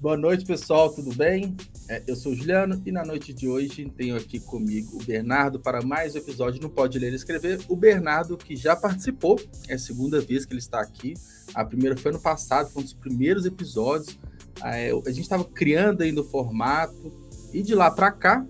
Boa 0.00 0.16
noite, 0.16 0.44
pessoal, 0.44 0.92
tudo 0.92 1.12
bem? 1.12 1.56
É, 1.88 2.00
eu 2.06 2.14
sou 2.14 2.30
o 2.30 2.34
Juliano 2.34 2.80
e 2.86 2.92
na 2.92 3.04
noite 3.04 3.32
de 3.32 3.48
hoje 3.48 3.84
tenho 3.96 4.14
aqui 4.14 4.38
comigo 4.38 4.96
o 4.96 5.02
Bernardo 5.02 5.58
para 5.58 5.82
mais 5.82 6.14
um 6.14 6.18
episódio 6.18 6.62
no 6.62 6.70
Pode 6.70 6.96
Ler 7.00 7.12
e 7.12 7.16
Escrever. 7.16 7.60
O 7.68 7.74
Bernardo, 7.74 8.36
que 8.36 8.54
já 8.54 8.76
participou, 8.76 9.40
é 9.66 9.74
a 9.74 9.78
segunda 9.78 10.20
vez 10.20 10.46
que 10.46 10.52
ele 10.52 10.60
está 10.60 10.80
aqui. 10.80 11.14
A 11.52 11.64
primeira 11.64 11.96
foi 11.96 12.12
ano 12.12 12.20
passado, 12.20 12.70
foi 12.70 12.82
um 12.82 12.84
dos 12.84 12.94
primeiros 12.94 13.44
episódios. 13.44 14.16
É, 14.62 14.92
a 14.92 15.10
gente 15.10 15.22
estava 15.22 15.42
criando 15.44 16.02
ainda 16.02 16.20
o 16.20 16.24
formato 16.24 17.12
e 17.52 17.60
de 17.60 17.74
lá 17.74 17.90
para 17.90 18.12
cá, 18.12 18.46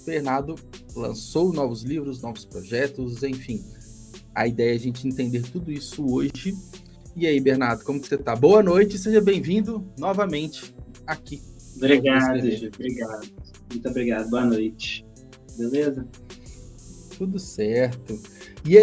o 0.00 0.06
Bernardo 0.06 0.54
lançou 0.94 1.52
novos 1.52 1.82
livros, 1.82 2.22
novos 2.22 2.46
projetos, 2.46 3.22
enfim. 3.22 3.62
A 4.34 4.46
ideia 4.46 4.72
é 4.72 4.76
a 4.76 4.80
gente 4.80 5.06
entender 5.06 5.42
tudo 5.42 5.70
isso 5.70 6.10
hoje. 6.10 6.56
E 7.14 7.26
aí, 7.26 7.38
Bernardo, 7.38 7.84
como 7.84 8.00
que 8.00 8.08
você 8.08 8.14
está? 8.14 8.34
Boa 8.34 8.62
noite, 8.62 8.96
seja 8.96 9.20
bem-vindo 9.20 9.86
novamente 9.98 10.74
aqui. 11.06 11.42
Obrigado, 11.76 12.40
Gil, 12.50 12.70
obrigado. 12.74 13.28
Muito 13.70 13.88
obrigado. 13.88 14.30
Boa 14.30 14.44
noite. 14.44 15.06
Beleza? 15.58 16.06
Tudo 17.16 17.38
certo. 17.38 18.18
E 18.64 18.76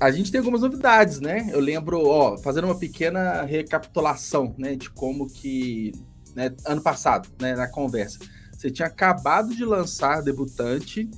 a 0.00 0.10
gente 0.10 0.30
tem 0.30 0.38
algumas 0.38 0.62
novidades, 0.62 1.20
né? 1.20 1.48
Eu 1.52 1.60
lembro, 1.60 2.04
ó, 2.06 2.36
fazendo 2.38 2.64
uma 2.64 2.78
pequena 2.78 3.42
recapitulação, 3.42 4.54
né, 4.58 4.74
de 4.74 4.90
como 4.90 5.26
que, 5.26 5.92
né, 6.34 6.54
ano 6.66 6.82
passado, 6.82 7.28
né, 7.40 7.54
na 7.54 7.68
conversa, 7.68 8.18
você 8.52 8.70
tinha 8.70 8.88
acabado 8.88 9.54
de 9.54 9.64
lançar 9.64 10.22
debutante 10.22 11.08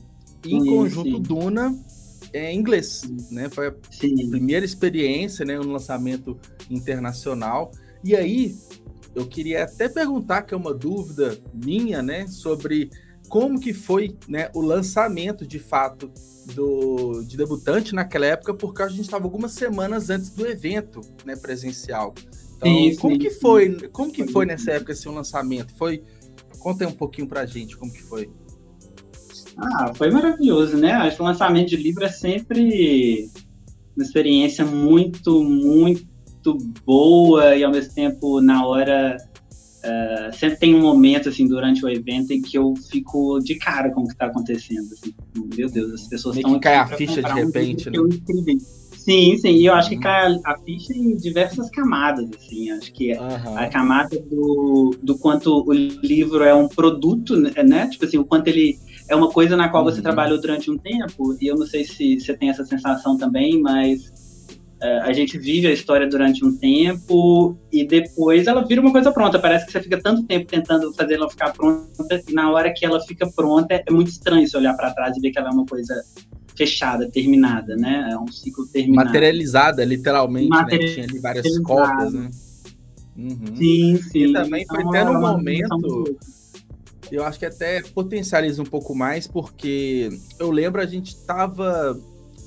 e 0.45 0.55
em 0.55 0.65
conjunto 0.67 1.17
sim. 1.17 1.23
Duna 1.23 1.75
em 2.33 2.57
inglês, 2.57 3.03
né? 3.31 3.49
Foi 3.49 3.69
a 3.69 3.75
sim. 3.91 4.31
primeira 4.31 4.65
experiência, 4.65 5.45
né, 5.45 5.59
um 5.59 5.73
lançamento 5.73 6.39
internacional. 6.71 7.73
E 8.05 8.15
aí, 8.15 8.55
eu 9.15 9.27
queria 9.27 9.65
até 9.65 9.89
perguntar, 9.89 10.43
que 10.43 10.55
é 10.55 10.57
uma 10.57 10.73
dúvida 10.73 11.39
minha, 11.53 12.03
né, 12.03 12.27
sobre 12.27 12.91
como 13.29 13.61
que 13.61 13.73
foi 13.73 14.17
né, 14.29 14.51
o 14.55 14.61
lançamento 14.61 15.47
de 15.47 15.59
fato 15.59 16.11
do, 16.55 17.23
de 17.23 17.37
debutante 17.37 17.95
naquela 17.95 18.27
época, 18.27 18.55
porque 18.55 18.83
a 18.83 18.89
gente 18.89 19.03
estava 19.03 19.25
algumas 19.25 19.53
semanas 19.53 20.11
antes 20.11 20.31
do 20.31 20.47
evento 20.47 21.01
né, 21.25 21.37
presencial. 21.37 22.15
Então, 22.57 22.69
sim, 22.69 22.97
como 22.97 23.15
sim, 23.15 23.21
que 23.21 23.31
foi? 23.31 23.79
Sim. 23.79 23.89
Como 23.91 24.13
que 24.13 24.27
foi 24.27 24.47
nessa 24.47 24.73
época 24.73 24.93
esse 24.93 25.09
lançamento? 25.09 25.75
Foi? 25.77 26.03
Conta 26.59 26.85
aí 26.85 26.91
um 26.91 26.95
pouquinho 26.95 27.27
pra 27.27 27.47
gente 27.47 27.77
como 27.77 27.93
que 27.93 28.03
foi. 28.03 28.31
Ah, 29.57 29.93
foi 29.95 30.11
maravilhoso, 30.11 30.77
né? 30.77 30.93
Acho 30.93 31.17
que 31.17 31.23
o 31.23 31.25
lançamento 31.25 31.69
de 31.69 31.77
livro 31.77 32.05
é 32.05 32.09
sempre 32.09 33.31
uma 33.97 34.05
experiência 34.05 34.65
muito, 34.65 35.43
muito 35.43 36.10
muito 36.45 36.59
boa 36.85 37.55
e 37.55 37.63
ao 37.63 37.71
mesmo 37.71 37.95
tempo 37.95 38.41
na 38.41 38.67
hora 38.67 39.17
uh, 39.85 40.35
sempre 40.35 40.59
tem 40.59 40.75
um 40.75 40.81
momento 40.81 41.29
assim 41.29 41.47
durante 41.47 41.85
o 41.85 41.89
evento 41.89 42.33
em 42.33 42.41
que 42.41 42.57
eu 42.57 42.75
fico 42.91 43.39
de 43.41 43.57
cara 43.57 43.91
com 43.91 44.03
o 44.03 44.07
que 44.07 44.13
está 44.13 44.27
acontecendo 44.27 44.89
assim. 44.93 45.15
meu 45.57 45.71
Deus 45.71 45.93
as 45.93 46.09
pessoas 46.09 46.37
estão 46.37 46.59
cai 46.59 46.77
a 46.77 46.87
ficha 46.87 47.23
de 47.23 47.33
repente 47.33 47.89
um 47.91 48.09
né? 48.09 48.59
sim 48.93 49.37
sim 49.37 49.51
e 49.51 49.67
eu 49.67 49.75
acho 49.75 49.91
uhum. 49.91 49.97
que 49.97 50.03
cai 50.03 50.41
a, 50.45 50.59
ficha 50.59 50.95
em 50.95 51.17
diversas 51.17 51.69
camadas 51.71 52.29
assim 52.37 52.71
acho 52.71 52.93
que 52.93 53.13
uhum. 53.13 53.59
a 53.59 53.67
camada 53.69 54.19
do, 54.19 54.97
do 55.03 55.19
quanto 55.19 55.65
o 55.67 55.73
livro 55.73 56.43
é 56.43 56.55
um 56.55 56.69
produto 56.69 57.37
né 57.37 57.89
tipo 57.89 58.05
assim 58.05 58.19
o 58.19 58.25
quanto 58.25 58.49
ele 58.49 58.79
é 59.09 59.17
uma 59.17 59.29
coisa 59.29 59.57
na 59.57 59.69
qual 59.69 59.85
você 59.85 59.99
uhum. 59.99 60.05
trabalhou 60.05 60.41
durante 60.41 60.71
um 60.71 60.79
tempo 60.79 61.37
e 61.41 61.47
eu 61.47 61.57
não 61.57 61.67
sei 61.67 61.85
se 61.85 62.19
você 62.19 62.35
tem 62.35 62.49
essa 62.49 62.65
sensação 62.65 63.19
também 63.19 63.61
mas 63.61 64.20
a 64.83 65.13
gente 65.13 65.39
vive 65.39 65.67
a 65.67 65.73
história 65.73 66.09
durante 66.09 66.45
um 66.45 66.57
tempo 66.57 67.57
e 67.71 67.87
depois 67.87 68.47
ela 68.47 68.67
vira 68.67 68.81
uma 68.81 68.93
coisa 68.93 69.13
pronta. 69.13 69.39
Parece 69.39 69.67
que 69.67 69.73
você 69.73 69.83
fica 69.83 70.01
tanto 70.01 70.23
tempo 70.25 70.47
tentando 70.47 70.93
fazer 70.95 71.15
ela 71.15 71.29
ficar 71.29 71.53
pronta 71.53 72.23
e 72.27 72.33
na 72.33 72.51
hora 72.51 72.73
que 72.73 72.85
ela 72.85 73.01
fica 73.01 73.31
pronta 73.31 73.75
é 73.75 73.93
muito 73.93 74.09
estranho 74.09 74.47
você 74.47 74.57
olhar 74.57 74.75
para 74.75 74.93
trás 74.93 75.17
e 75.17 75.21
ver 75.21 75.31
que 75.31 75.39
ela 75.39 75.49
é 75.49 75.53
uma 75.53 75.67
coisa 75.67 76.03
fechada, 76.57 77.11
terminada, 77.11 77.77
né? 77.77 78.09
É 78.11 78.19
um 78.19 78.29
ciclo 78.29 78.67
terminado. 78.67 79.07
Materializada, 79.07 79.85
literalmente, 79.85 80.49
Materializada. 80.49 80.87
né? 80.87 80.95
Tinha 80.95 81.07
ali 81.07 81.19
várias 81.21 81.59
cópias, 81.59 82.13
né? 82.13 82.31
Uhum. 83.17 83.57
Sim, 83.57 83.97
sim. 84.03 84.19
E 84.27 84.33
também 84.33 84.67
foi 84.67 84.79
então, 84.81 84.91
até 84.91 85.05
no 85.05 85.21
momento. 85.21 86.19
Eu 87.13 87.25
acho 87.25 87.39
que 87.39 87.47
até 87.47 87.83
potencializa 87.83 88.63
um 88.63 88.67
pouco 88.67 88.95
mais, 88.95 89.27
porque 89.27 90.11
eu 90.39 90.51
lembro 90.51 90.81
a 90.81 90.87
gente 90.87 91.09
estava 91.09 91.99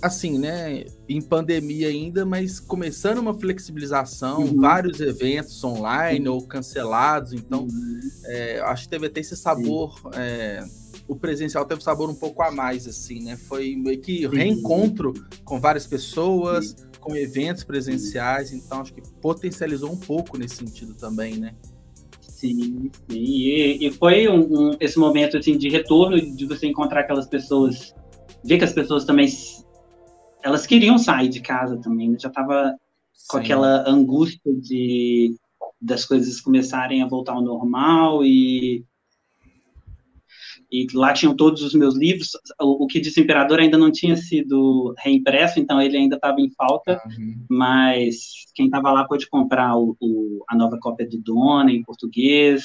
assim, 0.03 0.37
né, 0.37 0.83
em 1.07 1.21
pandemia 1.21 1.87
ainda, 1.87 2.25
mas 2.25 2.59
começando 2.59 3.19
uma 3.19 3.33
flexibilização, 3.33 4.41
uhum. 4.41 4.59
vários 4.59 4.99
eventos 4.99 5.63
online 5.63 6.27
uhum. 6.27 6.35
ou 6.35 6.41
cancelados, 6.45 7.31
então 7.31 7.61
uhum. 7.61 7.99
é, 8.25 8.59
acho 8.59 8.83
que 8.83 8.89
teve 8.89 9.07
até 9.07 9.21
esse 9.21 9.37
sabor, 9.37 9.97
é, 10.13 10.61
o 11.07 11.15
presencial 11.15 11.65
teve 11.65 11.79
um 11.79 11.83
sabor 11.83 12.09
um 12.09 12.15
pouco 12.15 12.43
a 12.43 12.51
mais, 12.51 12.85
assim, 12.85 13.23
né, 13.23 13.37
foi 13.37 13.77
meio 13.77 14.01
que 14.01 14.27
reencontro 14.27 15.13
com 15.45 15.57
várias 15.57 15.87
pessoas, 15.87 16.75
com 16.99 17.15
eventos 17.15 17.63
presenciais, 17.63 18.51
então 18.51 18.81
acho 18.81 18.93
que 18.93 19.01
potencializou 19.21 19.89
um 19.89 19.97
pouco 19.97 20.37
nesse 20.37 20.57
sentido 20.57 20.93
também, 20.95 21.37
né. 21.37 21.55
Sim, 22.19 22.91
sim. 23.09 23.17
E, 23.17 23.87
e 23.87 23.91
foi 23.91 24.27
um, 24.27 24.41
um, 24.41 24.77
esse 24.81 24.99
momento 24.99 25.37
assim, 25.37 25.57
de 25.57 25.69
retorno, 25.69 26.19
de 26.19 26.45
você 26.45 26.67
encontrar 26.67 26.99
aquelas 26.99 27.25
pessoas, 27.25 27.95
ver 28.43 28.57
que 28.57 28.65
as 28.65 28.73
pessoas 28.73 29.05
também 29.05 29.29
elas 30.43 30.67
queriam 30.67 30.97
sair 30.97 31.29
de 31.29 31.41
casa 31.41 31.77
também, 31.77 32.09
né? 32.09 32.17
já 32.19 32.29
estava 32.29 32.75
com 33.29 33.37
aquela 33.37 33.89
angústia 33.89 34.53
de 34.53 35.35
das 35.81 36.05
coisas 36.05 36.39
começarem 36.39 37.01
a 37.01 37.07
voltar 37.07 37.33
ao 37.33 37.41
normal 37.41 38.23
e 38.23 38.85
e 40.73 40.87
lá 40.91 41.13
tinham 41.13 41.35
todos 41.35 41.61
os 41.61 41.75
meus 41.75 41.95
livros. 41.95 42.31
O, 42.59 42.85
o 42.85 42.87
que 42.87 42.99
disse 42.99 43.21
o 43.21 43.23
Imperador 43.23 43.59
ainda 43.59 43.77
não 43.77 43.91
tinha 43.91 44.15
sido 44.15 44.95
reimpresso, 44.97 45.59
então 45.59 45.79
ele 45.79 45.95
ainda 45.95 46.15
estava 46.15 46.41
em 46.41 46.49
falta. 46.49 46.99
Uhum. 47.05 47.45
Mas 47.47 48.45
quem 48.55 48.65
estava 48.65 48.91
lá 48.91 49.05
pôde 49.05 49.29
comprar 49.29 49.77
o, 49.77 49.95
o, 50.01 50.43
a 50.49 50.55
nova 50.55 50.79
cópia 50.79 51.07
do 51.07 51.19
Dona 51.19 51.71
em 51.71 51.83
português, 51.83 52.63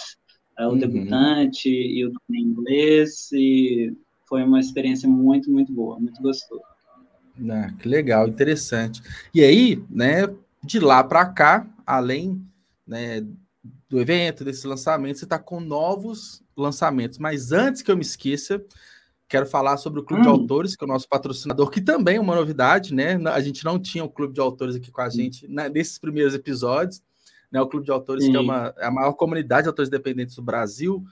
uh, 0.59 0.63
o 0.63 0.71
uhum. 0.71 0.79
debutante 0.79 1.69
e 1.69 2.03
o 2.07 2.09
Dona 2.09 2.41
em 2.41 2.45
inglês. 2.45 3.31
E 3.31 3.93
foi 4.27 4.43
uma 4.43 4.59
experiência 4.59 5.07
muito, 5.07 5.51
muito 5.51 5.71
boa, 5.71 6.01
muito 6.01 6.23
gostosa. 6.23 6.78
Ah, 7.51 7.71
que 7.79 7.89
legal, 7.89 8.29
interessante. 8.29 9.03
E 9.35 9.43
aí, 9.43 9.83
né, 9.91 10.27
de 10.63 10.81
lá 10.81 11.03
para 11.05 11.27
cá, 11.27 11.67
além 11.87 12.43
né, 12.87 13.25
do 13.89 14.01
evento, 14.01 14.45
desse 14.45 14.67
lançamento, 14.67 15.19
você 15.19 15.25
está 15.25 15.39
com 15.39 15.61
novos 15.61 16.43
lançamentos. 16.57 17.19
Mas 17.19 17.53
antes 17.53 17.83
que 17.83 17.91
eu 17.91 17.97
me 17.97 18.03
esqueça, 18.03 18.63
quero 19.29 19.47
falar 19.47 19.77
sobre 19.77 20.01
o 20.01 20.03
Clube 20.03 20.23
hum. 20.23 20.25
de 20.25 20.29
Autores, 20.31 20.77
que 20.77 20.85
é 20.85 20.87
o 20.87 20.89
nosso 20.89 21.09
patrocinador, 21.09 21.71
que 21.71 21.81
também 21.81 22.17
é 22.17 22.21
uma 22.21 22.35
novidade, 22.35 22.95
né? 22.95 23.17
A 23.29 23.41
gente 23.41 23.65
não 23.65 23.79
tinha 23.79 24.05
o 24.05 24.09
Clube 24.09 24.35
de 24.35 24.41
Autores 24.41 24.75
aqui 24.75 24.91
com 24.91 25.01
a 25.01 25.09
gente 25.09 25.47
né, 25.47 25.69
nesses 25.69 25.99
primeiros 25.99 26.35
episódios. 26.35 27.03
Né, 27.51 27.61
o 27.63 27.67
Clube 27.67 27.87
de 27.87 27.93
Autores, 27.93 28.25
Sim. 28.25 28.33
que 28.33 28.37
é, 28.37 28.41
uma, 28.41 28.75
é 28.77 28.87
a 28.87 28.91
maior 28.91 29.15
comunidade 29.15 29.63
de 29.63 29.69
autores 29.69 29.89
independentes 29.89 30.37
do 30.37 30.43
Brasil, 30.43 31.03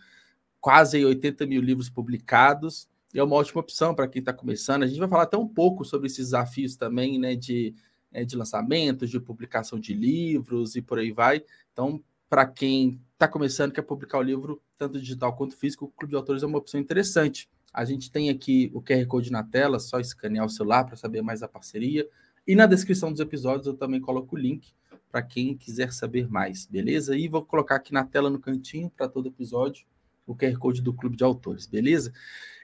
quase 0.61 1.03
80 1.03 1.47
mil 1.47 1.63
livros 1.63 1.89
publicados 1.89 2.87
é 3.19 3.23
uma 3.23 3.37
ótima 3.37 3.61
opção 3.61 3.95
para 3.95 4.09
quem 4.09 4.21
está 4.21 4.33
começando. 4.33 4.83
A 4.83 4.87
gente 4.87 4.99
vai 4.99 5.09
falar 5.09 5.23
até 5.25 5.37
um 5.37 5.49
pouco 5.49 5.85
sobre 5.85 6.07
esses 6.07 6.27
desafios 6.27 6.77
também, 6.77 7.19
né, 7.19 7.35
de, 7.35 7.75
é, 8.13 8.25
de 8.25 8.37
lançamentos, 8.37 9.11
de 9.11 9.19
publicação 9.21 9.79
de 9.79 9.95
livros 9.95 10.77
e 10.77 10.83
por 10.83 10.99
aí 10.99 11.13
vai. 11.13 11.43
Então, 11.73 12.03
para 12.29 12.47
quem 12.47 13.01
está 13.13 13.27
começando, 13.27 13.73
quer 13.73 13.83
publicar 13.83 14.19
o 14.19 14.23
livro, 14.23 14.61
tanto 14.77 15.01
digital 15.01 15.35
quanto 15.37 15.57
físico, 15.57 15.87
o 15.87 15.89
Clube 15.89 16.11
de 16.11 16.17
Autores 16.17 16.43
é 16.43 16.47
uma 16.47 16.59
opção 16.59 16.81
interessante. 16.81 17.49
A 17.73 17.85
gente 17.85 18.11
tem 18.11 18.31
aqui 18.31 18.71
o 18.75 18.83
QR 18.83 19.07
Code 19.07 19.31
na 19.31 19.43
tela, 19.43 19.79
só 19.79 20.01
escanear 20.01 20.45
o 20.45 20.51
celular 20.51 20.85
para 20.85 20.97
saber 20.97 21.23
mais 21.23 21.41
da 21.41 21.49
parceria. 21.49 22.09
E 22.47 22.55
na 22.55 22.67
descrição 22.67 23.11
dos 23.11 23.21
episódios 23.21 23.67
eu 23.67 23.75
também 23.75 24.01
coloco 24.01 24.37
o 24.37 24.39
link 24.39 24.73
para 25.11 25.23
quem 25.23 25.57
quiser 25.57 25.93
saber 25.93 26.29
mais, 26.29 26.67
beleza? 26.67 27.17
E 27.17 27.29
vou 27.29 27.45
colocar 27.45 27.77
aqui 27.77 27.93
na 27.93 28.05
tela 28.05 28.29
no 28.29 28.39
cantinho 28.39 28.91
para 28.91 29.09
todo 29.09 29.29
episódio 29.29 29.87
o 30.27 30.35
QR 30.35 30.59
Code 30.59 30.83
do 30.83 30.93
Clube 30.93 31.17
de 31.17 31.25
Autores, 31.25 31.67
beleza? 31.67 32.13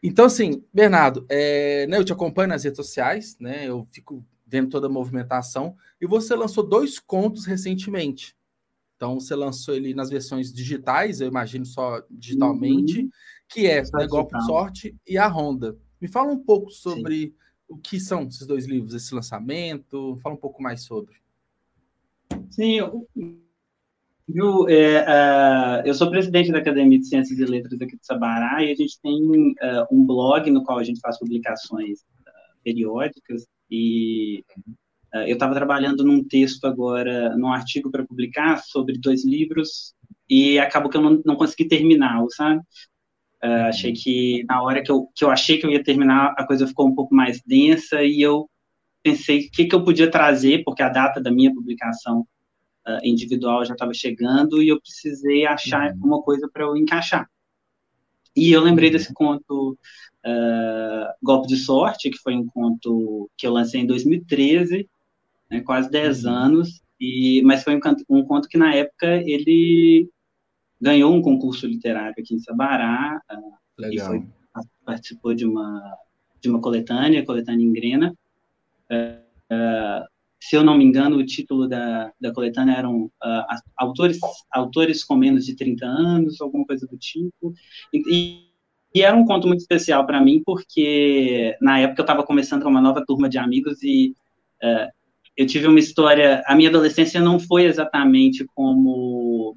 Então, 0.03 0.25
assim, 0.25 0.65
Bernardo, 0.75 1.25
é, 1.29 1.87
né, 1.87 1.97
eu 1.97 2.05
te 2.05 2.13
acompanho 2.13 2.49
nas 2.49 2.65
redes 2.65 2.77
sociais, 2.77 3.37
né? 3.39 3.69
Eu 3.69 3.87
fico 3.93 4.25
vendo 4.47 4.69
toda 4.69 4.87
a 4.87 4.91
movimentação. 4.91 5.77
E 6.01 6.07
você 6.07 6.35
lançou 6.35 6.63
dois 6.67 6.99
contos 6.99 7.47
recentemente. 7.47 8.37
Então, 8.97 9.19
você 9.19 9.35
lançou 9.35 9.75
ele 9.75 9.95
nas 9.95 10.11
versões 10.11 10.53
digitais, 10.53 11.21
eu 11.21 11.29
imagino 11.29 11.65
só 11.65 12.03
digitalmente, 12.11 13.01
uhum. 13.01 13.11
que 13.49 13.67
é 13.67 13.85
Só 13.85 14.07
Golpe 14.07 14.37
de 14.39 14.45
Sorte 14.45 14.97
e 15.07 15.17
a 15.17 15.27
Honda. 15.27 15.77
Me 16.01 16.07
fala 16.07 16.31
um 16.31 16.39
pouco 16.39 16.71
sobre 16.71 17.27
Sim. 17.27 17.35
o 17.69 17.77
que 17.79 17.99
são 17.99 18.25
esses 18.29 18.47
dois 18.47 18.67
livros, 18.67 18.95
esse 18.95 19.15
lançamento. 19.15 20.19
Fala 20.23 20.35
um 20.35 20.39
pouco 20.39 20.63
mais 20.63 20.83
sobre. 20.83 21.17
Sim, 22.51 22.81
Ju, 24.35 24.67
é, 24.69 25.03
uh, 25.03 25.87
eu 25.87 25.93
sou 25.93 26.11
presidente 26.11 26.51
da 26.51 26.59
Academia 26.59 26.99
de 26.99 27.07
Ciências 27.07 27.39
e 27.39 27.45
Letras 27.45 27.81
aqui 27.81 27.99
de 27.99 28.07
Sabará 28.07 28.65
e 28.65 28.73
a 28.73 28.75
gente 28.75 28.99
tem 29.03 29.21
uh, 29.21 29.87
um 29.91 30.07
blog 30.07 30.51
no 30.51 30.65
qual 30.65 30.79
a 30.79 30.85
gente 30.85 31.01
faz 31.01 31.19
publicações 31.19 32.01
uh, 32.01 32.63
periódicas 32.65 33.47
e 33.71 34.45
eu 35.27 35.35
estava 35.35 35.55
trabalhando 35.55 36.03
num 36.03 36.25
texto 36.27 36.65
agora, 36.65 37.37
num 37.37 37.53
artigo 37.53 37.91
para 37.91 38.03
publicar 38.03 38.57
sobre 38.63 38.97
dois 38.99 39.27
livros 39.27 39.95
e 40.29 40.59
acabou 40.59 40.89
que 40.91 40.97
eu 40.97 41.03
não, 41.03 41.21
não 41.27 41.37
consegui 41.37 41.69
terminá-lo, 41.69 42.29
sabe? 42.31 42.61
Uh, 43.45 43.69
achei 43.69 43.93
que 43.93 44.43
na 44.49 44.63
hora 44.63 44.83
que 44.83 44.91
eu, 44.91 45.07
que 45.15 45.23
eu 45.23 45.31
achei 45.31 45.59
que 45.59 45.67
eu 45.67 45.71
ia 45.71 45.85
terminar, 45.85 46.35
a 46.39 46.47
coisa 46.47 46.67
ficou 46.67 46.89
um 46.89 46.95
pouco 46.95 47.15
mais 47.15 47.43
densa 47.45 48.03
e 48.03 48.23
eu 48.23 48.49
pensei 49.03 49.41
o 49.41 49.51
que, 49.51 49.67
que 49.67 49.75
eu 49.75 49.85
podia 49.85 50.11
trazer, 50.11 50.63
porque 50.65 50.83
a 50.83 50.89
data 50.89 51.21
da 51.21 51.31
minha 51.31 51.53
publicação 51.53 52.27
uh, 52.87 53.01
individual 53.05 53.65
já 53.65 53.75
estava 53.75 53.93
chegando 53.95 54.63
e 54.63 54.69
eu 54.69 54.81
precisei 54.81 55.47
achar 55.47 55.93
uhum. 55.93 56.01
uma 56.05 56.23
coisa 56.23 56.49
para 56.53 56.65
eu 56.65 56.77
encaixar. 56.77 57.29
E 58.35 58.51
eu 58.51 58.63
lembrei 58.63 58.89
uhum. 58.89 58.93
desse 58.93 59.13
conto 59.13 59.79
uh, 60.25 61.15
Golpe 61.23 61.49
de 61.49 61.57
Sorte, 61.57 62.11
que 62.11 62.19
foi 62.19 62.35
um 62.35 62.47
conto 62.47 63.31
que 63.37 63.47
eu 63.47 63.53
lancei 63.53 63.81
em 63.81 63.87
2013, 63.87 64.89
né, 65.51 65.61
quase 65.61 65.91
10 65.91 66.25
uhum. 66.25 66.31
anos, 66.31 66.83
e, 67.01 67.43
mas 67.45 67.63
foi 67.63 67.75
um, 67.75 67.81
um, 68.09 68.25
conto 68.25 68.49
que 68.49 68.57
na 68.57 68.75
época 68.75 69.07
ele 69.25 70.09
ganhou 70.81 71.13
um 71.13 71.23
concurso 71.23 71.67
literário 71.67 72.15
aqui 72.19 72.35
em 72.35 72.39
Sabará, 72.39 73.21
uh, 73.31 73.53
Legal. 73.79 73.95
e 73.95 74.09
foi, 74.09 74.27
participou 74.85 75.35
de 75.35 75.45
uma, 75.45 75.97
de 76.41 76.49
uma 76.49 76.61
coletânea, 76.61 77.25
coletânea 77.25 77.65
em 77.65 77.73
Grena, 77.73 78.17
Uh, 79.53 80.05
se 80.43 80.57
eu 80.57 80.65
não 80.65 80.77
me 80.77 80.85
engano, 80.85 81.19
o 81.19 81.25
título 81.25 81.69
da, 81.69 82.13
da 82.21 82.33
coletânea 82.33 82.75
eram 82.75 83.05
uh, 83.05 83.45
autores, 83.77 84.19
autores 84.51 85.05
com 85.05 85.15
menos 85.15 85.47
de 85.47 85.55
30 85.55 85.87
anos, 85.87 86.41
alguma 86.41 86.67
coisa 86.67 86.85
do 86.85 86.99
tipo. 86.99 87.55
E, 87.95 88.51
e 88.93 89.03
era 89.03 89.17
um 89.17 89.25
conto 89.25 89.47
muito 89.47 89.61
especial 89.61 90.05
para 90.05 90.21
mim, 90.21 90.43
porque 90.45 91.57
na 91.61 91.79
época 91.79 92.01
eu 92.01 92.03
estava 92.03 92.25
começando 92.25 92.65
com 92.65 92.69
uma 92.69 92.81
nova 92.81 93.05
turma 93.07 93.29
de 93.29 93.39
amigos 93.39 93.85
e 93.85 94.17
uh, 94.65 94.91
eu 95.37 95.47
tive 95.47 95.69
uma 95.69 95.79
história. 95.79 96.43
A 96.45 96.57
minha 96.57 96.71
adolescência 96.71 97.21
não 97.21 97.39
foi 97.39 97.63
exatamente 97.63 98.45
como 98.53 99.57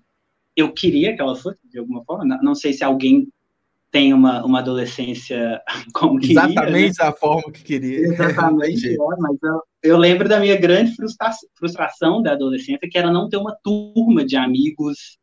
eu 0.56 0.72
queria 0.72 1.16
que 1.16 1.22
ela 1.22 1.36
fosse, 1.36 1.68
de 1.68 1.80
alguma 1.80 2.06
forma. 2.06 2.26
Não, 2.26 2.44
não 2.44 2.54
sei 2.54 2.74
se 2.74 2.84
alguém 2.84 3.28
tem 3.95 4.13
uma, 4.13 4.44
uma 4.44 4.59
adolescência 4.59 5.62
como 5.95 6.19
queria. 6.19 6.42
Né? 6.42 6.51
Exatamente 6.51 7.00
né? 7.00 7.06
a 7.07 7.13
forma 7.13 7.50
que 7.50 7.63
queria. 7.63 8.00
Exatamente, 8.00 8.89
é, 8.92 8.97
mas 8.97 9.38
eu, 9.42 9.62
eu, 9.83 9.97
lembro 9.97 10.27
da 10.27 10.38
minha 10.38 10.57
grande 10.57 10.94
frustra 10.94 11.31
frustração 11.57 12.21
da 12.21 12.33
adolescência, 12.33 12.89
que 12.92 12.97
era 12.97 13.09
não 13.09 13.30
ter 13.30 13.38
uma 13.38 13.56
turma 13.63 14.25
de 14.25 14.36
amigos 14.36 15.18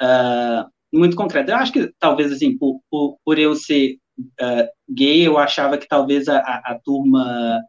uh, 0.00 0.70
muito 0.96 1.16
concreta. 1.16 1.50
Eu 1.50 1.56
acho 1.56 1.72
que 1.72 1.92
talvez, 1.98 2.30
assim, 2.30 2.56
por, 2.56 2.80
por, 2.88 3.18
por 3.24 3.40
eu 3.40 3.56
ser 3.56 3.96
uh, 4.40 4.68
gay, 4.88 5.26
eu 5.26 5.36
achava 5.36 5.76
que 5.76 5.88
talvez 5.88 6.28
a, 6.28 6.38
a, 6.38 6.62
a 6.66 6.78
turma 6.78 7.60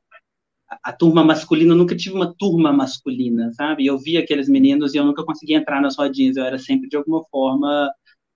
a 0.84 0.92
turma 0.92 1.24
masculina, 1.24 1.74
eu 1.74 1.78
nunca 1.78 1.96
tive 1.96 2.16
uma 2.16 2.34
turma 2.36 2.72
masculina, 2.72 3.52
sabe? 3.54 3.86
Eu 3.86 3.98
via 3.98 4.20
aqueles 4.20 4.48
meninos 4.48 4.94
e 4.94 4.98
eu 4.98 5.06
nunca 5.06 5.24
conseguia 5.24 5.58
entrar 5.58 5.82
nas 5.82 5.96
rodinhas, 5.96 6.36
eu 6.36 6.44
era 6.44 6.58
sempre 6.58 6.90
de 6.90 6.96
alguma 6.96 7.24
forma 7.32 7.92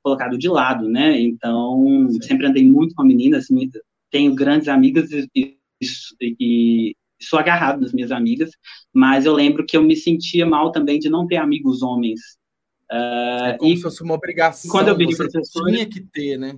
colocado 0.08 0.38
de 0.38 0.48
lado, 0.48 0.88
né? 0.88 1.20
Então, 1.20 2.08
Sim. 2.10 2.22
sempre 2.22 2.48
andei 2.48 2.66
muito 2.66 2.96
com 2.96 3.04
meninas, 3.04 3.48
tenho 4.10 4.34
grandes 4.34 4.70
amigas 4.70 5.12
e, 5.12 5.30
e, 5.36 5.58
e, 6.22 6.96
sou 7.20 7.38
agarrado 7.38 7.82
nas 7.82 7.92
minhas 7.92 8.12
amigas, 8.12 8.52
mas 8.94 9.26
eu 9.26 9.34
lembro 9.34 9.66
que 9.66 9.76
eu 9.76 9.84
me 9.84 9.98
sentia 9.98 10.46
mal 10.46 10.72
também 10.72 10.98
de 10.98 11.10
não 11.10 11.28
ter 11.28 11.36
amigos 11.36 11.82
homens. 11.82 12.22
Uh, 12.90 13.46
é 13.48 13.58
como 13.58 13.74
e, 13.74 13.76
se 13.76 13.84
fosse 13.84 14.02
uma 14.02 14.14
obrigação. 14.14 14.72
Quando 14.72 14.88
eu 14.88 14.96
vi 14.96 15.14
professor, 15.14 15.70
tinha 15.70 15.86
que 15.86 16.00
ter, 16.00 16.38
né? 16.38 16.58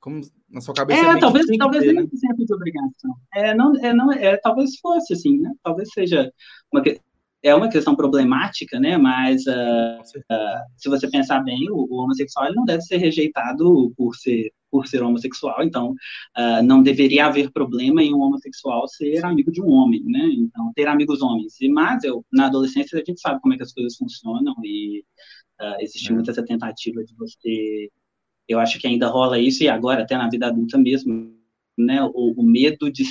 Como 0.00 0.20
na 0.50 0.60
sua 0.60 0.74
cabeça. 0.74 1.00
É, 1.00 1.20
talvez, 1.20 1.46
talvez 1.56 1.84
ter, 1.84 1.92
nem 1.92 2.02
né? 2.02 2.08
de 2.36 2.54
obrigação. 2.54 3.14
É, 3.32 3.54
não, 3.54 3.76
é, 3.76 3.92
não, 3.92 4.12
é, 4.12 4.36
talvez 4.38 4.76
fosse 4.80 5.12
assim, 5.12 5.38
né? 5.38 5.52
Talvez 5.62 5.88
seja 5.92 6.32
uma 6.72 6.82
é 7.46 7.54
uma 7.54 7.68
questão 7.68 7.94
problemática, 7.94 8.80
né? 8.80 8.98
Mas 8.98 9.46
uh, 9.46 10.00
uh, 10.00 10.64
se 10.76 10.88
você 10.88 11.08
pensar 11.08 11.40
bem, 11.44 11.70
o, 11.70 11.86
o, 11.88 12.02
homossexual 12.02 12.52
não 12.52 12.64
deve 12.64 12.82
ser 12.82 12.96
rejeitado 12.96 13.92
por 13.96 14.16
ser 14.16 14.52
por 14.68 14.88
ser 14.88 15.00
homossexual. 15.00 15.62
Então, 15.62 15.92
uh, 16.36 16.62
não 16.64 16.82
deveria 16.82 17.26
haver 17.26 17.52
problema 17.52 18.02
em 18.02 18.12
um 18.12 18.20
homossexual 18.20 18.88
ser 18.88 19.24
amigo 19.24 19.52
de 19.52 19.62
um 19.62 19.70
homem, 19.70 20.02
né? 20.04 20.28
Então, 20.32 20.72
ter 20.74 20.88
amigos 20.88 21.22
homens. 21.22 21.60
E 21.60 21.68
mas 21.68 22.02
eu 22.02 22.24
na 22.32 22.46
adolescência 22.46 23.00
a 23.00 23.04
gente 23.06 23.20
sabe 23.20 23.40
como 23.40 23.54
é 23.54 23.56
que 23.56 23.62
as 23.62 23.72
coisas 23.72 23.96
funcionam 23.96 24.54
e 24.64 25.04
existe 25.80 26.10
é. 26.10 26.14
muito 26.14 26.30
essa 26.30 26.44
tentativa 26.44 27.04
de 27.04 27.14
você. 27.14 27.88
Eu 28.48 28.58
acho 28.58 28.80
que 28.80 28.88
ainda 28.88 29.08
rola 29.08 29.38
isso 29.38 29.62
e 29.62 29.68
agora 29.68 30.02
até 30.02 30.16
na 30.16 30.28
vida 30.28 30.48
adulta 30.48 30.76
mesmo, 30.76 31.32
né? 31.78 32.02
O, 32.02 32.34
o 32.40 32.42
medo 32.42 32.90
de 32.90 33.04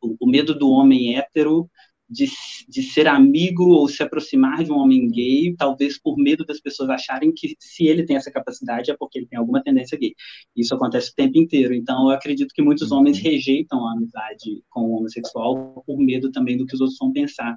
o 0.00 0.26
medo 0.26 0.54
do 0.54 0.70
homem 0.70 1.16
hétero 1.16 1.68
de, 2.08 2.26
de 2.68 2.82
ser 2.82 3.06
amigo 3.06 3.64
ou 3.64 3.88
se 3.88 4.02
aproximar 4.02 4.62
de 4.62 4.70
um 4.70 4.78
homem 4.78 5.08
gay, 5.08 5.54
talvez 5.56 5.98
por 5.98 6.16
medo 6.16 6.44
das 6.44 6.60
pessoas 6.60 6.90
acharem 6.90 7.32
que 7.32 7.56
se 7.58 7.86
ele 7.86 8.04
tem 8.04 8.16
essa 8.16 8.30
capacidade 8.30 8.90
é 8.90 8.96
porque 8.96 9.18
ele 9.18 9.26
tem 9.26 9.38
alguma 9.38 9.62
tendência 9.62 9.98
gay. 9.98 10.14
Isso 10.54 10.74
acontece 10.74 11.10
o 11.10 11.14
tempo 11.14 11.38
inteiro. 11.38 11.74
Então, 11.74 12.08
eu 12.08 12.10
acredito 12.10 12.54
que 12.54 12.62
muitos 12.62 12.90
uhum. 12.90 12.98
homens 12.98 13.18
rejeitam 13.18 13.86
a 13.86 13.92
amizade 13.92 14.62
com 14.68 14.82
o 14.82 14.98
homossexual 14.98 15.82
por 15.86 15.98
medo 15.98 16.30
também 16.30 16.56
do 16.56 16.66
que 16.66 16.74
os 16.74 16.80
outros 16.80 16.98
vão 16.98 17.12
pensar, 17.12 17.54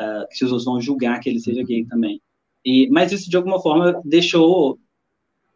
uh, 0.00 0.26
que 0.30 0.44
os 0.44 0.50
outros 0.50 0.64
vão 0.64 0.80
julgar 0.80 1.20
que 1.20 1.28
ele 1.28 1.40
seja 1.40 1.62
gay 1.62 1.82
uhum. 1.82 1.88
também. 1.88 2.20
E, 2.64 2.88
mas 2.90 3.12
isso, 3.12 3.30
de 3.30 3.36
alguma 3.36 3.60
forma, 3.60 4.00
deixou, 4.04 4.78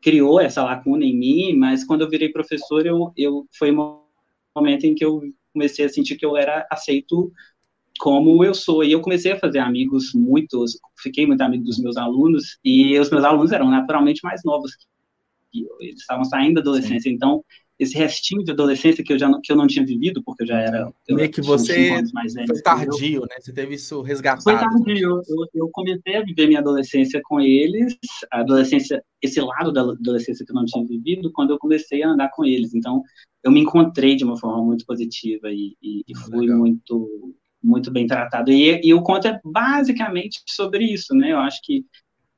criou 0.00 0.40
essa 0.40 0.62
lacuna 0.62 1.04
em 1.04 1.16
mim, 1.16 1.54
mas 1.54 1.82
quando 1.82 2.02
eu 2.02 2.10
virei 2.10 2.28
professor, 2.28 2.86
eu, 2.86 3.12
eu 3.16 3.46
foi 3.58 3.72
um 3.72 4.00
momento 4.54 4.84
em 4.84 4.94
que 4.94 5.04
eu 5.04 5.22
comecei 5.52 5.84
a 5.84 5.88
sentir 5.88 6.16
que 6.16 6.24
eu 6.24 6.36
era 6.36 6.66
aceito 6.70 7.32
como 7.98 8.44
eu 8.44 8.54
sou. 8.54 8.84
E 8.84 8.92
eu 8.92 9.00
comecei 9.00 9.32
a 9.32 9.38
fazer 9.38 9.58
amigos 9.58 10.12
muitos, 10.14 10.78
fiquei 11.02 11.26
muito 11.26 11.40
amigo 11.42 11.64
dos 11.64 11.78
meus 11.78 11.96
alunos, 11.96 12.58
e 12.64 12.98
os 12.98 13.10
meus 13.10 13.24
alunos 13.24 13.52
eram 13.52 13.70
naturalmente 13.70 14.20
mais 14.22 14.40
novos 14.44 14.72
que 15.50 15.62
eu, 15.62 15.76
eles 15.80 16.00
estavam 16.00 16.24
saindo 16.24 16.54
da 16.54 16.60
adolescência, 16.60 17.10
Sim. 17.10 17.14
então 17.16 17.42
esse 17.78 17.96
restinho 17.96 18.42
de 18.42 18.50
adolescência 18.50 19.04
que 19.04 19.12
eu 19.12 19.18
já 19.18 19.28
não, 19.28 19.40
que 19.40 19.52
eu 19.52 19.56
não 19.56 19.66
tinha 19.66 19.86
vivido, 19.86 20.20
porque 20.24 20.42
eu 20.42 20.48
já 20.48 20.58
era. 20.58 20.92
Eu 21.06 21.14
Meio 21.14 21.30
que 21.30 21.40
você 21.40 22.02
foi 22.46 22.60
tardio, 22.60 23.20
né? 23.20 23.36
Você 23.40 23.52
teve 23.52 23.76
isso 23.76 24.02
resgatado. 24.02 24.42
Foi 24.42 24.54
tardio. 24.58 25.22
Eu, 25.28 25.46
eu, 25.54 25.70
comecei 25.70 26.16
a 26.16 26.24
viver 26.24 26.48
minha 26.48 26.58
adolescência 26.58 27.20
com 27.22 27.40
eles, 27.40 27.96
a 28.32 28.40
adolescência, 28.40 29.02
esse 29.22 29.40
lado 29.40 29.72
da 29.72 29.82
adolescência 29.82 30.44
que 30.44 30.50
eu 30.50 30.56
não 30.56 30.64
tinha 30.64 30.84
vivido, 30.84 31.30
quando 31.32 31.50
eu 31.50 31.58
comecei 31.58 32.02
a 32.02 32.08
andar 32.08 32.30
com 32.30 32.44
eles. 32.44 32.74
Então, 32.74 33.00
eu 33.44 33.52
me 33.52 33.60
encontrei 33.60 34.16
de 34.16 34.24
uma 34.24 34.36
forma 34.36 34.60
muito 34.64 34.84
positiva 34.84 35.48
e, 35.52 35.76
e, 35.80 36.02
e 36.08 36.16
fui 36.16 36.40
Legal. 36.40 36.58
muito 36.58 37.36
muito 37.68 37.90
bem 37.90 38.06
tratado. 38.06 38.50
E, 38.50 38.80
e 38.82 38.94
o 38.94 39.02
conto 39.02 39.28
é 39.28 39.38
basicamente 39.44 40.40
sobre 40.46 40.84
isso, 40.84 41.14
né? 41.14 41.32
Eu 41.32 41.38
acho 41.38 41.60
que 41.62 41.80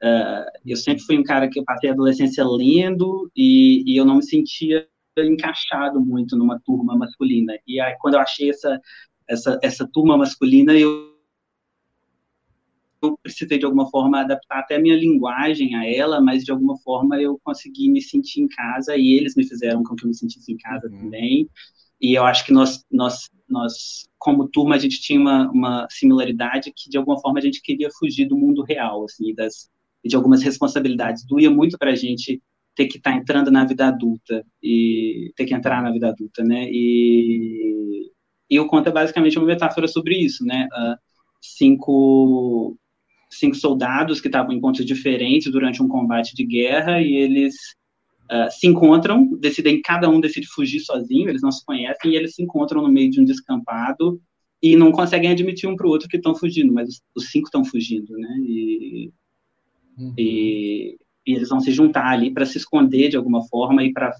uh, 0.02 0.50
eu 0.66 0.76
sempre 0.76 1.04
fui 1.04 1.16
um 1.16 1.22
cara 1.22 1.48
que 1.48 1.58
eu 1.58 1.64
passei 1.64 1.88
a 1.88 1.92
adolescência 1.92 2.44
lendo 2.44 3.30
e, 3.36 3.84
e, 3.86 3.96
eu 3.96 4.04
não 4.04 4.16
me 4.16 4.24
sentia 4.24 4.86
encaixado 5.18 6.00
muito 6.00 6.36
numa 6.36 6.58
turma 6.60 6.96
masculina. 6.96 7.56
E 7.66 7.80
aí, 7.80 7.94
quando 8.00 8.14
eu 8.14 8.20
achei 8.20 8.50
essa, 8.50 8.80
essa, 9.28 9.58
essa 9.62 9.88
turma 9.92 10.16
masculina, 10.16 10.72
eu, 10.72 11.14
eu 13.02 13.16
precisei 13.22 13.58
de 13.58 13.64
alguma 13.64 13.88
forma 13.88 14.20
adaptar 14.20 14.60
até 14.60 14.76
a 14.76 14.80
minha 14.80 14.96
linguagem 14.96 15.76
a 15.76 15.86
ela, 15.86 16.20
mas 16.20 16.44
de 16.44 16.50
alguma 16.50 16.76
forma 16.78 17.20
eu 17.20 17.38
consegui 17.44 17.88
me 17.88 18.02
sentir 18.02 18.40
em 18.40 18.48
casa 18.48 18.96
e 18.96 19.14
eles 19.14 19.36
me 19.36 19.46
fizeram 19.46 19.82
com 19.82 19.94
que 19.94 20.04
eu 20.04 20.08
me 20.08 20.14
sentisse 20.14 20.52
em 20.52 20.56
casa 20.56 20.88
uhum. 20.88 20.98
também. 20.98 21.48
E 22.00 22.14
eu 22.14 22.24
acho 22.24 22.46
que 22.46 22.52
nós, 22.52 22.84
nós, 22.90 23.28
nós, 23.48 24.08
como 24.18 24.48
turma, 24.48 24.74
a 24.74 24.78
gente 24.78 25.00
tinha 25.00 25.20
uma, 25.20 25.50
uma 25.50 25.86
similaridade 25.90 26.72
que, 26.74 26.88
de 26.88 26.96
alguma 26.96 27.20
forma, 27.20 27.38
a 27.38 27.42
gente 27.42 27.60
queria 27.60 27.90
fugir 27.98 28.26
do 28.26 28.36
mundo 28.36 28.62
real, 28.62 29.04
assim, 29.04 29.34
das, 29.34 29.68
de 30.04 30.16
algumas 30.16 30.42
responsabilidades. 30.42 31.26
Doía 31.26 31.50
muito 31.50 31.76
para 31.78 31.90
a 31.90 31.96
gente 31.96 32.42
ter 32.74 32.86
que 32.86 32.96
estar 32.96 33.12
tá 33.12 33.16
entrando 33.16 33.50
na 33.50 33.64
vida 33.64 33.86
adulta 33.88 34.44
e 34.62 35.32
ter 35.36 35.44
que 35.44 35.54
entrar 35.54 35.82
na 35.82 35.90
vida 35.90 36.08
adulta, 36.08 36.42
né? 36.42 36.66
E, 36.70 38.10
e 38.48 38.58
o 38.58 38.66
conto 38.66 38.88
é 38.88 38.92
basicamente 38.92 39.38
uma 39.38 39.46
metáfora 39.46 39.86
sobre 39.86 40.16
isso, 40.16 40.44
né? 40.44 40.66
Uh, 40.72 40.96
cinco, 41.40 42.78
cinco 43.30 43.56
soldados 43.56 44.20
que 44.20 44.28
estavam 44.28 44.52
em 44.52 44.60
pontos 44.60 44.84
diferentes 44.86 45.52
durante 45.52 45.82
um 45.82 45.88
combate 45.88 46.34
de 46.34 46.44
guerra 46.44 47.02
e 47.02 47.14
eles 47.14 47.54
uh, 48.30 48.50
se 48.50 48.66
encontram, 48.66 49.36
decidem, 49.38 49.82
cada 49.82 50.08
um 50.08 50.20
decide 50.20 50.46
fugir 50.46 50.80
sozinho, 50.80 51.28
eles 51.28 51.42
não 51.42 51.50
se 51.50 51.64
conhecem, 51.64 52.12
e 52.12 52.16
eles 52.16 52.34
se 52.34 52.42
encontram 52.42 52.82
no 52.82 52.88
meio 52.88 53.10
de 53.10 53.20
um 53.20 53.24
descampado 53.24 54.20
e 54.62 54.76
não 54.76 54.92
conseguem 54.92 55.30
admitir 55.30 55.68
um 55.68 55.76
para 55.76 55.86
o 55.86 55.90
outro 55.90 56.08
que 56.08 56.16
estão 56.16 56.34
fugindo, 56.34 56.72
mas 56.72 56.88
os, 56.88 57.02
os 57.16 57.30
cinco 57.30 57.46
estão 57.46 57.64
fugindo, 57.64 58.16
né? 58.16 58.36
E, 58.40 59.12
uhum. 59.98 60.14
e, 60.16 60.98
e, 61.26 61.34
eles 61.34 61.48
vão 61.48 61.60
se 61.60 61.72
juntar 61.72 62.06
ali 62.06 62.30
para 62.30 62.46
se 62.46 62.58
esconder 62.58 63.08
de 63.08 63.16
alguma 63.16 63.42
forma 63.48 63.82
e 63.82 63.92
para 63.92 64.14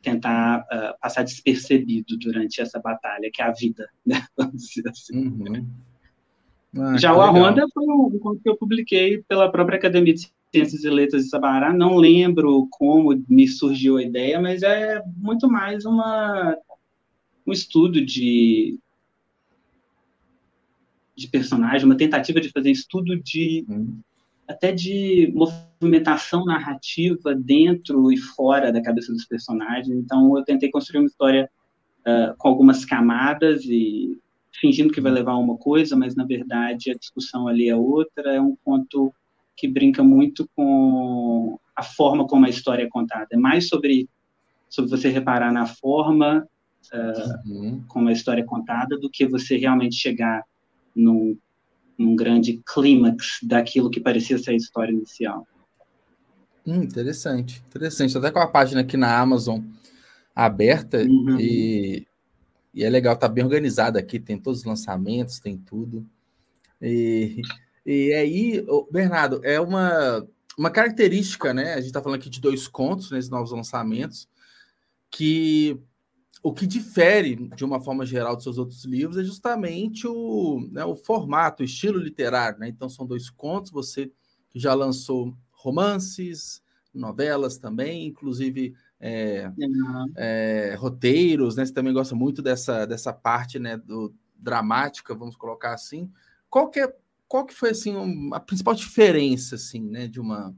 tentar 0.00 0.60
uh, 0.60 0.98
passar 1.00 1.24
despercebido 1.24 2.16
durante 2.16 2.60
essa 2.60 2.78
batalha, 2.78 3.28
que 3.32 3.42
é 3.42 3.44
a 3.44 3.52
vida, 3.52 3.88
né? 4.04 4.24
Vamos 4.36 4.62
dizer 4.62 4.88
assim. 4.88 5.18
Uhum. 5.18 5.66
Ah, 6.78 6.96
Já 6.96 7.14
o 7.14 7.20
A 7.20 7.30
Ronda 7.30 7.66
foi 7.72 7.84
um, 7.84 8.20
um 8.24 8.38
que 8.38 8.48
eu 8.48 8.56
publiquei 8.56 9.22
pela 9.26 9.50
própria 9.50 9.78
Academia 9.78 10.14
de 10.14 10.30
Ciências 10.54 10.84
e 10.84 10.90
Letras 10.90 11.24
de 11.24 11.28
Sabará. 11.28 11.72
Não 11.72 11.96
lembro 11.96 12.66
como 12.70 13.22
me 13.28 13.46
surgiu 13.48 13.96
a 13.96 14.02
ideia, 14.02 14.40
mas 14.40 14.62
é 14.62 15.02
muito 15.16 15.48
mais 15.48 15.84
uma, 15.84 16.56
um 17.46 17.52
estudo 17.52 18.04
de, 18.04 18.78
de 21.16 21.28
personagem, 21.28 21.86
uma 21.86 21.96
tentativa 21.96 22.40
de 22.40 22.50
fazer 22.50 22.70
estudo 22.70 23.20
de, 23.22 23.66
até 24.48 24.72
de 24.72 25.32
movimentação 25.34 26.44
narrativa 26.44 27.34
dentro 27.34 28.10
e 28.12 28.16
fora 28.16 28.72
da 28.72 28.82
cabeça 28.82 29.12
dos 29.12 29.26
personagens. 29.26 29.96
Então, 29.96 30.36
eu 30.36 30.44
tentei 30.44 30.70
construir 30.70 31.00
uma 31.00 31.06
história 31.06 31.50
uh, 32.00 32.36
com 32.38 32.48
algumas 32.48 32.84
camadas 32.84 33.64
e 33.64 34.18
fingindo 34.60 34.92
que 34.92 35.00
vai 35.00 35.12
levar 35.12 35.32
a 35.32 35.38
uma 35.38 35.56
coisa, 35.56 35.96
mas 35.96 36.14
na 36.14 36.24
verdade 36.24 36.90
a 36.90 36.94
discussão 36.94 37.46
ali 37.46 37.68
é 37.68 37.76
outra. 37.76 38.34
É 38.34 38.40
um 38.40 38.56
conto 38.64 39.12
que 39.56 39.66
brinca 39.66 40.02
muito 40.02 40.48
com 40.54 41.58
a 41.74 41.82
forma 41.82 42.26
como 42.26 42.46
a 42.46 42.50
história 42.50 42.84
é 42.84 42.88
contada. 42.88 43.28
É 43.32 43.36
mais 43.36 43.68
sobre, 43.68 44.08
sobre 44.68 44.90
você 44.90 45.08
reparar 45.08 45.52
na 45.52 45.66
forma 45.66 46.46
uh, 46.92 47.50
uhum. 47.50 47.84
como 47.88 48.08
a 48.08 48.12
história 48.12 48.42
é 48.42 48.44
contada 48.44 48.98
do 48.98 49.10
que 49.10 49.26
você 49.26 49.56
realmente 49.56 49.96
chegar 49.96 50.44
num 50.94 51.36
um 51.98 52.14
grande 52.14 52.62
clímax 52.66 53.38
daquilo 53.42 53.90
que 53.90 54.00
parecia 54.00 54.38
ser 54.38 54.50
a 54.50 54.54
história 54.56 54.92
inicial. 54.92 55.46
Hum, 56.66 56.82
interessante, 56.82 57.62
interessante. 57.68 58.18
Até 58.18 58.30
com 58.30 58.38
a 58.38 58.46
página 58.46 58.82
aqui 58.82 58.96
na 58.96 59.18
Amazon 59.18 59.60
aberta 60.34 60.98
uhum. 60.98 61.38
e, 61.40 62.06
e, 62.74 62.84
é 62.84 62.90
legal, 62.90 63.16
tá 63.16 63.28
bem 63.28 63.44
organizada 63.44 63.98
aqui, 63.98 64.18
tem 64.20 64.38
todos 64.38 64.60
os 64.60 64.66
lançamentos, 64.66 65.38
tem 65.38 65.56
tudo. 65.56 66.06
E, 66.82 67.40
e 67.86 68.12
aí, 68.12 68.66
Bernardo, 68.90 69.40
é 69.44 69.60
uma, 69.60 70.26
uma 70.58 70.70
característica, 70.70 71.54
né? 71.54 71.74
A 71.74 71.80
gente 71.80 71.92
tá 71.92 72.02
falando 72.02 72.18
aqui 72.18 72.28
de 72.28 72.40
dois 72.40 72.66
contos 72.66 73.10
nesses 73.10 73.30
novos 73.30 73.52
lançamentos, 73.52 74.28
que 75.10 75.80
o 76.42 76.52
que 76.52 76.66
difere, 76.66 77.48
de 77.56 77.64
uma 77.64 77.80
forma 77.80 78.04
geral, 78.04 78.34
dos 78.34 78.44
seus 78.44 78.58
outros 78.58 78.84
livros 78.84 79.16
é 79.16 79.24
justamente 79.24 80.06
o, 80.06 80.68
né, 80.70 80.84
o 80.84 80.94
formato, 80.94 81.62
o 81.62 81.66
estilo 81.66 81.98
literário. 81.98 82.58
Né? 82.58 82.68
Então, 82.68 82.88
são 82.88 83.06
dois 83.06 83.30
contos, 83.30 83.70
você 83.70 84.10
já 84.54 84.74
lançou 84.74 85.36
romances, 85.52 86.62
novelas 86.92 87.58
também, 87.58 88.06
inclusive 88.06 88.74
é, 88.98 89.50
uhum. 89.58 90.12
é, 90.16 90.74
roteiros, 90.78 91.56
né? 91.56 91.64
Você 91.64 91.72
também 91.72 91.92
gosta 91.92 92.14
muito 92.14 92.40
dessa, 92.40 92.86
dessa 92.86 93.12
parte 93.12 93.58
né, 93.58 93.76
do, 93.76 94.14
dramática, 94.36 95.14
vamos 95.14 95.36
colocar 95.36 95.74
assim. 95.74 96.10
Qual 96.48 96.70
que, 96.70 96.80
é, 96.80 96.94
qual 97.28 97.44
que 97.44 97.54
foi 97.54 97.70
assim, 97.70 97.94
a 98.32 98.40
principal 98.40 98.74
diferença 98.74 99.56
assim, 99.56 99.82
né, 99.82 100.06
de 100.06 100.20
uma 100.20 100.54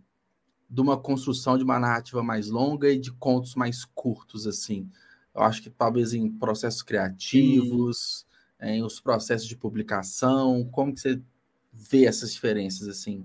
de 0.70 0.82
uma 0.82 0.98
construção 1.00 1.56
de 1.56 1.64
uma 1.64 1.78
narrativa 1.78 2.22
mais 2.22 2.50
longa 2.50 2.90
e 2.90 2.98
de 2.98 3.10
contos 3.12 3.54
mais 3.54 3.86
curtos 3.86 4.46
assim? 4.46 4.88
Eu 5.34 5.42
acho 5.42 5.62
que 5.62 5.70
talvez 5.70 6.12
em 6.12 6.30
processos 6.30 6.82
criativos, 6.82 8.26
em 8.60 8.82
os 8.82 9.00
processos 9.00 9.48
de 9.48 9.56
publicação, 9.56 10.68
como 10.70 10.92
que 10.92 11.00
você 11.00 11.22
vê 11.72 12.04
essas 12.04 12.34
diferenças 12.34 12.86
assim? 12.86 13.24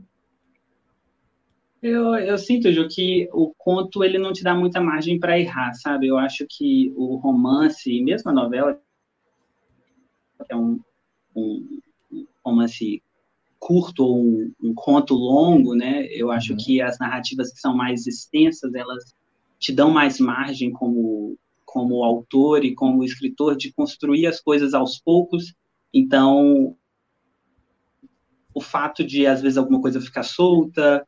Eu, 1.82 2.16
eu 2.16 2.38
sinto, 2.38 2.72
Ju, 2.72 2.88
que 2.88 3.28
o 3.34 3.54
conto 3.58 4.06
ele 4.06 4.18
não 4.18 4.32
te 4.32 4.42
dá 4.42 4.56
muita 4.56 4.80
margem 4.80 5.20
para 5.20 5.38
errar, 5.38 5.74
sabe? 5.74 6.08
Eu 6.08 6.18
acho 6.18 6.46
que 6.50 6.94
o 6.96 7.18
romance, 7.18 8.02
mesmo 8.02 8.32
a 8.32 8.34
novela, 8.34 8.82
é 10.48 10.56
um, 10.56 10.80
um 11.36 11.82
romance 12.42 13.04
curto 13.64 14.04
ou 14.04 14.20
um, 14.20 14.54
um, 14.62 14.74
conto 14.74 15.14
longo, 15.14 15.74
né? 15.74 16.06
Eu 16.08 16.30
acho 16.32 16.52
uhum. 16.52 16.58
que 16.60 16.82
as 16.82 17.00
narrativas 17.00 17.54
que 17.54 17.62
são 17.62 17.76
mais 17.76 18.06
extensas, 18.06 18.74
elas 18.76 19.16
te 19.58 19.72
dão 19.72 19.90
mais 19.90 20.20
margem 20.20 20.72
como 20.72 21.38
como 21.66 22.04
autor 22.04 22.64
e 22.64 22.76
como 22.76 23.04
escritor 23.04 23.56
de 23.56 23.74
construir 23.74 24.28
as 24.28 24.40
coisas 24.40 24.76
aos 24.76 25.00
poucos. 25.00 25.56
Então, 25.92 26.76
o 28.54 28.62
fato 28.62 29.04
de 29.04 29.26
às 29.26 29.42
vezes 29.42 29.58
alguma 29.58 29.82
coisa 29.82 30.00
ficar 30.00 30.22
solta, 30.22 31.04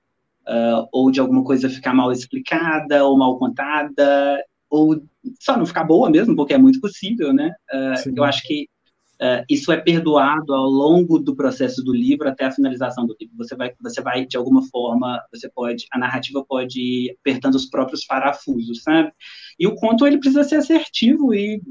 uh, 0.48 0.88
ou 0.92 1.12
de 1.12 1.20
alguma 1.20 1.44
coisa 1.44 1.70
ficar 1.70 1.94
mal 1.94 2.12
explicada 2.12 3.06
ou 3.06 3.16
mal 3.16 3.38
contada, 3.38 4.44
ou 4.68 5.04
só 5.40 5.56
não 5.56 5.68
ficar 5.68 5.84
boa 5.84 6.10
mesmo, 6.10 6.36
porque 6.36 6.56
é 6.56 6.58
muito 6.58 6.80
possível, 6.80 7.32
né? 7.32 7.54
Uh, 7.72 8.14
eu 8.16 8.24
acho 8.24 8.42
que 8.42 8.68
Uh, 9.16 9.46
isso 9.50 9.72
é 9.72 9.78
perdoado 9.78 10.54
ao 10.54 10.66
longo 10.66 11.18
do 11.18 11.34
processo 11.34 11.82
do 11.82 11.94
livro 11.94 12.28
até 12.28 12.46
a 12.46 12.52
finalização 12.52 13.06
do 13.06 13.16
livro. 13.20 13.36
Você 13.38 13.56
vai, 13.56 13.74
você 13.80 14.02
vai 14.02 14.26
de 14.26 14.36
alguma 14.36 14.62
forma, 14.64 15.24
você 15.32 15.50
pode, 15.50 15.88
a 15.92 15.98
narrativa 15.98 16.44
pode 16.44 16.82
ir 16.82 17.18
apertando 17.22 17.56
os 17.56 17.66
próprios 17.66 18.06
parafusos, 18.06 18.84
sabe? 18.84 19.14
E 19.58 19.66
o 19.68 19.76
conto 19.76 20.06
ele 20.06 20.18
precisa 20.18 20.44
ser 20.44 20.58
assertivo 20.58 21.34
e 21.34 21.62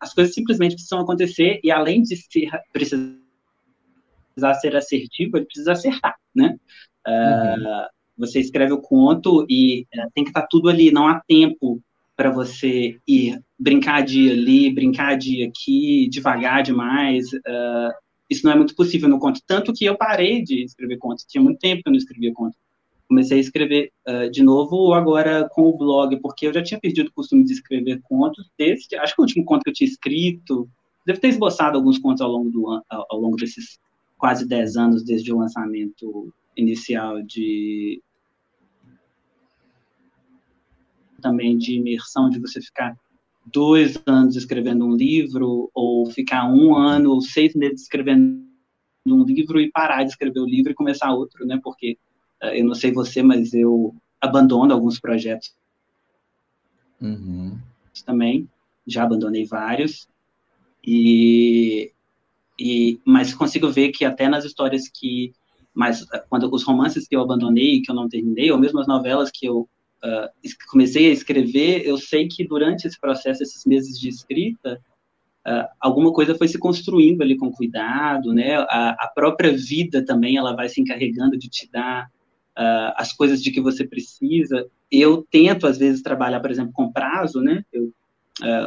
as 0.00 0.12
coisas 0.12 0.34
simplesmente 0.34 0.74
precisam 0.74 1.00
acontecer 1.00 1.60
e 1.62 1.70
além 1.70 2.02
de 2.02 2.16
ser 2.16 2.50
precisar 2.72 3.14
ser 4.60 4.74
assertivo, 4.74 5.36
ele 5.36 5.46
precisa 5.46 5.72
acertar, 5.72 6.16
né? 6.34 6.56
Uh, 7.06 7.60
uhum. 7.60 7.86
Você 8.18 8.40
escreve 8.40 8.72
o 8.72 8.80
conto 8.80 9.46
e 9.48 9.86
uh, 9.94 10.10
tem 10.14 10.24
que 10.24 10.30
estar 10.30 10.42
tá 10.42 10.48
tudo 10.50 10.68
ali, 10.68 10.90
não 10.90 11.06
há 11.06 11.20
tempo 11.28 11.80
para 12.16 12.30
você 12.30 12.98
ir 13.06 13.40
brincar 13.58 14.02
de 14.02 14.30
ali, 14.30 14.72
brincar 14.72 15.16
de 15.16 15.44
aqui, 15.44 16.08
devagar 16.08 16.62
demais. 16.62 17.32
Uh, 17.32 17.92
isso 18.28 18.44
não 18.44 18.52
é 18.52 18.56
muito 18.56 18.74
possível 18.74 19.08
no 19.08 19.18
conto. 19.18 19.40
Tanto 19.46 19.72
que 19.72 19.84
eu 19.84 19.96
parei 19.96 20.42
de 20.42 20.64
escrever 20.64 20.98
contos. 20.98 21.24
Tinha 21.24 21.42
muito 21.42 21.58
tempo 21.58 21.82
que 21.82 21.88
eu 21.88 21.92
não 21.92 21.98
escrevia 21.98 22.32
conto. 22.32 22.56
Comecei 23.08 23.38
a 23.38 23.40
escrever 23.40 23.90
uh, 24.08 24.30
de 24.30 24.42
novo 24.42 24.94
agora 24.94 25.48
com 25.50 25.62
o 25.62 25.76
blog, 25.76 26.18
porque 26.20 26.46
eu 26.46 26.52
já 26.52 26.62
tinha 26.62 26.80
perdido 26.80 27.08
o 27.08 27.12
costume 27.12 27.44
de 27.44 27.52
escrever 27.52 28.00
contos. 28.02 28.50
Desde, 28.58 28.96
acho 28.96 29.14
que 29.14 29.20
o 29.20 29.24
último 29.24 29.44
conto 29.44 29.62
que 29.62 29.70
eu 29.70 29.74
tinha 29.74 29.88
escrito, 29.88 30.68
devo 31.06 31.20
ter 31.20 31.28
esboçado 31.28 31.76
alguns 31.76 31.98
contos 31.98 32.20
ao 32.20 32.30
longo, 32.30 32.50
do, 32.50 32.68
ao, 32.88 33.06
ao 33.10 33.20
longo 33.20 33.36
desses 33.36 33.78
quase 34.18 34.46
10 34.46 34.76
anos, 34.76 35.04
desde 35.04 35.32
o 35.32 35.38
lançamento 35.38 36.32
inicial 36.56 37.22
de 37.22 38.00
também 41.22 41.56
de 41.56 41.76
imersão, 41.76 42.28
de 42.28 42.38
você 42.38 42.60
ficar 42.60 42.94
dois 43.46 43.96
anos 44.06 44.36
escrevendo 44.36 44.84
um 44.84 44.94
livro, 44.94 45.70
ou 45.74 46.06
ficar 46.10 46.46
um 46.46 46.76
ano 46.76 47.12
ou 47.12 47.20
seis 47.22 47.54
meses 47.54 47.82
escrevendo 47.82 48.42
um 49.06 49.24
livro 49.24 49.60
e 49.60 49.70
parar 49.70 50.04
de 50.04 50.10
escrever 50.10 50.40
o 50.40 50.46
livro 50.46 50.70
e 50.70 50.74
começar 50.74 51.12
outro, 51.12 51.46
né? 51.46 51.58
Porque 51.62 51.96
uh, 52.42 52.48
eu 52.48 52.64
não 52.64 52.74
sei 52.74 52.92
você, 52.92 53.22
mas 53.22 53.54
eu 53.54 53.94
abandono 54.20 54.72
alguns 54.72 55.00
projetos 55.00 55.54
uhum. 57.00 57.58
também, 58.06 58.48
já 58.86 59.02
abandonei 59.02 59.44
vários, 59.44 60.06
e, 60.84 61.90
e 62.58 63.00
mas 63.04 63.34
consigo 63.34 63.70
ver 63.70 63.90
que 63.90 64.04
até 64.04 64.28
nas 64.28 64.44
histórias 64.44 64.88
que 64.88 65.32
mas 65.74 66.04
quando 66.28 66.52
os 66.52 66.62
romances 66.62 67.08
que 67.08 67.16
eu 67.16 67.22
abandonei, 67.22 67.80
que 67.80 67.90
eu 67.90 67.94
não 67.94 68.08
terminei, 68.08 68.50
ou 68.52 68.58
mesmo 68.58 68.78
as 68.78 68.86
novelas 68.86 69.30
que 69.32 69.46
eu 69.46 69.66
uh, 70.04 70.28
comecei 70.68 71.10
a 71.10 71.12
escrever, 71.12 71.86
eu 71.86 71.96
sei 71.96 72.28
que 72.28 72.46
durante 72.46 72.86
esse 72.86 73.00
processo, 73.00 73.42
esses 73.42 73.64
meses 73.64 73.98
de 73.98 74.08
escrita, 74.08 74.80
uh, 75.46 75.68
alguma 75.80 76.12
coisa 76.12 76.34
foi 76.34 76.48
se 76.48 76.58
construindo 76.58 77.22
ali 77.22 77.36
com 77.36 77.50
cuidado, 77.50 78.32
né? 78.32 78.56
A, 78.68 78.90
a, 78.98 79.12
própria 79.14 79.52
vida 79.52 80.04
também, 80.04 80.36
ela 80.36 80.54
vai 80.54 80.68
se 80.68 80.80
encarregando 80.80 81.38
de 81.38 81.48
te 81.48 81.70
dar 81.70 82.06
uh, 82.58 82.92
as 82.96 83.12
coisas 83.12 83.42
de 83.42 83.50
que 83.50 83.60
você 83.60 83.84
precisa. 83.84 84.66
Eu 84.90 85.26
tento, 85.30 85.66
às 85.66 85.78
vezes, 85.78 86.02
trabalhar, 86.02 86.40
por 86.40 86.50
exemplo, 86.50 86.72
com 86.72 86.92
prazo, 86.92 87.40
né? 87.40 87.64
Eu, 87.72 87.92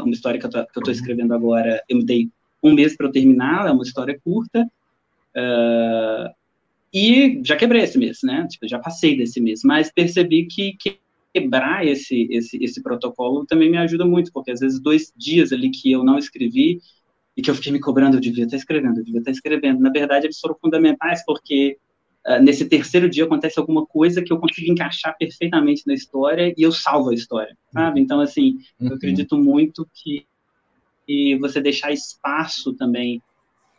uma 0.03 0.11
história 0.11 0.39
que 0.39 0.45
eu 0.45 0.49
estou 0.61 0.91
escrevendo 0.91 1.33
agora, 1.33 1.83
eu 1.89 1.97
me 1.97 2.05
dei 2.05 2.29
um 2.63 2.73
mês 2.73 2.95
para 2.95 3.07
eu 3.07 3.11
terminar, 3.11 3.67
é 3.67 3.71
uma 3.71 3.83
história 3.83 4.17
curta, 4.23 4.65
e 6.93 7.41
já 7.43 7.57
quebrei 7.57 7.81
esse 7.81 7.97
mês, 7.97 8.19
né? 8.23 8.47
Tipo, 8.47 8.69
já 8.69 8.79
passei 8.79 9.17
desse 9.17 9.41
mês, 9.41 9.61
mas 9.65 9.91
percebi 9.91 10.45
que, 10.45 10.77
que 10.79 10.99
quebrar 11.35 11.85
esse, 11.85 12.27
esse, 12.31 12.57
esse 12.63 12.81
protocolo 12.81 13.45
também 13.45 13.69
me 13.69 13.77
ajuda 13.77 14.05
muito, 14.05 14.31
porque 14.31 14.51
às 14.51 14.61
vezes 14.61 14.79
dois 14.79 15.11
dias 15.17 15.51
ali 15.51 15.69
que 15.69 15.91
eu 15.91 16.01
não 16.01 16.17
escrevi 16.17 16.79
e 17.35 17.41
que 17.41 17.51
eu 17.51 17.55
fiquei 17.55 17.73
me 17.73 17.79
cobrando, 17.79 18.15
eu 18.15 18.21
devia 18.21 18.45
estar 18.45 18.55
escrevendo, 18.55 18.99
eu 18.99 19.03
devia 19.03 19.19
estar 19.19 19.31
escrevendo. 19.31 19.81
Na 19.81 19.89
verdade, 19.89 20.27
eles 20.27 20.39
foram 20.39 20.55
fundamentais 20.55 21.25
porque 21.25 21.77
uh, 22.25 22.41
nesse 22.41 22.65
terceiro 22.65 23.09
dia 23.09 23.25
acontece 23.25 23.59
alguma 23.59 23.85
coisa 23.85 24.21
que 24.21 24.31
eu 24.31 24.39
consigo 24.39 24.71
encaixar 24.71 25.13
perfeitamente 25.17 25.83
na 25.85 25.93
história 25.93 26.53
e 26.57 26.61
eu 26.61 26.71
salvo 26.71 27.09
a 27.09 27.13
história, 27.13 27.57
sabe? 27.73 27.99
Então, 27.99 28.21
assim, 28.21 28.59
eu 28.79 28.87
uhum. 28.87 28.95
acredito 28.95 29.37
muito 29.37 29.85
que 29.93 30.25
e 31.07 31.35
você 31.35 31.61
deixar 31.61 31.91
espaço 31.91 32.73
também 32.73 33.21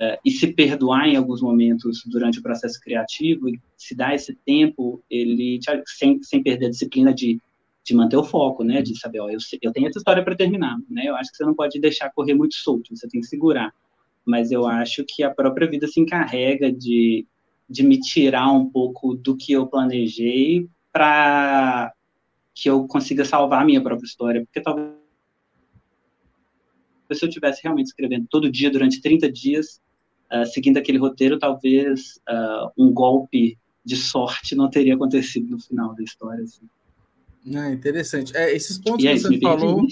uh, 0.01 0.19
e 0.25 0.31
se 0.31 0.53
perdoar 0.53 1.09
em 1.09 1.17
alguns 1.17 1.41
momentos 1.41 2.03
durante 2.07 2.39
o 2.39 2.43
processo 2.43 2.81
criativo, 2.81 3.49
e 3.49 3.59
se 3.77 3.95
dar 3.95 4.15
esse 4.15 4.35
tempo, 4.47 5.03
ele 5.11 5.59
sem, 5.87 6.23
sem 6.23 6.43
perder 6.43 6.67
a 6.67 6.71
disciplina 6.71 7.13
de 7.13 7.41
de 7.87 7.95
manter 7.95 8.17
o 8.17 8.25
foco, 8.25 8.65
né? 8.65 8.83
De 8.83 8.99
saber, 8.99 9.21
ó, 9.21 9.31
eu, 9.31 9.39
eu 9.63 9.73
tenho 9.73 9.87
essa 9.87 9.99
história 9.99 10.25
para 10.25 10.35
terminar, 10.35 10.77
né? 10.91 11.05
Eu 11.07 11.15
acho 11.15 11.31
que 11.31 11.37
você 11.37 11.45
não 11.45 11.55
pode 11.55 11.81
deixar 11.81 12.11
correr 12.11 12.35
muito 12.35 12.57
solto, 12.57 12.95
você 12.95 13.09
tem 13.09 13.21
que 13.21 13.29
segurar. 13.29 13.73
Mas 14.25 14.51
eu 14.51 14.67
acho 14.67 15.05
que 15.07 15.23
a 15.23 15.33
própria 15.33 15.69
vida 15.69 15.87
se 15.87 16.01
encarrega 16.01 16.73
de, 16.73 17.25
de 17.71 17.85
me 17.85 18.01
tirar 18.01 18.51
um 18.51 18.69
pouco 18.69 19.15
do 19.15 19.37
que 19.37 19.53
eu 19.53 19.69
planejei 19.69 20.69
para 20.93 21.93
que 22.53 22.69
eu 22.69 22.87
consiga 22.89 23.25
salvar 23.25 23.63
a 23.63 23.65
minha 23.65 23.81
própria 23.81 24.07
história, 24.07 24.43
porque 24.45 24.61
talvez 24.61 24.91
se 27.13 27.25
eu 27.25 27.31
tivesse 27.31 27.63
realmente 27.63 27.87
escrevendo 27.87 28.27
todo 28.29 28.51
dia 28.51 28.69
durante 28.69 29.01
30 29.01 29.31
dias, 29.31 29.81
uh, 30.33 30.45
seguindo 30.47 30.79
aquele 30.79 30.99
roteiro, 30.99 31.39
talvez 31.39 32.21
uh, 32.29 32.73
um 32.77 32.93
golpe 32.93 33.57
de 33.85 33.95
sorte 33.95 34.57
não 34.57 34.69
teria 34.69 34.95
acontecido 34.95 35.49
no 35.49 35.61
final 35.61 35.95
da 35.95 36.03
história. 36.03 36.43
Assim. 36.43 36.67
É 37.55 37.73
interessante. 37.73 38.37
É, 38.37 38.55
esses 38.55 38.79
pontos 38.79 39.05
e 39.05 39.09
que 39.09 39.19
você 39.19 39.41
falou. 39.41 39.87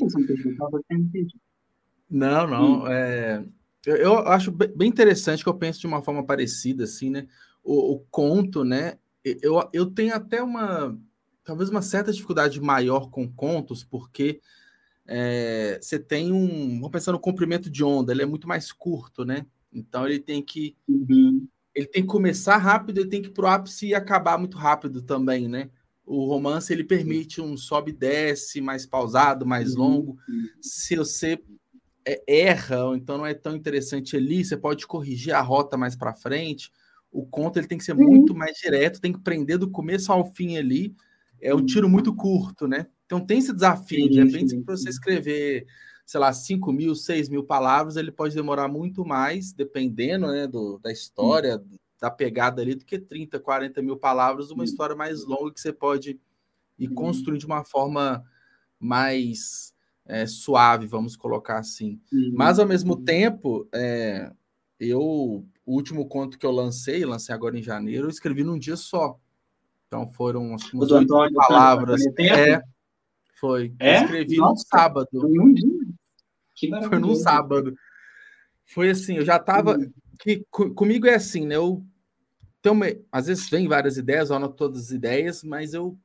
Não, 2.11 2.47
não. 2.47 2.83
Hum. 2.83 2.89
É... 2.89 3.45
Eu, 3.87 3.97
eu, 3.97 4.19
acho 4.29 4.51
bem 4.51 4.89
interessante 4.89 5.43
que 5.43 5.49
eu 5.49 5.55
penso 5.55 5.81
de 5.81 5.87
uma 5.87 6.03
forma 6.03 6.25
parecida, 6.25 6.85
assim, 6.85 7.11
né? 7.11 7.29
O, 7.63 7.95
o, 7.95 7.99
conto, 8.11 8.65
né? 8.65 8.99
Eu, 9.23 9.69
eu 9.73 9.87
tenho 9.87 10.15
até 10.15 10.43
uma. 10.43 10.99
Talvez 11.45 11.69
uma 11.69 11.83
certa 11.83 12.11
dificuldade 12.11 12.59
maior 12.61 13.11
com 13.11 13.31
contos, 13.31 13.85
porque 13.85 14.41
é, 15.07 15.79
você 15.81 15.99
tem 15.99 16.33
um. 16.33 16.77
Vamos 16.77 16.91
pensar 16.91 17.13
no 17.13 17.21
comprimento 17.21 17.71
de 17.71 17.85
onda, 17.85 18.13
ele 18.13 18.23
é 18.23 18.27
muito 18.27 18.49
mais 18.49 18.73
curto, 18.73 19.25
né? 19.25 19.47
Então 19.73 20.07
ele 20.07 20.19
tem 20.19 20.43
que. 20.43 20.77
Uhum. 20.89 21.47
Ele 21.75 21.87
tem 21.87 22.03
que 22.03 22.09
começar 22.09 22.57
rápido, 22.57 22.99
ele 22.99 23.11
tem 23.11 23.21
que 23.21 23.29
ir 23.29 23.33
pro 23.33 23.49
ápice 23.49 23.89
e 23.89 23.95
acabar 23.95 24.39
muito 24.39 24.57
rápido 24.57 25.03
também, 25.03 25.49
né? 25.49 25.69
O 26.07 26.27
romance 26.27 26.73
ele 26.73 26.85
permite 26.85 27.41
um 27.41 27.57
sobe 27.57 27.91
e 27.91 27.95
desce 27.95 28.61
mais 28.61 28.85
pausado, 28.85 29.47
mais 29.47 29.75
uhum. 29.75 29.83
longo. 29.83 30.19
Se 30.61 30.97
você 30.97 31.41
é, 32.07 32.23
erra, 32.27 32.85
ou 32.85 32.97
então 32.97 33.17
não 33.17 33.27
é 33.27 33.33
tão 33.33 33.57
interessante 33.57 34.17
ali, 34.17 34.45
você 34.45 34.57
pode 34.57 34.87
corrigir 34.87 35.35
a 35.35 35.41
rota 35.41 35.77
mais 35.77 35.97
para 35.97 36.15
frente. 36.15 36.71
O 37.11 37.25
conto 37.25 37.59
ele 37.59 37.67
tem 37.67 37.79
que 37.79 37.85
ser 37.85 37.97
uhum. 37.97 38.05
muito 38.05 38.35
mais 38.35 38.57
direto, 38.59 39.01
tem 39.01 39.13
que 39.13 39.21
prender 39.21 39.57
do 39.57 39.71
começo 39.71 40.13
ao 40.13 40.31
fim 40.35 40.57
ali. 40.57 40.95
É 41.41 41.55
um 41.55 41.65
tiro 41.65 41.89
muito 41.89 42.15
curto, 42.15 42.69
né? 42.69 42.87
Então 43.07 43.25
tem 43.25 43.39
esse 43.39 43.53
desafio. 43.53 44.09
De 44.11 44.23
repente, 44.23 44.57
para 44.61 44.77
você 44.77 44.89
escrever, 44.89 45.67
sei 46.05 46.21
lá, 46.21 46.33
5 46.33 46.73
mil, 46.73 46.95
6 46.95 47.29
mil 47.29 47.45
palavras, 47.45 47.97
ele 47.97 48.11
pode 48.11 48.35
demorar 48.35 48.69
muito 48.69 49.05
mais, 49.05 49.53
dependendo 49.53 50.27
né, 50.27 50.47
do, 50.47 50.79
da 50.79 50.91
história, 50.91 51.63
da 52.01 52.11
pegada 52.11 52.61
ali, 52.63 52.75
do 52.75 52.85
que 52.85 52.99
30, 52.99 53.39
40 53.41 53.83
mil 53.83 53.97
palavras, 53.97 54.51
uma 54.51 54.65
história 54.65 54.95
mais 54.95 55.25
longa 55.25 55.53
que 55.53 55.61
você 55.61 55.73
pode 55.73 56.21
ir 56.79 56.89
construindo 56.89 57.41
de 57.41 57.47
uma 57.47 57.65
forma 57.65 58.25
mais 58.79 59.75
é, 60.07 60.27
suave, 60.27 60.87
vamos 60.87 61.17
colocar 61.17 61.59
assim. 61.59 62.01
Uhum. 62.13 62.33
Mas 62.35 62.59
ao 62.59 62.67
mesmo 62.67 62.97
tempo, 62.97 63.69
é, 63.73 64.31
eu 64.79 65.47
o 65.67 65.75
último 65.75 66.07
conto 66.07 66.39
que 66.39 66.45
eu 66.45 66.51
lancei, 66.51 67.05
lancei 67.05 67.35
agora 67.35 67.59
em 67.59 67.63
janeiro, 67.63 68.07
eu 68.07 68.11
escrevi 68.11 68.45
num 68.45 68.59
dia 68.59 68.77
só. 68.77 69.19
Então 69.87 70.09
foram 70.11 70.51
umas 70.51 70.91
oito 70.91 71.35
palavras. 71.35 72.03
É, 72.19 72.61
foi. 73.41 73.75
É? 73.79 73.99
Eu 73.99 74.03
escrevi 74.03 74.37
Nossa, 74.37 74.51
num 74.51 74.57
sábado. 74.57 75.09
Foi 75.11 75.31
num 75.31 75.53
dia. 75.55 75.71
Que 76.55 76.69
foi 76.89 76.99
num 76.99 77.15
sábado. 77.15 77.75
Foi 78.67 78.91
assim, 78.91 79.17
eu 79.17 79.25
já 79.25 79.39
tava. 79.39 79.77
Uhum. 79.77 79.93
Que, 80.19 80.45
comigo 80.51 81.07
é 81.07 81.15
assim, 81.15 81.47
né? 81.47 81.57
Eu 81.57 81.85
tenho 82.63 82.75
uma, 82.75 82.87
às 83.13 83.27
vezes 83.27 83.49
vem 83.49 83.69
várias 83.69 83.97
ideias, 83.97 84.31
eu 84.31 84.37
anoto 84.37 84.57
todas 84.57 84.87
as 84.87 84.91
ideias, 84.91 85.43
mas 85.43 85.75
eu 85.75 85.99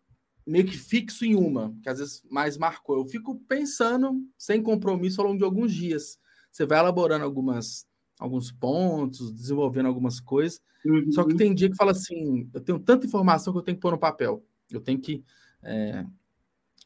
meio 0.45 0.65
que 0.65 0.77
fixo 0.77 1.23
em 1.23 1.35
uma, 1.35 1.73
que 1.81 1.89
às 1.89 1.99
vezes 1.99 2.23
mais 2.29 2.57
marcou. 2.57 2.97
Eu 2.97 3.05
fico 3.05 3.35
pensando 3.47 4.21
sem 4.37 4.61
compromisso 4.61 5.21
ao 5.21 5.27
longo 5.27 5.37
de 5.37 5.43
alguns 5.45 5.73
dias. 5.73 6.19
Você 6.51 6.65
vai 6.65 6.79
elaborando 6.79 7.23
algumas 7.23 7.87
alguns 8.19 8.51
pontos, 8.51 9.31
desenvolvendo 9.31 9.85
algumas 9.85 10.19
coisas. 10.19 10.61
Uhum. 10.85 11.09
Só 11.11 11.23
que 11.23 11.35
tem 11.35 11.55
dia 11.55 11.69
que 11.69 11.77
fala 11.77 11.91
assim, 11.91 12.49
eu 12.53 12.59
tenho 12.59 12.77
tanta 12.77 13.07
informação 13.07 13.53
que 13.53 13.59
eu 13.59 13.63
tenho 13.63 13.77
que 13.77 13.81
pôr 13.81 13.91
no 13.91 13.97
papel. 13.97 14.43
Eu 14.69 14.81
tenho 14.81 14.99
que 14.99 15.23
é, 15.63 16.05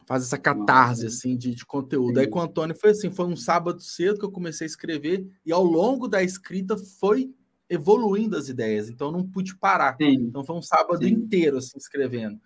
fazer 0.05 0.25
essa 0.25 0.37
catarse 0.37 1.05
assim 1.05 1.37
de, 1.37 1.53
de 1.55 1.65
conteúdo. 1.65 2.19
Aí 2.19 2.27
com 2.27 2.39
o 2.39 2.41
Antônio 2.41 2.75
foi 2.75 2.91
assim, 2.91 3.09
foi 3.09 3.25
um 3.25 3.35
sábado 3.35 3.81
cedo 3.81 4.19
que 4.19 4.25
eu 4.25 4.31
comecei 4.31 4.65
a 4.65 4.69
escrever 4.69 5.27
e 5.45 5.51
ao 5.51 5.63
longo 5.63 6.07
da 6.07 6.23
escrita 6.23 6.77
foi 6.77 7.33
evoluindo 7.69 8.37
as 8.37 8.49
ideias. 8.49 8.89
Então 8.89 9.07
eu 9.07 9.13
não 9.13 9.23
pude 9.23 9.55
parar. 9.55 9.95
Sim. 9.97 10.15
Então 10.15 10.43
foi 10.43 10.55
um 10.55 10.61
sábado 10.61 11.05
Sim. 11.05 11.13
inteiro 11.13 11.57
assim 11.57 11.77
escrevendo. 11.77 12.39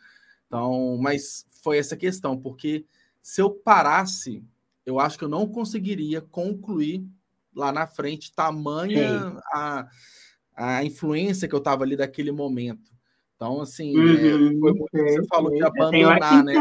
Então, 0.47 0.97
mas 1.01 1.45
foi 1.61 1.77
essa 1.77 1.97
questão, 1.97 2.37
porque 2.37 2.85
se 3.21 3.41
eu 3.41 3.49
parasse, 3.49 4.43
eu 4.85 4.99
acho 4.99 5.17
que 5.17 5.25
eu 5.25 5.29
não 5.29 5.47
conseguiria 5.47 6.21
concluir 6.21 7.05
lá 7.53 7.71
na 7.71 7.85
frente, 7.85 8.33
tamanha 8.33 9.37
a, 9.53 9.87
a 10.55 10.85
influência 10.85 11.47
que 11.47 11.55
eu 11.55 11.59
estava 11.59 11.83
ali 11.83 11.97
daquele 11.97 12.31
momento. 12.31 12.89
Então, 13.35 13.61
assim, 13.61 13.95
é, 13.95 13.99
uhum, 13.99 14.13
é, 14.13 14.59
foi 14.59 14.73
muito 14.73 14.85
que 14.91 14.97
você 14.97 15.27
falou 15.27 15.51
de 15.51 15.63
abandonar, 15.63 16.43
né? 16.43 16.53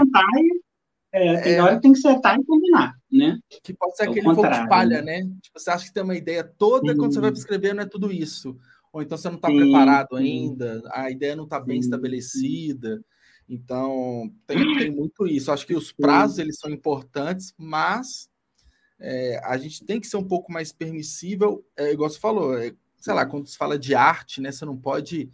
É, 1.17 1.41
tem 1.41 1.55
é, 1.55 1.63
hora 1.63 1.77
que 1.77 1.83
tem 1.83 1.93
que 1.95 1.99
sentar 1.99 2.39
e 2.39 2.45
combinar, 2.45 2.95
né? 3.11 3.39
Que 3.63 3.73
pode 3.73 3.97
ser 3.97 4.05
é 4.05 4.09
aquele 4.09 4.23
fogo 4.23 4.47
de 4.47 4.69
palha, 4.69 5.01
né? 5.01 5.23
né? 5.23 5.37
Tipo, 5.41 5.59
você 5.59 5.71
acha 5.71 5.87
que 5.87 5.93
tem 5.93 6.03
uma 6.03 6.15
ideia 6.15 6.45
toda, 6.45 6.93
Sim. 6.93 6.99
quando 6.99 7.15
você 7.15 7.21
vai 7.21 7.31
escrever, 7.31 7.75
não 7.75 7.85
é 7.85 7.87
tudo 7.87 8.13
isso. 8.13 8.55
Ou 8.93 9.01
então 9.01 9.17
você 9.17 9.29
não 9.29 9.37
está 9.37 9.49
preparado 9.49 10.15
ainda, 10.15 10.83
a 10.93 11.11
ideia 11.11 11.35
não 11.35 11.45
está 11.45 11.59
bem 11.59 11.79
estabelecida. 11.81 13.03
Então, 13.49 14.31
tem, 14.47 14.59
tem 14.77 14.91
muito 14.91 15.27
isso. 15.27 15.51
Acho 15.51 15.67
que 15.67 15.75
os 15.75 15.91
prazos 15.91 16.39
eles 16.39 16.59
são 16.59 16.71
importantes, 16.71 17.55
mas 17.57 18.29
é, 18.99 19.41
a 19.43 19.57
gente 19.57 19.85
tem 19.85 19.99
que 19.99 20.07
ser 20.07 20.19
um 20.19 20.25
pouco 20.25 20.53
mais 20.53 20.71
permissível, 20.71 21.65
é, 21.79 21.93
igual 21.93 22.11
você 22.11 22.19
falou, 22.19 22.59
é, 22.59 22.75
sei 22.99 23.15
lá, 23.15 23.25
quando 23.25 23.47
se 23.47 23.57
fala 23.57 23.79
de 23.79 23.95
arte, 23.95 24.43
né, 24.43 24.53
você 24.53 24.67
não 24.67 24.77
pode 24.77 25.31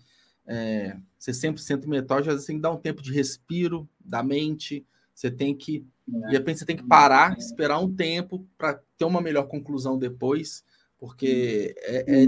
é, 0.46 0.96
ser 1.18 1.32
100% 1.32 1.86
metódico, 1.86 2.28
às 2.28 2.34
vezes 2.34 2.46
tem 2.46 2.56
que 2.56 2.62
dar 2.62 2.70
um 2.70 2.80
tempo 2.80 3.02
de 3.02 3.12
respiro 3.12 3.88
da 3.98 4.22
mente, 4.22 4.86
você 5.14 5.30
tem 5.30 5.54
que, 5.54 5.86
é. 6.08 6.28
de 6.28 6.32
repente 6.32 6.58
você 6.58 6.66
tem 6.66 6.76
que 6.76 6.86
parar, 6.86 7.36
esperar 7.38 7.78
um 7.78 7.94
tempo 7.94 8.46
para 8.56 8.80
ter 8.96 9.04
uma 9.04 9.20
melhor 9.20 9.44
conclusão 9.44 9.98
depois, 9.98 10.64
porque 10.98 11.74
é, 11.78 12.22
é, 12.22 12.26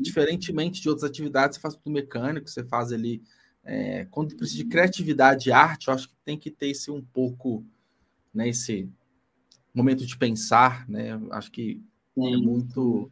diferentemente 0.00 0.80
de 0.80 0.88
outras 0.88 1.08
atividades, 1.08 1.56
você 1.56 1.60
faz 1.60 1.74
tudo 1.74 1.92
mecânico, 1.92 2.48
você 2.48 2.64
faz 2.64 2.92
ali 2.92 3.22
é, 3.64 4.06
quando 4.10 4.36
precisa 4.36 4.62
de 4.62 4.68
criatividade 4.68 5.48
e 5.48 5.52
arte, 5.52 5.88
eu 5.88 5.94
acho 5.94 6.08
que 6.08 6.14
tem 6.24 6.38
que 6.38 6.50
ter 6.50 6.68
esse 6.68 6.90
um 6.90 7.02
pouco, 7.02 7.64
né, 8.32 8.48
esse 8.48 8.88
momento 9.74 10.06
de 10.06 10.16
pensar, 10.16 10.88
né? 10.88 11.20
Acho 11.30 11.50
que 11.50 11.82
Sim. 12.14 12.34
é 12.34 12.36
muito, 12.36 13.10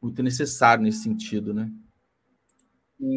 muito 0.00 0.22
necessário 0.22 0.84
nesse 0.84 1.02
sentido, 1.02 1.54
né? 1.54 1.72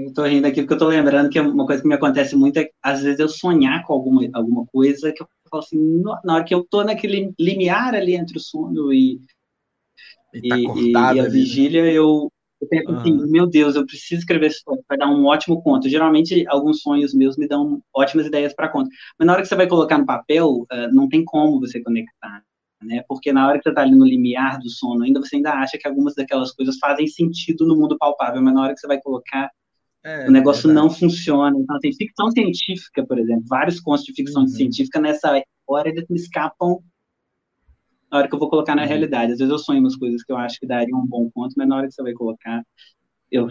Estou 0.07 0.25
rindo 0.25 0.47
aqui 0.47 0.61
porque 0.61 0.73
eu 0.73 0.77
estou 0.77 0.89
lembrando 0.89 1.29
que 1.29 1.39
uma 1.39 1.65
coisa 1.65 1.81
que 1.81 1.87
me 1.87 1.93
acontece 1.93 2.35
muito 2.35 2.57
é, 2.57 2.67
às 2.81 3.03
vezes, 3.03 3.19
eu 3.19 3.29
sonhar 3.29 3.85
com 3.85 3.93
alguma, 3.93 4.27
alguma 4.33 4.65
coisa 4.65 5.11
que 5.11 5.21
eu 5.21 5.27
falo 5.49 5.63
assim, 5.63 6.01
na 6.23 6.35
hora 6.35 6.43
que 6.43 6.55
eu 6.55 6.61
estou 6.61 6.83
naquele 6.83 7.31
limiar 7.39 7.93
ali 7.93 8.15
entre 8.15 8.37
o 8.37 8.41
sono 8.41 8.91
e, 8.91 9.21
e, 10.33 10.49
tá 10.49 10.57
e, 10.57 10.91
e 10.91 10.97
a 10.97 11.09
ali, 11.09 11.21
né? 11.21 11.29
vigília, 11.29 11.83
né? 11.83 11.93
eu, 11.93 12.31
eu 12.59 12.67
penso 12.67 12.89
uhum. 12.89 12.97
assim, 12.97 13.11
meu 13.27 13.45
Deus, 13.45 13.75
eu 13.75 13.85
preciso 13.85 14.21
escrever 14.21 14.47
esse 14.47 14.61
sonho, 14.61 14.83
vai 14.89 14.97
dar 14.97 15.07
um 15.07 15.25
ótimo 15.25 15.61
conto. 15.61 15.87
Geralmente, 15.87 16.47
alguns 16.47 16.81
sonhos 16.81 17.13
meus 17.13 17.37
me 17.37 17.47
dão 17.47 17.79
ótimas 17.93 18.25
ideias 18.25 18.55
para 18.55 18.69
conto. 18.69 18.89
Mas 19.19 19.27
na 19.27 19.33
hora 19.33 19.43
que 19.43 19.47
você 19.47 19.55
vai 19.55 19.67
colocar 19.67 19.99
no 19.99 20.05
papel, 20.05 20.65
uh, 20.71 20.91
não 20.91 21.07
tem 21.07 21.23
como 21.23 21.59
você 21.59 21.79
conectar. 21.79 22.43
Né? 22.81 23.03
Porque 23.07 23.31
na 23.31 23.47
hora 23.47 23.57
que 23.59 23.63
você 23.63 23.69
está 23.69 23.81
ali 23.83 23.95
no 23.95 24.05
limiar 24.05 24.59
do 24.59 24.69
sono, 24.69 25.03
ainda 25.03 25.19
você 25.19 25.35
ainda 25.35 25.51
acha 25.53 25.77
que 25.77 25.87
algumas 25.87 26.15
daquelas 26.15 26.51
coisas 26.53 26.77
fazem 26.79 27.05
sentido 27.07 27.67
no 27.67 27.75
mundo 27.75 27.97
palpável, 27.99 28.41
mas 28.41 28.53
na 28.53 28.63
hora 28.63 28.73
que 28.73 28.79
você 28.79 28.87
vai 28.87 28.99
colocar, 28.99 29.49
é, 30.05 30.27
o 30.27 30.31
negócio 30.31 30.69
é 30.69 30.73
não 30.73 30.87
funciona. 30.87 31.57
Então, 31.57 31.79
tem 31.79 31.91
ficção 31.91 32.29
científica, 32.29 33.03
por 33.03 33.17
exemplo, 33.17 33.43
vários 33.47 33.79
contos 33.79 34.05
de 34.05 34.13
ficção 34.13 34.43
uhum. 34.43 34.47
científica 34.47 34.99
nessa 34.99 35.43
hora 35.67 35.89
eles 35.89 36.05
me 36.07 36.17
escapam 36.17 36.79
na 38.11 38.19
hora 38.19 38.27
que 38.27 38.35
eu 38.35 38.39
vou 38.39 38.47
colocar 38.47 38.75
na 38.75 38.83
uhum. 38.83 38.87
realidade. 38.87 39.31
Às 39.31 39.39
vezes 39.39 39.51
eu 39.51 39.57
sonho 39.57 39.79
umas 39.79 39.95
coisas 39.95 40.23
que 40.23 40.31
eu 40.31 40.37
acho 40.37 40.59
que 40.59 40.67
dariam 40.67 40.99
um 40.99 41.07
bom 41.07 41.27
ponto, 41.31 41.55
mas 41.57 41.67
na 41.67 41.77
hora 41.77 41.87
que 41.87 41.93
você 41.95 42.03
vai 42.03 42.13
colocar, 42.13 42.63
eu 43.31 43.49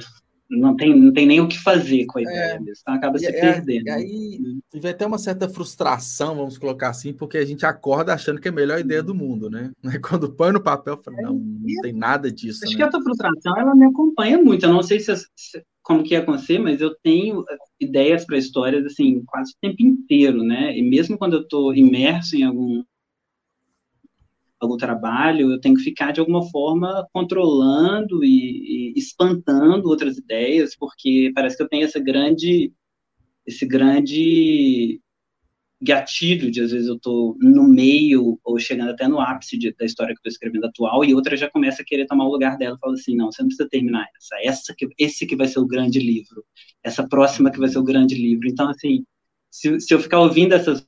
não 0.48 0.76
tem, 0.76 0.96
não 0.96 1.12
tem 1.12 1.26
nem 1.26 1.40
o 1.40 1.48
que 1.48 1.58
fazer 1.58 2.06
com 2.06 2.20
a 2.20 2.22
ideia 2.22 2.52
é, 2.52 2.56
então 2.56 2.94
acaba 2.94 3.18
se 3.18 3.26
é, 3.26 3.32
perdendo. 3.32 3.88
E 3.88 3.90
aí 3.90 4.40
vai 4.80 4.94
ter 4.94 5.06
uma 5.06 5.18
certa 5.18 5.48
frustração, 5.48 6.36
vamos 6.36 6.56
colocar 6.56 6.90
assim, 6.90 7.12
porque 7.12 7.36
a 7.36 7.44
gente 7.44 7.66
acorda 7.66 8.14
achando 8.14 8.40
que 8.40 8.46
é 8.46 8.52
a 8.52 8.54
melhor 8.54 8.78
ideia 8.78 9.02
do 9.02 9.14
mundo, 9.14 9.50
né? 9.50 9.72
Quando 10.08 10.32
põe 10.32 10.52
no 10.52 10.62
papel, 10.62 11.00
fala, 11.02 11.16
não, 11.20 11.34
não 11.34 11.82
tem 11.82 11.92
nada 11.92 12.30
disso. 12.30 12.60
Acho 12.62 12.74
né? 12.74 12.76
que 12.76 12.82
essa 12.84 13.02
frustração 13.02 13.58
ela 13.58 13.74
me 13.74 13.86
acompanha 13.86 14.40
muito. 14.40 14.64
Eu 14.64 14.72
não 14.72 14.82
sei 14.82 15.00
se, 15.00 15.16
se 15.16 15.64
como 15.84 16.02
que 16.02 16.14
ia 16.14 16.20
acontecer, 16.20 16.58
mas 16.58 16.80
eu 16.80 16.94
tenho 17.02 17.44
eh, 17.48 17.58
ideias 17.78 18.24
para 18.24 18.38
histórias 18.38 18.84
assim 18.86 19.22
quase 19.26 19.52
o 19.52 19.56
tempo 19.60 19.82
inteiro, 19.82 20.42
né? 20.42 20.76
E 20.76 20.82
mesmo 20.82 21.18
quando 21.18 21.34
eu 21.34 21.42
estou 21.42 21.74
imerso 21.74 22.36
em 22.36 22.42
algum 22.42 22.82
algum 24.58 24.76
trabalho, 24.78 25.52
eu 25.52 25.60
tenho 25.60 25.76
que 25.76 25.82
ficar 25.82 26.12
de 26.12 26.20
alguma 26.20 26.42
forma 26.50 27.06
controlando 27.12 28.24
e, 28.24 28.94
e, 28.94 28.98
espantando 28.98 29.88
outras 29.88 30.16
ideias, 30.16 30.74
porque 30.74 31.30
parece 31.34 31.56
que 31.56 31.62
eu 31.62 31.68
tenho 31.68 31.84
essa 31.84 32.00
grande, 32.00 32.72
esse 33.46 33.66
grande 33.66 35.02
gatilho 35.84 36.50
de 36.50 36.60
às 36.60 36.72
vezes 36.72 36.88
eu 36.88 36.96
estou 36.96 37.36
no 37.40 37.64
meio 37.64 38.38
ou 38.42 38.58
chegando 38.58 38.90
até 38.90 39.06
no 39.06 39.20
ápice 39.20 39.58
de, 39.58 39.72
da 39.74 39.84
história 39.84 40.14
que 40.14 40.18
estou 40.18 40.30
escrevendo 40.30 40.66
atual 40.66 41.04
e 41.04 41.14
outra 41.14 41.36
já 41.36 41.50
começa 41.50 41.82
a 41.82 41.84
querer 41.84 42.06
tomar 42.06 42.24
o 42.24 42.32
lugar 42.32 42.56
dela 42.56 42.76
e 42.76 42.80
fala 42.80 42.94
assim 42.94 43.14
não 43.14 43.30
você 43.30 43.42
não 43.42 43.48
precisa 43.48 43.68
terminar 43.68 44.06
essa 44.16 44.36
essa 44.42 44.74
que 44.76 44.88
esse 44.98 45.26
que 45.26 45.36
vai 45.36 45.46
ser 45.46 45.60
o 45.60 45.66
grande 45.66 45.98
livro 45.98 46.44
essa 46.82 47.06
próxima 47.06 47.50
que 47.50 47.58
vai 47.58 47.68
ser 47.68 47.78
o 47.78 47.84
grande 47.84 48.14
livro. 48.14 48.48
Então 48.48 48.68
assim 48.68 49.04
se, 49.50 49.80
se 49.80 49.94
eu 49.94 50.00
ficar 50.00 50.20
ouvindo 50.20 50.52
essas 50.52 50.84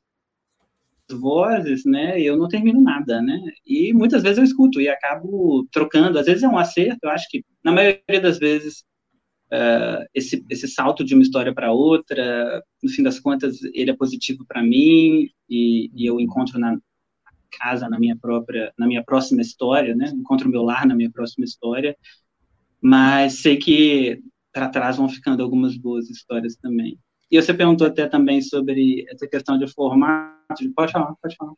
vozes, 1.08 1.84
né, 1.84 2.20
eu 2.20 2.36
não 2.36 2.48
termino 2.48 2.80
nada, 2.80 3.22
né, 3.22 3.38
e 3.64 3.92
muitas 3.92 4.24
vezes 4.24 4.38
eu 4.38 4.44
escuto 4.44 4.80
e 4.80 4.88
acabo 4.88 5.64
trocando, 5.70 6.18
às 6.18 6.26
vezes 6.26 6.42
é 6.42 6.48
um 6.48 6.58
acerto, 6.58 6.98
eu 7.04 7.10
acho 7.10 7.28
que 7.30 7.44
na 7.62 7.70
maioria 7.70 8.20
das 8.20 8.38
vezes 8.38 8.84
uh, 9.52 10.06
esse, 10.14 10.44
esse 10.50 10.68
salto 10.68 11.04
de 11.04 11.14
uma 11.14 11.22
história 11.22 11.54
para 11.54 11.72
outra, 11.72 12.62
no 12.82 12.90
fim 12.90 13.02
das 13.02 13.18
contas, 13.20 13.62
ele 13.74 13.90
é 13.90 13.96
positivo 13.96 14.44
para 14.46 14.62
mim 14.62 15.28
e, 15.48 15.90
e, 15.94 16.06
eu 16.06 16.20
encontro 16.20 16.58
na 16.58 16.78
casa, 17.58 17.88
na 17.88 17.98
minha 17.98 18.16
própria, 18.16 18.72
na 18.78 18.86
minha 18.86 19.02
próxima 19.02 19.40
história, 19.40 19.94
né? 19.94 20.12
Encontro 20.14 20.48
meu 20.48 20.62
lar 20.62 20.86
na 20.86 20.94
minha 20.94 21.10
próxima 21.10 21.44
história, 21.44 21.96
mas 22.80 23.34
sei 23.34 23.56
que 23.56 24.20
para 24.52 24.68
trás 24.68 24.96
vão 24.96 25.08
ficando 25.08 25.42
algumas 25.42 25.76
boas 25.76 26.08
histórias 26.10 26.56
também. 26.56 26.98
E 27.30 27.40
você 27.40 27.52
perguntou 27.52 27.86
até 27.86 28.06
também 28.06 28.40
sobre 28.40 29.04
essa 29.10 29.26
questão 29.26 29.58
de 29.58 29.66
formato. 29.72 30.72
Pode 30.74 30.92
falar, 30.92 31.14
pode 31.20 31.36
falar. 31.36 31.52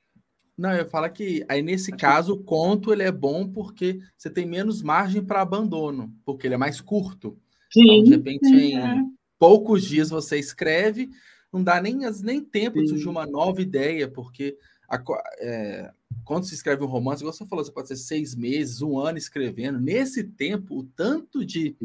Não, 0.57 0.72
eu 0.72 0.87
falo 0.88 1.09
que 1.09 1.44
aí 1.48 1.62
nesse 1.62 1.92
caso 1.92 2.33
o 2.33 2.42
conto 2.42 2.92
ele 2.92 3.05
é 3.05 3.12
bom 3.12 3.46
porque 3.46 4.01
você 4.16 4.29
tem 4.29 4.44
menos 4.44 4.83
margem 4.83 5.24
para 5.24 5.40
abandono, 5.40 6.12
porque 6.24 6.48
ele 6.48 6.55
é 6.55 6.59
mais 6.59 6.81
curto. 6.81 7.38
Sim, 7.70 7.98
então, 7.98 8.04
de 8.04 8.11
repente, 8.11 8.46
sim, 8.46 8.74
em 8.74 8.78
é. 8.78 9.02
poucos 9.38 9.85
dias 9.85 10.11
você 10.11 10.38
escreve, 10.38 11.11
não 11.52 11.62
dá 11.62 11.81
nem, 11.81 11.98
nem 12.22 12.44
tempo 12.44 12.78
sim. 12.78 12.85
de 12.85 12.88
surgir 12.90 13.09
uma 13.09 13.26
nova 13.26 13.61
ideia, 13.61 14.09
porque 14.09 14.57
a, 14.88 15.02
é, 15.40 15.92
quando 16.24 16.44
se 16.44 16.54
escreve 16.54 16.83
um 16.83 16.87
romance, 16.87 17.22
igual 17.22 17.33
você 17.33 17.46
falou, 17.46 17.64
você 17.64 17.72
pode 17.72 17.88
ser 17.88 17.96
seis 17.96 18.35
meses, 18.35 18.83
um 18.83 18.98
ano 18.98 19.18
escrevendo. 19.18 19.81
Nesse 19.81 20.24
tempo, 20.24 20.78
o 20.78 20.85
tanto 20.85 21.44
de, 21.44 21.76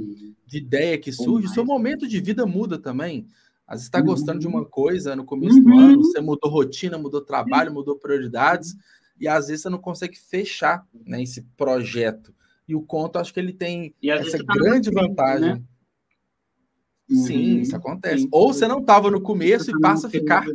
de 0.46 0.58
ideia 0.58 0.98
que 0.98 1.12
surge, 1.12 1.48
o 1.48 1.52
seu 1.52 1.66
momento 1.66 2.08
de 2.08 2.20
vida 2.20 2.46
muda 2.46 2.78
também. 2.78 3.28
Às 3.68 3.76
vezes 3.76 3.86
está 3.86 4.00
uhum. 4.00 4.06
gostando 4.06 4.40
de 4.40 4.48
uma 4.48 4.66
coisa 4.66 5.16
no 5.16 5.24
começo 5.24 5.58
uhum. 5.58 5.64
do 5.64 5.80
ano, 5.80 6.04
você 6.04 6.22
mudou 6.22 6.52
rotina, 6.52 6.98
mudou 6.98 7.22
trabalho, 7.22 7.74
mudou 7.74 7.98
prioridades, 7.98 8.76
e 9.20 9.28
às 9.28 9.48
vezes 9.48 9.64
você 9.64 9.70
não 9.70 9.78
consegue 9.78 10.18
fechar 10.18 10.86
né, 11.06 11.22
esse 11.22 11.42
projeto. 11.56 12.34
E 12.68 12.76
o 12.76 12.82
conto, 12.82 13.18
acho 13.18 13.34
que 13.34 13.40
ele 13.40 13.54
tem 13.54 13.94
essa 14.04 14.44
tá 14.44 14.54
grande 14.54 14.90
vantagem. 14.90 15.56
Né? 15.56 15.64
Sim, 17.10 17.56
uhum. 17.56 17.62
isso 17.62 17.76
acontece. 17.76 18.24
Sim. 18.24 18.30
Ou 18.32 18.54
você 18.54 18.68
não 18.68 18.80
estava 18.80 19.12
no 19.12 19.22
começo 19.22 19.70
e 19.70 19.80
passa 19.80 20.08
a 20.08 20.10
ficar. 20.10 20.46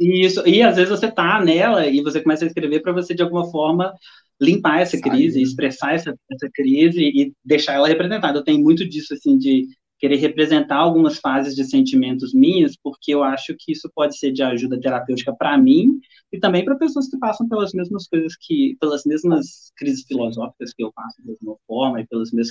Isso, 0.00 0.46
e 0.46 0.62
às 0.62 0.76
vezes 0.76 0.90
você 0.90 1.10
tá 1.10 1.42
nela 1.44 1.86
e 1.86 2.02
você 2.02 2.20
começa 2.20 2.44
a 2.44 2.48
escrever 2.48 2.80
para 2.80 2.92
você, 2.92 3.14
de 3.14 3.22
alguma 3.22 3.50
forma, 3.50 3.94
limpar 4.40 4.80
essa 4.80 5.00
crise, 5.00 5.40
expressar 5.40 5.94
essa, 5.94 6.16
essa 6.30 6.50
crise 6.52 7.00
e 7.00 7.32
deixar 7.44 7.74
ela 7.74 7.86
representada. 7.86 8.38
Eu 8.38 8.44
tenho 8.44 8.60
muito 8.60 8.88
disso, 8.88 9.14
assim, 9.14 9.38
de 9.38 9.68
querer 10.02 10.16
representar 10.16 10.78
algumas 10.78 11.18
fases 11.18 11.54
de 11.54 11.62
sentimentos 11.62 12.34
minhas, 12.34 12.76
porque 12.76 13.14
eu 13.14 13.22
acho 13.22 13.54
que 13.56 13.70
isso 13.70 13.88
pode 13.94 14.18
ser 14.18 14.32
de 14.32 14.42
ajuda 14.42 14.80
terapêutica 14.80 15.32
para 15.32 15.56
mim 15.56 16.00
e 16.32 16.40
também 16.40 16.64
para 16.64 16.74
pessoas 16.74 17.08
que 17.08 17.16
passam 17.18 17.48
pelas 17.48 17.72
mesmas 17.72 18.08
coisas 18.08 18.36
que, 18.36 18.76
pelas 18.80 19.04
mesmas 19.04 19.70
crises 19.76 20.04
filosóficas 20.04 20.74
que 20.74 20.82
eu 20.82 20.92
passo 20.92 21.22
da 21.22 21.30
mesma 21.30 21.56
forma 21.68 22.00
e 22.00 22.06
pelos 22.08 22.32
meus 22.32 22.50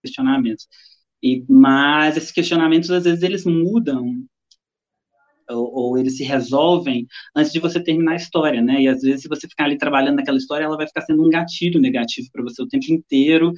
questionamentos. 0.00 0.68
E, 1.22 1.44
mas 1.48 2.16
esses 2.16 2.32
questionamentos, 2.32 2.90
às 2.90 3.04
vezes, 3.04 3.22
eles 3.22 3.44
mudam 3.44 4.26
ou, 5.48 5.72
ou, 5.72 5.98
eles 5.98 6.16
se 6.16 6.24
resolvem 6.24 7.06
antes 7.34 7.52
de 7.52 7.60
você 7.60 7.80
terminar 7.82 8.12
a 8.12 8.16
história, 8.16 8.60
né? 8.62 8.82
E 8.82 8.88
às 8.88 9.00
vezes, 9.02 9.22
se 9.22 9.28
você 9.28 9.48
ficar 9.48 9.64
ali 9.64 9.78
trabalhando 9.78 10.16
naquela 10.16 10.38
história, 10.38 10.64
ela 10.64 10.76
vai 10.76 10.86
ficar 10.86 11.02
sendo 11.02 11.24
um 11.24 11.30
gatilho 11.30 11.80
negativo 11.80 12.28
para 12.32 12.42
você 12.42 12.62
o 12.62 12.68
tempo 12.68 12.92
inteiro. 12.92 13.52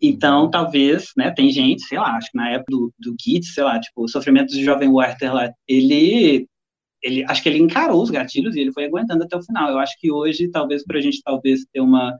Então, 0.00 0.50
talvez, 0.50 1.12
né, 1.16 1.30
tem 1.30 1.50
gente, 1.50 1.82
sei 1.84 1.98
lá, 1.98 2.16
acho 2.16 2.30
que 2.30 2.36
na 2.36 2.50
época 2.50 2.72
do, 2.72 2.92
do 2.98 3.14
Gitz, 3.20 3.54
sei 3.54 3.62
lá, 3.62 3.78
tipo, 3.80 4.02
o 4.02 4.08
sofrimento 4.08 4.52
do 4.52 4.60
jovem 4.60 4.88
Werther 4.88 5.32
lá, 5.32 5.52
ele, 5.68 6.48
ele, 7.02 7.24
acho 7.28 7.42
que 7.42 7.48
ele 7.48 7.58
encarou 7.58 8.02
os 8.02 8.10
gatilhos 8.10 8.56
e 8.56 8.60
ele 8.60 8.72
foi 8.72 8.86
aguentando 8.86 9.22
até 9.22 9.36
o 9.36 9.42
final. 9.42 9.70
Eu 9.70 9.78
acho 9.78 9.94
que 10.00 10.10
hoje, 10.10 10.48
talvez, 10.50 10.84
para 10.84 10.98
a 10.98 11.00
gente, 11.00 11.22
talvez, 11.22 11.64
ter 11.72 11.80
uma, 11.80 12.16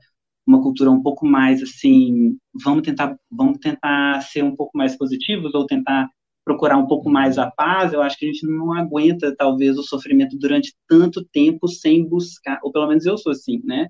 uma 0.46 0.62
cultura 0.62 0.90
um 0.90 1.02
pouco 1.02 1.26
mais, 1.26 1.62
assim, 1.62 2.37
vamos 2.62 2.83
tentar, 2.83 3.16
vamos 3.31 3.59
tentar 3.59 4.20
ser 4.22 4.42
um 4.42 4.57
pouco 4.57 4.76
mais 4.76 4.96
positivos 4.96 5.55
ou 5.55 5.66
tentar 5.66 6.09
procurar 6.44 6.76
um 6.76 6.87
pouco 6.87 7.09
mais 7.09 7.38
a 7.38 7.50
paz, 7.50 7.92
eu 7.92 8.02
acho 8.02 8.18
que 8.18 8.26
a 8.26 8.33
gente 8.33 8.46
não 8.46 8.72
aguenta, 8.72 9.35
talvez, 9.37 9.78
o 9.78 9.83
sofrimento 9.83 10.37
durante 10.37 10.74
tanto 10.88 11.24
tempo 11.24 11.68
sem 11.68 12.05
buscar, 12.05 12.59
ou 12.64 12.72
pelo 12.72 12.88
menos 12.88 13.07
eu 13.07 13.16
sou 13.16 13.31
assim, 13.31 13.61
né? 13.64 13.87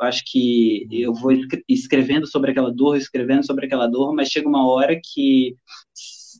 Eu 0.00 0.06
acho 0.06 0.22
que 0.26 0.86
eu 0.90 1.12
vou 1.12 1.30
escrevendo 1.68 2.26
sobre 2.26 2.52
aquela 2.52 2.72
dor, 2.72 2.96
escrevendo 2.96 3.44
sobre 3.44 3.66
aquela 3.66 3.86
dor, 3.86 4.14
mas 4.14 4.28
chega 4.28 4.48
uma 4.48 4.66
hora 4.66 4.98
que, 5.02 5.54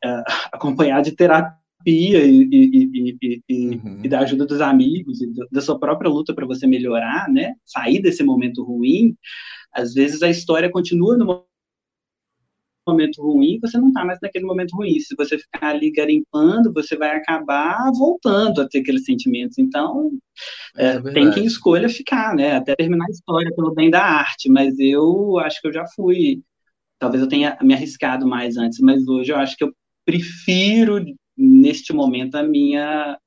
uh, 0.04 0.24
acompanhar 0.52 1.02
de 1.02 1.12
terapia 1.12 1.59
e, 1.86 2.14
e, 2.16 3.42
e, 3.48 3.68
uhum. 3.68 4.00
e, 4.04 4.08
da 4.08 4.20
ajuda 4.20 4.44
dos 4.46 4.60
amigos 4.60 5.20
e 5.20 5.32
da 5.50 5.60
sua 5.60 5.78
própria 5.78 6.10
luta 6.10 6.34
para 6.34 6.46
você 6.46 6.66
melhorar, 6.66 7.28
né? 7.28 7.54
Sair 7.64 8.00
desse 8.02 8.22
momento 8.22 8.62
ruim, 8.62 9.16
às 9.72 9.94
vezes 9.94 10.22
a 10.22 10.28
história 10.28 10.70
continua 10.70 11.16
no 11.16 11.44
momento 12.86 13.22
ruim, 13.22 13.58
você 13.60 13.78
não 13.78 13.88
está 13.88 14.04
mais 14.04 14.18
naquele 14.20 14.44
momento 14.44 14.74
ruim. 14.74 14.98
Se 14.98 15.14
você 15.16 15.38
ficar 15.38 15.70
ali 15.70 15.90
garimpando, 15.90 16.72
você 16.72 16.96
vai 16.96 17.16
acabar 17.16 17.90
voltando 17.92 18.60
a 18.60 18.68
ter 18.68 18.80
aqueles 18.80 19.04
sentimentos. 19.04 19.58
Então, 19.58 20.10
é, 20.76 20.96
é 20.96 21.00
tem 21.00 21.30
quem 21.30 21.44
escolha 21.44 21.88
ficar, 21.88 22.34
né? 22.34 22.56
Até 22.56 22.74
terminar 22.74 23.06
a 23.06 23.10
história 23.10 23.54
pelo 23.54 23.74
bem 23.74 23.90
da 23.90 24.02
arte. 24.02 24.48
Mas 24.50 24.78
eu 24.78 25.38
acho 25.38 25.60
que 25.60 25.68
eu 25.68 25.72
já 25.72 25.86
fui. 25.94 26.42
Talvez 26.98 27.22
eu 27.22 27.28
tenha 27.28 27.56
me 27.62 27.72
arriscado 27.72 28.26
mais 28.26 28.56
antes, 28.56 28.78
mas 28.80 29.06
hoje 29.08 29.32
eu 29.32 29.36
acho 29.36 29.56
que 29.56 29.64
eu 29.64 29.72
prefiro, 30.04 30.98
neste 31.40 31.92
momento, 31.92 32.36
a 32.36 32.42
minha 32.42 33.18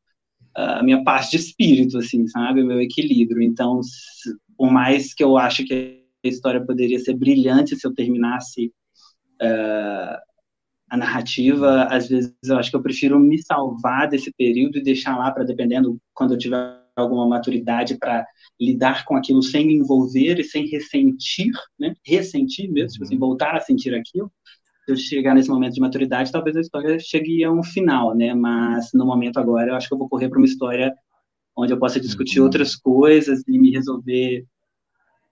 a 0.56 0.84
minha 0.84 1.04
paz 1.04 1.32
de 1.32 1.38
espírito, 1.38 1.98
assim, 1.98 2.28
sabe? 2.28 2.62
O 2.62 2.66
meu 2.66 2.80
equilíbrio. 2.80 3.42
Então, 3.42 3.82
por 4.56 4.72
mais 4.72 5.14
que 5.14 5.24
eu 5.24 5.38
acho 5.38 5.66
que 5.66 6.04
a 6.24 6.28
história 6.28 6.64
poderia 6.64 7.00
ser 7.00 7.16
brilhante 7.16 7.76
se 7.76 7.86
eu 7.86 7.94
terminasse 7.94 8.72
uh, 9.42 10.18
a 10.90 10.98
narrativa, 10.98 11.86
às 11.86 12.08
vezes 12.08 12.36
eu 12.46 12.58
acho 12.58 12.70
que 12.70 12.76
eu 12.76 12.84
prefiro 12.84 13.20
me 13.20 13.42
salvar 13.42 14.08
desse 14.08 14.32
período 14.38 14.78
e 14.78 14.84
deixar 14.84 15.18
lá 15.18 15.32
para, 15.32 15.44
dependendo, 15.44 16.00
quando 16.14 16.36
eu 16.36 16.38
tiver 16.38 16.84
alguma 16.96 17.28
maturidade 17.28 17.98
para 17.98 18.26
lidar 18.62 19.04
com 19.06 19.16
aquilo 19.16 19.42
sem 19.42 19.66
me 19.66 19.74
envolver 19.74 20.40
e 20.40 20.44
sem 20.44 20.68
ressentir, 20.68 21.52
né? 21.80 21.96
Ressentir 22.06 22.72
mesmo, 22.72 22.94
tipo 22.94 23.06
assim, 23.06 23.16
uhum. 23.16 23.20
voltar 23.20 23.56
a 23.56 23.60
sentir 23.60 23.96
aquilo. 23.96 24.32
Eu 24.88 24.96
chegar 24.96 25.34
nesse 25.34 25.50
momento 25.50 25.74
de 25.74 25.82
maturidade, 25.82 26.32
talvez 26.32 26.56
a 26.56 26.62
história 26.62 27.00
chegue 27.00 27.44
a 27.44 27.52
um 27.52 27.64
final, 27.64 28.16
né? 28.16 28.34
Mas 28.34 28.90
no 28.94 29.06
momento 29.06 29.40
agora, 29.40 29.72
eu 29.72 29.76
acho 29.76 29.88
que 29.88 29.94
eu 29.94 29.98
vou 29.98 30.10
correr 30.10 30.30
para 30.30 30.38
uma 30.38 30.46
história 30.46 30.94
onde 31.56 31.72
eu 31.72 31.80
possa 31.80 32.00
discutir 32.00 32.40
uhum. 32.40 32.46
outras 32.46 32.76
coisas 32.76 33.44
e 33.48 33.58
me 33.58 33.72
resolver 33.72 34.46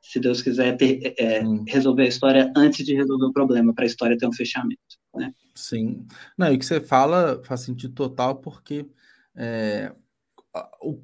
se 0.02 0.20
Deus 0.20 0.42
quiser 0.42 0.76
ter, 0.78 1.14
é, 1.18 1.44
resolver 1.68 2.04
a 2.04 2.08
história 2.08 2.52
antes 2.56 2.86
de 2.86 2.96
resolver 2.96 3.26
o 3.26 3.34
problema, 3.34 3.74
para 3.74 3.84
a 3.84 3.88
história 3.88 4.18
ter 4.18 4.28
um 4.28 4.34
fechamento. 4.34 4.80
Né? 5.16 5.32
Sim. 5.54 6.08
Não, 6.38 6.52
e 6.52 6.56
o 6.56 6.60
que 6.60 6.66
você 6.66 6.82
fala 6.82 7.42
faz 7.46 7.62
sentido 7.62 7.94
total, 7.94 8.38
porque 8.38 8.88
é, 9.36 9.94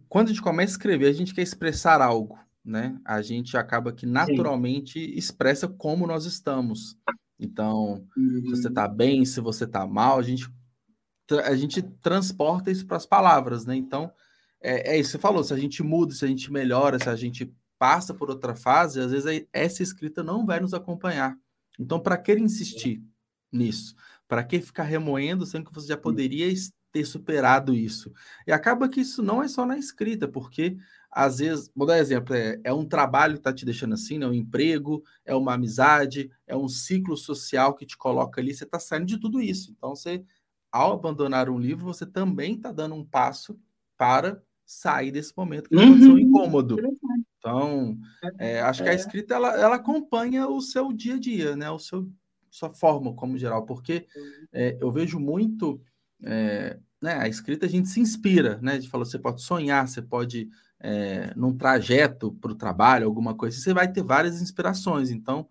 quando 0.10 0.28
a 0.28 0.30
gente 0.30 0.42
começa 0.42 0.72
a 0.72 0.76
escrever, 0.76 1.08
a 1.08 1.14
gente 1.14 1.34
quer 1.34 1.44
expressar 1.44 2.02
algo, 2.02 2.40
né? 2.66 3.00
A 3.06 3.22
gente 3.22 3.56
acaba 3.56 3.94
que 3.94 4.06
naturalmente 4.06 5.00
Sim. 5.00 5.14
expressa 5.16 5.68
como 5.68 6.08
nós 6.08 6.26
estamos. 6.26 6.98
Então, 7.40 8.06
uhum. 8.16 8.42
se 8.42 8.50
você 8.50 8.68
está 8.68 8.88
bem, 8.88 9.26
se 9.26 9.40
você 9.40 9.64
está 9.66 9.86
mal, 9.86 10.20
a 10.20 10.22
gente, 10.22 10.50
a 11.46 11.56
gente 11.56 11.82
transporta 11.82 12.72
isso 12.72 12.86
para 12.86 12.98
as 12.98 13.06
palavras, 13.06 13.66
né? 13.66 13.76
Então, 13.76 14.12
é, 14.62 14.96
é 14.96 15.00
isso 15.00 15.10
que 15.10 15.18
você 15.18 15.20
falou, 15.20 15.44
se 15.44 15.54
a 15.54 15.58
gente 15.58 15.84
muda, 15.84 16.14
se 16.14 16.26
a 16.26 16.28
gente 16.28 16.52
melhora, 16.52 16.98
se 17.00 17.10
a 17.10 17.16
gente 17.16 17.54
passa 17.78 18.14
por 18.14 18.30
outra 18.30 18.56
fase, 18.56 19.00
às 19.00 19.12
vezes 19.12 19.46
essa 19.54 19.84
escrita 19.84 20.24
não 20.24 20.46
vai 20.46 20.60
nos 20.60 20.74
acompanhar. 20.74 21.38
Então, 21.80 22.00
para 22.00 22.18
que 22.18 22.34
insistir 22.34 23.04
nisso? 23.52 23.96
Para 24.28 24.44
que 24.44 24.60
ficar 24.60 24.84
remoendo, 24.84 25.46
sendo 25.46 25.66
que 25.66 25.74
você 25.74 25.88
já 25.88 25.98
poderia 25.98 26.52
ter 26.92 27.06
superado 27.06 27.74
isso? 27.74 28.12
E 28.48 28.52
acaba 28.52 28.90
que 28.90 29.02
isso 29.02 29.22
não 29.22 29.44
é 29.44 29.48
só 29.48 29.66
na 29.66 29.78
escrita, 29.78 30.28
porque 30.28 30.78
às 31.12 31.40
vezes, 31.40 31.72
vou 31.76 31.88
dar 31.88 31.98
exemplo, 32.00 32.36
é, 32.36 32.60
é 32.64 32.74
um 32.74 32.86
trabalho 32.86 33.34
que 33.34 33.40
está 33.40 33.54
te 33.54 33.66
deixando 33.66 33.94
assim, 33.94 34.22
é 34.22 34.28
um 34.28 34.34
emprego, 34.34 35.04
é 35.26 35.36
uma 35.36 35.54
amizade, 35.54 36.30
é 36.46 36.56
um 36.56 36.68
ciclo 36.68 37.18
social 37.18 37.74
que 37.74 37.86
te 37.86 37.98
coloca 37.98 38.42
ali, 38.42 38.54
você 38.54 38.64
está 38.64 38.80
saindo 38.80 39.06
de 39.06 39.20
tudo 39.20 39.42
isso. 39.42 39.72
Então, 39.72 39.96
você, 39.96 40.24
ao 40.72 40.94
abandonar 40.94 41.50
um 41.50 41.60
livro, 41.60 41.86
você 41.86 42.06
também 42.06 42.56
está 42.56 42.72
dando 42.72 42.96
um 42.96 43.06
passo 43.06 43.60
para 43.98 44.42
sair 44.66 45.12
desse 45.12 45.34
momento 45.36 45.70
que 45.70 45.76
uhum. 45.76 45.94
pode 45.94 46.04
ser 46.04 46.10
um 46.10 46.20
incômodo. 46.20 46.78
Então, 47.38 47.98
é, 48.38 48.60
acho 48.60 48.84
que 48.84 48.90
a 48.90 48.94
é. 48.94 48.96
escrita 48.96 49.36
ela, 49.36 49.58
ela 49.58 49.76
acompanha 49.78 50.48
o 50.48 50.60
seu 50.60 50.92
dia 50.92 51.16
a 51.16 51.20
dia, 51.20 51.56
né? 51.56 51.72
O 51.72 51.80
seu 51.80 52.10
sua 52.50 52.70
forma 52.70 53.14
como 53.14 53.38
geral, 53.38 53.66
porque 53.66 54.08
é, 54.52 54.78
eu 54.82 54.92
vejo 54.92 55.20
muito, 55.20 55.80
é, 56.24 56.78
né? 57.02 57.14
A 57.20 57.28
escrita 57.28 57.66
a 57.66 57.70
gente 57.70 57.88
se 57.88 58.00
inspira, 58.00 58.60
né? 58.62 58.74
A 58.74 58.76
gente 58.80 58.90
fala, 58.90 59.06
você 59.06 59.20
pode 59.20 59.42
sonhar, 59.42 59.88
você 59.88 60.02
pode 60.02 60.50
é, 60.80 61.34
num 61.36 61.56
trajeto 61.56 62.32
para 62.34 62.52
o 62.52 62.56
trabalho, 62.56 63.08
alguma 63.08 63.34
coisa, 63.34 63.60
você 63.60 63.74
vai 63.74 63.92
ter 63.92 64.04
várias 64.04 64.42
inspirações. 64.42 65.10
Então, 65.10 65.48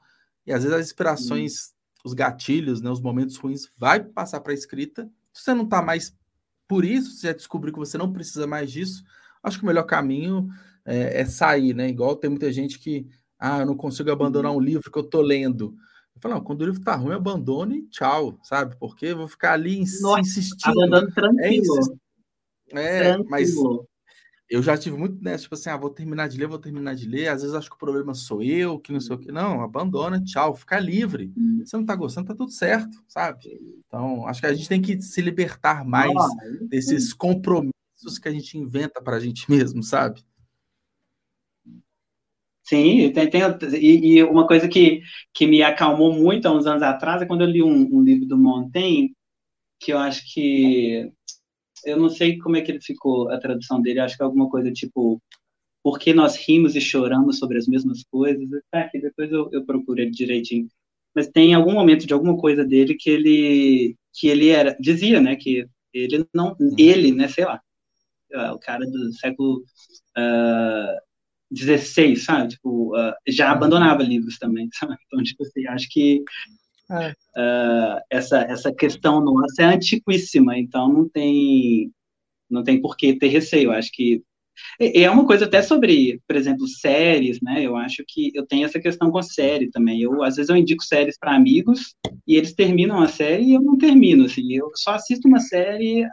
e 0.47 0.53
às 0.53 0.63
vezes 0.63 0.79
as 0.79 0.87
inspirações, 0.87 1.75
os 2.05 2.15
gatilhos, 2.15 2.81
né? 2.81 2.91
Os 2.91 3.01
momentos 3.01 3.37
ruins, 3.37 3.69
vai 3.77 4.01
passar 4.01 4.41
para 4.41 4.53
a 4.53 4.55
escrita. 4.55 5.11
Se 5.33 5.43
você 5.43 5.55
não 5.55 5.65
está 5.65 5.83
mais 5.83 6.15
por 6.69 6.85
isso, 6.85 7.13
você 7.13 7.29
já 7.29 7.33
descobriu 7.33 7.73
que 7.73 7.79
você 7.79 7.99
não 7.99 8.13
precisa 8.13 8.47
mais 8.47 8.71
disso. 8.71 9.05
Acho 9.43 9.59
que 9.59 9.65
o 9.65 9.67
melhor 9.67 9.85
caminho 9.85 10.49
é, 10.85 11.21
é, 11.21 11.25
sair, 11.25 11.75
né? 11.75 11.89
Igual 11.89 12.17
tem 12.17 12.31
muita 12.31 12.53
gente 12.53 12.79
que, 12.79 13.07
ah, 13.39 13.61
eu 13.61 13.67
não 13.67 13.77
consigo 13.77 14.11
abandonar 14.11 14.53
um 14.53 14.61
livro 14.61 14.91
que 14.91 14.99
eu 14.99 15.05
tô 15.05 15.21
lendo. 15.21 15.77
Eu 16.15 16.21
falo, 16.21 16.35
não, 16.35 16.41
quando 16.43 16.63
o 16.63 16.65
livro 16.65 16.81
tá 16.81 16.95
ruim, 16.95 17.15
abandone 17.15 17.79
e 17.79 17.89
tchau, 17.89 18.39
sabe? 18.43 18.77
Porque 18.79 19.07
eu 19.07 19.19
vou 19.19 19.29
ficar 19.29 19.53
ali 19.53 19.81
Nossa, 20.01 20.21
insistindo. 20.21 21.13
Tranquilo. 21.13 21.99
É, 22.73 22.99
é 22.99 23.03
tranquilo. 23.03 23.31
mas 23.31 23.55
eu 24.49 24.63
já 24.63 24.77
tive 24.79 24.97
muito 24.97 25.23
nessa, 25.23 25.43
tipo 25.43 25.55
assim, 25.55 25.71
ah, 25.71 25.77
vou 25.77 25.91
terminar 25.91 26.29
de 26.29 26.39
ler, 26.39 26.47
vou 26.47 26.59
terminar 26.59 26.95
de 26.95 27.09
ler. 27.09 27.29
Às 27.29 27.43
vezes 27.43 27.55
acho 27.55 27.69
que 27.69 27.75
o 27.75 27.79
problema 27.79 28.15
sou 28.15 28.43
eu, 28.43 28.79
que 28.79 28.93
não 28.93 29.01
sei 29.01 29.17
o 29.17 29.19
que. 29.19 29.33
Não, 29.33 29.61
abandona, 29.61 30.23
tchau, 30.23 30.55
fica 30.55 30.79
livre. 30.79 31.33
Hum. 31.37 31.63
Você 31.65 31.77
não 31.77 31.85
tá 31.85 31.97
gostando, 31.97 32.29
tá 32.29 32.35
tudo 32.35 32.53
certo, 32.53 32.97
sabe? 33.09 33.59
Então, 33.87 34.27
acho 34.27 34.41
que 34.41 34.47
a 34.47 34.55
gente 34.55 34.69
tem 34.69 34.81
que 34.81 35.01
se 35.03 35.21
libertar 35.21 35.85
mais 35.85 36.15
ah, 36.17 36.29
desses 36.69 37.13
compromissos 37.13 38.19
que 38.23 38.29
a 38.29 38.33
gente 38.33 38.57
inventa 38.57 39.03
para 39.03 39.17
a 39.17 39.21
gente 39.21 39.45
mesmo, 39.51 39.83
sabe? 39.83 40.25
Sim, 42.63 43.13
tem, 43.13 43.31
tem 43.31 43.43
e, 43.75 44.19
e, 44.19 44.23
uma 44.25 44.45
coisa 44.45 44.69
que, 44.69 45.01
que 45.33 45.47
me 45.47 45.63
acalmou 45.63 46.13
muito 46.13 46.47
há 46.47 46.53
uns 46.53 46.67
anos 46.67 46.83
atrás 46.83 47.23
é 47.23 47.27
quando 47.27 47.43
eu 47.43 47.47
li 47.47 47.63
um, 47.63 47.97
um 47.97 48.03
livro 48.03 48.27
do 48.27 48.37
Montaigne, 48.37 49.15
que 49.79 49.93
eu 49.93 49.99
acho 49.99 50.23
que 50.33 51.13
eu 51.85 51.97
não 51.97 52.09
sei 52.09 52.39
como 52.39 52.57
é 52.57 52.61
que 52.63 52.71
ele 52.71 52.81
ficou 52.81 53.31
a 53.31 53.39
tradução 53.39 53.81
dele, 53.81 54.01
acho 54.01 54.17
que 54.17 54.23
é 54.23 54.27
alguma 54.27 54.49
coisa 54.49 54.71
tipo 54.73 55.21
por 55.83 56.01
que 56.01 56.13
nós 56.13 56.37
rimos 56.37 56.75
e 56.75 56.81
choramos 56.81 57.39
sobre 57.39 57.59
as 57.59 57.69
mesmas 57.69 58.03
coisas. 58.11 58.49
Tá 58.73 58.81
aqui, 58.81 59.01
depois 59.01 59.31
eu, 59.31 59.49
eu 59.53 59.65
procuro 59.65 60.01
ele 60.01 60.11
direitinho. 60.11 60.69
Mas 61.15 61.29
tem 61.29 61.55
algum 61.55 61.73
momento 61.73 62.07
de 62.07 62.13
alguma 62.13 62.37
coisa 62.37 62.65
dele 62.65 62.97
que 62.99 63.09
ele 63.09 63.97
que 64.13 64.29
ele 64.29 64.49
era 64.49 64.77
dizia, 64.81 65.21
né, 65.21 65.37
que 65.37 65.69
ele 65.95 66.27
não 66.35 66.57
uhum. 66.59 66.75
ele, 66.77 67.13
né, 67.13 67.29
sei 67.29 67.45
lá, 67.45 67.61
o 68.53 68.59
cara 68.59 68.85
do 68.85 69.13
século 69.13 69.63
uh, 70.19 71.01
16, 71.51 72.25
sabe? 72.25 72.49
Tipo, 72.49 72.97
uh, 72.97 73.15
já 73.29 73.47
uhum. 73.47 73.53
abandonava 73.53 74.03
livros 74.03 74.39
também, 74.39 74.69
sabe? 74.75 74.97
Então, 75.07 75.23
tipo 75.23 75.43
assim, 75.45 75.67
acho 75.69 75.89
que 75.89 76.25
é. 76.91 77.11
uh, 77.11 78.01
essa, 78.11 78.39
essa 78.41 78.73
questão 78.73 79.21
nossa 79.21 79.63
é 79.63 79.65
antiquíssima, 79.65 80.59
então 80.59 80.89
não 80.93 81.09
tem, 81.09 81.93
não 82.49 82.63
tem 82.63 82.81
por 82.81 82.97
que 82.97 83.19
ter 83.19 83.29
receio. 83.29 83.73
Acho 83.73 83.91
que 83.93 84.23
é 84.81 85.11
uma 85.11 85.27
coisa 85.27 85.45
até 85.45 85.61
sobre, 85.61 86.21
por 86.27 86.35
exemplo, 86.35 86.67
séries, 86.67 87.41
né? 87.43 87.63
Eu 87.63 87.77
acho 87.77 88.03
que 88.09 88.31
eu 88.35 88.47
tenho 88.47 88.65
essa 88.65 88.81
questão 88.81 89.11
com 89.11 89.19
a 89.19 89.23
série 89.23 89.71
também. 89.71 90.01
Eu 90.01 90.23
às 90.23 90.37
vezes 90.37 90.49
eu 90.49 90.57
indico 90.57 90.83
séries 90.83 91.19
para 91.19 91.35
amigos 91.35 91.95
e 92.27 92.37
eles 92.37 92.55
terminam 92.55 93.01
a 93.01 93.09
série 93.09 93.45
e 93.45 93.55
eu 93.55 93.61
não 93.61 93.77
termino, 93.77 94.25
assim. 94.25 94.53
Eu 94.53 94.71
só 94.75 94.93
assisto 94.93 95.29
uma 95.29 95.41
série 95.41 96.09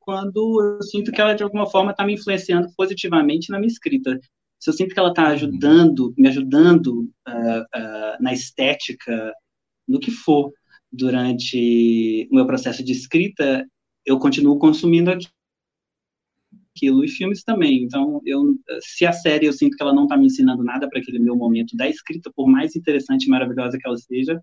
quando 0.00 0.60
eu 0.60 0.82
sinto 0.82 1.12
que 1.12 1.20
ela 1.20 1.34
de 1.34 1.42
alguma 1.42 1.70
forma 1.70 1.92
está 1.92 2.04
me 2.04 2.14
influenciando 2.14 2.68
positivamente 2.76 3.50
na 3.50 3.58
minha 3.58 3.68
escrita 3.68 4.18
se 4.58 4.70
eu 4.70 4.74
sinto 4.74 4.92
que 4.92 4.98
ela 4.98 5.10
está 5.10 5.28
ajudando, 5.28 6.12
me 6.16 6.28
ajudando 6.28 7.08
uh, 7.28 7.60
uh, 7.60 8.16
na 8.20 8.32
estética, 8.32 9.32
no 9.88 9.98
que 9.98 10.10
for, 10.10 10.52
durante 10.92 12.28
o 12.30 12.34
meu 12.34 12.46
processo 12.46 12.84
de 12.84 12.92
escrita, 12.92 13.66
eu 14.04 14.18
continuo 14.18 14.58
consumindo 14.58 15.10
aquilo 16.78 17.04
e 17.04 17.08
filmes 17.08 17.42
também. 17.42 17.82
Então, 17.82 18.20
eu, 18.24 18.54
se 18.80 19.04
a 19.04 19.12
série 19.12 19.46
eu 19.46 19.52
sinto 19.52 19.76
que 19.76 19.82
ela 19.82 19.94
não 19.94 20.04
está 20.04 20.16
me 20.16 20.26
ensinando 20.26 20.62
nada 20.62 20.88
para 20.88 21.00
aquele 21.00 21.18
meu 21.18 21.36
momento 21.36 21.76
da 21.76 21.88
escrita, 21.88 22.30
por 22.34 22.48
mais 22.48 22.76
interessante 22.76 23.24
e 23.24 23.28
maravilhosa 23.28 23.78
que 23.78 23.86
ela 23.86 23.96
seja, 23.96 24.40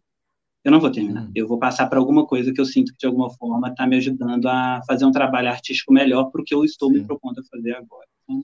eu 0.63 0.71
não 0.71 0.79
vou 0.79 0.91
terminar. 0.91 1.25
Hum. 1.25 1.31
Eu 1.35 1.47
vou 1.47 1.59
passar 1.59 1.87
para 1.87 1.99
alguma 1.99 2.25
coisa 2.25 2.51
que 2.51 2.59
eu 2.59 2.65
sinto 2.65 2.91
que 2.91 2.99
de 2.99 3.05
alguma 3.05 3.29
forma 3.29 3.69
está 3.69 3.85
me 3.85 3.97
ajudando 3.97 4.47
a 4.47 4.81
fazer 4.87 5.05
um 5.05 5.11
trabalho 5.11 5.49
artístico 5.49 5.93
melhor 5.93 6.25
para 6.31 6.41
o 6.41 6.43
que 6.43 6.53
eu 6.53 6.65
estou 6.65 6.89
Sim. 6.89 6.99
me 6.99 7.05
propondo 7.05 7.39
a 7.39 7.43
fazer 7.43 7.73
agora. 7.73 8.07
Então, 8.23 8.41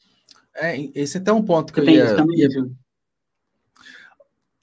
é, 0.55 0.89
esse 0.93 1.17
é 1.17 1.21
até 1.21 1.31
um 1.31 1.41
ponto 1.41 1.73
que 1.73 1.79
eu, 1.79 1.83
eu 1.85 1.89
ia, 1.89 2.15
ia... 2.35 2.71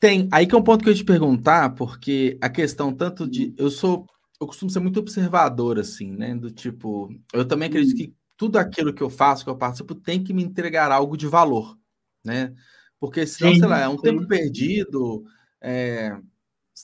Tem, 0.00 0.28
aí 0.32 0.46
que 0.46 0.54
é 0.54 0.58
um 0.58 0.62
ponto 0.62 0.82
que 0.82 0.88
eu 0.88 0.92
ia 0.92 0.98
te 0.98 1.04
perguntar, 1.04 1.74
porque 1.74 2.38
a 2.40 2.48
questão 2.48 2.92
tanto 2.94 3.28
de. 3.28 3.54
Eu 3.56 3.70
sou. 3.70 4.06
Eu 4.40 4.46
costumo 4.46 4.70
ser 4.70 4.78
muito 4.78 5.00
observador, 5.00 5.78
assim, 5.78 6.12
né? 6.12 6.34
Do 6.34 6.50
tipo. 6.50 7.08
Eu 7.32 7.46
também 7.46 7.68
acredito 7.68 7.96
que 7.96 8.14
tudo 8.36 8.56
aquilo 8.56 8.94
que 8.94 9.02
eu 9.02 9.10
faço, 9.10 9.42
que 9.44 9.50
eu 9.50 9.56
participo, 9.56 9.94
tem 9.96 10.22
que 10.22 10.32
me 10.32 10.44
entregar 10.44 10.92
algo 10.92 11.16
de 11.16 11.26
valor, 11.26 11.76
né? 12.24 12.54
Porque 13.00 13.26
senão, 13.26 13.52
sim, 13.52 13.58
sei 13.58 13.68
lá, 13.68 13.80
é 13.80 13.88
um 13.88 13.96
sim. 13.96 14.02
tempo 14.02 14.26
perdido. 14.28 15.24
É, 15.60 16.16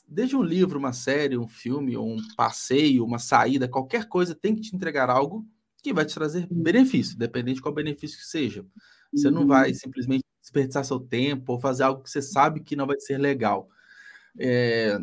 desde 0.09 0.37
um 0.37 0.43
livro, 0.43 0.79
uma 0.79 0.93
série, 0.93 1.39
um 1.39 1.47
filme, 1.47 1.97
um 1.97 2.17
passeio, 2.37 3.05
uma 3.05 3.21
saída, 3.21 3.69
qualquer 3.69 4.09
coisa 4.09 4.35
tem 4.35 4.55
que 4.55 4.63
te 4.63 4.75
entregar 4.75 5.09
algo 5.09 5.47
que 5.83 5.93
vai 5.93 6.05
te 6.05 6.15
trazer 6.15 6.49
benefício, 6.51 7.17
dependente 7.17 7.57
de 7.57 7.63
qual 7.63 7.75
benefício 7.75 8.19
que 8.19 8.25
seja. 8.25 8.65
Você 9.15 9.31
não 9.31 9.47
vai 9.47 9.69
uhum. 9.69 9.75
simplesmente 9.77 10.24
desperdiçar 10.45 10.85
seu 10.85 11.01
tempo 11.01 11.53
ou 11.53 11.59
fazer 11.59 11.85
algo 11.85 12.03
que 12.03 12.11
você 12.11 12.21
sabe 12.21 12.61
que 12.61 12.77
não 12.77 12.87
vai 12.87 13.01
ser 13.01 13.17
legal. 13.17 13.69
É... 14.39 14.99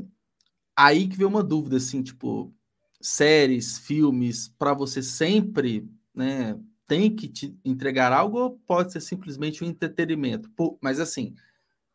Aí 0.76 1.08
que 1.08 1.18
vem 1.18 1.26
uma 1.26 1.44
dúvida, 1.44 1.78
assim, 1.78 2.04
tipo, 2.04 2.54
séries, 3.02 3.80
filmes, 3.80 4.48
para 4.48 4.74
você 4.74 5.02
sempre, 5.02 5.90
né, 6.14 6.58
tem 6.88 7.14
que 7.14 7.28
te 7.28 7.58
entregar 7.66 8.14
algo 8.14 8.38
ou 8.38 8.60
pode 8.68 8.92
ser 8.92 9.02
simplesmente 9.02 9.64
um 9.64 9.68
entretenimento? 9.68 10.50
mas 10.80 11.00
assim, 11.00 11.36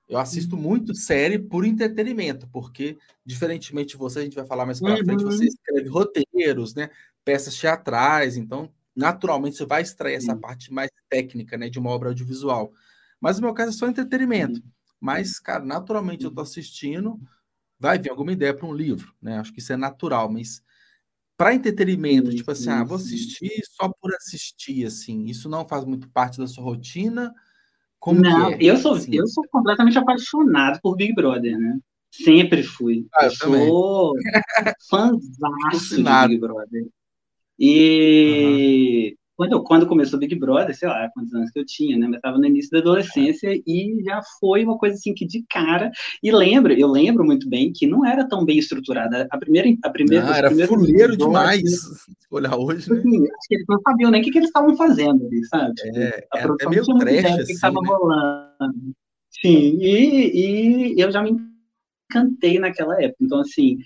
eu 0.09 0.19
assisto 0.19 0.57
uhum. 0.57 0.63
muito 0.63 0.95
série 0.95 1.39
por 1.39 1.65
entretenimento, 1.65 2.49
porque, 2.49 2.99
diferentemente 3.25 3.91
de 3.91 3.97
você, 3.97 4.21
a 4.21 4.23
gente 4.23 4.37
vai 4.37 4.47
falar 4.47 4.67
mais 4.67 4.81
para 4.81 4.91
uhum. 4.93 5.05
frente, 5.05 5.25
você 5.25 5.47
escreve 5.47 5.89
roteiros, 5.89 6.75
né? 6.75 6.91
Peças 7.25 7.59
teatrais, 7.59 8.37
então 8.37 8.71
naturalmente 8.95 9.57
você 9.57 9.67
vai 9.67 9.83
extrair 9.83 10.15
essa 10.15 10.35
parte 10.35 10.73
mais 10.73 10.91
técnica, 11.09 11.59
né, 11.59 11.69
de 11.69 11.79
uma 11.79 11.91
obra 11.91 12.09
audiovisual. 12.09 12.73
Mas 13.21 13.39
no 13.39 13.47
meu 13.47 13.55
caso 13.55 13.71
é 13.71 13.73
só 13.73 13.89
entretenimento. 13.89 14.63
Mas, 15.01 15.39
cara, 15.39 15.65
naturalmente 15.65 16.25
eu 16.25 16.31
tô 16.31 16.41
assistindo, 16.41 17.21
vai 17.79 17.99
vir 17.99 18.11
alguma 18.11 18.33
ideia 18.33 18.55
para 18.55 18.67
um 18.67 18.75
livro, 18.75 19.13
né? 19.21 19.39
Acho 19.39 19.53
que 19.53 19.61
isso 19.61 19.73
é 19.73 19.77
natural, 19.77 20.31
mas 20.31 20.63
para 21.37 21.55
entretenimento, 21.55 22.35
tipo 22.35 22.51
assim, 22.51 22.71
ah, 22.71 22.83
vou 22.83 22.97
assistir 22.97 23.53
só 23.71 23.91
por 24.01 24.15
assistir, 24.15 24.87
assim, 24.87 25.27
isso 25.27 25.49
não 25.49 25.69
faz 25.69 25.85
muito 25.85 26.09
parte 26.09 26.39
da 26.39 26.47
sua 26.47 26.65
rotina. 26.65 27.33
Como 27.99 28.21
não, 28.21 28.51
é? 28.53 28.59
eu 28.61 28.77
sou 28.79 28.95
assim? 28.95 29.15
eu 29.15 29.27
sou 29.27 29.45
completamente 29.51 29.99
apaixonado 29.99 30.81
por 30.83 30.97
Big 30.97 31.15
Brother, 31.15 31.59
né? 31.59 31.79
Sempre 32.11 32.63
fui. 32.63 33.07
Ah, 33.15 33.27
eu, 33.27 33.31
eu 33.31 33.37
sou 33.37 34.15
fãzaço 34.89 35.97
de 35.97 36.29
Big 36.29 36.39
Brother. 36.39 36.87
E 37.59 39.11
uhum. 39.11 39.16
Quando, 39.37 39.63
quando 39.63 39.87
começou 39.87 40.17
o 40.17 40.21
Big 40.21 40.35
Brother, 40.35 40.75
sei 40.75 40.89
lá 40.89 41.11
quantos 41.13 41.35
anos 41.35 41.51
que 41.51 41.59
eu 41.59 41.67
tinha, 41.67 41.99
né? 41.99 42.07
Mas 42.07 42.17
estava 42.17 42.39
no 42.39 42.47
início 42.47 42.71
da 42.71 42.79
adolescência 42.79 43.51
e 43.67 44.03
já 44.03 44.21
foi 44.41 44.65
uma 44.65 44.79
coisa 44.79 44.95
assim 44.95 45.13
que 45.13 45.27
de 45.27 45.45
cara. 45.49 45.93
E 46.23 46.33
lembro, 46.33 46.73
eu 46.73 46.89
lembro 46.89 47.25
muito 47.25 47.49
bem 47.49 47.73
que 47.73 47.87
não 47.87 48.05
era 48.05 48.27
tão 48.27 48.45
bem 48.45 48.59
estruturada. 48.59 49.27
A 49.31 49.39
primeira. 49.39 49.69
A 49.85 49.91
primeira 49.91 50.25
não, 50.25 50.35
era 50.35 50.67
fuleiro 50.67 51.17
demais. 51.17 51.63
Se 51.63 52.17
olhar 52.31 52.57
hoje. 52.57 52.91
Né? 52.91 52.99
Assim, 52.99 53.23
acho 53.25 53.49
que 53.49 53.55
eles 53.55 53.67
não 53.69 53.81
sabiam 53.81 54.11
nem 54.11 54.23
o 54.23 54.25
que, 54.25 54.31
que 54.31 54.39
eles 54.39 54.49
estavam 54.49 54.75
fazendo 54.77 55.27
ali, 55.27 55.45
sabe? 55.47 55.75
É, 55.95 56.27
a 56.33 56.39
produção 56.39 56.69
meio 56.69 56.85
tinha 56.85 56.99
trash, 56.99 57.37
do 57.37 57.47
que 57.47 57.53
estava 57.53 57.79
assim, 57.79 57.89
né? 57.89 57.95
rolando. 57.95 58.95
Sim, 59.31 59.79
e, 59.81 60.95
e 60.95 61.01
eu 61.01 61.13
já 61.13 61.23
me 61.23 61.37
encantei 62.11 62.59
naquela 62.59 63.01
época. 63.03 63.19
Então, 63.21 63.41
assim, 63.41 63.77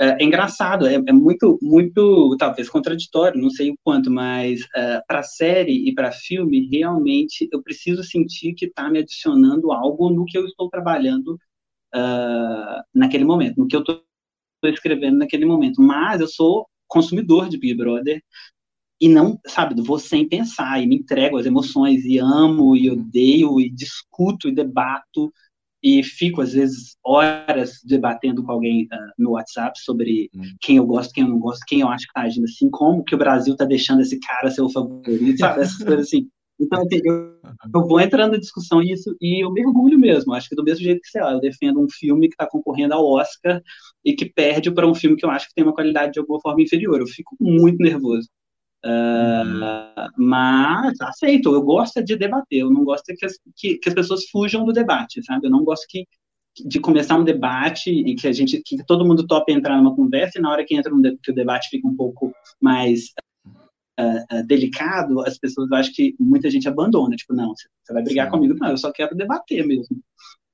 é, 0.00 0.22
é 0.22 0.24
engraçado, 0.24 0.86
é, 0.86 0.94
é, 0.94 1.12
muito, 1.12 1.58
muito, 1.62 2.36
talvez 2.38 2.68
contraditório, 2.68 3.40
não 3.40 3.50
sei 3.50 3.70
o 3.70 3.78
quanto, 3.84 4.10
mas 4.10 4.60
é, 4.74 5.00
para 5.06 5.22
série 5.22 5.88
e 5.88 5.94
para 5.94 6.10
filme, 6.12 6.68
realmente 6.68 7.48
eu 7.52 7.62
preciso 7.62 8.02
sentir 8.02 8.54
que 8.54 8.66
está 8.66 8.90
me 8.90 8.98
adicionando 8.98 9.72
algo 9.72 10.10
no 10.10 10.24
que 10.24 10.36
eu 10.36 10.44
estou 10.46 10.68
trabalhando 10.68 11.38
uh, 11.94 12.82
naquele 12.94 13.24
momento, 13.24 13.58
no 13.58 13.68
que 13.68 13.76
eu 13.76 13.80
estou 13.80 14.02
escrevendo 14.64 15.18
naquele 15.18 15.44
momento. 15.46 15.80
Mas 15.80 16.20
eu 16.20 16.28
sou 16.28 16.66
consumidor 16.88 17.48
de 17.48 17.58
Big 17.58 17.74
Brother 17.74 18.22
e 19.00 19.08
não, 19.08 19.38
sabe, 19.46 19.80
vou 19.82 19.98
sem 19.98 20.28
pensar 20.28 20.82
e 20.82 20.86
me 20.86 20.96
entrego 20.96 21.36
às 21.38 21.46
emoções 21.46 22.04
e 22.04 22.18
amo 22.18 22.76
e 22.76 22.90
odeio 22.90 23.60
e 23.60 23.68
discuto 23.70 24.48
e 24.48 24.54
debato 24.54 25.32
e 25.84 26.02
fico, 26.02 26.40
às 26.40 26.54
vezes, 26.54 26.96
horas 27.04 27.80
debatendo 27.84 28.42
com 28.42 28.50
alguém 28.50 28.84
uh, 28.84 29.12
no 29.18 29.32
WhatsApp 29.32 29.78
sobre 29.78 30.30
hum. 30.34 30.40
quem 30.62 30.78
eu 30.78 30.86
gosto, 30.86 31.12
quem 31.12 31.24
eu 31.24 31.28
não 31.28 31.38
gosto, 31.38 31.60
quem 31.68 31.80
eu 31.80 31.88
acho 31.88 32.06
que 32.06 32.10
está 32.10 32.22
agindo 32.22 32.44
assim, 32.44 32.70
como 32.70 33.04
que 33.04 33.14
o 33.14 33.18
Brasil 33.18 33.52
está 33.52 33.66
deixando 33.66 34.00
esse 34.00 34.18
cara 34.18 34.50
ser 34.50 34.62
o 34.62 34.70
favorito, 34.70 35.38
sabe? 35.38 35.60
Essas 35.60 35.76
coisas 35.84 36.06
assim. 36.06 36.26
Então, 36.58 36.80
assim, 36.80 37.00
eu, 37.04 37.36
eu 37.74 37.86
vou 37.86 38.00
entrando 38.00 38.32
na 38.32 38.38
discussão 38.38 38.80
isso 38.80 39.14
e 39.20 39.44
eu 39.44 39.52
mergulho 39.52 39.98
mesmo. 39.98 40.32
Acho 40.32 40.48
que 40.48 40.56
do 40.56 40.64
mesmo 40.64 40.82
jeito 40.82 41.02
que, 41.02 41.10
sei 41.10 41.20
lá, 41.20 41.32
eu 41.32 41.40
defendo 41.40 41.78
um 41.78 41.88
filme 41.90 42.28
que 42.28 42.34
está 42.34 42.46
concorrendo 42.46 42.94
ao 42.94 43.04
Oscar 43.04 43.60
e 44.02 44.14
que 44.14 44.24
perde 44.24 44.70
para 44.70 44.88
um 44.88 44.94
filme 44.94 45.16
que 45.16 45.26
eu 45.26 45.30
acho 45.30 45.48
que 45.48 45.54
tem 45.54 45.64
uma 45.64 45.74
qualidade 45.74 46.12
de 46.12 46.20
alguma 46.20 46.40
forma 46.40 46.62
inferior. 46.62 46.98
Eu 46.98 47.06
fico 47.06 47.36
muito 47.38 47.82
nervoso. 47.82 48.26
Uh, 48.84 50.10
mas 50.18 51.00
aceito, 51.00 51.54
eu 51.54 51.62
gosto 51.62 52.04
de 52.04 52.16
debater, 52.16 52.60
eu 52.60 52.70
não 52.70 52.84
gosto 52.84 53.14
que 53.16 53.24
as, 53.24 53.38
que, 53.56 53.78
que 53.78 53.88
as 53.88 53.94
pessoas 53.94 54.28
fujam 54.28 54.62
do 54.62 54.74
debate, 54.74 55.24
sabe? 55.24 55.46
Eu 55.46 55.50
não 55.50 55.64
gosto 55.64 55.86
que, 55.88 56.06
de 56.66 56.78
começar 56.78 57.16
um 57.16 57.24
debate 57.24 57.90
e 57.90 58.14
que 58.14 58.28
a 58.28 58.32
gente, 58.32 58.60
que 58.62 58.84
todo 58.84 59.04
mundo 59.04 59.26
tope 59.26 59.52
entrar 59.52 59.78
numa 59.78 59.96
conversa 59.96 60.38
e 60.38 60.42
na 60.42 60.50
hora 60.50 60.64
que 60.66 60.76
entra 60.76 60.94
um 60.94 61.00
que 61.00 61.30
o 61.30 61.34
debate 61.34 61.70
fica 61.70 61.88
um 61.88 61.96
pouco 61.96 62.30
mais 62.60 63.06
uh, 63.98 64.36
uh, 64.38 64.46
delicado, 64.46 65.20
as 65.20 65.38
pessoas, 65.38 65.70
eu 65.70 65.76
acho 65.78 65.94
que 65.94 66.14
muita 66.20 66.50
gente 66.50 66.68
abandona, 66.68 67.16
tipo, 67.16 67.32
não, 67.32 67.54
você 67.54 67.92
vai 67.92 68.02
brigar 68.02 68.26
Sim. 68.26 68.32
comigo, 68.32 68.54
não, 68.60 68.68
eu 68.68 68.76
só 68.76 68.92
quero 68.92 69.16
debater 69.16 69.66
mesmo. 69.66 69.96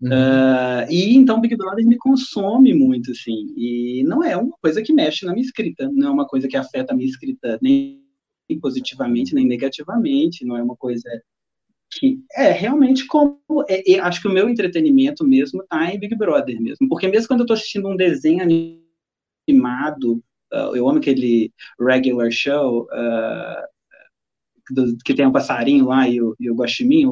Uhum. 0.01 0.09
Uh, 0.09 0.87
e 0.89 1.17
então 1.17 1.41
Big 1.41 1.57
Brother 1.57 1.85
me 1.85 1.99
consome 1.99 2.73
muito, 2.75 3.11
assim, 3.11 3.53
e 3.57 4.05
não 4.07 4.23
é 4.23 4.37
uma 4.37 4.57
coisa 4.63 4.81
que 4.81 4.93
mexe 4.93 5.27
na 5.27 5.33
minha 5.33 5.45
escrita, 5.45 5.91
não 5.93 6.09
é 6.09 6.11
uma 6.13 6.27
coisa 6.29 6.47
que 6.47 6.57
afeta 6.57 6.93
a 6.93 6.97
minha 6.97 7.09
escrita 7.09 7.59
nem 7.61 8.09
positivamente 8.59 9.35
nem 9.35 9.47
negativamente, 9.47 10.45
não 10.45 10.57
é 10.57 10.63
uma 10.63 10.77
coisa 10.77 11.09
que 11.93 12.21
é 12.37 12.53
realmente 12.53 13.07
como 13.07 13.41
é, 13.69 13.93
é, 13.93 13.99
acho 13.99 14.23
que 14.23 14.29
o 14.29 14.33
meu 14.33 14.49
entretenimento 14.49 15.27
mesmo 15.27 15.65
tá 15.69 15.93
em 15.93 15.99
Big 15.99 16.15
Brother 16.17 16.61
mesmo, 16.61 16.89
porque 16.89 17.09
mesmo 17.09 17.29
quando 17.29 17.41
eu 17.41 17.47
tô 17.47 17.53
assistindo 17.53 17.89
um 17.89 17.97
desenho 17.97 18.43
animado, 19.49 20.23
uh, 20.53 20.75
eu 20.75 20.89
amo 20.89 20.99
aquele 20.99 21.53
regular 21.81 22.31
show 22.31 22.85
uh, 22.85 24.75
do, 24.75 24.97
que 25.05 25.15
tem 25.15 25.27
um 25.27 25.33
passarinho 25.33 25.87
lá 25.87 26.09
e 26.09 26.23
o, 26.23 26.37
e 26.39 26.49
o 26.49 26.55
guaxinim, 26.55 27.07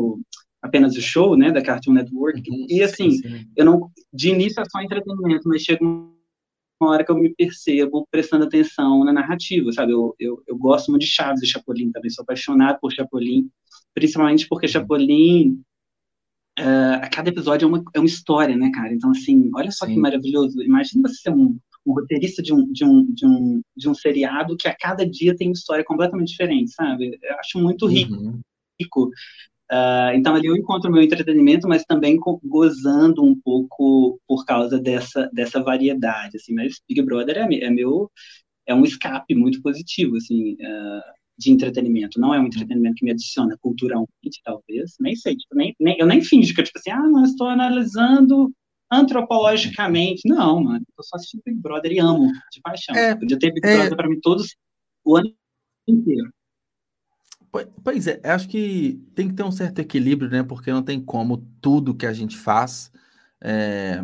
apenas 0.63 0.97
o 0.97 1.01
show, 1.01 1.37
né, 1.37 1.51
da 1.51 1.63
Cartoon 1.63 1.93
Network. 1.93 2.49
Uhum, 2.49 2.67
e 2.69 2.83
assim, 2.83 3.11
sim, 3.11 3.23
sim. 3.23 3.47
eu 3.57 3.65
não, 3.65 3.91
de 4.13 4.31
início 4.31 4.61
é 4.61 4.65
só 4.65 4.81
entretenimento, 4.81 5.49
mas 5.49 5.63
chega 5.63 5.85
uma 6.81 6.91
hora 6.93 7.05
que 7.05 7.11
eu 7.11 7.17
me 7.17 7.35
percebo 7.35 8.07
prestando 8.11 8.45
atenção 8.45 9.05
na 9.05 9.13
narrativa, 9.13 9.73
sabe? 9.73 9.93
Eu, 9.93 10.15
eu, 10.19 10.43
eu 10.47 10.57
gosto 10.57 10.91
muito 10.91 11.03
de 11.03 11.09
Chaves 11.09 11.43
e 11.43 11.47
Chapolin 11.47 11.91
também, 11.91 12.11
sou 12.11 12.23
apaixonado 12.23 12.79
por 12.81 12.93
Chapolin, 12.93 13.49
principalmente 13.95 14.47
porque 14.49 14.67
uhum. 14.67 14.73
Chapolin, 14.73 15.61
uh, 16.59 17.03
a 17.03 17.09
cada 17.09 17.31
episódio 17.31 17.67
é 17.67 17.69
uma, 17.69 17.85
é 17.95 17.99
uma 17.99 18.07
história, 18.07 18.57
né, 18.57 18.71
cara? 18.73 18.93
Então, 18.93 19.11
assim, 19.11 19.51
olha 19.55 19.71
só 19.71 19.87
sim. 19.87 19.95
que 19.95 20.01
maravilhoso. 20.01 20.63
Imagina 20.63 21.09
você 21.09 21.17
ser 21.17 21.31
um, 21.31 21.59
um 21.85 21.93
roteirista 21.93 22.43
de 22.43 22.53
um, 22.53 22.71
de, 22.71 22.85
um, 22.85 23.13
de, 23.13 23.27
um, 23.27 23.61
de 23.77 23.89
um 23.89 23.95
seriado 23.95 24.57
que 24.57 24.69
a 24.69 24.77
cada 24.77 25.09
dia 25.09 25.35
tem 25.35 25.49
uma 25.49 25.55
história 25.55 25.85
completamente 25.85 26.29
diferente, 26.29 26.71
sabe? 26.71 27.19
Eu 27.23 27.39
acho 27.39 27.59
muito 27.59 27.87
rico. 27.87 28.15
Uhum. 28.15 28.41
rico. 28.81 29.11
Uh, 29.71 30.15
então 30.15 30.35
ali 30.35 30.47
eu 30.47 30.57
encontro 30.57 30.91
meu 30.91 31.03
entretenimento, 31.03 31.69
mas 31.69 31.85
também 31.85 32.19
gozando 32.45 33.23
um 33.23 33.39
pouco 33.39 34.19
por 34.27 34.45
causa 34.47 34.79
dessa, 34.81 35.29
dessa 35.33 35.63
variedade, 35.63 36.37
assim. 36.37 36.55
Mas 36.55 36.81
Big 36.89 37.03
Brother 37.03 37.37
é, 37.37 37.65
é 37.65 37.71
meu 37.71 38.11
é 38.67 38.75
um 38.75 38.85
escape 38.85 39.35
muito 39.35 39.63
positivo, 39.63 40.17
assim, 40.17 40.53
uh, 40.53 41.03
de 41.39 41.51
entretenimento. 41.51 42.21
Não 42.21 42.35
é 42.35 42.41
um 42.41 42.47
entretenimento 42.47 42.97
que 42.97 43.05
me 43.05 43.11
adiciona 43.11 43.57
culturalmente, 43.61 44.41
talvez. 44.45 44.95
Nem 45.01 45.17
sei, 45.17 45.37
tipo, 45.37 45.55
nem, 45.55 45.75
nem, 45.81 45.99
eu 45.99 46.07
nem 46.07 46.21
finjo 46.21 46.55
que 46.55 46.61
eu, 46.61 46.65
tipo 46.65 46.79
assim, 46.79 46.91
ah, 46.91 47.03
não, 47.03 47.25
estou 47.25 47.49
analisando 47.49 48.53
antropologicamente. 48.91 50.23
Não, 50.27 50.63
mano, 50.63 50.85
eu 50.97 51.05
só 51.05 51.17
assisto 51.17 51.41
Big 51.45 51.59
Brother 51.59 51.93
e 51.93 51.99
amo, 51.99 52.31
de 52.53 52.61
paixão. 52.63 52.95
É, 52.95 53.15
Podia 53.15 53.39
ter 53.39 53.53
Big 53.53 53.67
é... 53.67 53.77
Brother 53.77 53.97
para 53.97 54.09
mim 54.09 54.21
todos 54.21 54.55
o 55.05 55.17
ano 55.17 55.33
inteiro. 55.87 56.31
Pois 57.83 58.07
é, 58.07 58.21
acho 58.25 58.49
que 58.49 59.03
tem 59.15 59.29
que 59.29 59.35
ter 59.35 59.43
um 59.43 59.51
certo 59.51 59.79
equilíbrio, 59.79 60.31
né? 60.31 60.43
Porque 60.43 60.71
não 60.71 60.83
tem 60.83 61.01
como 61.01 61.39
tudo 61.61 61.95
que 61.95 62.07
a 62.07 62.13
gente 62.13 62.37
faz. 62.37 62.93
É... 63.41 64.03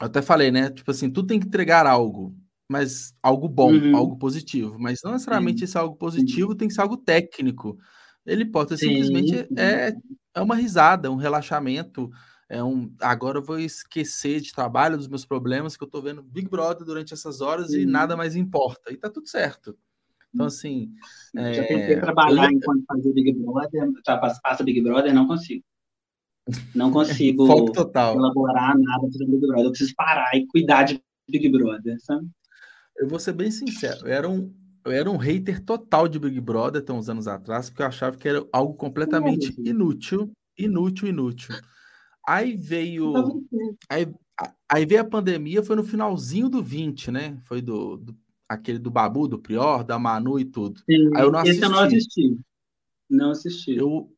Eu 0.00 0.06
até 0.06 0.22
falei, 0.22 0.50
né? 0.50 0.70
Tipo 0.70 0.90
assim, 0.90 1.10
tudo 1.10 1.28
tem 1.28 1.40
que 1.40 1.46
entregar 1.46 1.86
algo, 1.86 2.36
mas 2.68 3.14
algo 3.22 3.48
bom, 3.48 3.72
uhum. 3.72 3.96
algo 3.96 4.16
positivo. 4.16 4.78
Mas 4.78 5.00
não 5.02 5.12
necessariamente 5.12 5.60
Sim. 5.60 5.64
esse 5.64 5.78
algo 5.78 5.96
positivo 5.96 6.54
tem 6.54 6.68
que 6.68 6.74
ser 6.74 6.82
algo 6.82 6.96
técnico. 6.96 7.78
Ele 8.24 8.44
pode 8.44 8.70
ser 8.70 8.78
simplesmente 8.78 9.48
é, 9.56 9.94
é 10.34 10.40
uma 10.40 10.54
risada, 10.54 11.10
um 11.10 11.16
relaxamento. 11.16 12.10
É 12.48 12.62
um, 12.62 12.92
agora 13.00 13.38
eu 13.38 13.42
vou 13.42 13.58
esquecer 13.58 14.40
de 14.40 14.52
trabalho, 14.52 14.96
dos 14.96 15.08
meus 15.08 15.24
problemas, 15.24 15.76
que 15.76 15.82
eu 15.82 15.88
tô 15.88 16.00
vendo 16.00 16.22
Big 16.22 16.48
Brother 16.48 16.84
durante 16.84 17.12
essas 17.12 17.40
horas 17.40 17.72
e 17.72 17.86
nada 17.86 18.16
mais 18.16 18.36
importa. 18.36 18.92
E 18.92 18.96
tá 18.96 19.10
tudo 19.10 19.28
certo. 19.28 19.76
Então, 20.34 20.46
assim. 20.46 20.92
É... 21.34 21.54
Já 21.54 21.62
tentei 21.66 22.00
trabalhar 22.00 22.52
enquanto 22.52 22.84
fazia 22.86 23.12
Big 23.12 23.32
Brother, 23.32 23.90
passa 24.42 24.64
Big 24.64 24.80
Brother, 24.80 25.14
não 25.14 25.26
consigo. 25.26 25.64
Não 26.74 26.90
consigo 26.90 27.46
Foco 27.48 27.72
total. 27.72 28.16
elaborar 28.16 28.78
nada 28.78 29.08
para 29.08 29.26
Big 29.26 29.38
Brother. 29.38 29.64
Eu 29.64 29.70
preciso 29.70 29.94
parar 29.96 30.34
e 30.36 30.46
cuidar 30.46 30.84
de 30.84 31.02
Big 31.28 31.48
Brother, 31.48 31.96
sabe? 32.00 32.28
Eu 32.96 33.08
vou 33.08 33.18
ser 33.18 33.32
bem 33.32 33.50
sincero, 33.50 34.06
eu 34.06 34.12
era 34.12 34.28
um, 34.28 34.54
eu 34.84 34.92
era 34.92 35.10
um 35.10 35.16
hater 35.16 35.62
total 35.62 36.08
de 36.08 36.18
Big 36.18 36.40
Brother 36.40 36.80
até 36.80 36.92
uns 36.92 37.08
anos 37.08 37.28
atrás, 37.28 37.68
porque 37.68 37.82
eu 37.82 37.86
achava 37.86 38.16
que 38.16 38.28
era 38.28 38.46
algo 38.52 38.74
completamente 38.74 39.54
inútil, 39.58 40.32
inútil, 40.56 41.08
inútil. 41.08 41.54
Aí 42.26 42.56
veio. 42.56 43.12
Aí, 43.88 44.06
aí 44.68 44.86
veio 44.86 45.00
a 45.00 45.04
pandemia, 45.04 45.62
foi 45.62 45.76
no 45.76 45.84
finalzinho 45.84 46.48
do 46.48 46.62
20, 46.62 47.10
né? 47.10 47.38
Foi 47.44 47.60
do, 47.60 47.96
do 47.96 48.16
aquele 48.48 48.78
do 48.78 48.90
Babu, 48.90 49.28
do 49.28 49.38
Prior, 49.38 49.84
da 49.84 49.98
Manu 49.98 50.38
e 50.38 50.44
tudo. 50.44 50.80
Sim, 50.80 51.10
Aí 51.14 51.22
eu 51.22 51.32
não 51.32 51.40
assisti. 51.40 51.56
Esse 51.56 51.64
eu 51.64 51.70
não 51.70 51.78
assisti. 51.78 52.40
Não 53.08 53.30
assisti. 53.30 53.76
Eu, 53.76 54.16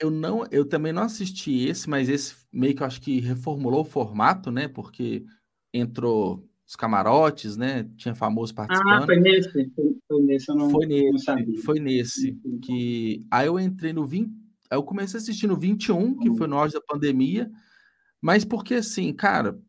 eu, 0.00 0.10
não, 0.10 0.46
eu 0.50 0.64
também 0.64 0.92
não 0.92 1.02
assisti 1.02 1.66
esse, 1.66 1.88
mas 1.88 2.08
esse 2.08 2.34
meio 2.52 2.74
que 2.74 2.82
eu 2.82 2.86
acho 2.86 3.00
que 3.00 3.20
reformulou 3.20 3.80
o 3.80 3.84
formato, 3.84 4.50
né? 4.50 4.68
Porque 4.68 5.24
entrou 5.72 6.48
os 6.66 6.76
camarotes, 6.76 7.56
né? 7.56 7.88
Tinha 7.96 8.14
famoso 8.14 8.52
ah, 8.52 8.56
participando. 8.56 9.02
Ah, 9.02 9.06
foi 9.06 9.20
nesse. 9.20 9.50
Foi, 9.52 9.96
foi 10.08 10.22
nesse, 10.22 10.50
eu 10.50 10.54
não, 10.54 10.70
foi 10.70 10.86
nesse, 10.86 11.10
não 11.10 11.18
sabia. 11.18 11.62
Foi 11.62 11.80
nesse. 11.80 12.38
Que... 12.62 13.26
Aí 13.30 13.46
eu 13.46 13.58
entrei 13.58 13.92
no 13.92 14.06
20. 14.06 14.30
Aí 14.70 14.78
eu 14.78 14.82
comecei 14.82 15.18
a 15.18 15.22
assistir 15.22 15.46
no 15.46 15.56
21, 15.56 16.18
que 16.18 16.34
foi 16.36 16.46
no 16.46 16.56
auge 16.56 16.74
da 16.74 16.80
pandemia. 16.80 17.50
Mas 18.20 18.44
porque, 18.44 18.74
assim, 18.74 19.12
cara, 19.12 19.60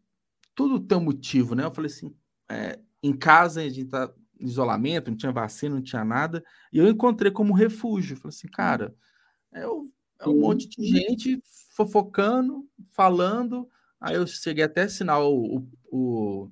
tudo 0.56 0.80
tem 0.80 0.98
um 0.98 1.04
motivo, 1.04 1.54
né? 1.54 1.66
Eu 1.66 1.72
falei 1.72 1.92
assim, 1.92 2.16
é, 2.50 2.80
em 3.08 3.16
casa, 3.16 3.62
a 3.62 3.70
gente 3.70 3.90
tá 3.90 4.12
em 4.40 4.46
isolamento, 4.46 5.10
não 5.10 5.18
tinha 5.18 5.32
vacina, 5.32 5.76
não 5.76 5.82
tinha 5.82 6.04
nada, 6.04 6.44
e 6.72 6.78
eu 6.78 6.88
encontrei 6.88 7.32
como 7.32 7.54
refúgio. 7.54 8.18
Falei 8.18 8.36
assim, 8.36 8.48
cara, 8.48 8.94
é, 9.54 9.64
é 9.64 10.28
um 10.30 10.40
monte 10.40 10.68
de 10.68 10.86
gente 10.86 11.42
fofocando, 11.76 12.68
falando. 12.92 13.70
Aí 14.00 14.16
eu 14.16 14.28
cheguei 14.28 14.64
até 14.64 14.82
a 14.82 14.86
assinar 14.86 15.22
o, 15.22 15.58
o, 15.92 16.44
o 16.44 16.52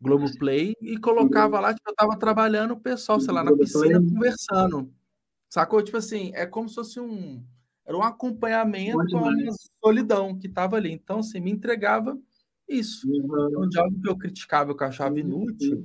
Globoplay 0.00 0.74
e 0.80 0.98
colocava 0.98 1.60
lá 1.60 1.68
que 1.74 1.76
tipo, 1.76 1.90
eu 1.90 1.94
tava 1.94 2.18
trabalhando, 2.18 2.72
o 2.72 2.80
pessoal, 2.80 3.20
sei 3.20 3.32
lá, 3.32 3.44
na 3.44 3.56
piscina 3.56 4.00
conversando. 4.00 4.92
Sacou? 5.48 5.82
Tipo 5.82 5.98
assim, 5.98 6.30
é 6.34 6.46
como 6.46 6.68
se 6.68 6.76
fosse 6.76 7.00
um. 7.00 7.44
Era 7.84 7.96
um 7.96 8.02
acompanhamento 8.02 9.16
uma 9.16 9.32
solidão 9.82 10.38
que 10.38 10.48
tava 10.48 10.76
ali. 10.76 10.92
Então, 10.92 11.18
assim, 11.18 11.40
me 11.40 11.50
entregava 11.50 12.16
isso. 12.70 13.08
Uhum. 13.08 13.48
Então, 13.48 13.68
de 13.68 13.78
algo 13.78 14.00
que 14.00 14.08
eu 14.08 14.16
criticava, 14.16 14.76
que 14.76 14.82
eu 14.82 14.86
achava 14.86 15.18
inútil, 15.18 15.84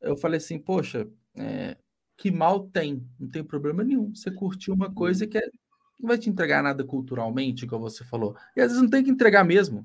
eu 0.00 0.16
falei 0.16 0.38
assim, 0.38 0.58
poxa, 0.58 1.08
é, 1.36 1.76
que 2.16 2.30
mal 2.30 2.68
tem? 2.68 3.06
Não 3.18 3.28
tem 3.28 3.42
problema 3.42 3.82
nenhum. 3.82 4.14
Você 4.14 4.30
curtiu 4.30 4.74
uma 4.74 4.92
coisa 4.92 5.26
que 5.26 5.38
é, 5.38 5.42
não 5.98 6.08
vai 6.08 6.18
te 6.18 6.30
entregar 6.30 6.62
nada 6.62 6.84
culturalmente, 6.84 7.66
como 7.66 7.88
você 7.88 8.04
falou. 8.04 8.36
E 8.56 8.60
às 8.60 8.68
vezes 8.68 8.82
não 8.82 8.88
tem 8.88 9.04
que 9.04 9.10
entregar 9.10 9.44
mesmo. 9.44 9.84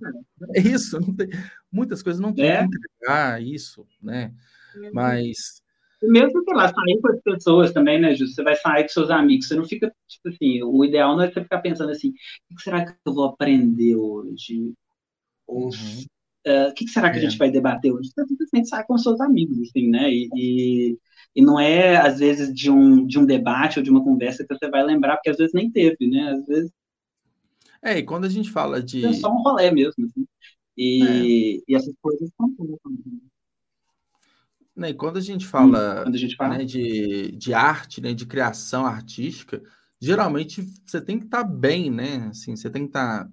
É 0.56 0.60
isso. 0.60 1.00
Tem, 1.16 1.30
muitas 1.72 2.02
coisas 2.04 2.22
não 2.22 2.34
tem 2.34 2.50
é. 2.50 2.60
que 2.60 2.66
entregar 2.66 3.42
isso, 3.42 3.86
né? 4.02 4.34
Uhum. 4.76 4.92
Mas. 4.94 5.62
Mesmo, 6.04 6.44
sei 6.44 6.54
lá, 6.54 6.68
sair 6.68 7.00
com 7.02 7.12
as 7.12 7.22
pessoas 7.22 7.72
também, 7.72 8.00
né, 8.00 8.14
Ju? 8.14 8.28
Você 8.28 8.44
vai 8.44 8.56
sair 8.56 8.84
com 8.84 8.90
seus 8.90 9.10
amigos, 9.10 9.48
você 9.48 9.56
não 9.56 9.66
fica, 9.66 9.92
tipo 10.08 10.30
assim, 10.30 10.62
o 10.62 10.86
ideal 10.86 11.16
não 11.16 11.24
é 11.24 11.32
você 11.32 11.42
ficar 11.42 11.60
pensando 11.60 11.90
assim, 11.90 12.10
o 12.52 12.56
que 12.56 12.62
será 12.62 12.86
que 12.86 12.94
eu 13.06 13.14
vou 13.14 13.26
aprender 13.26 13.96
hoje? 13.96 14.74
Ou 15.48 15.66
uhum. 15.66 16.06
Uh, 16.48 16.70
o 16.70 16.74
que, 16.74 16.86
que, 16.86 16.92
será 16.92 17.10
que 17.10 17.18
é. 17.18 17.20
a 17.20 17.22
gente 17.24 17.38
vai 17.38 17.50
debater 17.50 17.92
hoje? 17.92 18.10
Você 18.10 18.26
simplesmente 18.28 18.70
sai 18.70 18.86
com 18.86 18.98
seus 18.98 19.20
amigos, 19.20 19.58
assim, 19.60 19.90
né? 19.90 20.12
E, 20.12 20.30
e, 20.36 20.98
e, 21.36 21.42
não 21.42 21.60
é, 21.60 21.98
às 21.98 22.20
vezes, 22.20 22.54
de 22.54 22.70
um, 22.70 23.06
de 23.06 23.18
um 23.18 23.26
debate 23.26 23.80
ou 23.80 23.84
de 23.84 23.90
uma 23.90 24.04
conversa 24.04 24.46
que 24.46 24.56
você 24.56 24.70
vai 24.70 24.84
lembrar, 24.84 25.16
porque 25.16 25.32
às 25.32 25.38
vezes 25.38 25.54
nem 25.54 25.72
teve, 25.72 26.08
né? 26.08 26.34
Às 26.34 26.46
vezes. 26.46 26.72
É, 27.84 27.98
e 27.98 28.04
quando 28.04 28.26
a 28.26 28.30
gente 28.30 28.52
fala 28.52 28.82
de. 28.82 29.06
É 29.06 29.14
só 29.14 29.32
um 29.32 29.42
rolê 29.42 29.72
mesmo, 29.72 30.06
assim. 30.06 30.28
E, 30.78 31.04
é. 31.04 31.64
e 31.68 31.76
essas 31.76 31.94
coisas 32.02 32.30
são 32.38 32.54
né, 34.76 34.90
e 34.90 34.94
quando 34.94 35.18
a 35.18 35.22
gente 35.22 35.48
fala, 35.48 36.04
hum, 36.06 36.14
a 36.14 36.18
gente 36.18 36.36
fala? 36.36 36.58
Né, 36.58 36.66
de, 36.66 37.32
de 37.32 37.54
arte, 37.54 38.02
né, 38.02 38.14
de 38.14 38.26
criação 38.26 38.86
artística, 38.86 39.64
geralmente 40.02 40.62
você 40.86 41.00
tem 41.00 41.18
que 41.18 41.26
estar 41.26 41.44
tá 41.44 41.50
bem, 41.50 41.90
né? 41.90 42.28
Assim, 42.30 42.56
você 42.56 42.70
tem 42.70 42.84
que 42.84 42.90
estar 42.90 43.24
tá 43.24 43.32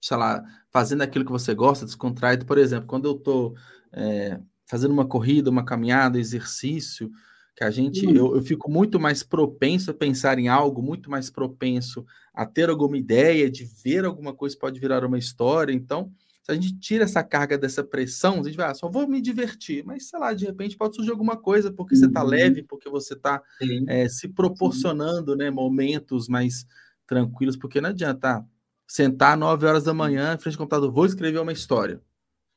sei 0.00 0.16
lá, 0.16 0.44
fazendo 0.70 1.02
aquilo 1.02 1.24
que 1.24 1.32
você 1.32 1.54
gosta, 1.54 1.84
descontraído. 1.84 2.46
Por 2.46 2.58
exemplo, 2.58 2.86
quando 2.86 3.06
eu 3.06 3.16
estou 3.16 3.54
é, 3.92 4.38
fazendo 4.66 4.92
uma 4.92 5.06
corrida, 5.06 5.50
uma 5.50 5.64
caminhada, 5.64 6.18
exercício, 6.18 7.10
que 7.56 7.64
a 7.64 7.70
gente, 7.70 8.06
uhum. 8.06 8.14
eu, 8.14 8.36
eu, 8.36 8.42
fico 8.42 8.70
muito 8.70 9.00
mais 9.00 9.22
propenso 9.22 9.90
a 9.90 9.94
pensar 9.94 10.38
em 10.38 10.48
algo, 10.48 10.82
muito 10.82 11.10
mais 11.10 11.30
propenso 11.30 12.04
a 12.34 12.44
ter 12.44 12.68
alguma 12.68 12.98
ideia, 12.98 13.50
de 13.50 13.64
ver 13.82 14.04
alguma 14.04 14.34
coisa 14.34 14.56
pode 14.58 14.78
virar 14.78 15.04
uma 15.04 15.18
história. 15.18 15.72
Então, 15.72 16.12
se 16.42 16.52
a 16.52 16.54
gente 16.54 16.78
tira 16.78 17.04
essa 17.04 17.24
carga 17.24 17.56
dessa 17.56 17.82
pressão, 17.82 18.40
a 18.40 18.42
gente 18.42 18.56
vai, 18.56 18.70
ah, 18.70 18.74
só 18.74 18.90
vou 18.90 19.08
me 19.08 19.22
divertir, 19.22 19.84
mas 19.86 20.08
sei 20.08 20.18
lá, 20.18 20.34
de 20.34 20.44
repente 20.44 20.76
pode 20.76 20.94
surgir 20.94 21.10
alguma 21.10 21.36
coisa 21.36 21.72
porque 21.72 21.94
uhum. 21.94 22.00
você 22.00 22.06
está 22.06 22.22
leve, 22.22 22.62
porque 22.62 22.90
você 22.90 23.14
está 23.14 23.42
é, 23.88 24.06
se 24.08 24.28
proporcionando 24.28 25.34
né, 25.34 25.50
momentos 25.50 26.28
mais 26.28 26.66
tranquilos, 27.06 27.56
porque 27.56 27.80
não 27.80 27.90
adianta, 27.90 28.36
ah, 28.36 28.44
sentar 28.86 29.36
9 29.36 29.66
horas 29.66 29.84
da 29.84 29.94
manhã 29.94 30.34
em 30.34 30.38
frente 30.38 30.54
ao 30.54 30.60
computador, 30.60 30.92
vou 30.92 31.06
escrever 31.06 31.38
uma 31.38 31.52
história. 31.52 32.00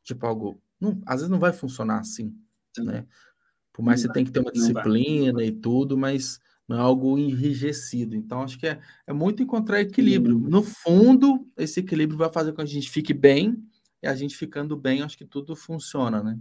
Tipo, 0.04 0.26
algo. 0.26 0.62
Não, 0.80 1.02
às 1.06 1.18
vezes 1.18 1.30
não 1.30 1.40
vai 1.40 1.52
funcionar 1.52 2.00
assim, 2.00 2.34
né? 2.78 3.06
Por 3.74 3.84
mais 3.84 4.02
que 4.02 4.08
você 4.08 4.14
tem 4.14 4.26
que 4.26 4.32
ter 4.32 4.40
uma 4.40 4.52
disciplina 4.52 5.44
e 5.44 5.52
tudo, 5.52 5.98
mas 5.98 6.40
não 6.68 6.78
é 6.78 6.80
algo 6.80 7.18
enrijecido. 7.18 8.16
Então, 8.16 8.42
acho 8.42 8.60
que 8.60 8.68
é, 8.68 8.80
é 9.08 9.14
muito 9.14 9.42
encontrar 9.42 9.82
equilíbrio. 9.82 10.38
No 10.38 10.62
fundo, 10.62 11.48
esse 11.58 11.80
equilíbrio 11.80 12.18
vai 12.18 12.32
fazer 12.32 12.52
com 12.52 12.58
que 12.58 12.62
a 12.62 12.66
gente 12.66 12.90
fique 12.90 13.14
bem, 13.14 13.58
e 14.02 14.08
a 14.08 14.16
gente 14.16 14.38
ficando 14.38 14.78
bem, 14.78 15.02
acho 15.02 15.18
que 15.18 15.26
tudo 15.26 15.56
funciona, 15.56 16.24
né? 16.24 16.40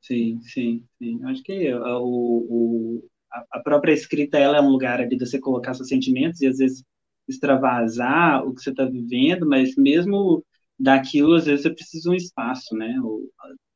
Sim, 0.00 0.40
sim, 0.42 0.84
sim. 0.98 1.24
Acho 1.24 1.42
que 1.42 1.72
o, 1.74 1.80
o, 1.80 3.10
a 3.50 3.60
própria 3.60 3.92
escrita 3.92 4.38
ela 4.38 4.58
é 4.58 4.60
um 4.60 4.68
lugar 4.68 5.00
ali 5.00 5.16
de 5.16 5.26
você 5.26 5.38
colocar 5.38 5.72
seus 5.72 5.88
sentimentos 5.88 6.42
e 6.42 6.46
às 6.46 6.58
vezes 6.58 6.84
extravasar 7.28 8.46
o 8.46 8.54
que 8.54 8.62
você 8.62 8.70
está 8.70 8.84
vivendo, 8.84 9.46
mas 9.46 9.74
mesmo 9.76 10.44
daquilo, 10.78 11.34
às 11.34 11.46
vezes 11.46 11.62
você 11.62 11.70
precisa 11.70 12.02
de 12.04 12.10
um 12.10 12.14
espaço, 12.14 12.74
né? 12.74 12.98
Ou, 13.02 13.22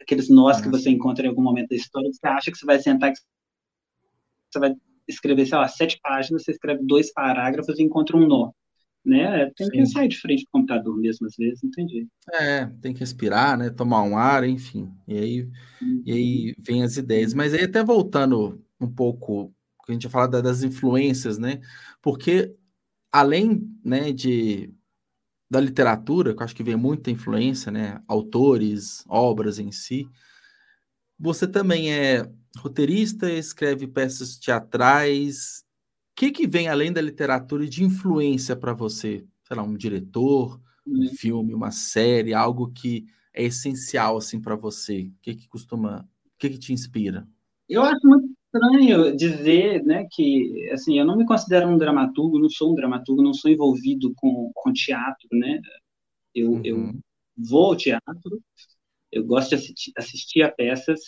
aqueles 0.01 0.28
nós 0.28 0.61
que 0.61 0.68
você 0.68 0.90
encontra 0.90 1.26
em 1.26 1.28
algum 1.28 1.42
momento 1.42 1.68
da 1.68 1.76
história, 1.76 2.11
você 2.12 2.26
acha 2.26 2.51
que 2.51 2.59
você 2.59 2.66
vai 2.66 2.78
sentar, 2.78 3.12
que 3.12 3.20
você 4.51 4.59
vai 4.59 4.74
escrever, 5.07 5.46
sei 5.46 5.59
lá, 5.59 5.68
sete 5.68 5.99
páginas, 6.03 6.44
você 6.44 6.53
escreve 6.53 6.84
dois 6.84 7.12
parágrafos 7.12 7.78
e 7.78 7.82
encontra 7.82 8.16
um 8.16 8.26
nó 8.26 8.53
né? 9.09 9.51
Tem 9.57 9.70
que 9.70 9.86
sair 9.86 10.09
de 10.09 10.20
frente 10.20 10.44
do 10.44 10.51
computador 10.53 10.96
mesmo, 10.96 11.26
às 11.26 11.34
vezes, 11.36 11.64
entendi. 11.64 12.07
É, 12.32 12.66
tem 12.80 12.92
que 12.92 13.01
respirar, 13.01 13.57
né? 13.57 13.70
Tomar 13.70 14.03
um 14.03 14.16
ar, 14.16 14.44
enfim. 14.44 14.92
E 15.07 15.18
aí, 15.18 15.42
uhum. 15.80 16.03
e 16.05 16.12
aí 16.12 16.55
vem 16.59 16.82
as 16.82 16.96
ideias. 16.96 17.32
Mas 17.32 17.55
aí, 17.55 17.64
até 17.64 17.82
voltando 17.82 18.62
um 18.80 18.88
pouco, 18.88 19.53
que 19.84 19.92
a 19.92 19.94
gente 19.94 20.05
ia 20.05 20.11
falar 20.11 20.26
das 20.26 20.62
influências, 20.62 21.38
né? 21.38 21.61
Porque 22.03 22.55
além 23.12 23.68
né, 23.84 24.12
de 24.12 24.72
da 25.50 25.61
literatura, 25.61 26.34
que 26.34 26.40
eu 26.40 26.44
acho 26.44 26.54
que 26.54 26.62
vem 26.62 26.76
muita 26.76 27.11
influência, 27.11 27.72
né? 27.72 28.02
Autores, 28.06 29.02
obras 29.09 29.59
em 29.59 29.72
si. 29.72 30.06
Você 31.18 31.48
também 31.48 31.90
é 31.90 32.30
roteirista, 32.59 33.32
escreve 33.32 33.86
peças 33.86 34.36
teatrais 34.36 35.64
que, 36.18 36.32
que 36.32 36.48
vem 36.48 36.66
além 36.66 36.92
da 36.92 37.00
literatura 37.00 37.64
de 37.68 37.84
influência 37.84 38.56
para 38.56 38.72
você? 38.72 39.24
Sei 39.46 39.56
lá, 39.56 39.62
um 39.62 39.76
diretor, 39.76 40.61
um 40.84 41.02
uhum. 41.02 41.14
filme, 41.14 41.54
uma 41.54 41.70
série, 41.70 42.34
algo 42.34 42.72
que 42.72 43.06
é 43.32 43.44
essencial 43.44 44.16
assim 44.16 44.40
para 44.40 44.56
você? 44.56 45.02
O 45.02 45.12
que, 45.22 45.36
que 45.36 45.48
costuma, 45.48 46.00
o 46.00 46.30
que, 46.36 46.50
que 46.50 46.59
te 46.59 46.72
inspira? 46.72 47.24
Eu 47.68 47.82
acho 47.82 48.04
muito 48.04 48.36
estranho 48.59 49.16
dizer, 49.16 49.84
né, 49.84 50.06
que 50.11 50.68
assim, 50.72 50.98
eu 50.98 51.04
não 51.04 51.16
me 51.16 51.26
considero 51.26 51.68
um 51.68 51.78
dramaturgo, 51.78 52.38
não 52.38 52.48
sou 52.48 52.72
um 52.72 52.74
dramaturgo, 52.74 53.22
não 53.22 53.34
sou 53.34 53.50
envolvido 53.50 54.12
com, 54.16 54.50
com 54.54 54.72
teatro, 54.72 55.28
né? 55.32 55.61
Eu, 56.34 56.52
uhum. 56.52 56.62
eu 56.64 56.94
vou 57.36 57.66
ao 57.66 57.76
teatro, 57.76 58.42
eu 59.11 59.24
gosto 59.24 59.50
de 59.50 59.54
assistir, 59.56 59.92
assistir 59.96 60.42
a 60.42 60.50
peças, 60.50 61.00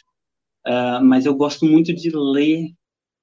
uh, 0.66 1.03
mas 1.03 1.26
eu 1.26 1.34
gosto 1.34 1.66
muito 1.66 1.94
de 1.94 2.11
ler 2.11 2.72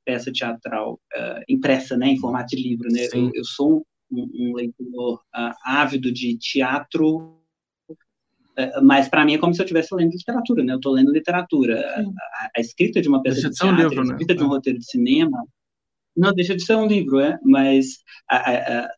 peça 0.06 0.32
teatral 0.32 1.00
uh, 1.16 1.44
impressa, 1.50 1.98
né, 1.98 2.08
em 2.08 2.20
formato 2.20 2.56
de 2.56 2.62
livro, 2.62 2.88
né? 2.92 3.08
Eu, 3.14 3.32
eu, 3.34 3.44
sou 3.44 3.86
um, 4.10 4.30
um 4.34 4.54
leitor 4.56 5.22
uh, 5.36 5.54
ávido 5.66 6.12
de 6.12 6.38
teatro, 6.38 7.38
mas 8.82 9.08
para 9.08 9.24
mim 9.24 9.34
é 9.34 9.38
como 9.38 9.54
se 9.54 9.62
eu 9.62 9.66
estivesse 9.66 9.94
lendo 9.94 10.12
literatura, 10.12 10.64
né? 10.64 10.74
Eu 10.74 10.78
estou 10.78 10.94
lendo 10.94 11.12
literatura. 11.12 11.80
A, 11.80 12.50
a, 12.58 12.62
escrita 12.62 13.02
de 13.02 13.08
uma 13.08 13.22
peça 13.22 13.36
deixa 13.36 13.50
de 13.50 13.56
teatro, 13.56 13.76
um 13.76 13.90
livro, 13.90 14.02
a 14.02 14.06
né? 14.06 14.12
escrita 14.12 14.34
né? 14.34 14.38
de 14.38 14.44
um 14.44 14.48
é. 14.48 14.50
roteiro 14.50 14.80
de 14.80 14.86
cinema, 14.86 15.44
não 16.16 16.34
deixa 16.34 16.56
de 16.56 16.64
ser 16.64 16.76
um 16.76 16.88
livro, 16.88 17.20
é? 17.20 17.38
Mas 17.44 17.98
a, 18.30 18.90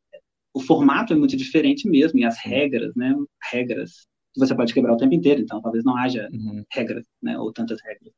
o 0.53 0.61
formato 0.61 1.13
é 1.13 1.15
muito 1.15 1.35
diferente 1.35 1.89
mesmo 1.89 2.19
e 2.19 2.25
as 2.25 2.37
regras, 2.39 2.95
né? 2.95 3.13
Regras 3.51 4.07
você 4.37 4.55
pode 4.55 4.73
quebrar 4.73 4.93
o 4.93 4.97
tempo 4.97 5.13
inteiro, 5.13 5.41
então 5.41 5.61
talvez 5.61 5.83
não 5.83 5.97
haja 5.97 6.29
uhum. 6.31 6.63
regras, 6.71 7.05
né? 7.21 7.37
Ou 7.37 7.51
tantas 7.51 7.81
regras. 7.81 8.13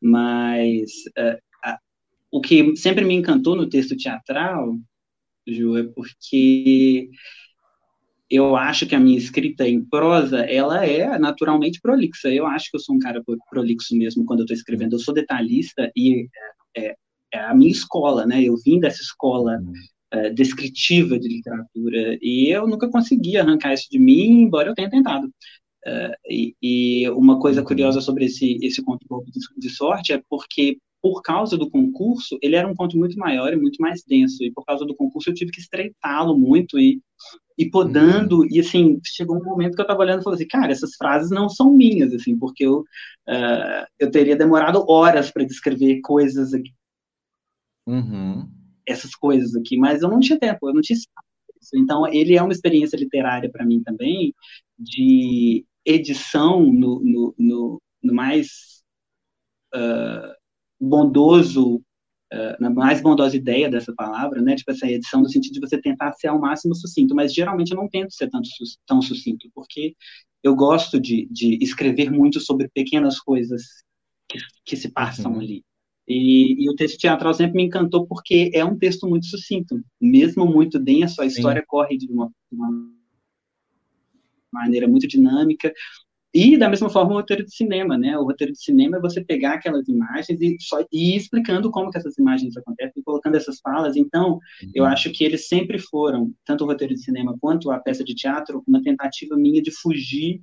Mas 0.00 0.90
o 2.30 2.40
que 2.40 2.76
sempre 2.76 3.04
me 3.04 3.14
encantou 3.14 3.56
no 3.56 3.68
texto 3.68 3.96
teatral, 3.96 4.76
Ju, 5.46 5.76
é 5.76 5.84
porque 5.84 7.10
eu 8.30 8.54
acho 8.54 8.86
que 8.86 8.94
a 8.94 9.00
minha 9.00 9.18
escrita 9.18 9.66
em 9.66 9.84
prosa, 9.84 10.40
ela 10.40 10.86
é 10.86 11.18
naturalmente 11.18 11.80
prolixa. 11.80 12.28
Eu 12.28 12.46
acho 12.46 12.70
que 12.70 12.76
eu 12.76 12.80
sou 12.80 12.94
um 12.94 13.00
cara 13.00 13.20
prolixo 13.50 13.96
mesmo 13.96 14.24
quando 14.24 14.40
eu 14.40 14.44
estou 14.44 14.56
escrevendo. 14.56 14.94
Eu 14.94 15.00
sou 15.00 15.12
detalhista 15.12 15.90
e 15.96 16.28
é, 16.76 16.86
é, 16.86 16.96
é, 17.34 17.40
a 17.40 17.54
minha 17.54 17.72
escola, 17.72 18.24
né? 18.24 18.40
Eu 18.40 18.56
vim 18.64 18.78
dessa 18.78 19.02
escola 19.02 19.58
uhum. 19.58 19.72
é, 20.12 20.30
descritiva 20.30 21.18
de 21.18 21.26
literatura 21.26 22.18
e 22.22 22.48
eu 22.54 22.68
nunca 22.68 22.88
consegui 22.88 23.36
arrancar 23.36 23.74
isso 23.74 23.88
de 23.90 23.98
mim, 23.98 24.42
embora 24.42 24.68
eu 24.68 24.74
tenha 24.74 24.88
tentado. 24.88 25.26
Uh, 25.86 26.14
e, 26.28 26.54
e, 26.62 27.10
uma 27.10 27.40
coisa 27.40 27.62
curiosa 27.62 28.02
sobre 28.02 28.26
esse, 28.26 28.58
esse 28.62 28.82
conto 28.82 29.06
de 29.56 29.70
sorte 29.70 30.12
é 30.12 30.22
porque 30.28 30.76
por 31.02 31.22
causa 31.22 31.56
do 31.56 31.70
concurso, 31.70 32.38
ele 32.42 32.56
era 32.56 32.68
um 32.68 32.74
conto 32.74 32.96
muito 32.98 33.18
maior 33.18 33.52
e 33.52 33.56
muito 33.56 33.80
mais 33.80 34.02
denso, 34.04 34.44
e 34.44 34.52
por 34.52 34.64
causa 34.64 34.84
do 34.84 34.94
concurso 34.94 35.30
eu 35.30 35.34
tive 35.34 35.50
que 35.50 35.60
estreitá-lo 35.60 36.38
muito 36.38 36.78
e, 36.78 37.00
e 37.56 37.70
podando, 37.70 38.40
uhum. 38.40 38.46
e 38.50 38.60
assim, 38.60 39.00
chegou 39.04 39.38
um 39.38 39.44
momento 39.44 39.74
que 39.74 39.80
eu 39.80 39.84
estava 39.84 40.00
olhando 40.00 40.20
e 40.20 40.24
falei 40.24 40.36
assim, 40.36 40.48
cara, 40.48 40.70
essas 40.70 40.94
frases 40.96 41.30
não 41.30 41.48
são 41.48 41.72
minhas, 41.72 42.12
assim, 42.12 42.38
porque 42.38 42.66
eu, 42.66 42.80
uh, 42.80 43.86
eu 43.98 44.10
teria 44.10 44.36
demorado 44.36 44.84
horas 44.88 45.30
para 45.30 45.44
descrever 45.44 46.00
coisas 46.02 46.52
aqui, 46.52 46.72
uhum. 47.86 48.46
essas 48.86 49.14
coisas 49.14 49.56
aqui, 49.56 49.78
mas 49.78 50.02
eu 50.02 50.08
não 50.10 50.20
tinha 50.20 50.38
tempo, 50.38 50.68
eu 50.68 50.74
não 50.74 50.82
tinha 50.82 50.98
espaço. 50.98 51.26
Então, 51.74 52.06
ele 52.06 52.36
é 52.36 52.42
uma 52.42 52.52
experiência 52.52 52.96
literária 52.96 53.50
para 53.50 53.64
mim 53.64 53.82
também, 53.82 54.34
de 54.78 55.64
edição 55.84 56.60
no, 56.72 57.00
no, 57.00 57.34
no, 57.38 57.82
no 58.02 58.14
mais... 58.14 58.82
Uh, 59.74 60.39
bondoso, 60.80 61.76
uh, 62.32 62.56
na 62.60 62.70
mais 62.70 63.00
bondosa 63.00 63.36
ideia 63.36 63.68
dessa 63.68 63.92
palavra, 63.94 64.40
né? 64.40 64.56
Tipo, 64.56 64.70
essa 64.70 64.90
edição 64.90 65.20
no 65.20 65.28
sentido 65.28 65.54
de 65.54 65.60
você 65.60 65.80
tentar 65.80 66.12
ser 66.12 66.28
ao 66.28 66.40
máximo 66.40 66.74
sucinto, 66.74 67.14
mas 67.14 67.34
geralmente 67.34 67.72
eu 67.72 67.76
não 67.76 67.88
tento 67.88 68.14
ser 68.14 68.30
tanto, 68.30 68.48
tão 68.86 69.02
sucinto, 69.02 69.50
porque 69.54 69.94
eu 70.42 70.54
gosto 70.54 70.98
de, 70.98 71.28
de 71.30 71.58
escrever 71.62 72.10
muito 72.10 72.40
sobre 72.40 72.68
pequenas 72.68 73.20
coisas 73.20 73.62
que, 74.28 74.38
que 74.64 74.76
se 74.76 74.90
passam 74.90 75.32
uhum. 75.32 75.40
ali. 75.40 75.64
E, 76.08 76.64
e, 76.64 76.70
o 76.70 76.74
texto 76.74 76.98
teatral 76.98 77.32
sempre 77.34 77.56
me 77.56 77.64
encantou 77.64 78.04
porque 78.06 78.50
é 78.52 78.64
um 78.64 78.76
texto 78.76 79.08
muito 79.08 79.26
sucinto, 79.26 79.80
mesmo 80.00 80.44
muito 80.44 80.78
denso, 80.78 81.22
a 81.22 81.26
história 81.26 81.60
Sim. 81.60 81.66
corre 81.68 81.96
de 81.96 82.10
uma, 82.10 82.32
uma 82.50 82.68
maneira 84.52 84.88
muito 84.88 85.06
dinâmica, 85.06 85.72
e, 86.32 86.56
da 86.56 86.68
mesma 86.68 86.88
forma, 86.88 87.10
o 87.10 87.14
roteiro 87.14 87.44
de 87.44 87.54
cinema, 87.54 87.98
né? 87.98 88.16
O 88.16 88.24
roteiro 88.24 88.52
de 88.52 88.62
cinema 88.62 88.98
é 88.98 89.00
você 89.00 89.24
pegar 89.24 89.54
aquelas 89.54 89.88
imagens 89.88 90.40
e, 90.40 90.56
só, 90.60 90.80
e 90.92 91.14
ir 91.14 91.16
explicando 91.16 91.70
como 91.70 91.90
que 91.90 91.98
essas 91.98 92.16
imagens 92.18 92.56
acontecem, 92.56 93.00
e 93.00 93.02
colocando 93.02 93.36
essas 93.36 93.58
falas. 93.60 93.96
Então, 93.96 94.34
uhum. 94.34 94.70
eu 94.74 94.84
acho 94.84 95.10
que 95.10 95.24
eles 95.24 95.48
sempre 95.48 95.78
foram, 95.78 96.32
tanto 96.44 96.62
o 96.62 96.66
roteiro 96.68 96.94
de 96.94 97.02
cinema 97.02 97.36
quanto 97.40 97.70
a 97.72 97.80
peça 97.80 98.04
de 98.04 98.14
teatro, 98.14 98.62
uma 98.66 98.80
tentativa 98.80 99.36
minha 99.36 99.60
de 99.60 99.72
fugir 99.72 100.40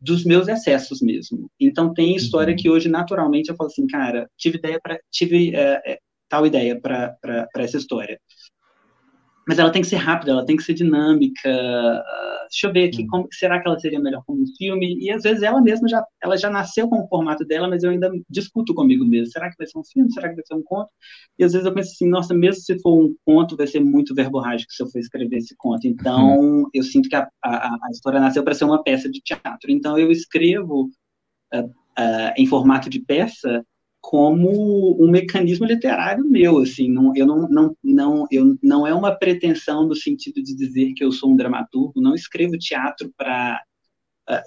dos 0.00 0.24
meus 0.24 0.48
excessos 0.48 1.02
mesmo. 1.02 1.50
Então, 1.60 1.92
tem 1.92 2.16
história 2.16 2.52
uhum. 2.52 2.56
que 2.56 2.70
hoje, 2.70 2.88
naturalmente, 2.88 3.50
eu 3.50 3.56
falo 3.56 3.68
assim, 3.68 3.86
cara, 3.86 4.30
tive 4.38 4.56
ideia 4.56 4.80
para 4.82 4.98
tive 5.10 5.54
é, 5.54 5.98
tal 6.28 6.46
ideia 6.46 6.80
para 6.80 7.48
essa 7.56 7.76
história 7.76 8.18
mas 9.48 9.58
ela 9.58 9.70
tem 9.70 9.80
que 9.80 9.88
ser 9.88 9.96
rápida, 9.96 10.32
ela 10.32 10.44
tem 10.44 10.58
que 10.58 10.62
ser 10.62 10.74
dinâmica. 10.74 11.48
Uh, 11.48 12.48
deixa 12.50 12.66
eu 12.66 12.72
ver 12.72 12.88
aqui, 12.88 13.04
hum. 13.04 13.06
como 13.08 13.28
será 13.32 13.58
que 13.58 13.66
ela 13.66 13.78
seria 13.78 13.98
melhor 13.98 14.22
como 14.26 14.42
um 14.42 14.56
filme? 14.58 14.98
E 15.00 15.10
às 15.10 15.22
vezes 15.22 15.42
ela 15.42 15.62
mesma 15.62 15.88
já, 15.88 16.04
ela 16.22 16.36
já 16.36 16.50
nasceu 16.50 16.86
com 16.86 17.02
o 17.02 17.08
formato 17.08 17.46
dela, 17.46 17.66
mas 17.66 17.82
eu 17.82 17.90
ainda 17.90 18.10
discuto 18.28 18.74
comigo 18.74 19.06
mesmo. 19.06 19.32
Será 19.32 19.48
que 19.48 19.56
vai 19.56 19.66
ser 19.66 19.78
um 19.78 19.84
filme? 19.84 20.12
Será 20.12 20.28
que 20.28 20.34
vai 20.34 20.44
ser 20.44 20.54
um 20.54 20.62
conto? 20.62 20.90
E 21.38 21.44
às 21.44 21.52
vezes 21.52 21.66
eu 21.66 21.72
penso 21.72 21.92
assim, 21.92 22.06
nossa, 22.10 22.34
mesmo 22.34 22.60
se 22.60 22.78
for 22.80 23.02
um 23.02 23.14
conto, 23.24 23.56
vai 23.56 23.66
ser 23.66 23.80
muito 23.80 24.14
verborrágico 24.14 24.70
se 24.70 24.82
eu 24.82 24.90
for 24.90 24.98
escrever 24.98 25.38
esse 25.38 25.54
conto. 25.56 25.88
Então, 25.88 26.38
uhum. 26.38 26.68
eu 26.74 26.82
sinto 26.82 27.08
que 27.08 27.16
a, 27.16 27.26
a, 27.42 27.68
a 27.68 27.90
história 27.90 28.20
nasceu 28.20 28.44
para 28.44 28.52
ser 28.52 28.64
uma 28.64 28.82
peça 28.82 29.10
de 29.10 29.22
teatro. 29.22 29.70
Então, 29.70 29.96
eu 29.96 30.12
escrevo 30.12 30.90
uh, 31.54 31.64
uh, 31.64 32.32
em 32.36 32.46
formato 32.46 32.90
de 32.90 33.00
peça 33.00 33.64
como 34.08 34.96
um 34.98 35.10
mecanismo 35.10 35.66
literário 35.66 36.24
meu, 36.24 36.60
assim, 36.60 36.90
não, 36.90 37.14
eu 37.14 37.26
não, 37.26 37.46
não, 37.46 37.76
não, 37.84 38.26
eu, 38.30 38.56
não 38.62 38.86
é 38.86 38.94
uma 38.94 39.14
pretensão 39.14 39.86
no 39.86 39.94
sentido 39.94 40.42
de 40.42 40.56
dizer 40.56 40.94
que 40.94 41.04
eu 41.04 41.12
sou 41.12 41.30
um 41.30 41.36
dramaturgo, 41.36 42.00
não 42.00 42.14
escrevo 42.14 42.56
teatro 42.56 43.12
para 43.14 43.62
ah, 44.26 44.42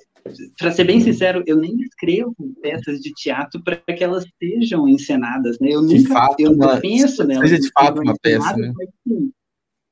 para 0.57 0.71
ser 0.71 0.83
bem 0.83 0.99
sincero, 0.99 1.43
eu 1.45 1.57
nem 1.57 1.79
escrevo 1.79 2.33
peças 2.59 3.01
de 3.01 3.13
teatro 3.13 3.63
para 3.63 3.77
que 3.95 4.03
elas 4.03 4.25
sejam 4.41 4.87
encenadas, 4.87 5.59
né? 5.59 5.69
Eu 5.69 5.85
de 5.85 5.99
nunca 5.99 6.11
fato, 6.11 6.39
eu 6.39 6.53
uma, 6.53 6.79
penso 6.79 7.23
nelas. 7.23 7.47
Seja 7.47 7.61
de 7.61 7.69
fato 7.71 8.01
uma 8.01 8.15
peça, 8.19 8.57
né? 8.57 8.73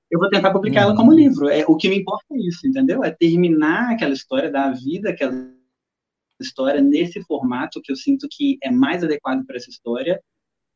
Eu 0.10 0.20
vou 0.20 0.30
tentar 0.30 0.52
publicar 0.52 0.82
uhum. 0.82 0.88
ela 0.88 0.96
como 0.96 1.14
livro. 1.14 1.48
É, 1.48 1.64
o 1.68 1.78
que 1.78 1.90
me 1.90 2.00
importa 2.00 2.26
é 2.32 2.40
isso, 2.40 2.66
entendeu? 2.66 3.04
É 3.04 3.12
terminar 3.12 3.92
aquela 3.92 4.14
história, 4.14 4.52
dar 4.52 4.72
vida 4.72 5.12
àquela 5.12 5.59
história 6.44 6.82
nesse 6.82 7.22
formato 7.24 7.82
que 7.82 7.92
eu 7.92 7.96
sinto 7.96 8.28
que 8.30 8.58
é 8.64 8.72
mais 8.72 9.04
adequado 9.04 9.46
para 9.46 9.58
essa 9.58 9.70
história 9.70 10.22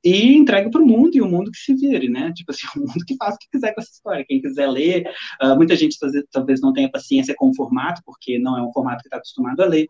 e 0.04 0.36
entregue 0.36 0.70
para 0.70 0.82
o 0.82 0.86
mundo 0.86 1.16
e 1.16 1.22
o 1.22 1.28
mundo 1.28 1.50
que 1.50 1.58
se 1.58 1.74
vire, 1.74 2.10
né? 2.10 2.34
Tipo 2.34 2.52
assim, 2.52 2.68
o 2.76 2.80
mundo 2.80 3.06
que 3.08 3.16
faça 3.16 3.36
o 3.36 3.40
que 3.40 3.48
quiser 3.52 3.74
com 3.74 3.82
essa 3.82 3.92
história. 3.92 4.26
Quem 4.28 4.42
quiser 4.42 4.68
ler, 4.68 5.10
uh, 5.42 5.56
muita 5.56 5.76
gente 5.76 5.98
talvez 6.32 6.60
não 6.60 6.74
tenha 6.74 6.92
paciência 6.92 7.34
com 7.38 7.50
o 7.50 7.56
formato, 7.56 8.02
porque 8.06 8.38
não 8.38 8.58
é 8.58 8.62
um 8.62 8.72
formato 8.74 9.02
que 9.02 9.08
está 9.08 9.18
acostumado 9.18 9.62
a 9.62 9.66
ler. 9.66 9.88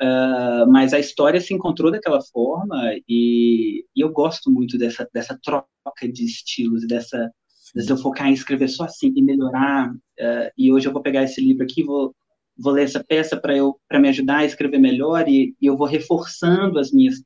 Uh, 0.00 0.70
mas 0.70 0.92
a 0.92 1.00
história 1.00 1.40
se 1.40 1.52
encontrou 1.52 1.90
daquela 1.90 2.20
forma 2.22 2.94
e, 3.08 3.84
e, 3.96 4.00
eu 4.00 4.12
gosto 4.12 4.48
muito 4.48 4.78
dessa, 4.78 5.08
dessa 5.12 5.36
troca 5.42 5.68
de 6.02 6.24
estilos, 6.24 6.86
dessa, 6.86 7.28
dessa 7.74 7.92
eu 7.92 7.96
focar 7.96 8.28
em 8.28 8.32
escrever 8.32 8.68
só 8.68 8.84
assim 8.84 9.12
e 9.16 9.22
melhorar. 9.22 9.90
Uh, 9.90 10.50
e 10.56 10.72
hoje 10.72 10.86
eu 10.86 10.92
vou 10.92 11.02
pegar 11.02 11.24
esse 11.24 11.40
livro 11.40 11.64
aqui, 11.64 11.82
vou, 11.82 12.14
vou 12.58 12.72
ler 12.72 12.84
essa 12.84 13.02
peça 13.02 13.36
para 13.40 13.56
eu 13.56 13.78
para 13.88 14.00
me 14.00 14.08
ajudar 14.08 14.38
a 14.38 14.44
escrever 14.44 14.78
melhor 14.78 15.28
e, 15.28 15.54
e 15.60 15.66
eu 15.66 15.76
vou 15.76 15.86
reforçando 15.86 16.78
as 16.78 16.92
minhas 16.92 17.22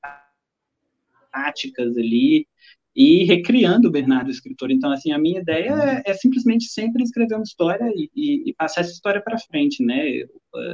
táticas 1.32 1.96
ali 1.96 2.46
e 2.94 3.24
recriando 3.24 3.88
o 3.88 3.90
Bernardo 3.90 4.30
escritor. 4.30 4.70
Então, 4.70 4.92
assim, 4.92 5.12
a 5.12 5.18
minha 5.18 5.40
ideia 5.40 6.02
é, 6.06 6.10
é 6.10 6.14
simplesmente 6.14 6.66
sempre 6.66 7.02
escrever 7.02 7.34
uma 7.34 7.42
história 7.42 7.90
e, 7.94 8.10
e, 8.14 8.50
e 8.50 8.54
passar 8.54 8.82
essa 8.82 8.92
história 8.92 9.22
para 9.22 9.38
frente, 9.38 9.82
né? 9.82 10.02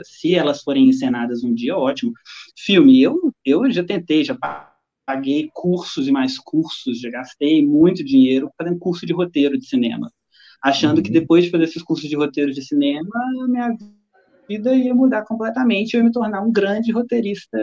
Se 0.04 0.34
elas 0.34 0.62
forem 0.62 0.88
encenadas 0.88 1.44
um 1.44 1.54
dia, 1.54 1.76
ótimo. 1.76 2.12
Filme, 2.56 3.00
eu, 3.00 3.32
eu 3.44 3.70
já 3.70 3.84
tentei, 3.84 4.24
já 4.24 4.36
paguei 5.06 5.48
cursos 5.54 6.08
e 6.08 6.12
mais 6.12 6.38
cursos, 6.38 7.00
já 7.00 7.08
gastei 7.08 7.64
muito 7.64 8.04
dinheiro 8.04 8.50
fazendo 8.58 8.78
curso 8.78 9.06
de 9.06 9.12
roteiro 9.12 9.56
de 9.56 9.66
cinema, 9.66 10.12
achando 10.62 10.98
uhum. 10.98 11.02
que 11.02 11.10
depois 11.10 11.44
de 11.44 11.50
fazer 11.50 11.64
esses 11.64 11.82
cursos 11.82 12.08
de 12.08 12.16
roteiro 12.16 12.52
de 12.52 12.62
cinema, 12.62 13.08
minha 13.48 13.74
vida 14.48 14.74
ia 14.74 14.94
mudar 14.94 15.22
completamente, 15.24 15.94
eu 15.94 16.00
ia 16.00 16.04
me 16.04 16.12
tornar 16.12 16.42
um 16.42 16.52
grande 16.52 16.92
roteirista 16.92 17.58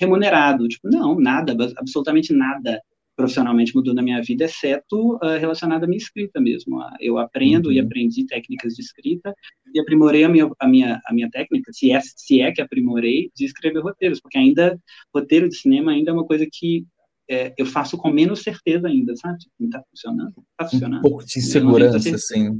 remunerado. 0.00 0.68
Tipo, 0.68 0.88
não, 0.88 1.18
nada, 1.18 1.52
absolutamente 1.76 2.32
nada 2.32 2.80
profissionalmente 3.20 3.74
mudou 3.76 3.92
na 3.92 4.02
minha 4.02 4.22
vida, 4.22 4.44
exceto 4.44 5.16
uh, 5.16 5.38
relacionado 5.38 5.84
à 5.84 5.86
minha 5.86 5.98
escrita 5.98 6.40
mesmo. 6.40 6.80
Eu 6.98 7.18
aprendo 7.18 7.66
uhum. 7.66 7.72
e 7.72 7.78
aprendi 7.78 8.24
técnicas 8.24 8.74
de 8.74 8.80
escrita 8.80 9.34
e 9.74 9.78
aprimorei 9.78 10.24
a 10.24 10.28
minha, 10.28 10.50
a 10.58 10.66
minha, 10.66 11.00
a 11.04 11.12
minha 11.12 11.28
técnica, 11.30 11.70
se 11.72 11.92
é, 11.92 12.00
se 12.00 12.40
é 12.40 12.50
que 12.50 12.62
aprimorei, 12.62 13.30
de 13.36 13.44
escrever 13.44 13.80
roteiros, 13.80 14.20
porque 14.20 14.38
ainda, 14.38 14.78
roteiro 15.14 15.50
de 15.50 15.56
cinema 15.56 15.92
ainda 15.92 16.10
é 16.10 16.14
uma 16.14 16.24
coisa 16.24 16.46
que 16.50 16.86
é, 17.28 17.52
eu 17.58 17.66
faço 17.66 17.98
com 17.98 18.10
menos 18.10 18.40
certeza 18.40 18.88
ainda, 18.88 19.14
sabe? 19.16 19.38
Tipo, 19.38 19.54
não 19.60 19.70
tá 19.70 19.82
funcionando, 19.88 20.34
tá 20.56 20.68
funcionando. 20.68 20.98
Um 20.98 21.02
pouco 21.02 21.24
de 21.24 21.38
insegurança, 21.38 22.14
assim. 22.14 22.58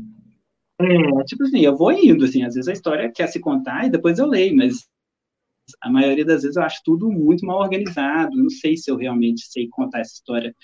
É, 0.81 1.25
tipo 1.25 1.43
assim, 1.45 1.61
eu 1.61 1.77
vou 1.77 1.93
indo, 1.93 2.25
assim, 2.25 2.43
às 2.43 2.55
vezes 2.55 2.69
a 2.69 2.73
história 2.73 3.13
quer 3.13 3.27
se 3.27 3.39
contar 3.39 3.87
e 3.87 3.91
depois 3.91 4.19
eu 4.19 4.27
leio, 4.27 4.57
mas 4.57 4.89
a 5.83 5.91
maioria 5.91 6.25
das 6.25 6.43
vezes 6.43 6.57
eu 6.57 6.63
acho 6.63 6.81
tudo 6.85 7.11
muito 7.11 7.45
mal 7.45 7.61
organizado, 7.61 8.37
não 8.37 8.49
sei 8.51 8.77
se 8.77 8.91
eu 8.91 8.97
realmente 8.97 9.47
sei 9.47 9.69
contar 9.69 10.01
essa 10.01 10.15
história, 10.15 10.55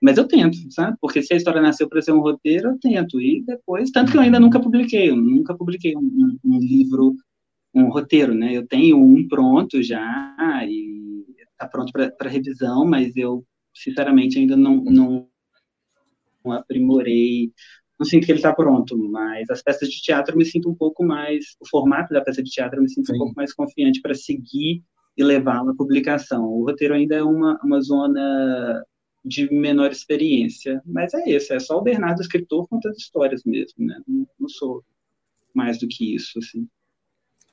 mas 0.00 0.16
eu 0.16 0.28
tento, 0.28 0.56
sabe? 0.70 0.96
Porque 1.00 1.22
se 1.22 1.34
a 1.34 1.36
história 1.36 1.60
nasceu 1.60 1.88
para 1.88 2.02
ser 2.02 2.12
um 2.12 2.20
roteiro, 2.20 2.70
eu 2.70 2.78
tento, 2.78 3.20
e 3.20 3.42
depois, 3.44 3.90
tanto 3.90 4.12
que 4.12 4.18
eu 4.18 4.22
ainda 4.22 4.38
nunca 4.38 4.60
publiquei, 4.60 5.10
eu 5.10 5.16
nunca 5.16 5.56
publiquei 5.56 5.96
um, 5.96 6.38
um, 6.44 6.58
livro, 6.60 7.16
um 7.74 7.88
roteiro, 7.88 8.34
né? 8.34 8.56
Eu 8.56 8.66
tenho 8.66 8.98
um 8.98 9.26
pronto 9.26 9.82
já, 9.82 10.36
e 10.68 11.24
está 11.52 11.66
pronto 11.66 11.92
para 11.92 12.28
revisão, 12.28 12.84
mas 12.84 13.16
eu, 13.16 13.44
sinceramente, 13.74 14.38
ainda 14.38 14.56
não, 14.56 14.84
não 14.84 15.28
aprimorei 16.52 17.52
não 17.98 18.06
sinto 18.06 18.26
que 18.26 18.32
ele 18.32 18.38
está 18.38 18.52
pronto, 18.52 18.96
mas 18.96 19.48
as 19.50 19.62
peças 19.62 19.88
de 19.88 20.00
teatro 20.00 20.34
eu 20.34 20.38
me 20.38 20.44
sinto 20.44 20.68
um 20.68 20.74
pouco 20.74 21.04
mais, 21.04 21.44
o 21.60 21.68
formato 21.68 22.12
da 22.12 22.20
peça 22.20 22.42
de 22.42 22.50
teatro 22.50 22.78
eu 22.78 22.82
me 22.82 22.90
sinto 22.90 23.06
Sim. 23.06 23.14
um 23.14 23.18
pouco 23.18 23.34
mais 23.36 23.52
confiante 23.52 24.00
para 24.00 24.14
seguir 24.14 24.82
e 25.16 25.22
levá-la 25.22 25.70
à 25.70 25.74
publicação. 25.74 26.44
O 26.44 26.64
roteiro 26.64 26.94
ainda 26.94 27.14
é 27.14 27.22
uma, 27.22 27.58
uma 27.62 27.80
zona 27.80 28.84
de 29.24 29.48
menor 29.52 29.90
experiência, 29.90 30.82
mas 30.84 31.14
é 31.14 31.30
isso, 31.30 31.54
é 31.54 31.58
só 31.58 31.78
o 31.78 31.82
Bernardo 31.82 32.20
escritor 32.20 32.68
contando 32.68 32.94
histórias 32.94 33.42
mesmo, 33.44 33.86
né? 33.86 33.98
Não, 34.06 34.26
não 34.38 34.48
sou 34.48 34.84
mais 35.54 35.78
do 35.78 35.88
que 35.88 36.14
isso, 36.14 36.38
assim. 36.38 36.68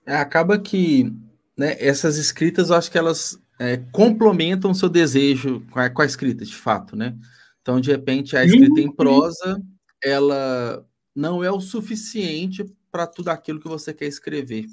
É, 0.06 0.16
acaba 0.16 0.60
que 0.60 1.14
né, 1.58 1.78
essas 1.80 2.18
escritas, 2.18 2.70
eu 2.70 2.76
acho 2.76 2.92
que 2.92 2.98
elas 2.98 3.39
é, 3.60 3.78
complementam 3.92 4.72
o 4.72 4.76
seu 4.76 4.89
desejo 4.89 5.64
com 5.72 5.80
a, 5.80 5.89
com 5.89 6.02
a, 6.02 6.06
escrita, 6.06 6.44
de 6.44 6.56
fato, 6.56 6.96
né? 6.96 7.16
Então, 7.62 7.80
de 7.80 7.92
repente, 7.92 8.36
a 8.36 8.44
escrita 8.44 8.82
em 8.82 8.92
prosa 8.92 9.62
ela 10.04 10.88
não 11.16 11.43
é 11.43 11.52
o 11.52 11.60
suficiente 11.60 12.66
para 12.91 13.08
tudo 13.08 13.30
aquilo 13.30 13.60
que 13.60 13.68
você 13.68 13.93
quer 13.93 14.08
escrever. 14.08 14.66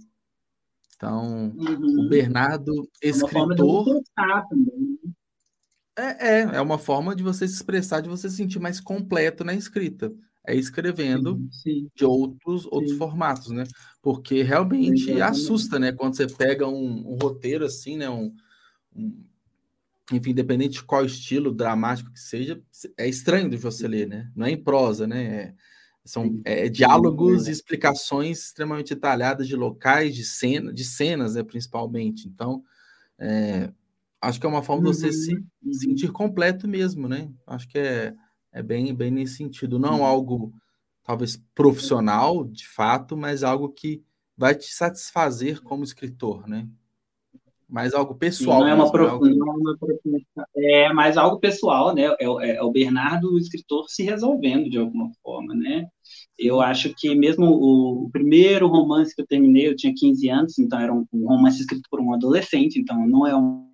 Então, 0.97 1.53
uhum. 1.57 2.07
o 2.07 2.09
Bernardo, 2.09 2.89
escritor. 3.01 4.03
É, 5.97 6.29
é, 6.29 6.41
é 6.57 6.61
uma 6.61 6.79
forma 6.79 7.15
de 7.15 7.23
você 7.23 7.47
se 7.47 7.55
expressar, 7.55 8.01
de 8.01 8.09
você 8.09 8.29
se 8.29 8.37
sentir 8.37 8.59
mais 8.59 8.81
completo 8.81 9.45
na 9.45 9.55
escrita. 9.55 10.13
É 10.47 10.55
escrevendo 10.55 11.37
sim, 11.51 11.83
sim. 11.83 11.91
de 11.95 12.05
outros, 12.05 12.67
outros 12.67 12.97
formatos, 12.97 13.51
né? 13.51 13.65
Porque 14.01 14.43
realmente 14.43 15.21
assusta, 15.21 15.79
né? 15.79 15.93
Quando 15.93 16.17
você 16.17 16.27
pega 16.27 16.67
um, 16.67 17.13
um 17.13 17.17
roteiro 17.21 17.67
assim, 17.67 17.97
né? 17.97 18.09
Um, 18.09 18.35
um, 18.97 19.25
enfim, 20.13 20.31
independente 20.31 20.75
de 20.75 20.85
qual 20.85 21.05
estilo 21.05 21.53
dramático 21.53 22.13
que 22.13 22.21
seja, 22.21 22.63
é 22.97 23.09
estranho 23.09 23.51
de 23.51 23.57
você 23.57 23.87
ler, 23.87 24.07
né? 24.07 24.31
Não 24.35 24.47
é 24.47 24.51
em 24.51 24.63
prosa, 24.63 25.07
né? 25.07 25.25
É, 25.25 25.55
são 26.05 26.41
é, 26.45 26.69
diálogos 26.69 27.49
e 27.49 27.51
explicações 27.51 28.47
extremamente 28.47 28.95
detalhadas 28.95 29.47
de 29.47 29.55
locais, 29.55 30.15
de 30.15 30.25
cena, 30.25 30.73
de 30.73 30.83
cenas, 30.83 31.35
né, 31.35 31.43
principalmente. 31.43 32.27
Então, 32.27 32.63
é, 33.19 33.71
acho 34.21 34.41
que 34.41 34.47
é 34.47 34.49
uma 34.49 34.63
forma 34.63 34.91
de 34.91 34.97
você 34.97 35.13
se 35.13 35.35
uhum. 35.35 35.73
sentir 35.73 36.11
completo 36.11 36.67
mesmo, 36.67 37.09
né? 37.09 37.31
Acho 37.47 37.69
que 37.69 37.79
é, 37.79 38.15
é 38.51 38.63
bem, 38.63 38.95
bem 38.95 39.11
nesse 39.11 39.37
sentido. 39.37 39.79
Não 39.79 40.03
algo 40.03 40.55
talvez 41.05 41.37
profissional, 41.55 42.45
de 42.45 42.67
fato, 42.67 43.17
mas 43.17 43.43
algo 43.43 43.69
que 43.69 44.03
vai 44.37 44.55
te 44.55 44.73
satisfazer 44.73 45.61
como 45.63 45.85
escritor, 45.85 46.49
né? 46.49 46.67
Mais 47.69 47.93
algo 47.93 48.15
pessoal. 48.15 48.61
Não 48.61 48.69
é, 48.69 48.75
uma 48.75 48.85
é, 48.87 49.13
uma 49.13 49.77
é 50.57 50.93
mais 50.93 51.17
algo 51.19 51.39
pessoal, 51.39 51.95
né? 51.95 52.05
É, 52.19 52.25
é, 52.25 52.57
é, 52.57 52.63
o 52.63 52.71
Bernardo, 52.71 53.35
o 53.35 53.39
escritor, 53.39 53.85
se 53.89 54.03
resolvendo 54.03 54.71
de 54.71 54.79
alguma 54.79 55.11
forma, 55.23 55.55
né? 55.55 55.87
Eu 56.39 56.61
acho 56.61 56.95
que 56.97 57.15
mesmo 57.15 57.47
o, 57.47 58.05
o, 58.07 58.11
primeiro 58.11 58.67
romance 58.69 59.15
que 59.15 59.21
eu 59.21 59.27
terminei, 59.27 59.69
eu 59.69 59.77
tinha 59.77 59.93
15 59.95 60.29
anos, 60.31 60.59
então 60.59 60.81
era 60.81 60.93
um, 60.93 61.05
um 61.13 61.29
romance 61.29 61.61
escrito 61.61 61.89
por 61.91 62.01
um 62.01 62.15
adolescente, 62.15 62.79
então 62.81 63.07
não 63.07 63.27
é 63.27 63.37
um, 63.37 63.69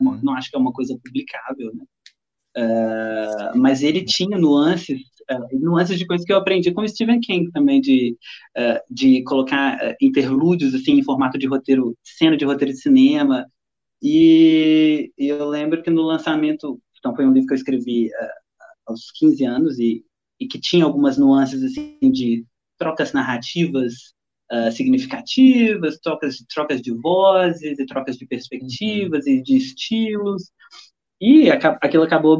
uhum. 0.00 0.20
não 0.22 0.34
acho 0.34 0.50
que 0.50 0.56
é 0.56 0.60
uma 0.60 0.72
coisa 0.72 0.98
publicável, 1.04 1.72
né? 1.74 1.84
Uh, 2.56 3.58
mas 3.58 3.82
ele 3.82 4.04
tinha 4.04 4.38
nuances, 4.38 5.00
uh, 5.30 5.58
nuances 5.60 5.98
de 5.98 6.06
coisas 6.06 6.26
que 6.26 6.32
eu 6.32 6.36
aprendi 6.36 6.72
com 6.72 6.82
o 6.82 6.88
Stephen 6.88 7.20
King 7.20 7.50
também, 7.52 7.80
de, 7.80 8.16
uh, 8.56 8.80
de 8.90 9.22
colocar 9.24 9.78
interlúdios 10.00 10.74
assim, 10.74 10.92
em 10.92 11.04
formato 11.04 11.38
de 11.38 11.46
roteiro, 11.46 11.96
cena 12.02 12.36
de 12.36 12.44
roteiro 12.44 12.72
de 12.72 12.80
cinema. 12.80 13.46
E, 14.02 15.12
e, 15.18 15.28
eu 15.28 15.48
lembro 15.48 15.82
que 15.82 15.90
no 15.90 16.02
lançamento, 16.02 16.80
então 16.98 17.14
foi 17.14 17.26
um 17.26 17.32
livro 17.32 17.48
que 17.48 17.54
eu 17.54 17.58
escrevi 17.58 18.10
aos 18.86 19.10
15 19.12 19.44
anos 19.44 19.78
e, 19.78 20.04
e 20.38 20.46
que 20.46 20.60
tinha 20.60 20.84
algumas 20.84 21.16
nuances 21.16 21.62
assim, 21.62 21.96
de 22.02 22.44
trocas 22.78 23.12
narrativas 23.12 24.14
significativas, 24.72 25.98
trocas, 25.98 26.36
trocas 26.52 26.80
de 26.80 26.92
vozes 26.92 27.78
e 27.78 27.86
trocas 27.86 28.16
de 28.16 28.26
perspectivas 28.26 29.24
uhum. 29.26 29.32
e 29.32 29.42
de 29.42 29.56
estilos. 29.56 30.52
E 31.20 31.50
aquilo 31.50 32.02
acabou 32.02 32.36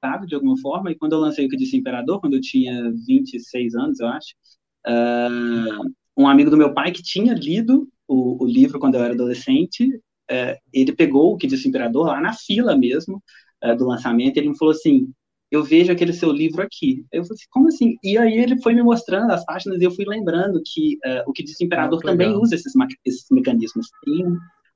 obliterado 0.00 0.26
de 0.26 0.34
alguma 0.34 0.56
forma, 0.58 0.90
e 0.90 0.94
quando 0.94 1.12
eu 1.12 1.20
lancei 1.20 1.46
o 1.46 1.48
que 1.48 1.56
disse 1.56 1.76
Imperador, 1.76 2.20
quando 2.20 2.34
eu 2.34 2.40
tinha 2.40 2.90
26 3.06 3.74
anos, 3.74 4.00
eu 4.00 4.08
acho, 4.08 4.34
uh, 4.86 5.90
um 6.16 6.26
amigo 6.26 6.50
do 6.50 6.56
meu 6.56 6.72
pai 6.72 6.90
que 6.90 7.02
tinha 7.02 7.34
lido 7.34 7.88
o, 8.08 8.42
o 8.42 8.46
livro 8.46 8.78
quando 8.78 8.94
eu 8.94 9.02
era 9.02 9.14
adolescente, 9.14 9.86
uh, 9.86 10.56
ele 10.72 10.92
pegou 10.92 11.32
o 11.32 11.36
que 11.36 11.46
disse 11.46 11.68
Imperador 11.68 12.06
lá 12.06 12.20
na 12.20 12.32
fila 12.32 12.76
mesmo 12.76 13.22
uh, 13.64 13.76
do 13.76 13.86
lançamento, 13.86 14.36
e 14.36 14.40
ele 14.40 14.48
me 14.48 14.58
falou 14.58 14.72
assim, 14.72 15.08
eu 15.50 15.64
vejo 15.64 15.90
aquele 15.90 16.12
seu 16.12 16.30
livro 16.30 16.62
aqui. 16.62 17.04
Eu 17.10 17.24
falei 17.24 17.34
assim, 17.34 17.48
como 17.50 17.68
assim? 17.68 17.96
E 18.04 18.16
aí 18.16 18.38
ele 18.38 18.62
foi 18.62 18.72
me 18.72 18.84
mostrando 18.84 19.32
as 19.32 19.44
páginas 19.44 19.80
e 19.80 19.84
eu 19.84 19.90
fui 19.90 20.04
lembrando 20.06 20.62
que 20.64 20.96
uh, 21.04 21.28
o 21.28 21.32
que 21.32 21.42
disse 21.42 21.64
Imperador 21.64 22.00
ah, 22.04 22.06
também 22.06 22.32
usa 22.34 22.54
esses, 22.54 22.72
esses 23.04 23.26
mecanismos. 23.32 23.88
Tem 24.04 24.24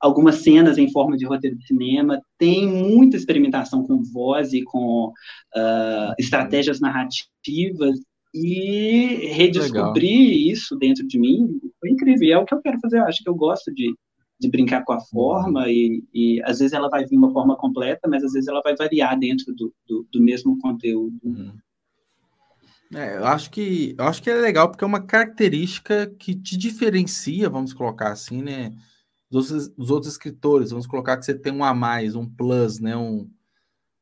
algumas 0.05 0.43
cenas 0.43 0.77
em 0.77 0.93
forma 0.93 1.17
de 1.17 1.25
roteiro 1.25 1.57
de 1.57 1.67
cinema, 1.67 2.21
tem 2.37 2.69
muita 2.69 3.17
experimentação 3.17 3.87
com 3.87 4.03
voz 4.03 4.53
e 4.53 4.63
com 4.63 5.07
uh, 5.09 6.15
estratégias 6.19 6.79
narrativas, 6.79 7.99
e 8.35 9.29
redescobrir 9.33 10.29
Legal. 10.29 10.53
isso 10.53 10.77
dentro 10.77 11.07
de 11.07 11.19
mim 11.19 11.59
foi 11.81 11.91
incrível. 11.91 12.29
E 12.29 12.33
é 12.33 12.39
o 12.39 12.45
que 12.45 12.53
eu 12.53 12.61
quero 12.61 12.81
fazer. 12.81 12.99
Eu 12.99 13.05
acho 13.05 13.23
que 13.23 13.29
eu 13.31 13.35
gosto 13.35 13.73
de, 13.73 13.95
de 14.41 14.51
brincar 14.51 14.85
com 14.85 14.93
a 14.93 15.01
forma, 15.01 15.71
e, 15.71 16.03
e 16.13 16.43
às 16.43 16.59
vezes 16.59 16.75
ela 16.75 16.91
vai 16.91 17.07
vir 17.07 17.17
uma 17.17 17.33
forma 17.33 17.57
completa, 17.57 18.07
mas 18.07 18.23
às 18.23 18.33
vezes 18.33 18.49
ela 18.49 18.61
vai 18.61 18.77
variar 18.77 19.19
dentro 19.19 19.55
do, 19.55 19.73
do, 19.87 20.07
do 20.13 20.21
mesmo 20.21 20.59
conteúdo. 20.59 21.17
Uhum. 21.23 21.53
É, 22.93 23.17
eu 23.17 23.25
acho 23.25 23.51
que 23.51 23.95
eu 23.97 24.05
acho 24.05 24.23
que 24.23 24.29
é 24.29 24.35
legal 24.35 24.69
porque 24.69 24.85
é 24.85 24.87
uma 24.87 25.01
característica 25.01 26.07
que 26.19 26.35
te 26.35 26.59
diferencia, 26.59 27.49
vamos 27.49 27.73
colocar 27.73 28.13
assim, 28.13 28.43
né? 28.43 28.73
Dos 29.35 29.51
outros, 29.51 29.69
dos 29.71 29.91
outros 29.91 30.13
escritores. 30.13 30.71
Vamos 30.71 30.87
colocar 30.87 31.17
que 31.17 31.25
você 31.25 31.35
tem 31.35 31.53
um 31.53 31.65
a 31.65 31.75
mais, 31.75 32.15
um 32.15 32.29
plus, 32.29 32.79
né? 32.79 32.97
Um, 32.97 33.29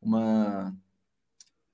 uma. 0.01 0.77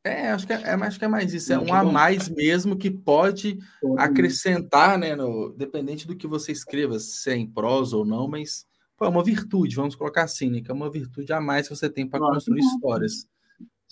É, 0.05 0.31
acho 0.31 0.47
que 0.47 0.53
é, 0.53 0.63
é, 0.63 0.73
acho 0.75 0.99
que 0.99 1.05
é 1.05 1.09
mais 1.09 1.35
isso, 1.35 1.53
é 1.53 1.59
um 1.59 1.75
a 1.75 1.83
mais 1.85 2.29
mesmo 2.29 2.77
que 2.77 2.91
pode 2.91 3.59
acrescentar, 3.99 4.97
né, 4.97 5.15
no, 5.15 5.53
dependente 5.53 6.07
do 6.07 6.17
que 6.17 6.27
você 6.27 6.51
escreva, 6.51 6.99
se 6.99 7.31
é 7.31 7.37
em 7.37 7.47
prosa 7.47 7.97
ou 7.97 8.07
não, 8.07 8.27
mas 8.27 8.65
pô, 8.97 9.05
é 9.05 9.09
uma 9.09 9.25
virtude, 9.25 9.77
vamos 9.77 9.97
colocar 9.97 10.23
assim, 10.23 10.49
né, 10.49 10.61
que 10.63 10.71
é 10.71 10.75
uma 10.75 10.89
virtude 10.89 11.31
a 11.33 11.41
mais 11.41 11.69
que 11.69 11.77
você 11.77 11.91
tem 11.91 12.09
para 12.09 12.21
construir 12.21 12.61
histórias. 12.61 13.29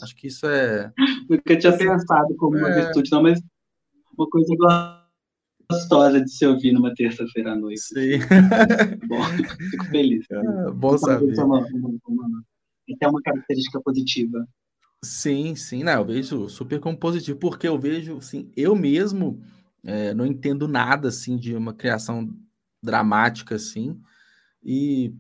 Acho 0.01 0.17
que 0.17 0.29
isso 0.29 0.47
é. 0.47 0.91
Nunca 1.29 1.59
tinha 1.59 1.77
pensado 1.77 2.35
como 2.37 2.57
uma 2.57 2.71
é... 2.71 2.85
virtude, 2.85 3.11
não, 3.11 3.23
mas 3.23 3.43
uma 4.17 4.29
coisa 4.31 4.55
gostosa 5.71 6.21
de 6.21 6.31
se 6.31 6.47
ouvir 6.47 6.73
numa 6.73 6.95
terça-feira 6.95 7.53
à 7.53 7.57
noite. 7.57 7.81
Sim. 7.81 8.19
Bom, 9.09 9.23
fico 9.71 9.85
feliz. 9.87 10.27
É, 10.31 10.71
bom 10.71 10.97
saber. 10.99 11.37
É 11.37 11.43
uma, 11.43 11.59
uma, 11.67 11.99
uma, 12.07 12.45
é 13.01 13.09
uma 13.09 13.23
característica 13.23 13.81
positiva. 13.81 14.47
Sim, 15.05 15.55
sim, 15.55 15.85
não, 15.85 15.93
eu 15.93 16.05
vejo 16.05 16.49
super 16.49 16.81
como 16.81 16.99
positivo, 16.99 17.39
porque 17.39 17.69
eu 17.69 17.79
vejo, 17.79 18.17
assim, 18.17 18.51
eu 18.57 18.75
mesmo 18.75 19.41
é, 19.85 20.13
não 20.15 20.27
entendo 20.27 20.67
nada, 20.67 21.09
assim, 21.09 21.37
de 21.37 21.55
uma 21.55 21.75
criação 21.75 22.29
dramática, 22.83 23.55
assim, 23.55 24.01
e, 24.65 25.15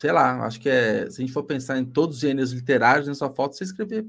sei 0.00 0.10
lá, 0.10 0.44
acho 0.44 0.60
que 0.60 0.68
é, 0.68 1.08
se 1.08 1.20
a 1.20 1.24
gente 1.24 1.32
for 1.32 1.44
pensar 1.44 1.78
em 1.78 1.84
todos 1.84 2.16
os 2.16 2.22
gêneros 2.22 2.52
literários, 2.52 3.06
né, 3.06 3.14
só 3.14 3.32
falta 3.32 3.56
você 3.56 3.64
escrever 3.64 4.06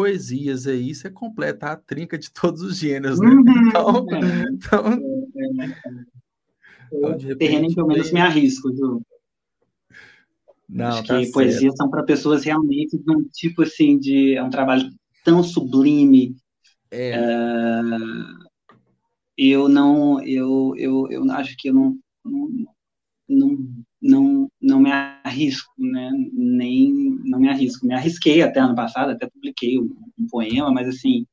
poesias 0.00 0.66
aí, 0.66 0.94
você 0.94 1.10
completa 1.10 1.66
a 1.66 1.76
trinca 1.76 2.16
de 2.16 2.30
todos 2.32 2.62
os 2.62 2.78
gêneros, 2.78 3.20
né? 3.20 3.28
Uhum, 3.28 3.68
então, 3.68 4.06
é. 4.10 4.44
então, 4.50 4.86
é, 4.88 5.64
é, 5.66 5.76
então 6.90 7.16
de 7.18 7.26
repente, 7.26 7.50
terreno 7.50 7.74
que 7.74 7.78
eu 7.78 7.86
menos 7.86 8.10
me 8.10 8.20
arrisco, 8.20 8.72
viu? 8.72 9.02
Não, 10.66 10.86
Acho 10.86 11.04
tá 11.04 11.20
que 11.20 11.30
poesias 11.30 11.76
são 11.76 11.90
para 11.90 12.02
pessoas 12.02 12.44
realmente 12.44 12.96
de 12.96 13.10
um 13.10 13.24
tipo 13.24 13.62
assim 13.62 13.98
de 13.98 14.36
é 14.36 14.42
um 14.42 14.48
trabalho 14.48 14.90
tão 15.22 15.42
sublime. 15.42 16.34
É. 16.90 17.20
Uh, 17.20 18.48
eu 19.36 19.68
não, 19.68 20.22
eu, 20.22 20.72
eu, 20.78 21.08
eu 21.10 21.30
acho 21.32 21.54
que 21.58 21.68
eu 21.68 21.74
não, 21.74 21.98
não, 22.24 22.48
não, 23.28 23.58
não 24.02 24.80
me 24.80 24.90
arrisco, 24.90 25.72
né? 25.78 26.10
Nem 26.32 27.18
não 27.24 27.38
me 27.38 27.48
arrisco. 27.48 27.86
Me 27.86 27.94
arrisquei 27.94 28.42
até 28.42 28.60
ano 28.60 28.74
passado, 28.74 29.10
até 29.10 29.28
publiquei 29.28 29.78
um, 29.78 29.94
um 30.18 30.26
poema, 30.26 30.72
mas 30.72 30.88
assim, 30.88 31.26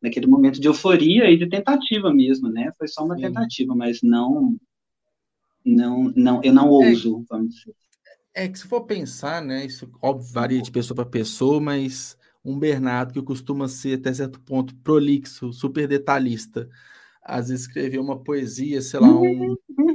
naquele 0.00 0.26
momento 0.26 0.60
de 0.60 0.68
euforia 0.68 1.30
e 1.30 1.36
de 1.36 1.48
tentativa 1.48 2.12
mesmo, 2.12 2.48
né? 2.48 2.70
Foi 2.78 2.88
só 2.88 3.04
uma 3.04 3.16
Sim. 3.16 3.22
tentativa, 3.22 3.74
mas 3.74 4.00
não, 4.02 4.56
não, 5.64 6.12
não, 6.16 6.40
eu 6.42 6.52
não 6.52 6.66
é. 6.66 6.88
ouso, 6.88 7.20
é. 7.20 7.24
vamos 7.28 7.54
dizer. 7.54 7.74
É 8.34 8.48
que 8.48 8.58
se 8.58 8.66
for 8.66 8.84
pensar, 8.84 9.40
né, 9.42 9.64
isso 9.64 9.88
óbvio 10.02 10.32
varia 10.32 10.60
de 10.60 10.70
pessoa 10.70 10.96
para 10.96 11.06
pessoa, 11.06 11.60
mas 11.60 12.16
um 12.44 12.58
Bernardo 12.58 13.12
que 13.12 13.22
costuma 13.22 13.68
ser 13.68 13.98
até 13.98 14.12
certo 14.12 14.40
ponto 14.40 14.74
prolixo, 14.76 15.52
super 15.52 15.86
detalhista, 15.86 16.68
às 17.22 17.48
vezes 17.48 17.66
escreveu 17.66 18.02
uma 18.02 18.18
poesia, 18.18 18.82
sei 18.82 19.00
lá, 19.00 19.08
um 19.08 19.56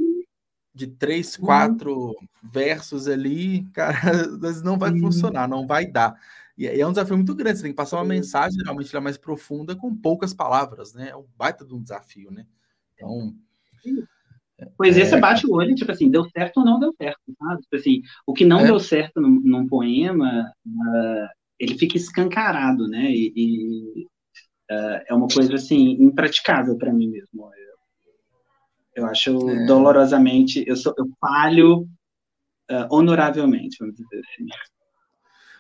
de 0.80 0.88
três, 0.88 1.36
quatro 1.36 2.16
versos 2.42 3.08
ali, 3.08 3.66
cara, 3.74 4.28
não 4.64 4.78
vai 4.78 4.98
funcionar, 4.98 5.48
não 5.48 5.68
vai 5.68 5.86
dar. 5.86 6.16
E 6.58 6.66
é 6.68 6.86
um 6.86 6.92
desafio 6.92 7.18
muito 7.18 7.36
grande, 7.36 7.58
você 7.58 7.64
tem 7.64 7.72
que 7.72 7.78
passar 7.78 7.98
uma 7.98 8.06
mensagem, 8.06 8.58
geralmente 8.58 8.96
é 8.96 9.00
mais 9.00 9.18
profunda, 9.18 9.76
com 9.76 9.94
poucas 9.94 10.34
palavras, 10.34 10.94
né? 10.94 11.10
É 11.10 11.16
um 11.16 11.26
baita 11.38 11.66
de 11.66 11.74
um 11.74 11.82
desafio, 11.82 12.32
né? 12.32 12.46
Então, 12.94 13.34
Poesia, 14.78 15.04
é... 15.04 15.06
você 15.06 15.18
bate 15.18 15.46
o 15.46 15.54
olho, 15.54 15.76
tipo 15.76 15.92
assim, 15.92 16.10
deu 16.10 16.30
certo 16.30 16.58
ou 16.58 16.66
não 16.66 16.80
deu 16.80 16.94
certo, 16.98 17.20
sabe? 17.38 17.62
Tipo 17.62 17.76
assim, 17.76 18.02
o 18.26 18.34
que 18.34 18.46
não 18.46 18.62
é. 18.62 18.66
deu 18.66 18.80
certo 18.80 19.22
num, 19.22 19.42
num 19.42 19.68
poema, 19.68 20.52
uh, 20.66 21.28
ele 21.58 21.78
fica 21.78 21.98
escancarado, 21.98 22.88
né? 22.88 23.10
E, 23.10 23.34
e 23.36 24.04
uh, 24.72 25.02
é 25.08 25.14
uma 25.14 25.28
coisa, 25.28 25.56
assim, 25.56 25.92
impraticável 26.02 26.78
para 26.78 26.94
mim 26.94 27.10
mesmo. 27.10 27.50
Eu, 29.00 29.08
acho 29.08 29.50
é. 29.50 29.66
dolorosamente, 29.66 30.64
eu, 30.68 30.76
sou, 30.76 30.94
eu 30.98 31.08
falho 31.20 31.82
uh, 32.72 32.88
honoravelmente, 32.90 33.78
vamos 33.80 33.96
dizer 33.96 34.20
assim. 34.20 34.46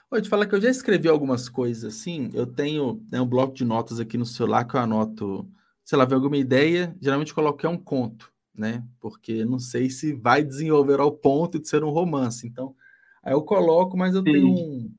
Vou 0.09 0.21
te 0.21 0.29
falar 0.29 0.47
que 0.47 0.55
eu 0.55 0.61
já 0.61 0.69
escrevi 0.69 1.07
algumas 1.07 1.47
coisas 1.47 1.95
assim. 1.95 2.29
Eu 2.33 2.47
tenho 2.47 3.05
né, 3.11 3.21
um 3.21 3.27
bloco 3.27 3.53
de 3.53 3.63
notas 3.63 3.99
aqui 3.99 4.17
no 4.17 4.25
celular 4.25 4.65
que 4.65 4.75
eu 4.75 4.79
anoto, 4.79 5.47
sei 5.85 5.97
lá, 5.97 6.05
vem 6.05 6.15
alguma 6.15 6.37
ideia, 6.37 6.95
geralmente 6.99 7.33
coloco 7.33 7.65
é 7.65 7.69
um 7.69 7.77
conto 7.77 8.31
né? 8.59 8.83
Porque 8.99 9.45
não 9.45 9.57
sei 9.57 9.89
se 9.89 10.13
vai 10.13 10.43
desenvolver 10.43 10.99
ao 10.99 11.11
ponto 11.11 11.57
de 11.57 11.67
ser 11.67 11.83
um 11.83 11.89
romance. 11.89 12.45
Então, 12.45 12.75
aí 13.23 13.33
eu 13.33 13.41
coloco, 13.41 13.97
mas 13.97 14.13
eu 14.13 14.21
Sim. 14.21 14.31
tenho 14.31 14.47
um, 14.49 14.93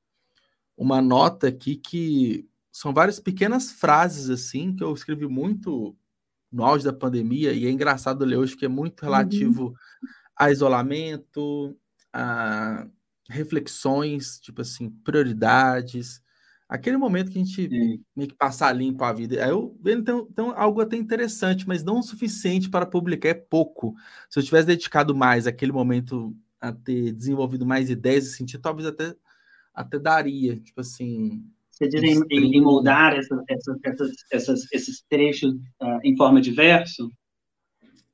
uma 0.77 1.03
nota 1.03 1.49
aqui 1.49 1.77
que 1.77 2.49
são 2.73 2.95
várias 2.95 3.21
pequenas 3.21 3.71
frases 3.71 4.31
assim 4.31 4.75
que 4.75 4.83
eu 4.83 4.95
escrevi 4.95 5.27
muito 5.27 5.95
no 6.51 6.65
auge 6.65 6.85
da 6.85 6.93
pandemia 6.93 7.53
e 7.53 7.67
é 7.67 7.71
engraçado 7.71 8.25
ler 8.25 8.37
hoje 8.37 8.57
que 8.57 8.65
é 8.65 8.69
muito 8.69 9.03
relativo 9.03 9.69
uhum. 9.69 9.75
a 10.37 10.51
isolamento, 10.51 11.77
a 12.13 12.87
reflexões, 13.29 14.41
tipo 14.41 14.63
assim, 14.63 14.91
prioridades, 14.91 16.21
aquele 16.69 16.97
momento 16.97 17.31
que 17.31 17.39
a 17.39 17.45
gente 17.45 17.69
Sim. 17.69 18.05
meio 18.15 18.29
que 18.29 18.35
passar 18.35 18.73
limpo 18.73 19.03
a 19.03 19.13
vida. 19.13 19.45
Aí 19.45 19.51
eu 19.51 19.77
vendo 19.83 20.01
então, 20.03 20.29
então, 20.31 20.55
algo 20.57 20.81
até 20.81 20.97
interessante, 20.97 21.67
mas 21.67 21.83
não 21.83 21.99
o 21.99 22.03
suficiente 22.03 22.71
para 22.71 22.87
publicar, 22.87 23.29
é 23.29 23.35
pouco. 23.35 23.95
Se 24.29 24.39
eu 24.39 24.43
tivesse 24.43 24.69
dedicado 24.69 25.15
mais 25.15 25.47
aquele 25.47 25.73
momento 25.73 26.37
a 26.61 26.73
ter 26.73 27.13
desenvolvido 27.13 27.67
mais 27.67 27.91
ideias 27.91 28.27
e 28.27 28.37
sentido, 28.37 28.61
talvez 28.61 28.87
até, 28.87 29.15
até 29.75 29.99
daria, 29.99 30.61
tipo 30.61 30.81
assim. 30.81 31.45
Você 31.81 31.89
diria 31.89 32.13
em, 32.31 32.57
em 32.57 32.61
moldar 32.61 33.17
essa, 33.17 33.43
essa, 33.49 33.79
essas, 33.83 34.11
essas, 34.31 34.73
esses 34.73 35.03
trechos 35.09 35.55
uh, 35.81 35.99
em 36.05 36.15
forma 36.15 36.39
de 36.39 36.51
verso? 36.51 37.11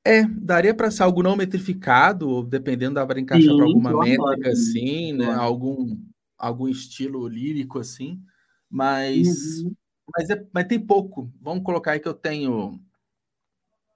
É, 0.05 0.23
daria 0.25 0.73
para 0.73 0.89
ser 0.89 1.03
algo 1.03 1.21
não 1.21 1.35
metrificado, 1.35 2.45
dependendo, 2.45 2.95
dava 2.95 3.09
para 3.09 3.21
encaixar 3.21 3.57
para 3.57 3.65
alguma 3.65 4.05
métrica, 4.05 4.51
assim, 4.51 5.13
né? 5.15 5.35
Algum, 5.35 5.99
algum 6.39 6.69
estilo 6.69 7.27
lírico, 7.27 7.81
assim. 7.81 8.21
Mas, 8.71 9.65
uhum. 9.65 9.75
mas, 10.17 10.31
é, 10.31 10.47
mas 10.53 10.67
tem 10.69 10.79
pouco. 10.79 11.29
Vamos 11.41 11.65
colocar 11.65 11.93
aí 11.93 11.99
que 11.99 12.07
eu 12.07 12.15
tenho, 12.15 12.81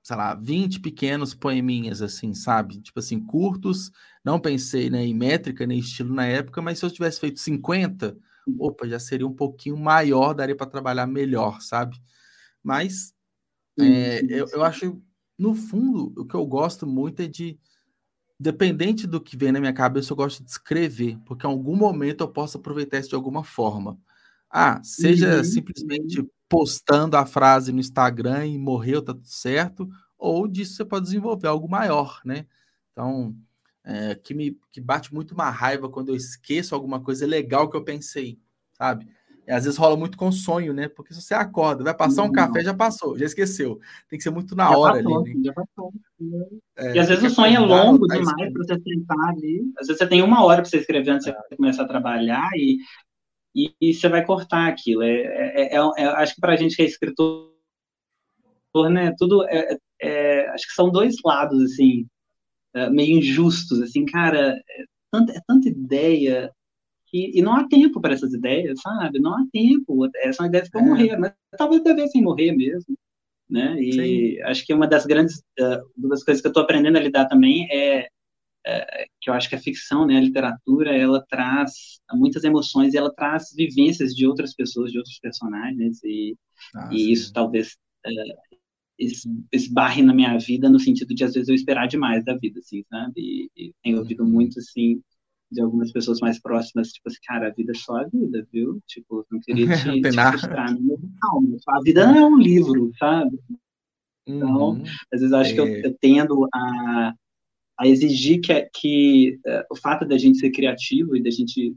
sei 0.03 0.17
lá, 0.17 0.35
20 0.35 0.81
pequenos 0.81 1.33
poeminhas, 1.33 2.03
assim, 2.03 2.35
sabe? 2.35 2.81
Tipo 2.81 2.99
assim, 2.99 3.21
curtos. 3.21 3.93
Não 4.25 4.41
pensei 4.41 4.91
né, 4.91 5.07
em 5.07 5.15
métrica, 5.15 5.65
nem 5.65 5.79
estilo 5.79 6.13
na 6.13 6.27
época, 6.27 6.61
mas 6.61 6.81
se 6.81 6.85
eu 6.85 6.91
tivesse 6.91 7.21
feito 7.21 7.39
50, 7.39 8.19
opa, 8.59 8.87
já 8.89 8.99
seria 8.99 9.27
um 9.27 9.35
pouquinho 9.35 9.77
maior, 9.77 10.35
daria 10.35 10.57
para 10.57 10.71
trabalhar 10.71 11.07
melhor, 11.07 11.61
sabe? 11.61 12.01
Mas 12.63 13.15
é, 13.79 14.21
eu, 14.29 14.47
eu 14.53 14.63
acho, 14.63 15.01
no 15.39 15.55
fundo, 15.55 16.13
o 16.17 16.27
que 16.27 16.35
eu 16.35 16.45
gosto 16.47 16.87
muito 16.87 17.21
é 17.21 17.27
de 17.27 17.59
dependente 18.39 19.07
do 19.07 19.21
que 19.21 19.37
vem 19.37 19.53
na 19.53 19.61
minha 19.61 19.73
cabeça, 19.73 20.13
eu 20.13 20.17
gosto 20.17 20.43
de 20.43 20.51
escrever, 20.51 21.19
porque 21.27 21.47
em 21.47 21.51
algum 21.51 21.77
momento 21.77 22.23
eu 22.23 22.29
posso 22.29 22.57
aproveitar 22.57 22.99
isso 22.99 23.11
de 23.11 23.15
alguma 23.15 23.45
forma. 23.45 23.99
Ah, 24.51 24.81
seja 24.83 25.37
uhum. 25.37 25.45
simplesmente 25.45 26.27
postando 26.49 27.17
a 27.17 27.27
frase 27.27 27.71
no 27.71 27.81
Instagram 27.81 28.47
e 28.47 28.59
morreu, 28.59 29.03
tá 29.03 29.13
tudo 29.13 29.29
certo, 29.29 29.89
ou 30.19 30.49
disso 30.49 30.75
você 30.75 30.85
pode 30.85 31.05
desenvolver 31.05 31.49
algo 31.49 31.69
maior, 31.69 32.21
né? 32.25 32.47
Então, 32.93 33.37
é, 33.85 34.15
que 34.15 34.35
me 34.35 34.59
que 34.71 34.81
bate 34.81 35.13
muito 35.15 35.33
uma 35.33 35.51
raiva 35.51 35.89
quando 35.89 36.11
eu 36.11 36.17
esqueço 36.17 36.75
alguma 36.75 37.01
coisa 37.01 37.27
legal 37.27 37.69
que 37.69 37.77
eu 37.77 37.85
pensei, 37.85 38.39
sabe? 38.73 39.07
E 39.47 39.53
às 39.53 39.65
vezes 39.65 39.79
rola 39.79 39.97
muito 39.97 40.17
com 40.17 40.31
sonho, 40.31 40.73
né? 40.73 40.89
Porque 40.89 41.13
se 41.13 41.21
você 41.21 41.35
acorda, 41.35 41.83
vai 41.83 41.95
passar 41.95 42.23
um 42.23 42.27
Não. 42.27 42.33
café, 42.33 42.63
já 42.63 42.75
passou, 42.75 43.19
já 43.19 43.25
esqueceu. 43.25 43.81
Tem 44.09 44.17
que 44.17 44.23
ser 44.23 44.31
muito 44.31 44.55
na 44.55 44.69
já 44.69 44.79
hora 44.79 45.03
passou, 45.03 45.21
ali. 45.21 45.35
Né? 45.35 45.43
Já 45.45 45.53
passou. 45.53 45.93
É, 46.77 46.95
e 46.95 46.99
às 46.99 47.09
vezes 47.09 47.25
o 47.25 47.35
sonho 47.35 47.57
é 47.57 47.59
longo 47.59 48.07
demais 48.07 48.53
para 48.53 48.65
você 48.65 48.81
sentar 48.81 49.29
ali. 49.31 49.63
Às 49.79 49.89
vezes 49.89 49.99
você 49.99 50.07
tem 50.07 50.23
uma 50.23 50.45
hora 50.45 50.63
para 50.63 50.71
você 50.71 50.77
escrever 50.77 51.11
antes 51.11 51.27
de 51.27 51.33
você 51.33 51.57
começar 51.57 51.83
a 51.83 51.89
trabalhar 51.89 52.49
e 52.55 52.79
e, 53.53 53.75
e 53.81 53.93
você 53.93 54.09
vai 54.09 54.25
cortar 54.25 54.69
aquilo. 54.69 55.03
É, 55.03 55.11
é, 55.11 55.75
é, 55.75 55.77
é 55.77 56.05
acho 56.07 56.35
que 56.35 56.41
para 56.41 56.53
a 56.53 56.57
gente 56.57 56.77
que 56.77 56.83
é 56.83 56.85
escritor, 56.85 57.51
né, 58.93 59.13
tudo 59.19 59.45
é, 59.49 59.77
é, 60.01 60.49
acho 60.51 60.69
que 60.69 60.75
são 60.75 60.91
dois 60.91 61.17
lados 61.25 61.61
assim 61.65 62.07
meio 62.91 63.19
injustos, 63.19 63.81
assim, 63.81 64.05
cara, 64.05 64.57
é 64.69 64.85
tanta, 65.11 65.33
é 65.33 65.41
tanta 65.47 65.69
ideia 65.69 66.51
que, 67.07 67.33
e 67.35 67.43
não 67.43 67.55
há 67.55 67.67
tempo 67.69 68.01
para 68.01 68.15
essas 68.15 68.33
ideias, 68.33 68.81
sabe? 68.81 69.19
Não 69.19 69.35
há 69.35 69.45
tempo. 69.53 70.09
São 70.33 70.47
ideias 70.47 70.69
que 70.69 70.79
vão 70.79 70.89
morrer, 70.89 71.17
mas 71.19 71.33
talvez 71.59 71.83
devessem 71.83 72.23
morrer 72.23 72.53
mesmo. 72.53 72.97
Né? 73.49 73.83
E 73.83 73.93
Sim. 74.37 74.43
acho 74.43 74.65
que 74.65 74.73
uma 74.73 74.87
das 74.87 75.05
grandes 75.05 75.39
uh, 75.59 75.83
uma 75.99 76.11
das 76.11 76.23
coisas 76.23 76.41
que 76.41 76.47
eu 76.47 76.51
estou 76.51 76.63
aprendendo 76.63 76.97
a 76.97 77.01
lidar 77.01 77.27
também 77.27 77.67
é 77.73 78.07
é, 78.67 79.07
que 79.21 79.31
eu 79.31 79.35
acho 79.35 79.49
que 79.49 79.55
a 79.55 79.61
ficção, 79.61 80.07
né, 80.07 80.19
a 80.19 80.21
literatura, 80.21 80.95
ela 80.95 81.25
traz 81.29 81.99
muitas 82.13 82.45
emoções 82.45 82.93
e 82.93 82.99
ela 82.99 83.13
traz 83.13 83.53
vivências 83.55 84.15
de 84.15 84.27
outras 84.27 84.55
pessoas, 84.55 84.93
de 84.93 84.99
outros 84.99 85.19
personagens, 85.19 86.03
e, 86.05 86.37
ah, 86.75 86.91
e 86.93 87.11
isso 87.11 87.33
talvez 87.33 87.77
é, 88.05 88.11
esbarre 89.53 90.03
na 90.03 90.15
minha 90.15 90.37
vida 90.39 90.69
no 90.69 90.79
sentido 90.79 91.15
de, 91.15 91.25
às 91.25 91.33
vezes, 91.33 91.49
eu 91.49 91.55
esperar 91.55 91.87
demais 91.89 92.25
da 92.25 92.37
vida, 92.37 92.61
assim, 92.61 92.85
sabe? 92.89 93.13
E, 93.17 93.51
e 93.57 93.75
tenho 93.83 93.99
ouvido 93.99 94.23
uhum. 94.23 94.31
muito, 94.31 94.59
assim, 94.59 95.01
de 95.51 95.61
algumas 95.61 95.91
pessoas 95.91 96.21
mais 96.21 96.41
próximas, 96.41 96.93
tipo 96.93 97.09
assim, 97.09 97.19
cara, 97.25 97.49
a 97.49 97.51
vida 97.51 97.73
é 97.73 97.75
só 97.75 97.97
a 97.97 98.05
vida, 98.05 98.47
viu? 98.53 98.81
Tipo, 98.87 99.27
não 99.31 99.41
queria 99.41 99.67
te, 99.67 99.87
não 100.01 100.11
te 100.11 100.31
frustrar, 100.31 100.73
não, 100.81 100.99
calma, 101.21 101.57
a 101.69 101.81
vida 101.83 102.07
não 102.07 102.17
é 102.17 102.27
um 102.27 102.39
livro, 102.39 102.93
sabe? 102.99 103.39
Então, 104.27 104.73
Uhum. 104.75 104.83
às 105.13 105.21
vezes 105.21 105.33
eu 105.33 105.39
acho 105.39 105.55
que 105.55 105.61
eu, 105.61 105.67
É. 105.67 105.87
eu 105.87 105.97
tendo 106.01 106.47
a, 106.55 107.15
a 107.79 107.89
exigir 107.89 108.41
que, 108.41 108.71
que 108.75 109.41
eh, 109.45 109.67
o 109.71 109.77
fato 109.77 110.07
da 110.07 110.19
gente 110.19 110.39
ser 110.39 110.51
criativo 110.51 111.17
e 111.17 111.23
da 111.23 111.31
gente 111.31 111.75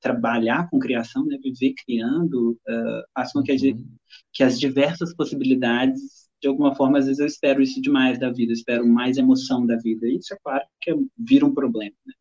trabalhar 0.00 0.68
com 0.68 0.78
criação, 0.78 1.24
né, 1.24 1.38
viver 1.42 1.74
criando, 1.86 2.58
eh, 2.68 3.02
faz 3.14 3.32
com 3.32 3.42
que, 3.42 3.52
Uhum. 3.52 3.86
que 4.32 4.42
as 4.42 4.58
diversas 4.58 5.14
possibilidades, 5.14 6.23
de 6.44 6.48
alguma 6.48 6.74
forma, 6.74 6.98
às 6.98 7.06
vezes 7.06 7.20
eu 7.20 7.26
espero 7.26 7.62
isso 7.62 7.80
demais 7.80 8.18
da 8.18 8.30
vida, 8.30 8.52
espero 8.52 8.86
mais 8.86 9.16
emoção 9.16 9.64
da 9.66 9.76
vida. 9.76 10.06
E 10.06 10.18
isso 10.18 10.34
é 10.34 10.38
claro 10.44 10.62
que 10.80 10.94
vira 11.18 11.46
um 11.46 11.54
problema, 11.54 11.96
né? 12.06 12.12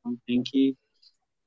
Então 0.00 0.18
tem 0.26 0.42
que, 0.42 0.74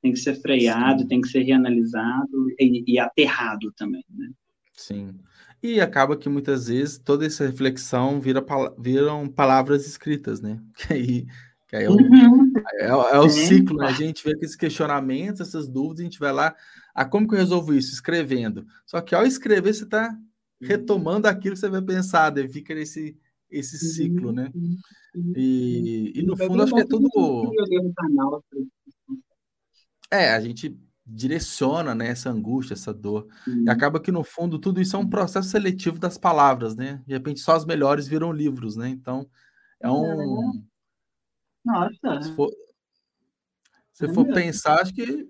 tem 0.01 0.13
que 0.13 0.19
ser 0.19 0.35
freado, 0.35 1.03
Sim. 1.03 1.07
tem 1.07 1.21
que 1.21 1.29
ser 1.29 1.41
reanalisado 1.43 2.49
e, 2.59 2.83
e 2.87 2.99
aterrado 2.99 3.71
também, 3.77 4.05
né? 4.09 4.29
Sim. 4.75 5.19
E 5.61 5.81
acaba 5.81 6.15
que 6.17 6.29
muitas 6.29 6.67
vezes 6.67 6.97
toda 6.99 7.25
essa 7.25 7.45
reflexão 7.45 8.21
vira, 8.21 8.45
viram 8.77 9.27
palavras 9.27 9.85
escritas, 9.87 10.41
né? 10.41 10.61
Que 10.75 10.93
aí, 10.93 11.25
que 11.67 11.75
aí 11.75 11.83
é, 11.85 11.89
o, 11.89 11.95
Uhum. 11.97 12.53
é, 12.79 12.85
é 12.87 13.19
o 13.19 13.29
É, 13.29 13.29
ciclo, 13.29 13.77
né? 13.77 13.87
A 13.87 13.91
gente 13.91 14.23
vê 14.23 14.35
com 14.37 14.45
esses 14.45 14.55
questionamentos, 14.55 15.41
essas 15.41 15.67
dúvidas, 15.67 16.01
a 16.01 16.03
gente 16.03 16.19
vai 16.19 16.31
lá, 16.31 16.55
ah, 16.93 17.05
como 17.05 17.27
que 17.27 17.33
eu 17.35 17.39
resolvo 17.39 17.73
isso? 17.73 17.93
Escrevendo. 17.93 18.65
Só 18.85 19.01
que 19.01 19.13
ao 19.15 19.25
escrever, 19.25 19.73
você 19.73 19.83
está 19.83 20.17
retomando 20.61 21.27
aquilo 21.27 21.55
que 21.55 21.59
você 21.59 21.69
vai 21.69 21.81
pensar, 21.81 22.29
daí 22.29 22.47
fica 22.47 22.73
esse, 22.73 23.17
esse 23.49 23.77
ciclo, 23.77 24.31
né? 24.31 24.51
E, 25.35 26.13
e 26.15 26.23
no 26.23 26.37
fundo, 26.37 26.63
acho 26.63 26.73
que 26.73 26.81
é 26.81 26.85
tudo. 26.85 27.09
É, 30.11 30.31
a 30.31 30.39
gente 30.39 30.77
direciona, 31.05 31.95
né, 31.95 32.09
essa 32.09 32.29
angústia, 32.29 32.73
essa 32.73 32.93
dor. 32.93 33.27
Uhum. 33.47 33.63
E 33.65 33.69
acaba 33.69 33.99
que, 33.99 34.11
no 34.11 34.23
fundo, 34.23 34.59
tudo 34.59 34.79
isso 34.79 34.95
é 34.95 34.99
um 34.99 35.09
processo 35.09 35.49
seletivo 35.49 35.97
das 35.97 36.17
palavras, 36.17 36.75
né? 36.75 37.01
De 37.07 37.13
repente, 37.13 37.39
só 37.39 37.55
as 37.55 37.65
melhores 37.65 38.07
viram 38.07 38.31
livros, 38.31 38.75
né? 38.75 38.89
Então, 38.89 39.27
é 39.79 39.89
um. 39.89 40.63
Nossa, 41.65 42.21
Se 42.21 42.35
for, 42.35 42.51
se 43.91 44.05
É 44.05 44.13
for 44.13 44.25
pensar, 44.27 44.81
acho 44.81 44.93
que 44.93 45.27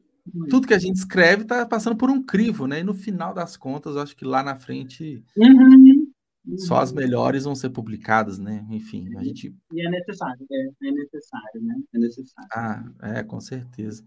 tudo 0.50 0.68
que 0.68 0.74
a 0.74 0.80
gente 0.80 0.96
escreve 0.96 1.44
está 1.44 1.66
passando 1.66 1.96
por 1.96 2.10
um 2.10 2.22
crivo, 2.24 2.68
né? 2.68 2.80
E 2.80 2.84
no 2.84 2.94
final 2.94 3.34
das 3.34 3.56
contas, 3.58 3.96
eu 3.96 4.02
acho 4.02 4.16
que 4.16 4.26
lá 4.26 4.44
na 4.44 4.56
frente 4.56 5.24
Uhum. 5.38 6.58
só 6.58 6.80
as 6.80 6.92
melhores 6.92 7.44
vão 7.44 7.54
ser 7.54 7.70
publicadas, 7.70 8.40
né? 8.40 8.66
Enfim, 8.70 9.16
a 9.18 9.24
gente. 9.24 9.54
E 9.72 9.86
é 9.86 9.90
necessário, 9.90 10.46
é, 10.52 10.88
é 10.88 10.92
necessário, 10.92 11.62
né? 11.62 11.76
É 11.94 12.00
necessário. 12.00 12.50
Ah, 12.54 12.84
é, 13.02 13.24
com 13.24 13.40
certeza. 13.40 14.04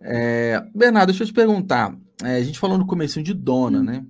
É, 0.00 0.60
Bernardo, 0.74 1.08
deixa 1.08 1.24
eu 1.24 1.26
te 1.26 1.32
perguntar. 1.32 1.96
É, 2.22 2.36
a 2.36 2.42
gente 2.42 2.58
falou 2.58 2.78
no 2.78 2.86
comecinho 2.86 3.24
de 3.24 3.34
dona, 3.34 3.82
né? 3.82 4.06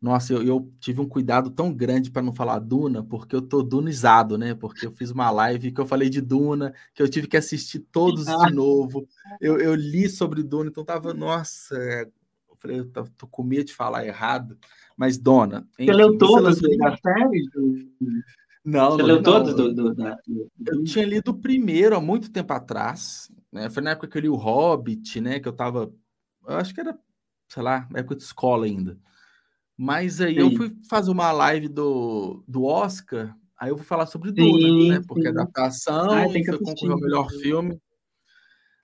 Nossa, 0.00 0.32
eu, 0.32 0.42
eu 0.42 0.72
tive 0.80 1.00
um 1.00 1.08
cuidado 1.08 1.50
tão 1.50 1.72
grande 1.74 2.10
para 2.10 2.22
não 2.22 2.32
falar 2.32 2.58
Duna, 2.58 3.02
porque 3.04 3.36
eu 3.36 3.42
tô 3.42 3.62
dunizado, 3.62 4.38
né? 4.38 4.54
Porque 4.54 4.86
eu 4.86 4.92
fiz 4.92 5.10
uma 5.10 5.30
live 5.30 5.70
que 5.72 5.80
eu 5.80 5.84
falei 5.86 6.08
de 6.08 6.22
Duna, 6.22 6.72
que 6.94 7.02
eu 7.02 7.08
tive 7.08 7.26
que 7.26 7.36
assistir 7.36 7.80
todos 7.80 8.24
de 8.24 8.30
novo. 8.54 9.06
Eu, 9.40 9.58
eu 9.60 9.74
li 9.74 10.08
sobre 10.08 10.42
Duna, 10.42 10.70
então 10.70 10.84
tava, 10.84 11.12
nossa, 11.12 11.76
é, 11.76 12.04
eu 12.04 12.56
falei, 12.58 12.80
eu 12.80 12.88
tô, 12.90 13.04
tô 13.16 13.26
com 13.26 13.42
medo 13.42 13.64
de 13.64 13.74
falar 13.74 14.06
errado. 14.06 14.56
Mas 14.96 15.18
Dona, 15.18 15.68
Você 15.76 15.82
enfim, 15.82 15.92
leu 15.92 16.16
todos 16.16 16.62
lançou- 16.62 16.78
da 16.78 16.96
série? 16.96 17.50
Não, 18.64 18.90
Você 18.92 18.98
não 18.98 19.06
leu 19.06 19.22
todos 19.22 19.54
do, 19.54 19.74
do, 19.74 19.94
da, 19.94 20.18
Eu 20.66 20.82
tinha 20.84 21.04
lido 21.04 21.28
o 21.30 21.38
primeiro 21.38 21.94
há 21.94 22.00
muito 22.00 22.30
tempo 22.30 22.52
atrás, 22.54 23.30
né? 23.52 23.68
Foi 23.68 23.82
na 23.82 23.90
época 23.90 24.08
que 24.08 24.16
eu 24.16 24.22
li 24.22 24.28
o 24.30 24.34
Hobbit, 24.36 25.20
né? 25.20 25.40
Que 25.40 25.48
eu 25.48 25.52
tava. 25.52 25.92
Eu 26.46 26.56
acho 26.56 26.72
que 26.74 26.80
era, 26.80 26.98
sei 27.48 27.62
lá, 27.62 27.86
época 27.94 28.16
de 28.16 28.22
escola 28.22 28.64
ainda. 28.64 28.98
Mas 29.82 30.20
aí 30.20 30.36
eu 30.36 30.50
Sim. 30.50 30.56
fui 30.56 30.76
fazer 30.90 31.10
uma 31.10 31.32
live 31.32 31.66
do, 31.66 32.44
do 32.46 32.64
Oscar, 32.64 33.34
aí 33.56 33.70
eu 33.70 33.76
vou 33.76 33.84
falar 33.84 34.04
sobre 34.04 34.30
Duna, 34.30 34.68
né? 34.68 35.00
Porque 35.08 35.22
sim. 35.22 35.28
adaptação 35.28 36.12
Ah, 36.12 36.30
tem 36.30 36.42
que 36.42 36.58
concorrer 36.58 36.92
ao 36.92 37.00
melhor 37.00 37.30
filme. 37.30 37.80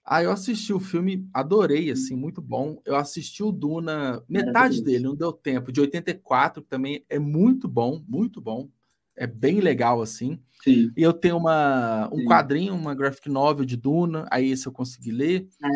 Aí 0.03 0.25
eu 0.25 0.33
assisti 0.33 0.73
o 0.73 0.81
filme, 0.81 1.29
adorei, 1.35 1.91
assim, 1.91 2.17
muito 2.17 2.41
bom. 2.41 2.81
Eu 2.83 2.97
assisti 2.97 3.43
o 3.43 3.53
Duna, 3.53 4.23
metade 4.27 4.83
dele, 4.83 5.05
não 5.05 5.15
deu 5.15 5.35
tempo, 5.35 5.71
de 5.71 5.83
84, 5.83 6.63
que 6.63 6.69
também 6.69 7.05
é 7.11 7.19
muito 7.19 7.69
bom, 7.69 8.03
muito 8.09 8.41
bom. 8.41 8.71
É 9.15 9.27
bem 9.27 9.61
legal, 9.61 10.01
assim. 10.01 10.41
Sim. 10.65 10.91
E 10.97 11.03
eu 11.03 11.13
tenho 11.13 11.37
uma, 11.37 12.09
um 12.11 12.21
Sim. 12.21 12.25
quadrinho, 12.25 12.75
uma 12.75 12.95
graphic 12.95 13.29
novel 13.29 13.67
de 13.67 13.77
Duna, 13.77 14.27
aí 14.31 14.51
esse 14.51 14.67
eu 14.67 14.73
consegui 14.73 15.13
ler. 15.13 15.47
É. 15.63 15.69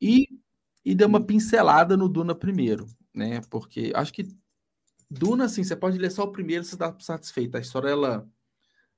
E, 0.00 0.28
e 0.84 0.94
dei 0.94 1.04
uma 1.04 1.20
pincelada 1.20 1.96
no 1.96 2.08
Duna 2.08 2.32
primeiro, 2.32 2.86
né? 3.12 3.40
Porque 3.50 3.90
acho 3.92 4.12
que 4.12 4.37
Duna, 5.10 5.44
assim, 5.44 5.64
você 5.64 5.74
pode 5.74 5.98
ler 5.98 6.10
só 6.10 6.24
o 6.24 6.32
primeiro, 6.32 6.64
você 6.64 6.74
está 6.74 6.94
satisfeito. 7.00 7.56
A 7.56 7.60
história, 7.60 7.88
ela. 7.88 8.28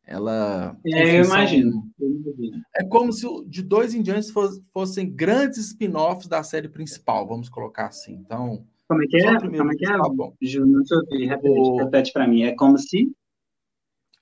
ela 0.04 0.76
É, 0.84 1.20
eu 1.20 1.24
imagino. 1.24 1.88
Eu 1.98 2.08
imagino. 2.10 2.62
É 2.76 2.84
como 2.84 3.12
se 3.12 3.26
de 3.46 3.62
dois 3.62 3.94
em 3.94 4.02
diante 4.02 4.32
fos- 4.32 4.60
fossem 4.72 5.08
grandes 5.10 5.58
spin-offs 5.58 6.26
da 6.26 6.42
série 6.42 6.68
principal, 6.68 7.26
vamos 7.26 7.48
colocar 7.48 7.86
assim. 7.86 8.14
Então, 8.14 8.66
Como 8.88 9.02
é 9.02 9.06
que 9.06 9.16
é? 9.18 9.38
Como 9.38 9.72
é 9.72 9.76
que 9.76 9.86
é? 9.86 9.96
tá 9.96 10.08
bom. 10.08 10.34
Ju, 10.42 10.66
não 10.66 10.82
ouvi. 10.90 11.26
Repete, 11.26 11.70
repete 11.78 12.12
pra 12.12 12.26
mim. 12.26 12.42
É 12.42 12.54
como 12.54 12.76
se. 12.76 13.12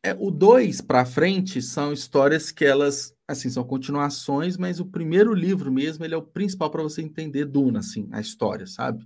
É, 0.03 0.15
o 0.19 0.31
2 0.31 0.81
para 0.81 1.05
frente 1.05 1.61
são 1.61 1.93
histórias 1.93 2.53
que 2.53 2.65
elas, 2.65 3.13
assim, 3.27 3.51
são 3.51 3.65
continuações, 3.65 4.57
mas 4.57 4.79
o 4.79 4.87
primeiro 4.87 5.35
livro 5.35 5.73
mesmo, 5.73 6.05
ele 6.05 6.15
é 6.15 6.17
o 6.17 6.23
principal 6.23 6.71
para 6.71 6.83
você 6.83 7.03
entender 7.03 7.45
Duna, 7.47 7.81
assim, 7.81 8.09
a 8.13 8.21
história, 8.21 8.67
sabe? 8.67 9.05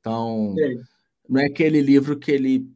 Então. 0.00 0.54
Não 1.28 1.40
é 1.40 1.46
aquele 1.46 1.80
livro 1.80 2.18
que 2.18 2.30
ele 2.30 2.70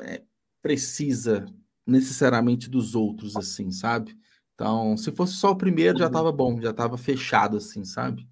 é, 0.00 0.22
precisa 0.62 1.46
necessariamente 1.86 2.70
dos 2.70 2.94
outros, 2.94 3.36
assim, 3.36 3.70
sabe? 3.70 4.16
Então, 4.54 4.96
se 4.96 5.10
fosse 5.12 5.34
só 5.34 5.50
o 5.50 5.56
primeiro, 5.56 5.98
já 5.98 6.06
estava 6.06 6.32
bom, 6.32 6.60
já 6.60 6.70
estava 6.70 6.96
fechado, 6.96 7.56
assim, 7.56 7.84
sabe? 7.84 8.28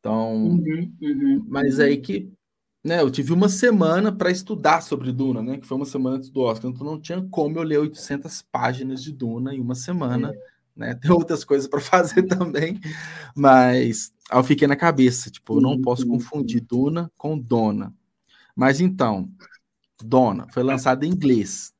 Então, 0.00 0.34
Uhum, 0.34 0.92
uhum, 1.02 1.44
mas 1.48 1.78
uhum. 1.78 1.84
aí 1.84 1.96
que, 1.98 2.32
né, 2.84 3.00
eu 3.02 3.10
tive 3.10 3.32
uma 3.32 3.48
semana 3.48 4.12
para 4.12 4.30
estudar 4.30 4.80
sobre 4.80 5.12
Duna, 5.12 5.42
né, 5.42 5.58
que 5.58 5.66
foi 5.66 5.76
uma 5.76 5.86
semana 5.86 6.16
antes 6.16 6.30
do 6.30 6.40
Oscar, 6.40 6.70
então 6.70 6.86
não 6.86 7.00
tinha 7.00 7.20
como 7.30 7.58
eu 7.58 7.62
ler 7.62 7.78
800 7.78 8.42
páginas 8.42 9.02
de 9.02 9.12
Duna 9.12 9.54
em 9.54 9.60
uma 9.60 9.74
semana, 9.74 10.32
né? 10.76 10.94
Tem 10.94 11.10
outras 11.10 11.44
coisas 11.44 11.68
para 11.68 11.80
fazer 11.80 12.22
também, 12.24 12.80
mas 13.34 14.12
aí 14.30 14.38
eu 14.38 14.44
fiquei 14.44 14.68
na 14.68 14.76
cabeça, 14.76 15.30
tipo, 15.30 15.56
eu 15.56 15.60
não 15.60 15.80
posso 15.80 16.06
confundir 16.06 16.60
Duna 16.60 17.10
com 17.16 17.38
Dona. 17.38 17.92
Mas 18.56 18.80
então, 18.80 19.30
Dona 20.02 20.48
foi 20.52 20.62
lançada 20.62 21.06
em 21.06 21.10
inglês. 21.10 21.74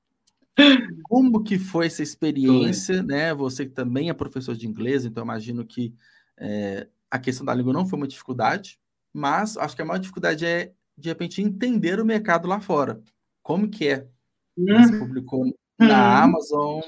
Como 1.05 1.43
que 1.43 1.59
foi 1.59 1.87
essa 1.87 2.03
experiência, 2.03 3.03
né? 3.03 3.33
Você 3.35 3.65
que 3.67 3.73
também 3.73 4.11
é 4.11 4.15
professor 4.15 4.55
de 4.57 4.67
inglês, 4.69 5.05
então 5.05 5.25
imagino 5.25 5.65
que 5.65 5.95
é, 6.37 6.89
a 7.11 7.19
questão 7.19 7.47
da 7.47 7.55
língua 7.55 7.73
não 7.73 7.87
foi 7.87 7.99
uma 7.99 8.09
dificuldade, 8.09 8.79
mas 9.13 9.57
acho 9.57 9.75
que 9.75 9.83
a 9.83 9.85
maior 9.85 9.99
dificuldade 9.99 10.45
é, 10.45 10.73
de 10.99 11.09
repente, 11.09 11.41
entender 11.43 12.01
o 12.01 12.05
mercado 12.05 12.49
lá 12.49 12.61
fora. 12.61 13.03
Como 13.43 13.69
que 13.69 13.89
é? 13.89 14.09
Você 14.57 14.95
Hum, 14.95 14.99
publicou 14.99 15.45
na 15.79 16.21
Hum. 16.21 16.25
Amazon, 16.25 16.81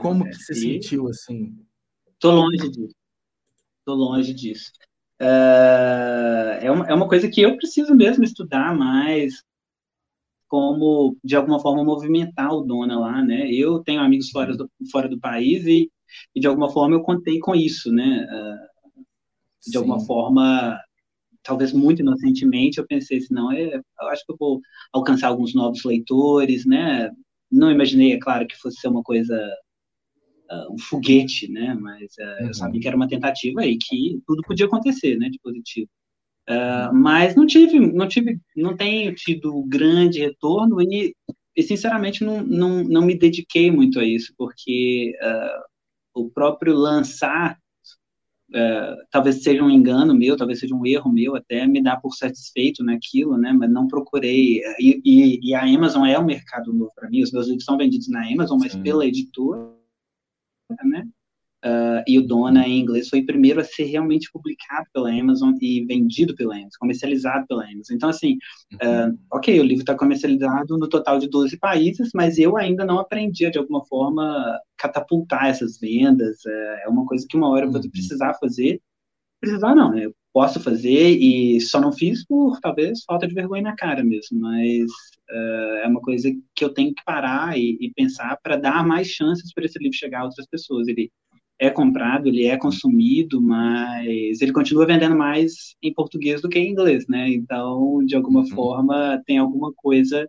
como 0.00 0.26
é, 0.26 0.30
que 0.30 0.36
você 0.36 0.52
e- 0.54 0.56
sentiu, 0.56 1.08
assim? 1.08 1.64
Tô 2.18 2.30
longe 2.30 2.70
disso. 2.70 2.94
Tô 3.84 3.94
longe 3.94 4.32
disso. 4.32 4.72
É, 5.26 6.66
é 6.66 6.70
uma, 6.70 6.86
é 6.86 6.94
uma 6.94 7.08
coisa 7.08 7.28
que 7.30 7.40
eu 7.40 7.56
preciso 7.56 7.94
mesmo 7.94 8.24
estudar 8.24 8.76
mais, 8.76 9.42
como, 10.48 11.16
de 11.24 11.34
alguma 11.34 11.58
forma, 11.60 11.82
movimentar 11.82 12.52
o 12.52 12.60
Dona 12.60 12.98
lá, 12.98 13.22
né? 13.22 13.50
Eu 13.50 13.82
tenho 13.82 14.00
amigos 14.02 14.30
fora 14.30 14.54
do, 14.54 14.70
fora 14.92 15.08
do 15.08 15.18
país 15.18 15.66
e, 15.66 15.90
e, 16.34 16.40
de 16.40 16.46
alguma 16.46 16.70
forma, 16.70 16.94
eu 16.94 17.02
contei 17.02 17.38
com 17.38 17.54
isso, 17.54 17.90
né? 17.90 18.26
É, 18.28 19.70
de 19.70 19.78
alguma 19.78 19.98
forma, 20.04 20.78
talvez 21.42 21.72
muito 21.72 22.02
inocentemente, 22.02 22.78
eu 22.78 22.86
pensei 22.86 23.18
assim, 23.18 23.32
não, 23.32 23.50
é, 23.50 23.76
eu 23.76 24.08
acho 24.08 24.24
que 24.26 24.32
eu 24.32 24.36
vou 24.38 24.60
alcançar 24.92 25.28
alguns 25.28 25.54
novos 25.54 25.84
leitores, 25.84 26.66
né? 26.66 27.10
Não 27.50 27.70
imaginei, 27.70 28.12
é 28.12 28.18
claro, 28.18 28.46
que 28.46 28.56
fosse 28.56 28.78
ser 28.80 28.88
uma 28.88 29.02
coisa 29.02 29.34
uh, 30.50 30.72
um 30.72 30.78
foguete, 30.78 31.50
né? 31.50 31.74
Mas 31.74 32.14
uh, 32.18 32.42
Uhum. 32.42 32.48
eu 32.48 32.54
sabia 32.54 32.80
que 32.80 32.88
era 32.88 32.96
uma 32.96 33.08
tentativa 33.08 33.64
e 33.66 33.76
que 33.76 34.20
tudo 34.26 34.42
podia 34.42 34.66
acontecer, 34.66 35.16
né? 35.16 35.28
De 35.28 35.38
positivo. 35.38 35.88
Uh, 36.48 36.94
mas 36.94 37.34
não 37.34 37.46
tive, 37.46 37.78
não 37.80 38.06
tive, 38.06 38.38
não 38.54 38.76
tenho 38.76 39.14
tido 39.14 39.62
grande 39.64 40.20
retorno 40.20 40.80
e, 40.82 41.14
e 41.56 41.62
sinceramente 41.62 42.22
não, 42.22 42.42
não, 42.42 42.84
não 42.84 43.02
me 43.02 43.14
dediquei 43.16 43.70
muito 43.70 43.98
a 43.98 44.04
isso, 44.04 44.34
porque 44.36 45.14
o 46.14 46.28
próprio 46.30 46.74
lançar 46.74 47.58
Uh, 48.50 48.94
talvez 49.10 49.42
seja 49.42 49.64
um 49.64 49.70
engano 49.70 50.14
meu, 50.14 50.36
talvez 50.36 50.60
seja 50.60 50.74
um 50.76 50.86
erro 50.86 51.10
meu, 51.10 51.34
até 51.34 51.66
me 51.66 51.82
dar 51.82 51.96
por 51.96 52.14
satisfeito 52.14 52.84
naquilo, 52.84 53.36
né? 53.36 53.52
Mas 53.52 53.68
não 53.68 53.88
procurei. 53.88 54.60
E, 54.78 55.00
e, 55.04 55.48
e 55.48 55.54
a 55.54 55.64
Amazon 55.64 56.04
é 56.04 56.16
um 56.16 56.24
mercado 56.24 56.72
novo 56.72 56.92
para 56.94 57.10
mim. 57.10 57.22
Os 57.22 57.32
meus 57.32 57.46
livros 57.46 57.64
são 57.64 57.76
vendidos 57.76 58.08
na 58.08 58.24
Amazon, 58.24 58.58
mas 58.60 58.72
Sim. 58.72 58.82
pela 58.82 59.04
editora, 59.04 59.74
né? 60.84 61.06
Uh, 61.64 62.04
e 62.06 62.18
o 62.18 62.26
Dona, 62.26 62.68
em 62.68 62.78
inglês, 62.78 63.08
foi 63.08 63.20
o 63.20 63.26
primeiro 63.26 63.58
a 63.58 63.64
ser 63.64 63.84
realmente 63.84 64.30
publicado 64.30 64.86
pela 64.92 65.10
Amazon 65.10 65.54
e 65.62 65.82
vendido 65.86 66.34
pela 66.34 66.54
Amazon, 66.54 66.78
comercializado 66.78 67.46
pela 67.46 67.64
Amazon. 67.64 67.96
Então, 67.96 68.10
assim, 68.10 68.34
uh, 68.74 69.18
ok, 69.32 69.58
o 69.58 69.62
livro 69.62 69.80
está 69.80 69.94
comercializado 69.94 70.76
no 70.76 70.86
total 70.90 71.18
de 71.18 71.26
12 71.26 71.56
países, 71.58 72.10
mas 72.14 72.36
eu 72.36 72.58
ainda 72.58 72.84
não 72.84 72.98
aprendi, 72.98 73.50
de 73.50 73.56
alguma 73.56 73.82
forma, 73.86 74.60
catapultar 74.76 75.46
essas 75.46 75.78
vendas. 75.80 76.36
Uh, 76.44 76.84
é 76.84 76.88
uma 76.88 77.06
coisa 77.06 77.26
que 77.26 77.36
uma 77.36 77.48
hora 77.48 77.64
eu 77.64 77.72
vou 77.72 77.80
uhum. 77.80 77.90
precisar 77.90 78.34
fazer. 78.34 78.82
Precisar 79.40 79.74
não, 79.74 79.90
né? 79.90 80.04
Eu 80.04 80.14
posso 80.34 80.58
fazer 80.58 81.16
e 81.16 81.60
só 81.60 81.80
não 81.80 81.92
fiz 81.92 82.26
por, 82.26 82.58
talvez, 82.60 83.04
falta 83.04 83.26
de 83.26 83.32
vergonha 83.32 83.62
na 83.62 83.76
cara 83.76 84.02
mesmo, 84.02 84.40
mas 84.40 84.90
é 85.30 85.86
uma 85.86 86.00
coisa 86.00 86.28
que 86.56 86.64
eu 86.64 86.70
tenho 86.74 86.92
que 86.92 87.04
parar 87.04 87.56
e, 87.56 87.78
e 87.80 87.92
pensar 87.94 88.36
para 88.42 88.56
dar 88.56 88.84
mais 88.84 89.06
chances 89.06 89.54
para 89.54 89.64
esse 89.64 89.78
livro 89.78 89.96
chegar 89.96 90.20
a 90.20 90.24
outras 90.24 90.46
pessoas. 90.48 90.88
Ele 90.88 91.08
é 91.56 91.70
comprado, 91.70 92.28
ele 92.28 92.46
é 92.46 92.56
consumido, 92.56 93.40
mas 93.40 94.42
ele 94.42 94.52
continua 94.52 94.86
vendendo 94.86 95.16
mais 95.16 95.76
em 95.80 95.94
português 95.94 96.42
do 96.42 96.48
que 96.48 96.58
em 96.58 96.72
inglês, 96.72 97.06
né? 97.08 97.28
Então, 97.28 98.04
de 98.04 98.16
alguma 98.16 98.40
uhum. 98.40 98.48
forma, 98.48 99.22
tem 99.24 99.38
alguma 99.38 99.72
coisa 99.72 100.28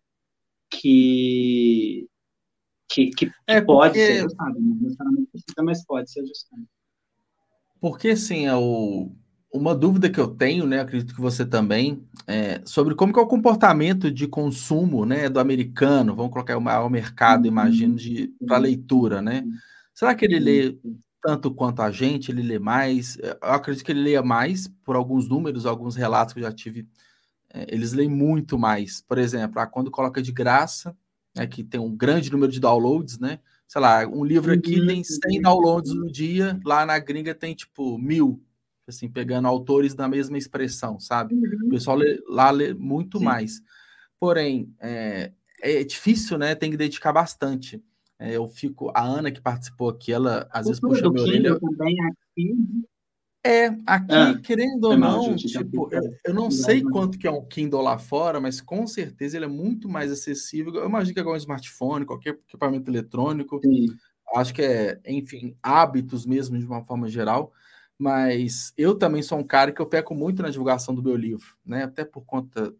que 0.69 2.07
que, 2.87 3.09
que, 3.09 3.31
é 3.47 3.59
pode 3.59 3.93
porque... 3.93 4.05
ser 4.05 4.19
ajustada, 4.19 4.59
não 4.59 4.75
necessariamente 4.75 5.29
precisa, 5.31 5.63
mas 5.63 5.83
pode 5.83 6.11
ser 6.11 6.21
ajustada. 6.21 6.63
Porque, 7.81 8.09
assim, 8.09 8.45
é 8.45 8.55
o... 8.55 9.11
uma 9.55 9.73
dúvida 9.73 10.09
que 10.09 10.19
eu 10.19 10.27
tenho, 10.27 10.65
né, 10.65 10.81
acredito 10.81 11.15
que 11.15 11.21
você 11.21 11.45
também, 11.45 12.03
é 12.27 12.61
sobre 12.65 12.95
como 12.95 13.13
que 13.13 13.19
é 13.19 13.21
o 13.21 13.27
comportamento 13.27 14.11
de 14.11 14.27
consumo, 14.27 15.05
né, 15.05 15.29
do 15.29 15.39
americano, 15.39 16.15
vamos 16.15 16.31
colocar 16.31 16.57
o 16.57 16.61
maior 16.61 16.89
mercado, 16.89 17.41
uhum. 17.41 17.51
imagino, 17.51 17.95
de 17.95 18.33
para 18.45 18.57
leitura, 18.57 19.21
né? 19.21 19.43
Será 19.93 20.13
que 20.13 20.25
ele 20.25 20.39
lê 20.39 20.77
tanto 21.25 21.51
quanto 21.51 21.81
a 21.81 21.89
gente, 21.89 22.29
ele 22.29 22.43
lê 22.43 22.59
mais. 22.59 23.17
Eu 23.17 23.35
acredito 23.41 23.83
que 23.83 23.91
ele 23.91 24.03
leia 24.03 24.21
mais, 24.21 24.67
por 24.83 24.95
alguns 24.95 25.27
números, 25.27 25.65
alguns 25.65 25.95
relatos 25.95 26.33
que 26.33 26.39
eu 26.39 26.43
já 26.43 26.51
tive. 26.51 26.87
É, 27.51 27.65
eles 27.73 27.93
leem 27.93 28.09
muito 28.09 28.59
mais. 28.59 29.01
Por 29.01 29.17
exemplo, 29.17 29.59
ah, 29.59 29.65
quando 29.65 29.89
coloca 29.89 30.21
de 30.21 30.31
graça, 30.31 30.95
né, 31.35 31.47
que 31.47 31.63
tem 31.63 31.79
um 31.79 31.95
grande 31.95 32.31
número 32.31 32.51
de 32.51 32.59
downloads, 32.59 33.17
né? 33.17 33.39
Sei 33.67 33.81
lá, 33.81 34.05
um 34.07 34.23
livro 34.23 34.53
aqui 34.53 34.79
uhum, 34.79 34.85
tem 34.85 35.03
100 35.03 35.41
downloads 35.41 35.95
no 35.95 36.11
dia, 36.11 36.59
lá 36.63 36.85
na 36.85 36.99
gringa 36.99 37.33
tem 37.33 37.55
tipo 37.55 37.97
mil, 37.97 38.39
assim, 38.87 39.09
pegando 39.09 39.47
autores 39.47 39.93
da 39.93 40.07
mesma 40.07 40.37
expressão, 40.37 40.99
sabe? 40.99 41.33
Uhum. 41.33 41.67
O 41.67 41.69
pessoal 41.69 41.97
lê, 41.97 42.21
lá 42.27 42.51
lê 42.51 42.73
muito 42.73 43.19
Sim. 43.19 43.25
mais. 43.25 43.61
Porém, 44.19 44.73
é, 44.79 45.31
é 45.61 45.83
difícil, 45.83 46.37
né? 46.37 46.55
Tem 46.55 46.71
que 46.71 46.77
dedicar 46.77 47.11
bastante. 47.11 47.81
É, 48.19 48.35
eu 48.35 48.47
fico. 48.47 48.91
A 48.95 49.03
Ana 49.03 49.31
que 49.31 49.41
participou 49.41 49.89
aqui, 49.89 50.13
ela 50.13 50.47
às 50.51 50.67
vezes 50.67 50.79
puxa 50.79 51.09
minha 51.09 51.23
orelha. 51.23 51.59
Também 51.59 51.95
aqui. 52.01 52.53
Né? 52.53 52.83
É, 53.45 53.67
aqui, 53.85 54.11
ah, 54.11 54.39
querendo 54.41 54.85
ou 54.85 54.97
não, 54.97 55.27
não 55.27 55.35
tipo, 55.35 55.87
eu, 55.91 56.01
eu, 56.25 56.33
não 56.33 56.49
sei 56.49 56.81
quanto 56.81 57.15
que 57.15 57.27
é 57.27 57.31
um 57.31 57.45
Kindle 57.45 57.79
lá 57.79 57.99
fora, 57.99 58.41
mas 58.41 58.59
com 58.59 58.87
certeza 58.87 59.37
ele 59.37 59.45
é 59.45 59.47
muito 59.47 59.87
mais 59.87 60.11
acessível. 60.11 60.73
Eu 60.73 60.89
imagino 60.89 61.13
que 61.13 61.19
é 61.19 61.21
igual 61.21 61.35
um 61.35 61.37
smartphone, 61.37 62.07
qualquer 62.07 62.31
equipamento 62.31 62.89
eletrônico. 62.89 63.61
Sim. 63.63 63.85
Acho 64.35 64.51
que 64.51 64.63
é, 64.63 64.99
enfim, 65.05 65.55
hábitos 65.61 66.25
mesmo 66.25 66.57
de 66.57 66.65
uma 66.65 66.83
forma 66.83 67.07
geral. 67.07 67.53
Mas 67.97 68.73
eu 68.77 68.95
também 68.95 69.21
sou 69.21 69.37
um 69.39 69.43
cara 69.43 69.71
que 69.71 69.81
eu 69.81 69.85
peco 69.85 70.13
muito 70.13 70.41
na 70.41 70.49
divulgação 70.49 70.93
do 70.93 71.03
meu 71.03 71.15
livro, 71.15 71.55
né? 71.65 71.83
Até 71.83 72.03
por 72.03 72.25
conta 72.25 72.73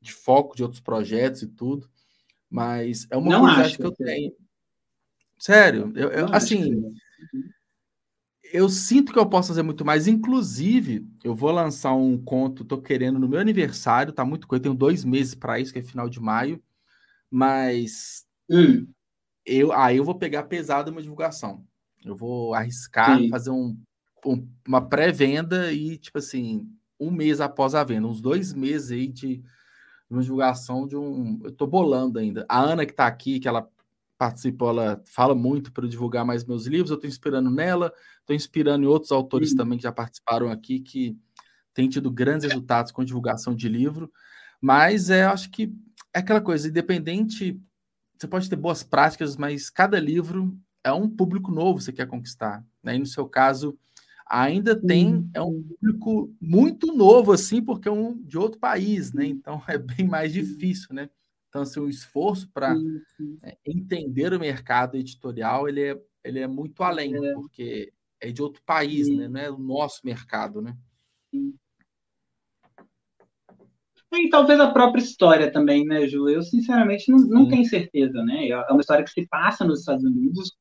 de 0.00 0.12
foco 0.12 0.56
de 0.56 0.62
outros 0.62 0.80
projetos 0.80 1.42
e 1.42 1.48
tudo. 1.48 1.90
Mas 2.48 3.06
é 3.10 3.16
uma 3.16 3.30
não 3.30 3.40
curiosidade 3.40 3.76
que 3.76 3.84
eu 3.84 3.92
tenho. 3.92 4.32
Sério, 5.38 5.92
eu, 5.96 6.08
eu 6.10 6.26
assim, 6.32 6.74
uhum. 6.74 6.94
eu 8.52 8.68
sinto 8.68 9.12
que 9.12 9.18
eu 9.18 9.28
posso 9.28 9.48
fazer 9.48 9.62
muito 9.62 9.84
mais. 9.84 10.06
Inclusive, 10.06 11.04
eu 11.24 11.34
vou 11.34 11.50
lançar 11.50 11.94
um 11.94 12.16
conto, 12.22 12.64
tô 12.64 12.80
querendo 12.80 13.18
no 13.18 13.28
meu 13.28 13.40
aniversário, 13.40 14.12
tá 14.12 14.24
muito 14.24 14.46
coisa, 14.46 14.62
tenho 14.62 14.74
dois 14.74 15.04
meses 15.04 15.34
para 15.34 15.58
isso, 15.58 15.72
que 15.72 15.80
é 15.80 15.82
final 15.82 16.08
de 16.08 16.20
maio, 16.20 16.62
mas 17.28 18.24
hum. 18.48 18.86
eu 19.44 19.72
aí 19.72 19.96
eu 19.96 20.04
vou 20.04 20.14
pegar 20.14 20.44
pesado 20.44 20.92
uma 20.92 21.02
divulgação. 21.02 21.66
Eu 22.04 22.14
vou 22.14 22.54
arriscar 22.54 23.18
Sim. 23.18 23.28
fazer 23.28 23.50
um, 23.50 23.76
um 24.24 24.46
uma 24.66 24.80
pré-venda 24.80 25.72
e, 25.72 25.96
tipo 25.98 26.18
assim, 26.18 26.68
um 26.98 27.10
mês 27.10 27.40
após 27.40 27.74
a 27.74 27.82
venda, 27.82 28.06
uns 28.06 28.20
dois 28.20 28.52
meses 28.52 28.92
aí 28.92 29.08
de 29.08 29.42
uma 30.08 30.22
divulgação 30.22 30.86
de 30.86 30.96
um. 30.96 31.40
Eu 31.42 31.52
tô 31.52 31.66
bolando 31.66 32.18
ainda. 32.18 32.44
A 32.48 32.60
Ana, 32.60 32.86
que 32.86 32.92
tá 32.92 33.06
aqui, 33.06 33.40
que 33.40 33.48
ela 33.48 33.68
participou, 34.18 34.68
ela 34.68 35.02
fala 35.04 35.34
muito 35.34 35.72
para 35.72 35.88
divulgar 35.88 36.24
mais 36.24 36.44
meus 36.44 36.66
livros. 36.66 36.90
Eu 36.90 36.96
estou 36.96 37.08
inspirando 37.08 37.50
nela, 37.50 37.92
estou 38.20 38.36
inspirando 38.36 38.84
em 38.84 38.86
outros 38.86 39.10
autores 39.10 39.50
Sim. 39.50 39.56
também 39.56 39.78
que 39.78 39.82
já 39.82 39.92
participaram 39.92 40.50
aqui, 40.50 40.80
que 40.80 41.16
têm 41.74 41.88
tido 41.88 42.10
grandes 42.10 42.46
resultados 42.46 42.92
com 42.92 43.04
divulgação 43.04 43.54
de 43.54 43.68
livro. 43.68 44.12
Mas 44.60 45.10
é, 45.10 45.24
acho 45.24 45.50
que 45.50 45.74
é 46.14 46.20
aquela 46.20 46.40
coisa, 46.40 46.68
independente, 46.68 47.60
você 48.16 48.28
pode 48.28 48.48
ter 48.48 48.54
boas 48.54 48.84
práticas, 48.84 49.36
mas 49.36 49.68
cada 49.70 49.98
livro 49.98 50.56
é 50.84 50.92
um 50.92 51.08
público 51.08 51.50
novo 51.50 51.78
que 51.78 51.84
você 51.84 51.92
quer 51.92 52.06
conquistar. 52.06 52.64
Né? 52.82 52.94
E 52.96 52.98
no 52.98 53.06
seu 53.06 53.26
caso, 53.26 53.76
ainda 54.32 54.74
tem 54.74 55.28
é 55.34 55.42
um 55.42 55.62
público 55.62 56.34
muito 56.40 56.86
novo, 56.94 57.32
assim, 57.32 57.62
porque 57.62 57.86
é 57.86 57.92
um 57.92 58.16
de 58.22 58.38
outro 58.38 58.58
país, 58.58 59.12
né? 59.12 59.26
Então 59.26 59.62
é 59.68 59.76
bem 59.76 60.08
mais 60.08 60.32
difícil, 60.32 60.94
né? 60.94 61.10
Então, 61.48 61.60
assim, 61.60 61.80
o 61.80 61.88
esforço 61.88 62.48
para 62.48 62.74
é, 63.42 63.58
entender 63.66 64.32
o 64.32 64.40
mercado 64.40 64.96
editorial, 64.96 65.68
ele 65.68 65.82
é, 65.82 66.02
ele 66.24 66.38
é 66.38 66.46
muito 66.46 66.82
além, 66.82 67.14
é. 67.14 67.32
porque 67.34 67.92
é 68.18 68.32
de 68.32 68.40
outro 68.40 68.62
país, 68.64 69.06
né? 69.14 69.28
Não 69.28 69.38
é 69.38 69.50
o 69.50 69.58
nosso 69.58 70.00
mercado, 70.02 70.62
né? 70.62 70.74
E 74.14 74.28
talvez 74.28 74.60
a 74.60 74.70
própria 74.70 75.00
história 75.02 75.50
também, 75.50 75.86
né, 75.86 76.06
Ju? 76.06 76.28
Eu, 76.28 76.42
sinceramente, 76.42 77.10
não, 77.10 77.18
não 77.18 77.48
tenho 77.48 77.64
certeza, 77.64 78.22
né? 78.22 78.48
É 78.48 78.70
uma 78.70 78.80
história 78.80 79.04
que 79.04 79.10
se 79.10 79.26
passa 79.26 79.64
nos 79.64 79.80
Estados 79.80 80.04
Unidos, 80.04 80.52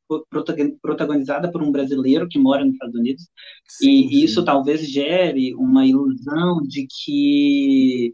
protagonizada 0.82 1.52
por 1.52 1.62
um 1.62 1.72
brasileiro 1.72 2.30
que 2.30 2.40
mora 2.40 2.64
nos 2.64 2.74
Estados 2.74 2.96
Unidos, 2.96 3.28
sim, 3.68 4.06
e 4.06 4.10
sim. 4.10 4.24
isso 4.24 4.46
talvez 4.46 4.88
gere 4.90 5.54
uma 5.56 5.86
ilusão 5.86 6.62
de 6.62 6.88
que 6.88 8.14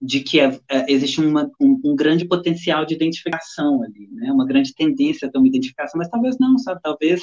de 0.00 0.20
que 0.20 0.38
é, 0.38 0.58
é, 0.68 0.92
existe 0.92 1.20
uma, 1.20 1.50
um, 1.60 1.80
um, 1.84 1.96
grande 1.96 2.24
potencial 2.24 2.84
de 2.84 2.94
identificação 2.94 3.82
ali, 3.82 4.08
né? 4.12 4.30
uma 4.30 4.46
grande 4.46 4.72
tendência 4.72 5.26
a 5.26 5.30
ter 5.30 5.38
uma 5.38 5.48
identificação, 5.48 5.98
mas 5.98 6.08
talvez 6.08 6.38
não, 6.38 6.56
sabe? 6.56 6.80
Talvez 6.82 7.20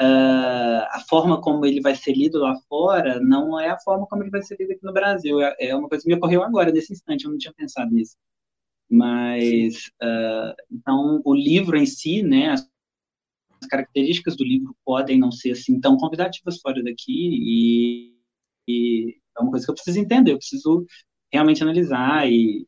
uh, 0.00 0.86
a 0.90 1.02
forma 1.08 1.40
como 1.40 1.66
ele 1.66 1.80
vai 1.80 1.96
ser 1.96 2.12
lido 2.12 2.38
lá 2.38 2.54
fora 2.68 3.20
não 3.20 3.58
é 3.58 3.70
a 3.70 3.78
forma 3.80 4.06
como 4.06 4.22
ele 4.22 4.30
vai 4.30 4.42
ser 4.42 4.56
lido 4.58 4.72
aqui 4.72 4.84
no 4.84 4.92
Brasil. 4.92 5.40
É, 5.40 5.56
é 5.58 5.76
uma 5.76 5.88
coisa 5.88 6.02
que 6.02 6.08
me 6.08 6.14
ocorreu 6.14 6.42
agora, 6.44 6.70
nesse 6.70 6.92
instante, 6.92 7.24
eu 7.24 7.30
não 7.30 7.38
tinha 7.38 7.52
pensado 7.52 7.92
nisso. 7.92 8.16
Mas, 8.88 9.90
uh, 10.02 10.54
então, 10.70 11.20
o 11.24 11.34
livro 11.34 11.76
em 11.76 11.86
si, 11.86 12.22
né, 12.22 12.50
as 12.50 12.68
características 13.68 14.36
do 14.36 14.44
livro 14.44 14.76
podem 14.84 15.18
não 15.18 15.32
ser 15.32 15.52
assim 15.52 15.80
tão 15.80 15.96
convidativas 15.96 16.60
fora 16.60 16.82
daqui 16.82 17.02
e, 17.08 18.16
e 18.68 19.16
é 19.36 19.40
uma 19.40 19.50
coisa 19.50 19.64
que 19.64 19.70
eu 19.70 19.74
preciso 19.74 19.98
entender, 19.98 20.32
eu 20.32 20.38
preciso 20.38 20.86
realmente 21.32 21.62
analisar 21.62 22.30
e, 22.30 22.66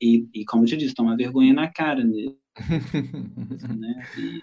e, 0.00 0.28
e 0.34 0.44
como 0.44 0.64
eu 0.64 0.68
te 0.68 0.76
disse, 0.76 0.94
tomar 0.94 1.16
vergonha 1.16 1.52
na 1.52 1.70
cara 1.70 2.04
né? 2.04 2.34
né? 3.78 4.06
E, 4.18 4.42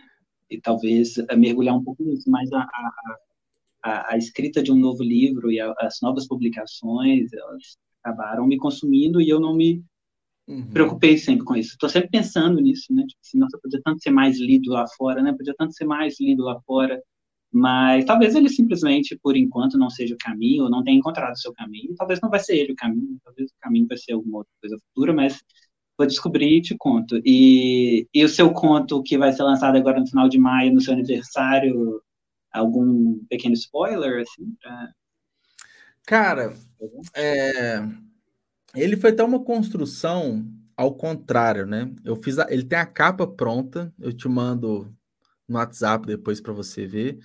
e, 0.55 0.61
talvez 0.61 1.15
mergulhar 1.37 1.75
um 1.75 1.83
pouco 1.83 2.03
nisso, 2.03 2.29
mas 2.29 2.51
a, 2.51 2.61
a, 2.61 3.17
a, 3.83 4.13
a 4.13 4.17
escrita 4.17 4.63
de 4.63 4.71
um 4.71 4.75
novo 4.75 5.03
livro 5.03 5.51
e 5.51 5.59
a, 5.59 5.73
as 5.79 5.99
novas 6.01 6.27
publicações, 6.27 7.31
elas 7.31 7.77
acabaram 8.03 8.47
me 8.47 8.57
consumindo 8.57 9.21
e 9.21 9.29
eu 9.29 9.39
não 9.39 9.53
me 9.53 9.83
uhum. 10.47 10.71
preocupei 10.71 11.17
sempre 11.17 11.45
com 11.45 11.55
isso. 11.55 11.73
Estou 11.73 11.89
sempre 11.89 12.09
pensando 12.09 12.59
nisso, 12.59 12.93
né? 12.93 13.05
Tipo 13.07 13.19
assim, 13.23 13.37
nossa, 13.37 13.59
podia 13.61 13.81
tanto 13.83 14.01
ser 14.01 14.11
mais 14.11 14.39
lido 14.39 14.71
lá 14.71 14.85
fora, 14.97 15.21
né? 15.21 15.33
Podia 15.33 15.53
tanto 15.57 15.73
ser 15.73 15.85
mais 15.85 16.19
lido 16.19 16.43
lá 16.43 16.59
fora. 16.61 17.01
Mas 17.51 18.05
talvez 18.05 18.35
ele 18.35 18.49
simplesmente, 18.49 19.17
por 19.21 19.35
enquanto, 19.35 19.77
não 19.77 19.89
seja 19.89 20.13
o 20.13 20.17
caminho, 20.17 20.65
ou 20.65 20.69
não 20.69 20.83
tenha 20.83 20.97
encontrado 20.97 21.33
o 21.33 21.39
seu 21.39 21.53
caminho. 21.53 21.95
Talvez 21.95 22.21
não 22.21 22.29
vai 22.29 22.39
ser 22.39 22.57
ele 22.57 22.73
o 22.73 22.75
caminho, 22.75 23.19
talvez 23.23 23.49
o 23.49 23.55
caminho 23.59 23.87
vai 23.87 23.97
ser 23.97 24.13
alguma 24.13 24.39
outra 24.39 24.53
coisa 24.61 24.77
futura, 24.87 25.13
mas 25.13 25.41
vou 25.97 26.07
descobrir 26.07 26.57
e 26.57 26.61
te 26.61 26.75
conto. 26.77 27.19
E, 27.25 28.07
e 28.13 28.23
o 28.23 28.29
seu 28.29 28.51
conto 28.53 29.01
que 29.03 29.17
vai 29.17 29.33
ser 29.33 29.43
lançado 29.43 29.77
agora 29.77 29.99
no 29.99 30.07
final 30.07 30.29
de 30.29 30.37
maio, 30.37 30.73
no 30.73 30.79
seu 30.79 30.93
aniversário, 30.93 32.01
algum 32.51 33.19
pequeno 33.25 33.53
spoiler, 33.55 34.21
assim? 34.21 34.55
Pra... 34.61 34.93
Cara, 36.05 36.53
é... 37.15 37.81
ele 38.75 38.95
foi 38.95 39.09
até 39.09 39.23
uma 39.23 39.43
construção 39.43 40.47
ao 40.77 40.93
contrário, 40.93 41.65
né? 41.65 41.91
Eu 42.05 42.15
fiz 42.15 42.37
a... 42.39 42.45
Ele 42.49 42.63
tem 42.63 42.79
a 42.79 42.85
capa 42.85 43.27
pronta, 43.27 43.93
eu 43.99 44.13
te 44.13 44.27
mando 44.29 44.95
no 45.49 45.57
WhatsApp 45.57 46.05
depois 46.05 46.39
para 46.39 46.53
você 46.53 46.85
ver, 46.85 47.19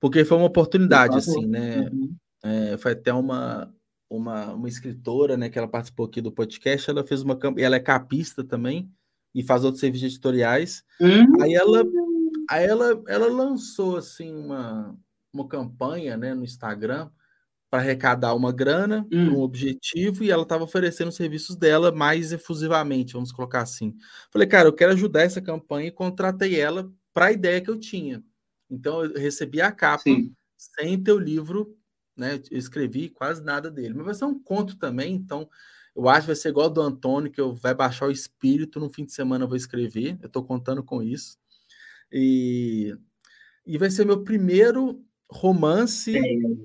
porque 0.00 0.24
foi 0.24 0.36
uma 0.36 0.46
oportunidade, 0.46 1.16
assim, 1.16 1.46
né? 1.46 1.88
Uhum. 1.90 2.16
É, 2.42 2.76
foi 2.78 2.92
até 2.92 3.12
uma, 3.12 3.72
uma, 4.08 4.52
uma 4.52 4.68
escritora, 4.68 5.36
né, 5.36 5.48
que 5.48 5.58
ela 5.58 5.68
participou 5.68 6.06
aqui 6.06 6.20
do 6.20 6.32
podcast, 6.32 6.90
ela 6.90 7.04
fez 7.04 7.22
uma 7.22 7.38
ela 7.58 7.76
é 7.76 7.80
capista 7.80 8.44
também 8.44 8.90
e 9.34 9.42
faz 9.42 9.64
outros 9.64 9.80
serviços 9.80 10.08
editoriais. 10.08 10.84
Uhum. 11.00 11.42
Aí 11.42 11.54
ela 11.54 11.84
aí 12.50 12.64
ela, 12.64 13.02
ela 13.08 13.26
lançou 13.26 13.96
assim 13.96 14.34
uma 14.34 14.96
uma 15.32 15.46
campanha 15.46 16.16
né, 16.16 16.32
no 16.34 16.44
Instagram 16.44 17.10
para 17.70 17.80
arrecadar 17.80 18.34
uma 18.34 18.52
grana 18.52 19.06
hum. 19.12 19.26
para 19.26 19.34
um 19.34 19.42
objetivo 19.42 20.24
e 20.24 20.30
ela 20.30 20.44
estava 20.44 20.64
oferecendo 20.64 21.08
os 21.08 21.16
serviços 21.16 21.56
dela 21.56 21.92
mais 21.92 22.32
efusivamente, 22.32 23.12
vamos 23.12 23.32
colocar 23.32 23.60
assim. 23.60 23.94
Falei, 24.30 24.46
cara, 24.46 24.68
eu 24.68 24.72
quero 24.72 24.92
ajudar 24.92 25.22
essa 25.22 25.42
campanha 25.42 25.88
e 25.88 25.92
contratei 25.92 26.58
ela 26.58 26.90
para 27.16 27.28
a 27.28 27.32
ideia 27.32 27.62
que 27.62 27.70
eu 27.70 27.80
tinha. 27.80 28.22
Então 28.70 29.02
eu 29.02 29.18
recebi 29.18 29.58
a 29.62 29.72
capa 29.72 30.02
Sim. 30.02 30.34
sem 30.54 31.02
ter 31.02 31.12
o 31.12 31.18
livro, 31.18 31.74
né? 32.14 32.38
Eu 32.50 32.58
escrevi 32.58 33.08
quase 33.08 33.42
nada 33.42 33.70
dele, 33.70 33.94
mas 33.94 34.04
vai 34.04 34.14
ser 34.14 34.26
um 34.26 34.38
conto 34.38 34.76
também, 34.76 35.14
então 35.14 35.48
eu 35.96 36.10
acho 36.10 36.20
que 36.20 36.26
vai 36.26 36.36
ser 36.36 36.50
igual 36.50 36.68
do 36.68 36.82
Antônio, 36.82 37.32
que 37.32 37.40
eu 37.40 37.54
vai 37.54 37.72
baixar 37.72 38.06
o 38.06 38.10
espírito 38.10 38.78
no 38.78 38.90
fim 38.90 39.06
de 39.06 39.14
semana 39.14 39.44
eu 39.44 39.48
vou 39.48 39.56
escrever. 39.56 40.18
Eu 40.20 40.26
estou 40.26 40.44
contando 40.44 40.84
com 40.84 41.02
isso. 41.02 41.38
E, 42.12 42.94
e 43.64 43.78
vai 43.78 43.90
ser 43.90 44.04
meu 44.04 44.22
primeiro 44.22 45.02
romance 45.26 46.14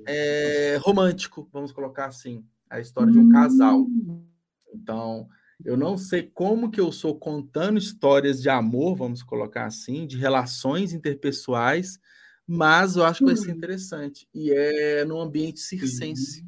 é, 0.05 0.77
romântico, 0.81 1.47
vamos 1.53 1.71
colocar 1.71 2.07
assim, 2.07 2.45
a 2.69 2.81
história 2.81 3.09
de 3.09 3.19
um 3.19 3.29
casal. 3.29 3.79
Hum. 3.79 4.27
Então, 4.73 5.29
eu 5.65 5.77
não 5.77 5.97
sei 5.97 6.23
como 6.23 6.71
que 6.71 6.79
eu 6.79 6.91
sou 6.91 7.17
contando 7.17 7.77
histórias 7.77 8.41
de 8.41 8.49
amor, 8.49 8.95
vamos 8.95 9.23
colocar 9.23 9.65
assim, 9.65 10.05
de 10.05 10.17
relações 10.17 10.93
interpessoais, 10.93 11.99
mas 12.47 12.95
eu 12.95 13.05
acho 13.05 13.19
que 13.19 13.25
vai 13.25 13.35
ser 13.35 13.51
uhum. 13.51 13.57
interessante. 13.57 14.27
E 14.33 14.51
é 14.51 15.05
no 15.05 15.19
ambiente 15.19 15.59
circense, 15.59 16.41
que 16.41 16.47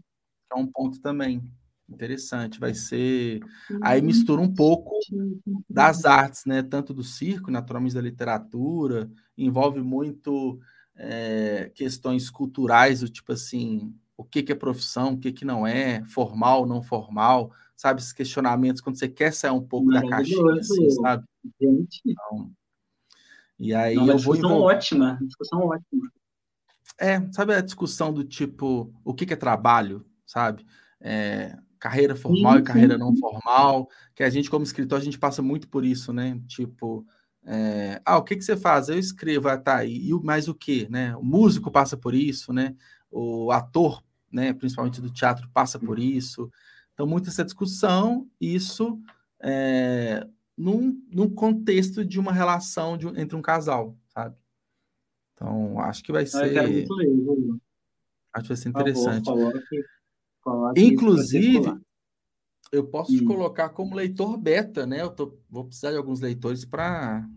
é 0.51 0.55
um 0.55 0.67
ponto 0.67 0.99
também 0.99 1.41
interessante. 1.89 2.59
Vai 2.59 2.73
ser. 2.73 3.39
Aí 3.81 4.01
mistura 4.01 4.41
um 4.41 4.53
pouco 4.53 4.99
das 5.69 6.05
artes, 6.05 6.43
né? 6.45 6.61
Tanto 6.63 6.93
do 6.93 7.03
circo, 7.03 7.51
naturalmente 7.51 7.95
da 7.95 8.01
literatura, 8.01 9.09
envolve 9.37 9.81
muito 9.81 10.59
é, 10.95 11.71
questões 11.73 12.29
culturais, 12.29 12.99
do 12.99 13.09
tipo 13.09 13.31
assim, 13.31 13.93
o 14.17 14.23
que, 14.23 14.43
que 14.43 14.51
é 14.51 14.55
profissão, 14.55 15.13
o 15.13 15.17
que, 15.17 15.31
que 15.31 15.45
não 15.45 15.65
é, 15.65 16.03
formal, 16.05 16.65
não 16.65 16.81
formal, 16.81 17.51
sabe? 17.83 17.99
Esses 17.99 18.13
questionamentos 18.13 18.81
quando 18.81 18.97
você 18.97 19.09
quer 19.09 19.33
sair 19.33 19.51
um 19.51 19.61
pouco 19.61 19.91
da 19.91 20.07
caixinha, 20.07 20.53
assim, 20.53 20.89
sabe? 20.91 21.25
Gente. 21.61 22.01
Então, 22.05 22.49
e 23.59 23.73
aí 23.73 23.95
não, 23.95 24.07
eu 24.07 24.17
vou 24.17 24.35
discussão 24.35 24.55
envol... 24.55 24.61
ótima, 24.61 25.19
discussão 25.21 25.59
ótima. 25.59 26.11
É, 26.97 27.31
sabe 27.33 27.53
a 27.53 27.59
discussão 27.59 28.13
do 28.13 28.23
tipo, 28.23 28.93
o 29.03 29.13
que, 29.13 29.25
que 29.25 29.33
é 29.33 29.35
trabalho, 29.35 30.05
sabe? 30.25 30.65
É, 31.01 31.57
carreira 31.77 32.15
formal 32.15 32.53
sim, 32.53 32.59
e 32.59 32.63
carreira 32.63 32.93
sim. 32.93 32.99
não 33.01 33.13
formal, 33.17 33.89
que 34.15 34.23
a 34.23 34.29
gente, 34.29 34.49
como 34.49 34.63
escritor, 34.63 34.97
a 34.97 35.03
gente 35.03 35.19
passa 35.19 35.41
muito 35.41 35.67
por 35.67 35.83
isso, 35.83 36.13
né? 36.13 36.39
Tipo, 36.47 37.05
é, 37.43 38.01
ah, 38.05 38.17
o 38.17 38.23
que, 38.23 38.37
que 38.37 38.43
você 38.43 38.55
faz? 38.55 38.87
Eu 38.87 38.97
escrevo, 38.97 39.49
ah, 39.49 39.57
tá, 39.57 39.83
e, 39.83 40.09
e 40.09 40.13
mais 40.23 40.47
o 40.47 40.55
que, 40.55 40.87
né? 40.89 41.13
O 41.17 41.23
músico 41.23 41.69
passa 41.69 41.97
por 41.97 42.13
isso, 42.13 42.53
né? 42.53 42.73
O 43.11 43.51
ator, 43.51 44.01
né, 44.31 44.53
principalmente 44.53 45.01
do 45.01 45.11
teatro, 45.11 45.49
passa 45.53 45.77
por 45.77 45.99
isso. 45.99 46.49
Então, 46.93 47.07
muita 47.07 47.29
essa 47.29 47.43
discussão, 47.43 48.29
isso 48.39 49.01
é, 49.41 50.27
num, 50.57 51.01
num 51.11 51.29
contexto 51.29 52.05
de 52.05 52.19
uma 52.19 52.31
relação 52.31 52.97
de, 52.97 53.07
entre 53.19 53.35
um 53.35 53.41
casal, 53.41 53.97
sabe? 54.07 54.35
Então, 55.33 55.79
acho 55.79 56.03
que 56.03 56.11
vai 56.11 56.25
ser. 56.25 56.57
Acho 58.33 58.43
que 58.43 58.47
vai 58.47 58.57
ser 58.57 58.69
interessante. 58.69 59.29
Inclusive, 60.77 61.79
eu 62.71 62.87
posso 62.87 63.11
te 63.11 63.23
colocar 63.23 63.69
como 63.69 63.95
leitor 63.95 64.37
beta, 64.37 64.85
né? 64.85 65.01
Eu 65.01 65.09
tô, 65.09 65.37
vou 65.49 65.65
precisar 65.65 65.91
de 65.91 65.97
alguns 65.97 66.19
leitores 66.19 66.65
para. 66.65 67.27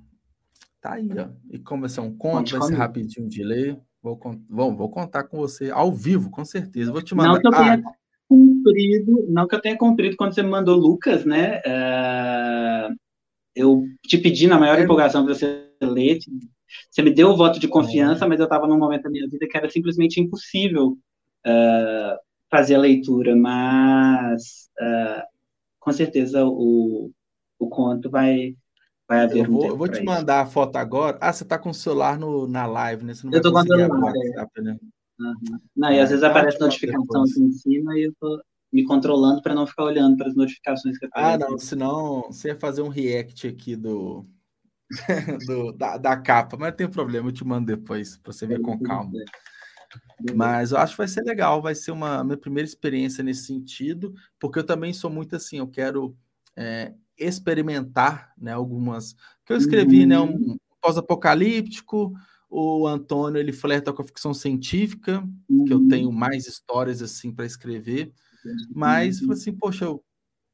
Tá 0.80 0.94
aí, 0.94 1.08
ó. 1.18 1.28
E 1.50 1.58
como 1.58 1.82
vai 1.82 1.90
ser 1.90 2.00
um 2.00 2.16
conto, 2.16 2.58
vai 2.58 2.68
ser 2.68 2.74
rapidinho 2.74 3.28
de 3.28 3.42
ler. 3.42 3.80
Vou, 4.02 4.20
vou, 4.48 4.76
vou 4.76 4.90
contar 4.90 5.24
com 5.24 5.38
você 5.38 5.70
ao 5.70 5.92
vivo, 5.92 6.30
com 6.30 6.44
certeza. 6.44 6.92
Vou 6.92 7.02
te 7.02 7.14
mandar. 7.14 7.42
Não 7.42 7.50
tenha 7.50 7.82
ah, 7.84 7.94
cumprido, 8.66 9.26
não 9.28 9.46
que 9.46 9.54
eu 9.54 9.60
tenha 9.60 9.78
cumprido 9.78 10.16
quando 10.16 10.34
você 10.34 10.42
me 10.42 10.50
mandou 10.50 10.76
Lucas, 10.76 11.24
né? 11.24 11.58
Uh, 11.58 12.94
eu 13.54 13.82
te 14.06 14.18
pedi 14.18 14.46
na 14.46 14.58
maior 14.58 14.78
é, 14.78 14.82
empolgação 14.82 15.24
para 15.24 15.34
você 15.34 15.70
ler. 15.80 16.18
Você 16.90 17.02
me 17.02 17.10
deu 17.10 17.30
o 17.30 17.36
voto 17.36 17.58
de 17.58 17.68
confiança, 17.68 18.24
é. 18.24 18.28
mas 18.28 18.38
eu 18.38 18.44
estava 18.44 18.66
num 18.66 18.78
momento 18.78 19.04
da 19.04 19.10
minha 19.10 19.28
vida 19.28 19.46
que 19.48 19.56
era 19.56 19.70
simplesmente 19.70 20.20
impossível. 20.20 20.98
Uh, 21.46 22.26
fazer 22.50 22.76
a 22.76 22.80
leitura, 22.80 23.34
mas 23.34 24.68
uh, 24.80 25.22
com 25.80 25.92
certeza 25.92 26.44
o, 26.44 27.10
o 27.58 27.68
conto 27.68 28.10
vai, 28.10 28.56
vai 29.08 29.20
haver 29.24 29.44
eu 29.44 29.50
vou, 29.50 29.64
um 29.64 29.66
eu 29.66 29.76
vou 29.76 29.88
te 29.88 30.02
mandar 30.02 30.40
a 30.40 30.46
foto 30.46 30.76
agora. 30.76 31.18
Ah, 31.20 31.32
você 31.32 31.42
está 31.42 31.58
com 31.58 31.70
o 31.70 31.74
celular 31.74 32.18
no, 32.18 32.46
na 32.46 32.66
live, 32.66 33.04
né? 33.04 33.12
Eu 33.32 33.36
estou 33.36 33.52
com 33.52 33.58
o 33.58 33.62
celular, 33.62 34.12
é. 34.56 34.62
né? 34.62 34.78
uhum. 35.20 35.58
Não, 35.76 35.92
e 35.92 36.00
às 36.00 36.10
vezes 36.10 36.24
aparece 36.24 36.60
notificação 36.60 37.22
aqui 37.22 37.40
em 37.40 37.52
cima 37.52 37.98
e 37.98 38.04
eu 38.04 38.12
tô 38.20 38.40
me 38.76 38.84
controlando 38.84 39.40
para 39.40 39.54
não 39.54 39.66
ficar 39.66 39.84
olhando 39.84 40.18
para 40.18 40.28
as 40.28 40.36
notificações 40.36 40.98
que 40.98 41.08
Ah, 41.12 41.38
não, 41.38 41.58
senão 41.58 42.24
você 42.24 42.48
ia 42.48 42.58
fazer 42.58 42.82
um 42.82 42.88
react 42.88 43.48
aqui 43.48 43.74
do, 43.74 44.26
do 45.46 45.72
da, 45.72 45.96
da, 45.96 46.14
capa, 46.14 46.58
mas 46.58 46.68
não 46.68 46.76
tem 46.76 46.88
problema, 46.88 47.28
eu 47.28 47.32
te 47.32 47.42
mando 47.42 47.66
depois 47.66 48.18
para 48.18 48.34
você 48.34 48.46
ver 48.46 48.60
com 48.60 48.78
calma. 48.78 49.12
Mas 50.34 50.72
eu 50.72 50.78
acho 50.78 50.92
que 50.92 50.98
vai 50.98 51.08
ser 51.08 51.22
legal, 51.22 51.62
vai 51.62 51.74
ser 51.74 51.90
uma 51.90 52.22
minha 52.22 52.36
primeira 52.36 52.68
experiência 52.68 53.24
nesse 53.24 53.46
sentido, 53.46 54.12
porque 54.38 54.58
eu 54.58 54.64
também 54.64 54.92
sou 54.92 55.08
muito 55.10 55.34
assim, 55.34 55.56
eu 55.56 55.66
quero 55.66 56.14
é, 56.54 56.92
experimentar 57.16 58.34
né, 58.36 58.52
algumas. 58.52 59.14
que 59.46 59.54
eu 59.54 59.56
escrevi, 59.56 60.02
uhum. 60.02 60.06
né? 60.06 60.20
Um, 60.20 60.52
um 60.52 60.56
pós-apocalíptico, 60.82 62.12
o 62.50 62.86
Antônio 62.86 63.40
ele 63.40 63.54
flerta 63.54 63.90
com 63.90 64.02
a 64.02 64.06
ficção 64.06 64.34
científica, 64.34 65.26
uhum. 65.48 65.64
que 65.64 65.72
eu 65.72 65.88
tenho 65.88 66.12
mais 66.12 66.46
histórias 66.46 67.00
assim 67.00 67.32
para 67.32 67.46
escrever, 67.46 68.12
mas 68.74 69.20
uhum. 69.20 69.32
assim, 69.32 69.52
poxa, 69.52 69.84
eu 69.84 70.02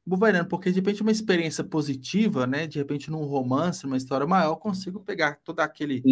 Bovariano, 0.05 0.49
porque 0.49 0.69
de 0.69 0.75
repente 0.75 1.01
uma 1.01 1.11
experiência 1.11 1.63
positiva, 1.63 2.45
né? 2.45 2.67
De 2.67 2.77
repente 2.77 3.09
num 3.09 3.23
romance, 3.23 3.85
numa 3.85 3.95
história 3.95 4.27
maior, 4.27 4.57
consigo 4.57 4.99
pegar 4.99 5.39
todo 5.45 5.61
aquele 5.61 6.03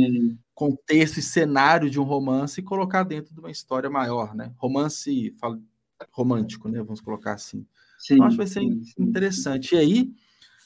contexto 0.56 1.18
e 1.18 1.22
cenário 1.22 1.90
de 1.90 2.00
um 2.00 2.04
romance 2.04 2.62
e 2.62 2.64
colocar 2.64 3.04
dentro 3.04 3.34
de 3.34 3.40
uma 3.42 3.52
história 3.52 3.90
maior, 3.90 4.34
né? 4.34 4.54
Romance 4.56 5.36
falo, 5.38 5.62
romântico, 6.10 6.70
né? 6.70 6.82
Vamos 6.82 7.02
colocar 7.02 7.34
assim. 7.34 7.66
Sim, 8.00 8.14
então, 8.14 8.28
acho 8.28 8.36
que 8.36 8.38
vai 8.38 8.48
ser 8.48 8.62
sim, 8.62 8.82
interessante. 8.98 9.76
E 9.76 9.78
aí, 9.78 10.12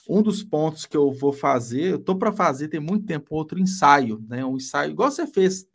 um 0.07 0.21
dos 0.21 0.43
pontos 0.43 0.85
que 0.85 0.95
eu 0.95 1.11
vou 1.11 1.33
fazer, 1.33 1.93
eu 1.93 1.99
tô 1.99 2.15
para 2.15 2.31
fazer 2.31 2.67
tem 2.67 2.79
muito 2.79 3.07
tempo 3.07 3.33
outro 3.33 3.59
ensaio, 3.59 4.23
né? 4.29 4.45
Um 4.45 4.57
ensaio 4.57 4.91
igual 4.91 5.09
você 5.09 5.25
fez 5.25 5.67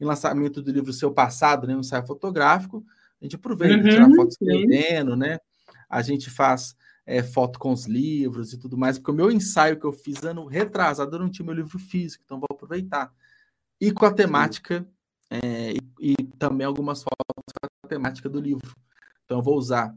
em 0.00 0.04
lançamento 0.04 0.60
do 0.60 0.72
livro 0.72 0.92
seu 0.92 1.12
passado, 1.12 1.68
né? 1.68 1.76
Um 1.76 1.80
ensaio 1.80 2.04
fotográfico. 2.04 2.84
A 3.20 3.24
gente 3.24 3.36
aproveita, 3.36 3.82
uhum, 3.82 3.90
tirar 3.90 4.10
foto 4.14 4.28
escrevendo, 4.28 5.16
né? 5.16 5.38
A 5.88 6.02
gente 6.02 6.30
faz 6.30 6.76
é, 7.06 7.22
foto 7.22 7.58
com 7.58 7.72
os 7.72 7.86
livros 7.86 8.52
e 8.52 8.58
tudo 8.58 8.76
mais, 8.76 8.98
porque 8.98 9.10
o 9.10 9.14
meu 9.14 9.30
ensaio 9.30 9.78
que 9.78 9.86
eu 9.86 9.92
fiz 9.92 10.22
ano 10.22 10.46
retrasado 10.46 11.14
eu 11.14 11.20
não 11.20 11.30
tinha 11.30 11.46
meu 11.46 11.54
livro 11.54 11.78
físico, 11.78 12.22
então 12.24 12.38
vou 12.38 12.48
aproveitar. 12.50 13.12
E 13.80 13.92
com 13.92 14.04
a 14.04 14.12
temática, 14.12 14.86
é, 15.30 15.72
e, 16.00 16.12
e, 16.12 16.14
também 16.38 16.66
algumas 16.66 17.02
fotos 17.02 17.52
com 17.60 17.86
a 17.86 17.88
temática 17.88 18.28
do 18.28 18.40
livro. 18.40 18.74
Então 19.24 19.38
eu 19.38 19.42
vou 19.42 19.56
usar 19.56 19.94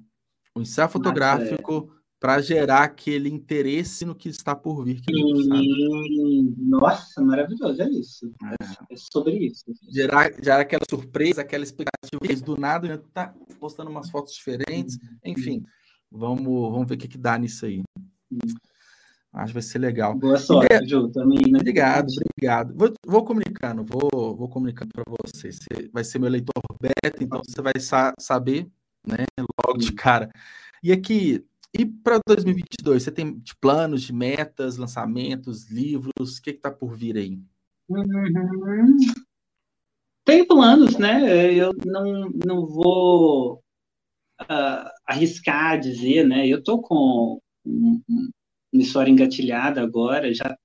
o 0.56 0.62
ensaio 0.62 0.90
fotográfico 0.90 1.92
para 2.20 2.42
gerar 2.42 2.84
aquele 2.84 3.30
interesse 3.30 4.06
no 4.06 4.14
que 4.14 4.28
está 4.28 4.54
por 4.54 4.84
vir. 4.84 5.02
Sim. 5.10 6.54
Nossa, 6.58 7.22
maravilhoso, 7.22 7.82
é 7.82 7.90
isso. 7.90 8.34
É, 8.44 8.94
é 8.94 8.98
sobre 8.98 9.38
isso. 9.38 9.64
Gerar, 9.90 10.32
gerar 10.42 10.62
aquela 10.62 10.84
surpresa, 10.90 11.42
aquela 11.42 11.64
expectativa. 11.64 12.20
Do 12.44 12.58
nada, 12.58 13.02
tá 13.14 13.34
postando 13.60 13.90
umas 13.90 14.10
fotos 14.10 14.34
diferentes, 14.34 14.98
enfim. 15.24 15.64
Vamos, 16.12 16.44
vamos 16.44 16.88
ver 16.88 16.96
o 16.96 16.98
que, 16.98 17.08
que 17.08 17.18
dá 17.18 17.38
nisso 17.38 17.66
aí. 17.66 17.82
Acho 19.32 19.48
que 19.48 19.54
vai 19.54 19.62
ser 19.62 19.80
legal. 19.80 20.16
Boa 20.16 20.38
sorte, 20.38 20.74
é, 20.74 20.84
Ju. 20.86 21.10
Também, 21.10 21.52
né? 21.52 21.60
Obrigado, 21.60 22.08
obrigado. 22.32 22.74
Vou, 22.76 22.94
vou 23.06 23.24
comunicando, 23.24 23.86
vou, 23.86 24.36
vou 24.36 24.50
comunicando 24.50 24.92
para 24.92 25.04
você. 25.08 25.52
Você 25.52 25.90
vai 25.94 26.04
ser 26.04 26.20
meu 26.20 26.30
leitor 26.30 26.62
beta, 26.82 27.24
então 27.24 27.42
você 27.46 27.62
vai 27.62 27.80
sa 27.80 28.14
saber, 28.20 28.68
né, 29.08 29.26
logo 29.66 29.78
de 29.78 29.94
cara. 29.94 30.30
E 30.84 30.92
aqui, 30.92 31.46
e 31.74 31.86
para 31.86 32.20
2022, 32.28 33.04
você 33.04 33.12
tem 33.12 33.38
de 33.40 33.56
planos, 33.56 34.02
de 34.02 34.14
metas, 34.14 34.78
lançamentos, 34.78 35.70
livros? 35.70 36.38
O 36.38 36.42
que 36.42 36.50
está 36.50 36.72
por 36.72 36.96
vir 36.96 37.18
aí? 37.18 37.40
Uhum. 37.88 38.98
Tem 40.26 40.46
planos, 40.46 40.98
né? 40.98 41.54
Eu 41.54 41.72
não, 41.86 42.30
não 42.46 42.66
vou 42.66 43.64
uh, 44.42 44.90
arriscar 45.06 45.80
dizer, 45.80 46.26
né? 46.28 46.48
Eu 46.48 46.64
tô 46.64 46.82
com 46.82 47.40
um, 47.66 48.02
uma 48.72 48.82
história 48.82 49.12
engatilhada 49.12 49.82
agora, 49.82 50.34
já 50.34 50.58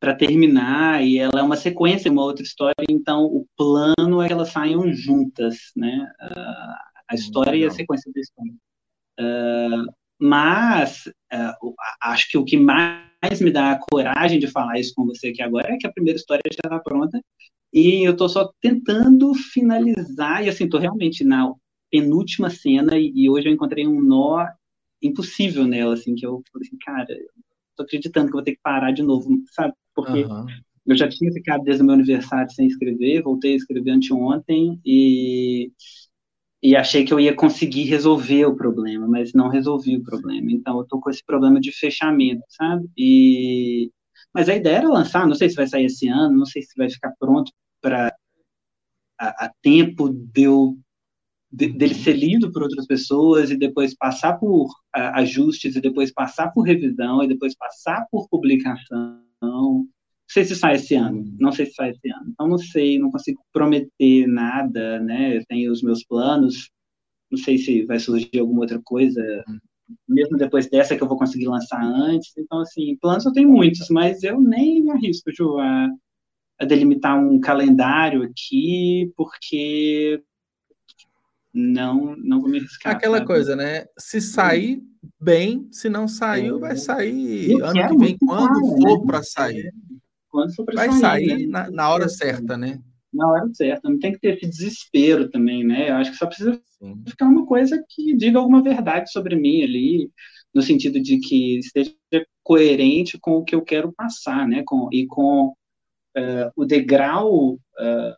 para 0.00 0.14
terminar, 0.14 1.04
e 1.04 1.18
ela 1.18 1.40
é 1.40 1.42
uma 1.42 1.56
sequência, 1.56 2.10
uma 2.10 2.22
outra 2.22 2.44
história, 2.44 2.84
então 2.88 3.24
o 3.24 3.44
plano 3.56 4.22
é 4.22 4.28
que 4.28 4.32
elas 4.32 4.50
saiam 4.50 4.92
juntas, 4.92 5.72
né? 5.74 6.08
Uh, 6.22 6.88
a 7.08 7.14
história 7.14 7.56
e 7.56 7.64
a 7.64 7.70
sequência 7.70 8.12
da 8.12 8.20
história. 8.20 8.54
Uh, 9.18 9.92
mas 10.20 11.06
uh, 11.32 11.74
acho 12.02 12.30
que 12.30 12.38
o 12.38 12.44
que 12.44 12.56
mais 12.56 13.40
me 13.40 13.50
dá 13.50 13.72
a 13.72 13.78
coragem 13.78 14.38
de 14.38 14.46
falar 14.46 14.78
isso 14.78 14.92
com 14.94 15.06
você 15.06 15.28
aqui 15.28 15.42
agora 15.42 15.72
é 15.72 15.76
que 15.76 15.86
a 15.86 15.92
primeira 15.92 16.18
história 16.18 16.42
já 16.46 16.60
está 16.64 16.78
pronta 16.78 17.20
E 17.72 18.06
eu 18.06 18.16
tô 18.16 18.28
só 18.28 18.50
tentando 18.60 19.34
finalizar, 19.34 20.44
e 20.44 20.48
assim, 20.48 20.68
tô 20.68 20.78
realmente 20.78 21.24
na 21.24 21.52
penúltima 21.90 22.50
cena, 22.50 22.98
e, 22.98 23.12
e 23.14 23.30
hoje 23.30 23.48
eu 23.48 23.52
encontrei 23.52 23.86
um 23.86 24.00
nó 24.00 24.46
impossível 25.02 25.66
nela, 25.66 25.94
assim, 25.94 26.14
que 26.14 26.26
eu 26.26 26.42
falei 26.52 26.66
assim, 26.66 26.78
cara, 26.78 27.06
tô 27.76 27.82
acreditando 27.82 28.26
que 28.26 28.32
vou 28.32 28.42
ter 28.42 28.52
que 28.52 28.60
parar 28.62 28.92
de 28.92 29.02
novo, 29.02 29.28
sabe? 29.52 29.74
Porque 29.94 30.24
uhum. 30.24 30.46
eu 30.86 30.96
já 30.96 31.08
tinha 31.08 31.32
ficado 31.32 31.62
desde 31.62 31.82
o 31.82 31.86
meu 31.86 31.94
aniversário 31.94 32.50
sem 32.50 32.66
escrever, 32.66 33.22
voltei 33.22 33.52
a 33.52 33.56
escrever 33.56 33.90
anteontem, 33.90 34.80
e 34.84 35.72
e 36.62 36.74
achei 36.74 37.04
que 37.04 37.12
eu 37.12 37.20
ia 37.20 37.34
conseguir 37.34 37.84
resolver 37.84 38.46
o 38.46 38.56
problema, 38.56 39.06
mas 39.06 39.32
não 39.32 39.48
resolvi 39.48 39.96
o 39.96 40.02
problema. 40.02 40.50
Então 40.50 40.78
eu 40.78 40.84
tô 40.84 41.00
com 41.00 41.10
esse 41.10 41.24
problema 41.24 41.60
de 41.60 41.72
fechamento, 41.72 42.42
sabe? 42.48 42.88
E 42.96 43.90
mas 44.32 44.48
a 44.48 44.54
ideia 44.54 44.78
era 44.78 44.88
lançar, 44.88 45.26
não 45.26 45.34
sei 45.34 45.48
se 45.48 45.56
vai 45.56 45.66
sair 45.66 45.86
esse 45.86 46.08
ano, 46.08 46.38
não 46.38 46.46
sei 46.46 46.62
se 46.62 46.76
vai 46.76 46.90
ficar 46.90 47.12
pronto 47.18 47.52
para 47.80 48.14
a, 49.18 49.46
a, 49.46 49.52
tempo 49.62 50.08
de 50.10 50.42
eu, 50.42 50.78
de, 51.50 51.68
dele 51.68 51.94
ser 51.94 52.14
lido 52.14 52.52
por 52.52 52.62
outras 52.62 52.86
pessoas 52.86 53.50
e 53.50 53.56
depois 53.56 53.96
passar 53.96 54.38
por 54.38 54.68
ajustes 54.92 55.76
e 55.76 55.80
depois 55.80 56.12
passar 56.12 56.52
por 56.52 56.62
revisão 56.62 57.22
e 57.22 57.28
depois 57.28 57.56
passar 57.56 58.06
por 58.10 58.28
publicação. 58.28 59.22
Não 60.28 60.34
sei 60.34 60.44
se 60.44 60.56
sai 60.56 60.74
esse 60.74 60.94
ano, 60.94 61.24
não 61.38 61.52
sei 61.52 61.66
se 61.66 61.72
sai 61.72 61.90
esse 61.90 62.10
ano. 62.10 62.26
Então 62.30 62.48
não 62.48 62.58
sei, 62.58 62.98
não 62.98 63.10
consigo 63.10 63.42
prometer 63.52 64.26
nada, 64.26 65.00
né? 65.00 65.38
Eu 65.38 65.44
tenho 65.46 65.72
os 65.72 65.82
meus 65.82 66.04
planos, 66.04 66.70
não 67.30 67.38
sei 67.38 67.56
se 67.56 67.84
vai 67.86 67.98
surgir 67.98 68.38
alguma 68.38 68.60
outra 68.60 68.80
coisa 68.84 69.22
mesmo 70.06 70.36
depois 70.36 70.68
dessa 70.68 70.96
que 70.96 71.02
eu 71.02 71.08
vou 71.08 71.18
conseguir 71.18 71.46
lançar 71.46 71.82
antes. 71.82 72.36
Então, 72.36 72.60
assim, 72.60 72.96
planos 73.00 73.24
eu 73.24 73.32
tenho 73.32 73.50
muitos, 73.50 73.88
mas 73.88 74.22
eu 74.22 74.40
nem 74.40 74.82
me 74.82 74.90
arrisco, 74.90 75.32
Ju, 75.32 75.58
a, 75.58 75.88
a 76.60 76.64
delimitar 76.64 77.18
um 77.18 77.40
calendário 77.40 78.22
aqui, 78.22 79.10
porque 79.16 80.22
não 81.52 82.14
não 82.16 82.40
vou 82.40 82.50
me 82.50 82.58
arriscar. 82.58 82.94
Aquela 82.94 83.18
sabe? 83.18 83.26
coisa, 83.26 83.56
né? 83.56 83.86
Se 83.98 84.20
sair 84.20 84.82
bem, 85.20 85.68
se 85.72 85.88
não 85.88 86.06
saiu, 86.06 86.58
vai 86.58 86.76
sair 86.76 87.52
eu 87.52 87.64
ano 87.64 87.88
que 87.88 87.96
vem, 87.96 88.18
quando 88.18 88.82
for 88.82 89.06
para 89.06 89.22
sair. 89.22 89.72
Quando 90.38 90.54
for 90.54 90.64
para 90.64 90.76
sair. 90.76 90.88
Vai 90.88 90.98
sair 90.98 91.46
né? 91.46 91.46
na, 91.46 91.70
na 91.70 91.90
hora 91.90 92.08
certa, 92.08 92.56
né? 92.56 92.80
na 93.12 93.28
hora 93.28 93.48
certa. 93.52 93.88
Não 93.88 93.98
tem 93.98 94.12
que 94.12 94.20
ter 94.20 94.36
esse 94.36 94.48
desespero 94.48 95.28
também, 95.30 95.64
né? 95.64 95.90
Eu 95.90 95.94
acho 95.96 96.12
que 96.12 96.16
só 96.16 96.26
precisa 96.26 96.60
Sim. 96.78 97.02
ficar 97.06 97.26
uma 97.26 97.46
coisa 97.46 97.82
que 97.88 98.14
diga 98.16 98.38
alguma 98.38 98.62
verdade 98.62 99.10
sobre 99.10 99.36
mim 99.36 99.62
ali, 99.62 100.10
no 100.54 100.62
sentido 100.62 101.00
de 101.00 101.18
que 101.18 101.58
esteja 101.58 101.94
coerente 102.42 103.18
com 103.18 103.32
o 103.32 103.44
que 103.44 103.54
eu 103.54 103.62
quero 103.62 103.92
passar, 103.92 104.46
né? 104.46 104.62
Com, 104.64 104.88
e 104.92 105.06
com 105.06 105.48
uh, 105.48 106.50
o 106.56 106.64
degrau 106.64 107.54
uh, 107.54 108.14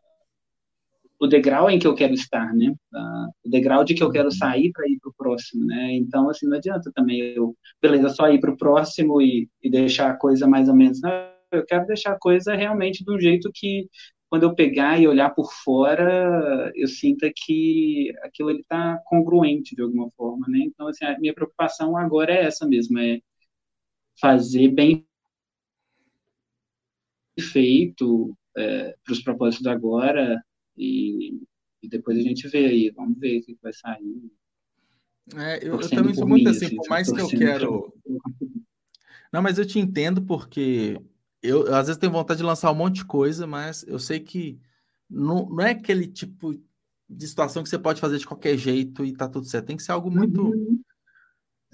o 1.22 1.26
degrau 1.26 1.68
em 1.68 1.78
que 1.78 1.86
eu 1.86 1.94
quero 1.94 2.14
estar, 2.14 2.54
né? 2.54 2.72
Uh, 2.94 3.28
o 3.44 3.50
degrau 3.50 3.84
de 3.84 3.92
que 3.92 4.02
eu 4.02 4.10
quero 4.10 4.28
uhum. 4.28 4.34
sair 4.34 4.72
para 4.72 4.88
ir 4.88 4.98
para 4.98 5.10
o 5.10 5.14
próximo, 5.14 5.66
né? 5.66 5.92
Então, 5.92 6.30
assim, 6.30 6.46
não 6.46 6.56
adianta 6.56 6.90
também 6.94 7.20
eu, 7.20 7.54
beleza, 7.80 8.08
só 8.08 8.28
ir 8.30 8.40
para 8.40 8.50
o 8.50 8.56
próximo 8.56 9.20
e, 9.20 9.46
e 9.62 9.70
deixar 9.70 10.10
a 10.10 10.16
coisa 10.16 10.46
mais 10.46 10.66
ou 10.70 10.74
menos. 10.74 10.98
Não, 11.02 11.10
eu 11.52 11.64
quero 11.64 11.86
deixar 11.86 12.12
a 12.12 12.18
coisa 12.18 12.54
realmente 12.54 13.04
de 13.04 13.10
um 13.10 13.20
jeito 13.20 13.50
que 13.52 13.88
quando 14.30 14.44
eu 14.44 14.54
pegar 14.54 14.98
e 15.00 15.08
olhar 15.08 15.30
por 15.30 15.52
fora, 15.52 16.70
eu 16.76 16.86
sinta 16.86 17.30
que 17.34 18.12
aquilo 18.22 18.50
ele 18.50 18.60
está 18.60 18.96
congruente 19.04 19.74
de 19.74 19.82
alguma 19.82 20.08
forma, 20.12 20.46
né? 20.48 20.60
Então, 20.60 20.86
assim, 20.86 21.04
a 21.04 21.18
minha 21.18 21.34
preocupação 21.34 21.96
agora 21.96 22.32
é 22.32 22.44
essa 22.44 22.64
mesmo, 22.64 22.96
é 23.00 23.20
fazer 24.20 24.68
bem 24.68 25.04
feito 27.40 28.36
é, 28.56 28.94
para 29.02 29.12
os 29.12 29.20
propósitos 29.20 29.66
agora 29.66 30.40
e, 30.76 31.40
e, 31.82 31.88
depois 31.88 32.16
a 32.16 32.22
gente 32.22 32.46
vê 32.48 32.66
aí, 32.66 32.90
vamos 32.90 33.18
ver 33.18 33.38
o 33.38 33.42
que 33.42 33.58
vai 33.60 33.72
sair. 33.72 34.30
É, 35.36 35.66
eu, 35.66 35.80
eu, 35.80 35.90
também 35.90 36.14
sou 36.14 36.28
muito 36.28 36.48
assim, 36.48 36.66
assim 36.66 36.76
por 36.76 36.88
mais 36.88 37.10
que 37.10 37.20
eu 37.20 37.28
quero... 37.28 37.92
Não, 39.32 39.42
mas 39.42 39.58
eu 39.58 39.66
te 39.66 39.78
entendo 39.78 40.22
porque 40.22 41.00
eu, 41.42 41.74
às 41.74 41.86
vezes 41.86 41.98
tenho 41.98 42.12
vontade 42.12 42.38
de 42.38 42.44
lançar 42.44 42.70
um 42.70 42.74
monte 42.74 42.96
de 42.96 43.04
coisa, 43.04 43.46
mas 43.46 43.84
eu 43.86 43.98
sei 43.98 44.20
que 44.20 44.60
não, 45.08 45.48
não 45.48 45.64
é 45.64 45.70
aquele 45.70 46.06
tipo 46.06 46.54
de 47.08 47.26
situação 47.26 47.62
que 47.62 47.68
você 47.68 47.78
pode 47.78 48.00
fazer 48.00 48.18
de 48.18 48.26
qualquer 48.26 48.56
jeito 48.56 49.04
e 49.04 49.12
tá 49.12 49.28
tudo 49.28 49.46
certo. 49.46 49.66
Tem 49.66 49.76
que 49.76 49.82
ser 49.82 49.92
algo 49.92 50.10
muito. 50.10 50.42
Uhum. 50.42 50.80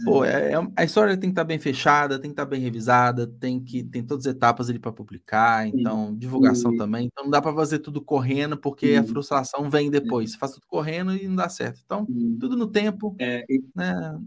Pô, 0.04 0.24
é, 0.24 0.52
é, 0.52 0.54
a 0.76 0.84
história 0.84 1.16
tem 1.16 1.30
que 1.30 1.32
estar 1.32 1.42
tá 1.42 1.46
bem 1.46 1.58
fechada, 1.58 2.18
tem 2.18 2.30
que 2.30 2.34
estar 2.34 2.44
tá 2.44 2.50
bem 2.50 2.60
revisada, 2.60 3.26
tem 3.26 3.58
que 3.62 3.82
tem 3.82 4.04
todas 4.04 4.26
as 4.26 4.34
etapas 4.34 4.68
ali 4.68 4.78
para 4.78 4.92
publicar, 4.92 5.66
então 5.66 6.14
divulgação 6.14 6.72
uhum. 6.72 6.76
também. 6.76 7.06
Então 7.06 7.24
não 7.24 7.30
dá 7.30 7.40
para 7.40 7.54
fazer 7.54 7.78
tudo 7.78 8.02
correndo, 8.02 8.56
porque 8.58 8.94
uhum. 8.94 9.00
a 9.00 9.04
frustração 9.04 9.70
vem 9.70 9.90
depois. 9.90 10.32
Você 10.32 10.38
faz 10.38 10.52
tudo 10.52 10.66
correndo 10.66 11.16
e 11.16 11.26
não 11.26 11.36
dá 11.36 11.48
certo. 11.48 11.80
Então, 11.84 12.06
tudo 12.38 12.56
no 12.56 12.66
tempo, 12.66 13.16
é, 13.18 13.44
e... 13.48 13.62
né? 13.74 14.18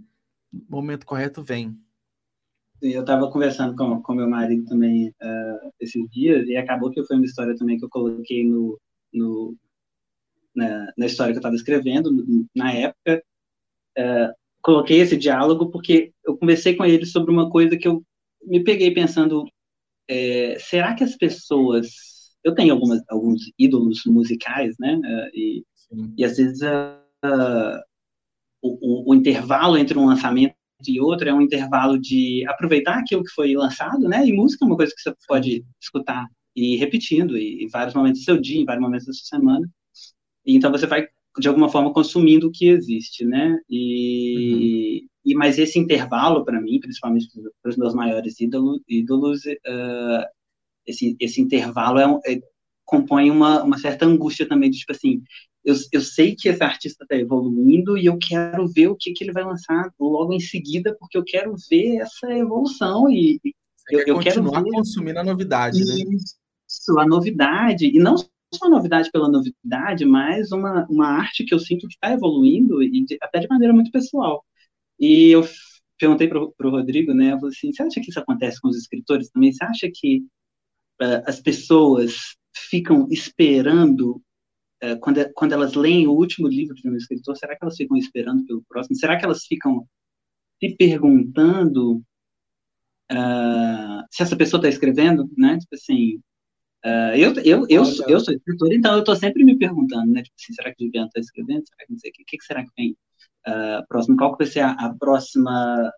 momento 0.67 1.05
correto 1.05 1.43
vem 1.43 1.77
eu 2.81 3.01
estava 3.01 3.29
conversando 3.29 3.75
com, 3.75 4.01
com 4.01 4.13
meu 4.13 4.29
marido 4.29 4.65
também 4.65 5.09
uh, 5.09 5.71
esses 5.79 6.09
dias 6.09 6.47
e 6.47 6.55
acabou 6.55 6.89
que 6.89 7.03
foi 7.03 7.17
uma 7.17 7.25
história 7.25 7.55
também 7.55 7.77
que 7.77 7.85
eu 7.85 7.89
coloquei 7.89 8.45
no, 8.45 8.79
no 9.13 9.55
na, 10.55 10.91
na, 10.97 11.05
história 11.05 11.33
que 11.33 11.37
eu 11.37 11.41
estava 11.41 11.55
escrevendo 11.55 12.11
na 12.55 12.71
época. 12.71 13.23
Uh, 13.97 14.33
coloquei 14.61 14.99
esse 14.99 15.17
diálogo 15.17 15.69
porque 15.71 16.13
eu 16.25 16.37
conversei 16.37 16.75
com 16.75 16.85
ele 16.85 17.05
sobre 17.05 17.31
uma 17.31 17.49
coisa 17.49 17.77
que 17.77 17.87
eu 17.87 18.03
me 18.43 18.63
peguei 18.63 18.93
pensando 18.93 19.45
é, 20.07 20.57
será 20.59 20.95
que 20.95 21.03
as 21.03 21.15
pessoas 21.15 21.87
eu 22.43 22.55
tenho 22.55 22.73
algumas 22.73 23.01
alguns 23.09 23.41
ídolos 23.57 24.03
musicais 24.05 24.75
né 24.79 24.95
uh, 24.95 25.29
e, 25.33 25.63
e 26.17 26.23
às 26.23 26.37
vezes 26.37 26.61
o, 28.61 28.69
o, 28.81 29.11
o 29.11 29.15
intervalo 29.15 29.77
entre 29.77 29.97
um 29.97 30.05
lançamento 30.05 30.55
e 30.87 30.99
outro 30.99 31.27
é 31.27 31.33
um 31.33 31.41
intervalo 31.41 31.99
de 31.99 32.45
aproveitar 32.47 32.99
aquilo 32.99 33.23
que 33.23 33.31
foi 33.31 33.53
lançado, 33.53 34.07
né? 34.07 34.25
E 34.25 34.33
música 34.33 34.63
é 34.63 34.67
uma 34.67 34.77
coisa 34.77 34.93
que 34.95 35.01
você 35.01 35.13
pode 35.27 35.65
escutar 35.81 36.25
e 36.55 36.75
ir 36.75 36.77
repetindo 36.77 37.37
em 37.37 37.67
vários 37.67 37.93
momentos 37.93 38.21
do 38.21 38.25
seu 38.25 38.39
dia, 38.39 38.61
em 38.61 38.65
vários 38.65 38.83
momentos 38.83 39.05
da 39.07 39.13
sua 39.13 39.37
semana. 39.37 39.69
E 40.45 40.55
então 40.55 40.71
você 40.71 40.87
vai 40.87 41.07
de 41.37 41.47
alguma 41.47 41.69
forma 41.69 41.93
consumindo 41.93 42.47
o 42.47 42.51
que 42.51 42.67
existe, 42.67 43.25
né? 43.25 43.57
E, 43.69 45.01
uhum. 45.01 45.31
e 45.31 45.35
mas 45.35 45.59
esse 45.59 45.77
intervalo 45.77 46.43
para 46.43 46.61
mim, 46.61 46.79
principalmente 46.79 47.27
para 47.61 47.69
os 47.69 47.77
meus 47.77 47.93
maiores 47.93 48.39
ídolos, 48.39 48.81
ídolos 48.87 49.45
uh, 49.45 50.25
esse 50.85 51.15
esse 51.19 51.41
intervalo 51.41 51.99
é, 51.99 52.07
um, 52.07 52.19
é 52.25 52.39
compõe 52.89 53.29
uma, 53.29 53.63
uma 53.63 53.77
certa 53.77 54.05
angústia 54.05 54.47
também 54.47 54.71
de 54.71 54.79
tipo 54.79 54.91
assim, 54.91 55.21
eu, 55.63 55.75
eu 55.91 56.01
sei 56.01 56.35
que 56.35 56.49
esse 56.49 56.63
artista 56.63 57.03
está 57.03 57.15
evoluindo 57.15 57.97
e 57.97 58.05
eu 58.05 58.17
quero 58.17 58.67
ver 58.67 58.87
o 58.87 58.95
que, 58.95 59.11
que 59.11 59.23
ele 59.23 59.33
vai 59.33 59.43
lançar 59.43 59.91
logo 59.99 60.33
em 60.33 60.39
seguida, 60.39 60.95
porque 60.99 61.17
eu 61.17 61.23
quero 61.23 61.53
ver 61.69 61.97
essa 61.97 62.31
evolução 62.31 63.09
e, 63.09 63.39
eu, 63.89 63.99
eu 63.99 64.19
quero 64.19 64.41
continuar 64.41 64.63
ver... 64.63 64.71
consumindo 64.71 65.19
a 65.19 65.23
novidade, 65.23 65.83
né? 65.83 65.95
Isso, 66.67 66.99
a 66.99 67.05
novidade, 67.05 67.87
e 67.87 67.99
não 67.99 68.15
só 68.17 68.65
a 68.65 68.69
novidade 68.69 69.11
pela 69.11 69.29
novidade, 69.29 70.05
mas 70.05 70.51
uma, 70.51 70.85
uma 70.89 71.07
arte 71.07 71.43
que 71.43 71.53
eu 71.53 71.59
sinto 71.59 71.87
que 71.87 71.93
está 71.93 72.11
evoluindo, 72.11 72.81
e 72.81 73.03
de, 73.05 73.17
até 73.21 73.39
de 73.39 73.47
maneira 73.47 73.73
muito 73.73 73.91
pessoal. 73.91 74.43
E 74.99 75.29
eu 75.31 75.47
perguntei 75.99 76.27
para 76.27 76.41
o 76.41 76.53
Rodrigo, 76.61 77.13
né, 77.13 77.33
eu 77.33 77.39
falei 77.39 77.55
assim, 77.55 77.71
você 77.71 77.83
acha 77.83 78.01
que 78.01 78.09
isso 78.09 78.19
acontece 78.19 78.61
com 78.61 78.69
os 78.69 78.77
escritores 78.77 79.29
também? 79.29 79.51
Você 79.51 79.63
acha 79.63 79.89
que 79.93 80.23
uh, 81.01 81.23
as 81.25 81.39
pessoas 81.39 82.35
ficam 82.55 83.07
esperando 83.11 84.21
quando, 85.01 85.33
quando 85.33 85.53
elas 85.53 85.73
leem 85.73 86.07
o 86.07 86.13
último 86.13 86.47
livro 86.47 86.73
de 86.75 86.89
um 86.89 86.95
escritor, 86.95 87.35
será 87.35 87.55
que 87.55 87.63
elas 87.63 87.75
ficam 87.75 87.97
esperando 87.97 88.45
pelo 88.45 88.63
próximo? 88.67 88.95
Será 88.95 89.17
que 89.17 89.25
elas 89.25 89.43
ficam 89.45 89.85
se 90.59 90.75
perguntando 90.75 92.03
uh, 93.11 94.03
se 94.11 94.23
essa 94.23 94.35
pessoa 94.35 94.59
está 94.59 94.69
escrevendo, 94.69 95.29
né? 95.37 95.57
Tipo 95.57 95.75
assim, 95.75 96.15
uh, 96.85 97.15
eu, 97.15 97.33
eu, 97.43 97.65
eu, 97.69 97.83
eu 98.07 98.19
sou 98.19 98.33
escritor, 98.33 98.73
então 98.73 98.93
eu 98.93 98.99
estou 98.99 99.15
sempre 99.15 99.43
me 99.43 99.57
perguntando, 99.57 100.11
né? 100.11 100.21
Tipo 100.23 100.35
assim, 100.39 100.53
será 100.53 100.73
que 100.73 100.83
o 100.83 100.87
Juliano 100.87 101.07
está 101.07 101.19
escrevendo? 101.19 101.63
Será 101.67 101.85
que 101.85 101.91
não 101.91 101.99
sei 101.99 102.11
o 102.11 102.13
que, 102.13 102.23
que, 102.25 102.37
que 102.37 102.45
será 102.45 102.63
que 102.63 102.71
vem 102.77 102.97
uh, 103.47 103.87
próximo? 103.87 104.17
Qual 104.17 104.31
que 104.35 104.43
vai 104.43 104.51
ser 104.51 104.61
a, 104.61 104.71
a, 104.71 104.93
próxima 104.93 105.91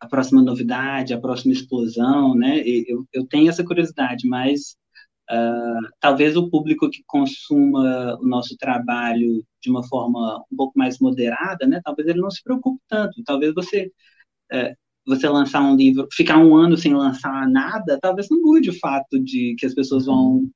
a 0.00 0.08
próxima 0.08 0.42
novidade, 0.42 1.12
a 1.12 1.20
próxima 1.20 1.52
explosão, 1.52 2.34
né? 2.34 2.62
Eu, 2.66 3.06
eu 3.12 3.26
tenho 3.26 3.50
essa 3.50 3.64
curiosidade, 3.64 4.26
mas 4.26 4.76
Uh, 5.30 5.88
talvez 6.00 6.36
o 6.36 6.50
público 6.50 6.90
que 6.90 7.04
consuma 7.06 8.18
o 8.20 8.26
nosso 8.26 8.56
trabalho 8.56 9.44
de 9.62 9.70
uma 9.70 9.86
forma 9.86 10.44
um 10.50 10.56
pouco 10.56 10.76
mais 10.76 10.98
moderada, 10.98 11.68
né, 11.68 11.80
talvez 11.84 12.08
ele 12.08 12.20
não 12.20 12.30
se 12.30 12.42
preocupe 12.42 12.82
tanto. 12.88 13.22
Talvez 13.24 13.54
você 13.54 13.92
uh, 14.52 14.74
você 15.06 15.28
lançar 15.28 15.62
um 15.62 15.76
livro, 15.76 16.08
ficar 16.12 16.38
um 16.38 16.56
ano 16.56 16.76
sem 16.76 16.94
lançar 16.94 17.48
nada, 17.48 17.98
talvez 18.00 18.28
não 18.28 18.40
mude 18.42 18.70
o 18.70 18.78
fato 18.78 19.18
de 19.20 19.54
que 19.58 19.66
as 19.66 19.74
pessoas 19.74 20.06
vão 20.06 20.48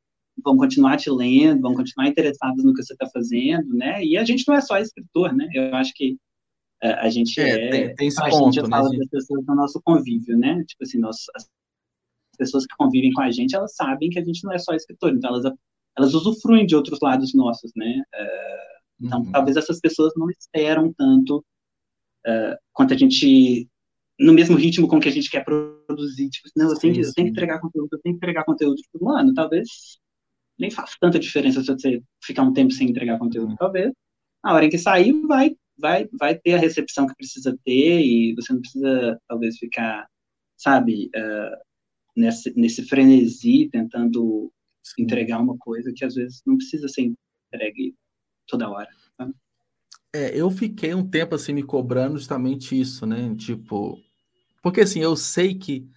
vão 0.43 0.57
continuar 0.57 0.97
te 0.97 1.09
lendo, 1.11 1.63
vão 1.63 1.75
continuar 1.75 2.09
interessadas 2.09 2.65
no 2.65 2.75
que 2.75 2.83
você 2.83 2.93
está 2.93 3.07
fazendo, 3.09 3.73
né? 3.75 4.05
E 4.05 4.17
a 4.17 4.25
gente 4.25 4.45
não 4.49 4.57
é 4.57 4.61
só 4.61 4.77
escritor, 4.79 5.33
né? 5.33 5.49
Eu 5.55 5.75
acho 5.77 5.93
que 5.95 6.15
uh, 6.83 6.99
a 6.99 7.09
gente 7.09 7.41
é, 7.41 7.51
é 7.51 7.71
tem, 7.71 7.95
tem 7.95 8.09
esse 8.09 8.21
a 8.21 8.29
ponto, 8.29 8.53
gente 8.53 8.63
né, 8.65 8.69
fala 8.69 8.91
das 8.91 9.09
pessoas 9.09 9.45
no 9.47 9.55
nosso 9.55 9.81
convívio, 9.85 10.37
né? 10.37 10.65
Tipo 10.67 10.83
assim, 10.83 10.99
nós, 10.99 11.19
pessoas 12.36 12.66
que 12.66 12.77
convivem 12.77 13.12
com 13.12 13.23
a 13.23 13.31
gente, 13.31 13.55
elas 13.55 13.74
sabem 13.74 14.11
que 14.11 14.19
a 14.19 14.24
gente 14.24 14.44
não 14.44 14.52
é 14.52 14.59
só 14.59 14.74
escritor, 14.74 15.12
então 15.12 15.31
elas 15.31 15.44
elas 15.97 16.12
usufruem 16.12 16.66
de 16.66 16.74
outros 16.74 16.98
lados 17.01 17.35
nossos, 17.35 17.70
né? 17.77 18.02
Uh, 18.15 19.06
então, 19.06 19.20
uhum. 19.20 19.32
talvez 19.32 19.56
essas 19.56 19.81
pessoas 19.81 20.12
não 20.16 20.28
esperam 20.31 20.93
tanto 20.93 21.39
uh, 22.27 22.56
quanto 22.73 22.94
a 22.94 22.97
gente 22.97 23.69
no 24.19 24.32
mesmo 24.32 24.56
ritmo 24.56 24.86
com 24.86 25.01
que 25.01 25.09
a 25.09 25.12
gente 25.12 25.31
quer 25.31 25.44
produzir. 25.44 26.28
Tipo, 26.31 26.48
não, 26.56 26.70
eu, 26.70 26.77
sim, 26.77 26.81
tenho, 26.81 26.94
que, 26.94 27.01
eu 27.01 27.12
tenho 27.12 27.27
que 27.27 27.32
entregar 27.32 27.61
conteúdo, 27.61 27.89
eu 27.93 28.01
tenho 28.01 28.15
que 28.15 28.19
entregar 28.19 28.44
conteúdo. 28.44 28.77
Tipo, 28.77 29.05
mano, 29.05 29.35
talvez 29.35 29.69
nem 30.59 30.70
faça 30.70 30.94
tanta 31.01 31.19
diferença 31.19 31.61
se 31.61 31.66
você 31.66 32.02
ficar 32.23 32.43
um 32.43 32.52
tempo 32.52 32.73
sem 32.73 32.89
entregar 32.89 33.19
conteúdo. 33.19 33.51
Uhum. 33.51 33.56
Talvez, 33.56 33.93
na 34.43 34.55
hora 34.55 34.65
em 34.65 34.70
que 34.70 34.78
sair, 34.78 35.12
vai, 35.27 35.56
vai, 35.77 36.09
vai 36.19 36.39
ter 36.39 36.55
a 36.55 36.59
recepção 36.59 37.06
que 37.06 37.15
precisa 37.16 37.56
ter 37.65 38.01
e 38.01 38.35
você 38.35 38.52
não 38.52 38.61
precisa, 38.61 39.20
talvez, 39.28 39.59
ficar, 39.59 40.06
sabe, 40.56 41.11
uh, 41.16 41.56
nesse, 42.16 42.53
nesse 42.57 42.82
frenesi 42.85 43.69
tentando 43.70 44.53
sim. 44.82 45.03
entregar 45.03 45.41
uma 45.41 45.57
coisa 45.59 45.93
que 45.95 46.05
às 46.05 46.15
vezes 46.15 46.43
não 46.47 46.57
precisa 46.57 46.89
ser 46.89 47.12
entregue 47.53 47.95
toda 48.47 48.69
hora. 48.69 48.89
É, 50.12 50.31
eu 50.39 50.49
fiquei 50.49 50.95
um 50.95 51.05
tempo 51.05 51.35
assim 51.35 51.53
me 51.53 51.62
cobrando 51.65 52.19
justamente 52.19 52.81
isso, 52.81 53.05
né? 53.05 53.35
Tipo, 53.35 53.99
porque 54.62 54.82
assim, 54.82 55.01
eu 55.01 55.16
sei 55.16 55.57
que 55.57 55.89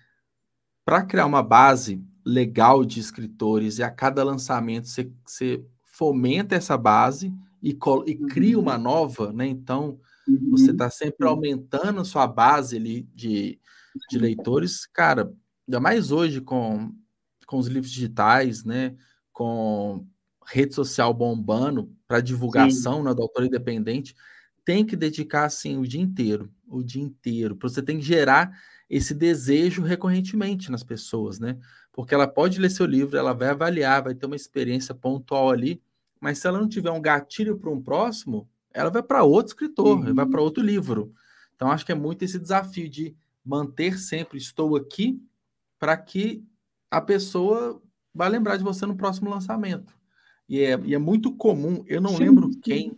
para 0.83 1.05
criar 1.05 1.27
uma 1.27 1.43
base 1.43 2.03
legal 2.25 2.83
de 2.83 2.99
escritores 2.99 3.77
e 3.77 3.83
a 3.83 3.91
cada 3.91 4.23
lançamento 4.23 4.87
você, 4.87 5.11
você 5.23 5.63
fomenta 5.83 6.55
essa 6.55 6.75
base 6.75 7.31
e, 7.61 7.77
e 8.05 8.15
cria 8.27 8.59
uma 8.59 8.75
uhum. 8.75 8.81
nova, 8.81 9.31
né? 9.31 9.45
Então, 9.45 9.99
uhum. 10.27 10.49
você 10.49 10.71
está 10.71 10.89
sempre 10.89 11.27
aumentando 11.27 12.01
a 12.01 12.05
sua 12.05 12.25
base 12.25 12.75
ali 12.75 13.03
de, 13.13 13.59
de 14.09 14.17
leitores. 14.17 14.87
Cara, 14.87 15.31
ainda 15.67 15.79
mais 15.79 16.11
hoje 16.11 16.39
com, 16.41 16.93
com 17.45 17.57
os 17.57 17.67
livros 17.67 17.91
digitais, 17.91 18.63
né? 18.63 18.95
Com 19.33 20.07
rede 20.45 20.73
social 20.73 21.13
bombando 21.13 21.93
para 22.07 22.21
divulgação 22.21 23.03
né, 23.03 23.13
do 23.13 23.21
autor 23.21 23.45
independente, 23.45 24.15
tem 24.63 24.85
que 24.85 24.95
dedicar 24.95 25.45
assim 25.45 25.77
o 25.77 25.85
dia 25.85 26.01
inteiro, 26.01 26.49
o 26.67 26.81
dia 26.81 27.01
inteiro, 27.01 27.57
você 27.61 27.81
tem 27.81 27.97
que 27.97 28.05
gerar 28.05 28.57
esse 28.89 29.13
desejo 29.13 29.81
recorrentemente 29.81 30.71
nas 30.71 30.83
pessoas, 30.83 31.39
né? 31.39 31.57
Porque 31.91 32.13
ela 32.13 32.27
pode 32.27 32.59
ler 32.59 32.69
seu 32.69 32.85
livro, 32.85 33.17
ela 33.17 33.33
vai 33.33 33.49
avaliar, 33.49 34.03
vai 34.03 34.15
ter 34.15 34.25
uma 34.25 34.35
experiência 34.35 34.95
pontual 34.95 35.49
ali, 35.49 35.81
mas 36.21 36.37
se 36.37 36.47
ela 36.47 36.59
não 36.59 36.69
tiver 36.69 36.91
um 36.91 37.01
gatilho 37.01 37.57
para 37.57 37.69
um 37.69 37.81
próximo, 37.81 38.49
ela 38.73 38.89
vai 38.89 39.03
para 39.03 39.23
outro 39.23 39.51
escritor, 39.51 39.99
uhum. 39.99 40.13
vai 40.13 40.25
para 40.25 40.41
outro 40.41 40.63
livro. 40.63 41.13
Então 41.55 41.69
acho 41.69 41.85
que 41.85 41.91
é 41.91 41.95
muito 41.95 42.23
esse 42.23 42.39
desafio 42.39 42.89
de 42.89 43.13
manter 43.43 43.97
sempre 43.99 44.37
estou 44.37 44.77
aqui 44.77 45.21
para 45.79 45.95
que 45.97 46.43
a 46.89 47.01
pessoa 47.01 47.81
vá 48.13 48.27
lembrar 48.27 48.57
de 48.57 48.63
você 48.63 48.85
no 48.85 48.95
próximo 48.95 49.29
lançamento. 49.29 49.93
E 50.49 50.59
é, 50.61 50.79
e 50.85 50.95
é 50.95 50.97
muito 50.97 51.35
comum, 51.35 51.83
eu 51.87 51.99
não 51.99 52.11
sim, 52.11 52.23
lembro 52.23 52.49
quem, 52.61 52.97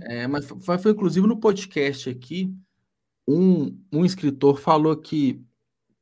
é, 0.00 0.26
mas 0.26 0.46
foi, 0.46 0.78
foi, 0.78 0.92
inclusive 0.92 1.26
no 1.26 1.38
podcast 1.38 2.08
aqui, 2.08 2.54
um, 3.28 3.78
um 3.92 4.04
escritor 4.04 4.58
falou 4.58 4.96
que 4.96 5.40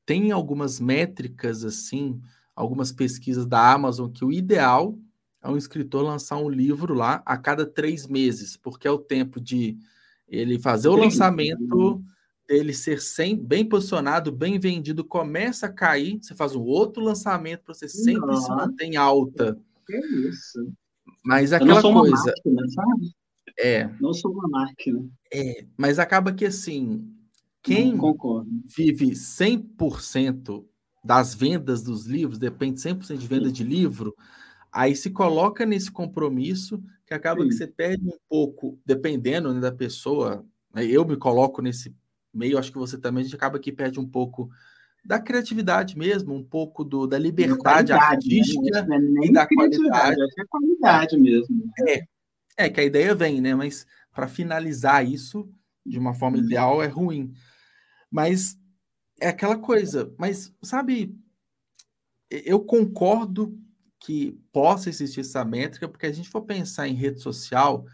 tem 0.07 0.31
algumas 0.31 0.79
métricas, 0.79 1.65
assim, 1.65 2.21
algumas 2.55 2.93
pesquisas 2.93 3.47
da 3.47 3.73
Amazon, 3.73 4.11
que 4.11 4.25
o 4.25 4.33
ideal 4.33 4.97
é 5.43 5.49
um 5.49 5.57
escritor 5.57 6.05
lançar 6.05 6.37
um 6.37 6.49
livro 6.49 6.95
lá 6.95 7.23
a 7.25 7.37
cada 7.37 7.67
três 7.67 8.07
meses, 8.07 8.57
porque 8.57 8.87
é 8.87 8.91
o 8.91 8.99
tempo 8.99 9.41
de 9.41 9.79
ele 10.29 10.59
fazer 10.59 10.89
o 10.89 10.97
lançamento, 10.97 12.03
dele 12.51 12.75
ser 12.75 12.99
bem 13.37 13.65
posicionado, 13.65 14.33
bem 14.33 14.59
vendido, 14.59 15.05
começa 15.05 15.67
a 15.67 15.73
cair, 15.73 16.19
você 16.21 16.35
faz 16.35 16.57
um 16.57 16.63
outro 16.63 17.01
lançamento 17.01 17.63
para 17.63 17.73
você 17.73 17.89
sempre 17.89 18.27
Nossa. 18.27 18.43
se 18.43 18.51
manter 18.51 18.87
em 18.87 18.97
alta. 18.97 19.57
Que 19.87 19.97
isso? 20.29 20.73
Mas 21.25 21.53
aquela 21.53 21.81
coisa. 21.81 22.35
Máquina, 22.45 22.69
sabe? 22.71 23.13
É. 23.57 23.89
Não 24.01 24.13
sou 24.13 24.33
uma 24.33 24.49
máquina. 24.49 25.09
É, 25.33 25.65
mas 25.77 26.01
acaba 26.01 26.33
que 26.33 26.45
assim, 26.45 27.09
quem 27.63 27.97
vive 28.77 29.13
100% 29.13 30.65
das 31.05 31.33
vendas 31.33 31.85
dos 31.85 32.05
livros, 32.05 32.37
depende 32.37 32.81
100% 32.81 33.17
de 33.17 33.29
venda 33.29 33.47
Sim. 33.47 33.53
de 33.53 33.63
livro, 33.63 34.13
aí 34.73 34.97
se 34.97 35.11
coloca 35.11 35.65
nesse 35.65 35.91
compromisso 35.93 36.83
que 37.07 37.15
acaba 37.15 37.43
Sim. 37.43 37.49
que 37.49 37.55
você 37.55 37.69
perde 37.69 38.09
um 38.09 38.19
pouco, 38.29 38.77
dependendo 38.85 39.55
né, 39.55 39.61
da 39.61 39.71
pessoa. 39.71 40.45
Né, 40.75 40.85
eu 40.85 41.05
me 41.07 41.17
coloco 41.17 41.63
nesse 41.63 41.95
meio, 42.32 42.59
acho 42.59 42.73
que 42.73 42.78
você 42.78 42.98
também, 42.98 43.23
a 43.23 43.24
gente 43.24 43.36
acaba 43.36 43.59
que 43.59 43.73
perde 43.73 43.98
um 43.98 44.09
pouco 44.09 44.51
da 45.05 45.19
criatividade 45.19 45.97
mesmo, 45.97 46.35
um 46.35 46.44
pouco 46.44 46.85
do, 46.85 47.07
da 47.07 47.19
liberdade 47.19 47.93
artística 47.93 48.82
né? 48.82 48.98
e 49.23 49.32
da 49.32 49.47
qualidade. 49.47 50.16
É 50.39 50.44
qualidade 50.47 51.16
mesmo. 51.16 51.73
É, 51.89 52.05
é 52.57 52.69
que 52.69 52.81
a 52.81 52.85
ideia 52.85 53.15
vem, 53.15 53.40
né? 53.40 53.55
Mas 53.55 53.86
para 54.12 54.28
finalizar 54.28 55.07
isso 55.07 55.51
de 55.85 55.98
uma 55.98 56.15
forma 56.15 56.36
uhum. 56.36 56.44
ideal 56.44 56.82
é 56.82 56.86
ruim. 56.86 57.32
Mas 58.11 58.59
é 59.20 59.28
aquela 59.28 59.57
coisa. 59.57 60.12
Mas 60.19 60.55
sabe, 60.62 61.16
eu 62.31 62.61
concordo 62.61 63.59
que 63.98 64.39
possa 64.52 64.89
existir 64.89 65.20
essa 65.20 65.44
métrica, 65.44 65.89
porque 65.89 66.07
a 66.07 66.12
gente 66.12 66.28
for 66.28 66.43
pensar 66.43 66.89
em 66.89 66.94
rede 66.94 67.20
social, 67.20 67.85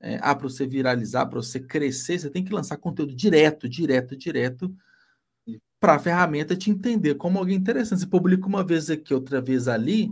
é, 0.00 0.18
ah, 0.22 0.34
para 0.34 0.48
você 0.48 0.66
viralizar, 0.66 1.26
para 1.26 1.42
você 1.42 1.60
crescer, 1.60 2.18
você 2.18 2.30
tem 2.30 2.44
que 2.44 2.52
lançar 2.52 2.76
conteúdo 2.78 3.14
direto, 3.14 3.68
direto, 3.68 4.16
direto 4.16 4.74
para 5.80 5.94
a 5.94 5.98
ferramenta 5.98 6.54
te 6.54 6.70
entender 6.70 7.14
como 7.14 7.38
alguém 7.38 7.56
interessante. 7.56 8.00
Você 8.00 8.06
publica 8.06 8.46
uma 8.46 8.62
vez 8.62 8.90
aqui, 8.90 9.14
outra 9.14 9.40
vez 9.40 9.66
ali, 9.66 10.10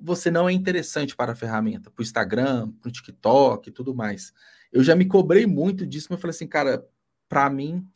você 0.00 0.30
não 0.30 0.48
é 0.48 0.52
interessante 0.52 1.14
para 1.14 1.32
a 1.32 1.36
ferramenta, 1.36 1.90
para 1.90 2.00
o 2.00 2.02
Instagram, 2.02 2.70
para 2.80 2.88
o 2.88 2.92
TikTok 2.92 3.68
e 3.68 3.72
tudo 3.72 3.94
mais. 3.94 4.32
Eu 4.72 4.82
já 4.82 4.96
me 4.96 5.04
cobrei 5.04 5.46
muito 5.46 5.86
disso, 5.86 6.08
mas 6.10 6.16
eu 6.16 6.22
falei 6.22 6.34
assim, 6.34 6.48
cara, 6.48 6.84
para 7.28 7.48
mim, 7.50 7.86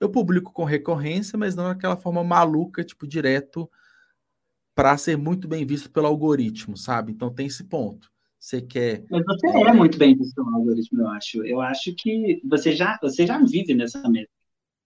eu 0.00 0.10
publico 0.10 0.52
com 0.52 0.64
recorrência, 0.64 1.38
mas 1.38 1.54
não 1.54 1.64
daquela 1.64 1.96
forma 1.96 2.24
maluca, 2.24 2.82
tipo, 2.82 3.06
direto, 3.06 3.70
para 4.74 4.96
ser 4.96 5.16
muito 5.16 5.46
bem 5.46 5.64
visto 5.64 5.90
pelo 5.90 6.06
algoritmo, 6.06 6.76
sabe? 6.76 7.12
Então 7.12 7.32
tem 7.32 7.46
esse 7.46 7.64
ponto. 7.64 8.09
Você 8.40 8.62
quer. 8.62 9.04
Mas 9.10 9.22
você 9.26 9.48
é, 9.48 9.62
é 9.64 9.72
muito 9.74 9.98
bem 9.98 10.16
visto 10.16 10.34
pelo 10.34 10.56
algoritmo, 10.56 11.02
eu 11.02 11.08
acho. 11.08 11.44
Eu 11.44 11.60
acho 11.60 11.94
que 11.94 12.40
você 12.48 12.74
já, 12.74 12.98
você 13.02 13.26
já 13.26 13.38
vive 13.38 13.74
nessa 13.74 14.08
meta. 14.08 14.30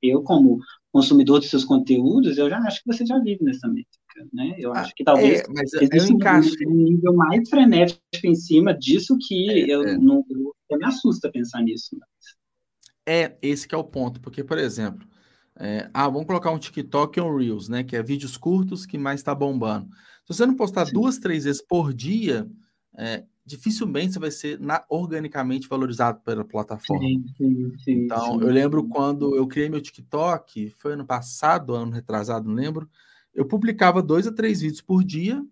Eu, 0.02 0.22
como 0.22 0.58
consumidor 0.92 1.38
dos 1.38 1.48
seus 1.48 1.64
conteúdos, 1.64 2.36
eu 2.36 2.50
já 2.50 2.58
acho 2.58 2.82
que 2.82 2.92
você 2.92 3.06
já 3.06 3.16
vive 3.20 3.44
nessa 3.44 3.68
métrica, 3.68 4.28
né? 4.32 4.56
Eu 4.58 4.74
ah, 4.74 4.80
acho 4.80 4.92
que 4.94 5.04
talvez 5.04 5.40
é, 5.40 5.44
mas 5.48 5.72
eu 5.72 6.14
encaixo. 6.14 6.52
um 6.66 6.74
nível 6.74 7.14
mais 7.14 7.48
frenético 7.48 8.02
em 8.24 8.34
cima 8.34 8.74
disso 8.74 9.16
que 9.20 9.48
é, 9.50 9.72
eu 9.72 9.82
é. 9.84 9.96
não 9.96 10.24
eu, 10.28 10.76
me 10.76 10.84
assusta 10.84 11.30
pensar 11.30 11.62
nisso. 11.62 11.96
Mas... 11.98 12.08
É, 13.06 13.38
esse 13.40 13.68
que 13.68 13.74
é 13.74 13.78
o 13.78 13.84
ponto, 13.84 14.20
porque, 14.20 14.42
por 14.42 14.58
exemplo, 14.58 15.06
é, 15.58 15.88
ah, 15.94 16.08
vamos 16.08 16.26
colocar 16.26 16.50
um 16.50 16.58
TikTok 16.58 17.20
ou 17.20 17.30
um 17.30 17.36
Reels, 17.36 17.68
né? 17.68 17.84
Que 17.84 17.94
é 17.96 18.02
vídeos 18.02 18.36
curtos 18.36 18.84
que 18.84 18.98
mais 18.98 19.20
está 19.20 19.32
bombando. 19.32 19.88
Se 20.26 20.34
você 20.34 20.44
não 20.44 20.56
postar 20.56 20.86
Sim. 20.86 20.94
duas, 20.94 21.18
três 21.18 21.44
vezes 21.44 21.62
por 21.62 21.94
dia, 21.94 22.48
é, 22.96 23.24
dificilmente 23.44 24.14
você 24.14 24.18
vai 24.18 24.30
ser 24.30 24.58
na, 24.58 24.84
organicamente 24.88 25.68
valorizado 25.68 26.20
pela 26.20 26.44
plataforma. 26.44 27.06
Sim, 27.06 27.24
sim, 27.36 27.78
sim, 27.78 27.92
então, 28.04 28.40
eu 28.40 28.48
lembro 28.48 28.88
quando 28.88 29.36
eu 29.36 29.46
criei 29.46 29.68
meu 29.68 29.80
TikTok, 29.80 30.70
foi 30.78 30.94
ano 30.94 31.04
passado, 31.04 31.74
ano 31.74 31.92
retrasado, 31.92 32.48
não 32.48 32.54
lembro. 32.54 32.88
Eu 33.34 33.44
publicava 33.44 34.02
dois 34.02 34.26
a 34.26 34.32
três 34.32 34.60
vídeos 34.60 34.80
por 34.80 35.04
dia, 35.04 35.44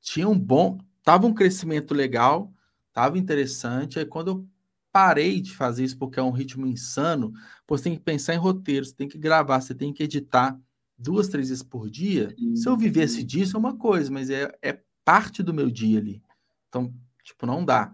tinha 0.00 0.28
um 0.28 0.38
bom, 0.38 0.78
tava 1.02 1.26
um 1.26 1.32
crescimento 1.32 1.94
legal, 1.94 2.52
tava 2.92 3.16
interessante. 3.16 3.98
Aí 3.98 4.04
quando 4.04 4.28
eu 4.28 4.46
parei 4.92 5.40
de 5.40 5.54
fazer 5.54 5.84
isso 5.84 5.96
porque 5.96 6.18
é 6.18 6.22
um 6.22 6.30
ritmo 6.30 6.66
insano, 6.66 7.32
você 7.66 7.84
tem 7.84 7.94
que 7.94 8.02
pensar 8.02 8.34
em 8.34 8.38
roteiros, 8.38 8.92
tem 8.92 9.08
que 9.08 9.16
gravar, 9.16 9.60
você 9.60 9.74
tem 9.74 9.92
que 9.92 10.02
editar 10.02 10.58
duas, 10.98 11.28
três 11.28 11.48
vezes 11.48 11.62
por 11.62 11.88
dia. 11.88 12.34
Se 12.54 12.68
eu 12.68 12.76
vivesse 12.76 13.22
disso 13.22 13.56
é 13.56 13.60
uma 13.60 13.76
coisa, 13.76 14.10
mas 14.10 14.28
é, 14.28 14.52
é 14.60 14.80
parte 15.04 15.42
do 15.42 15.54
meu 15.54 15.70
dia 15.70 15.98
ali. 15.98 16.22
Então, 16.68 16.92
Tipo, 17.28 17.46
não 17.46 17.64
dá. 17.64 17.92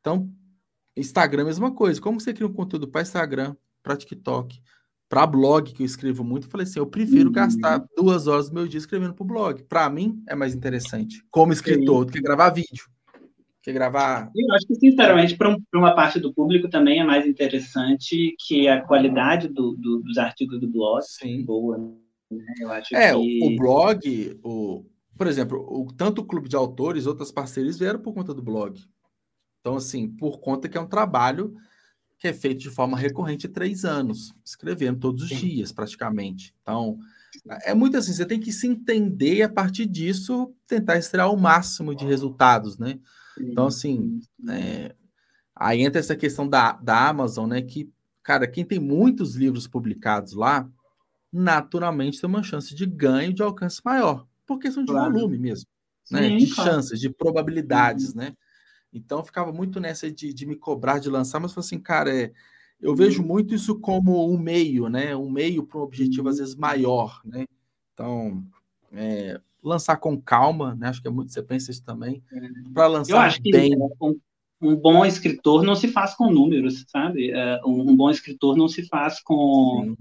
Então, 0.00 0.30
Instagram 0.96 1.42
é 1.42 1.44
a 1.44 1.46
mesma 1.46 1.74
coisa. 1.74 2.00
Como 2.00 2.20
você 2.20 2.32
cria 2.32 2.46
um 2.46 2.52
conteúdo 2.52 2.86
para 2.86 3.02
Instagram, 3.02 3.56
para 3.82 3.96
TikTok, 3.96 4.60
para 5.08 5.26
blog, 5.26 5.72
que 5.72 5.82
eu 5.82 5.86
escrevo 5.86 6.24
muito, 6.24 6.46
eu 6.46 6.50
falei 6.50 6.66
assim: 6.66 6.78
eu 6.78 6.86
prefiro 6.86 7.26
uhum. 7.26 7.32
gastar 7.32 7.84
duas 7.96 8.26
horas 8.26 8.48
do 8.48 8.54
meu 8.54 8.66
dia 8.66 8.78
escrevendo 8.78 9.14
para 9.14 9.24
o 9.24 9.26
blog. 9.26 9.62
Para 9.64 9.88
mim, 9.88 10.22
é 10.28 10.34
mais 10.34 10.54
interessante, 10.54 11.24
como 11.30 11.52
escritor, 11.52 12.00
Sim. 12.00 12.06
do 12.06 12.12
que 12.12 12.20
gravar 12.20 12.50
vídeo. 12.50 12.84
Que 13.62 13.72
gravar. 13.72 14.30
Eu 14.36 14.54
acho 14.54 14.66
que, 14.66 14.74
sinceramente, 14.74 15.36
para 15.36 15.48
um, 15.48 15.56
uma 15.74 15.94
parte 15.94 16.20
do 16.20 16.34
público 16.34 16.68
também 16.68 17.00
é 17.00 17.04
mais 17.04 17.26
interessante 17.26 18.36
que 18.46 18.68
a 18.68 18.82
qualidade 18.82 19.48
do, 19.48 19.74
do, 19.74 20.02
dos 20.02 20.18
artigos 20.18 20.60
do 20.60 20.68
blog 20.68 21.02
Sim. 21.02 21.42
boa. 21.44 21.78
Né? 22.30 22.44
Eu 22.60 22.70
acho 22.70 22.94
é, 22.94 23.12
que... 23.12 23.40
o 23.42 23.56
blog, 23.56 24.38
o, 24.42 24.84
por 25.16 25.26
exemplo, 25.26 25.58
o, 25.58 25.92
tanto 25.92 26.22
o 26.22 26.24
clube 26.24 26.48
de 26.48 26.56
autores, 26.56 27.06
outras 27.06 27.30
parcerias 27.30 27.78
vieram 27.78 28.00
por 28.00 28.12
conta 28.12 28.34
do 28.34 28.42
blog. 28.42 28.82
Então, 29.60 29.76
assim, 29.76 30.08
por 30.08 30.40
conta 30.40 30.68
que 30.68 30.76
é 30.76 30.80
um 30.80 30.86
trabalho 30.86 31.54
que 32.18 32.28
é 32.28 32.32
feito 32.32 32.60
de 32.60 32.70
forma 32.70 32.96
recorrente 32.96 33.48
três 33.48 33.84
anos, 33.84 34.34
escrevendo 34.44 34.98
todos 34.98 35.22
os 35.22 35.28
dias, 35.28 35.72
praticamente. 35.72 36.54
Então, 36.62 36.98
é 37.62 37.74
muito 37.74 37.96
assim, 37.96 38.12
você 38.12 38.24
tem 38.24 38.40
que 38.40 38.52
se 38.52 38.66
entender 38.66 39.36
e, 39.36 39.42
a 39.42 39.48
partir 39.48 39.86
disso, 39.86 40.54
tentar 40.66 40.96
extrair 40.96 41.28
o 41.28 41.36
máximo 41.36 41.94
de 41.94 42.04
resultados, 42.04 42.78
né? 42.78 42.98
Então, 43.38 43.66
assim, 43.66 44.20
é, 44.48 44.94
aí 45.54 45.82
entra 45.82 46.00
essa 46.00 46.16
questão 46.16 46.48
da, 46.48 46.72
da 46.72 47.08
Amazon, 47.08 47.48
né? 47.48 47.62
Que, 47.62 47.90
cara, 48.22 48.46
quem 48.46 48.64
tem 48.64 48.78
muitos 48.78 49.34
livros 49.34 49.66
publicados 49.66 50.32
lá, 50.32 50.68
naturalmente 51.32 52.20
tem 52.20 52.28
uma 52.30 52.42
chance 52.42 52.74
de 52.74 52.86
ganho 52.86 53.32
de 53.32 53.42
alcance 53.42 53.80
maior, 53.84 54.26
por 54.46 54.58
questão 54.58 54.84
de 54.84 54.92
claro. 54.92 55.12
volume 55.12 55.38
mesmo, 55.38 55.68
né? 56.10 56.28
Sim, 56.28 56.36
de 56.36 56.54
claro. 56.54 56.70
chances, 56.70 57.00
de 57.00 57.10
probabilidades, 57.10 58.10
uhum. 58.10 58.16
né? 58.16 58.36
Então 58.92 59.24
ficava 59.24 59.52
muito 59.52 59.80
nessa 59.80 60.10
de, 60.10 60.32
de 60.32 60.46
me 60.46 60.54
cobrar 60.54 60.98
de 60.98 61.10
lançar, 61.10 61.40
mas 61.40 61.56
assim, 61.58 61.78
cara, 61.78 62.14
é, 62.14 62.32
eu 62.80 62.94
vejo 62.94 63.22
uhum. 63.22 63.28
muito 63.28 63.54
isso 63.54 63.78
como 63.80 64.28
um 64.30 64.38
meio, 64.38 64.88
né? 64.88 65.16
Um 65.16 65.30
meio 65.30 65.64
para 65.64 65.78
um 65.78 65.82
objetivo 65.82 66.28
às 66.28 66.38
vezes 66.38 66.54
maior, 66.54 67.20
né? 67.24 67.44
Então, 67.92 68.44
é, 68.92 69.40
lançar 69.62 69.96
com 69.96 70.20
calma, 70.20 70.74
né? 70.74 70.88
Acho 70.88 71.00
que 71.00 71.08
é 71.08 71.10
muito 71.10 71.32
você 71.32 71.42
pensa 71.42 71.70
isso 71.70 71.82
também. 71.82 72.22
É. 72.32 72.70
Para 72.72 72.86
lançar 72.86 73.12
eu 73.12 73.18
acho 73.18 73.42
que 73.42 73.50
bem. 73.50 73.72
Um, 74.00 74.20
um, 74.60 74.76
bom 74.76 75.04
escritor 75.04 75.62
não 75.62 75.74
se 75.74 75.88
faz 75.88 76.14
com 76.14 76.30
números, 76.30 76.84
sabe? 76.88 77.32
Uh, 77.32 77.68
um, 77.68 77.90
um, 77.90 77.96
bom 77.96 78.10
escritor 78.10 78.56
não 78.56 78.68
se 78.68 78.86
faz 78.86 79.20
com 79.22 79.96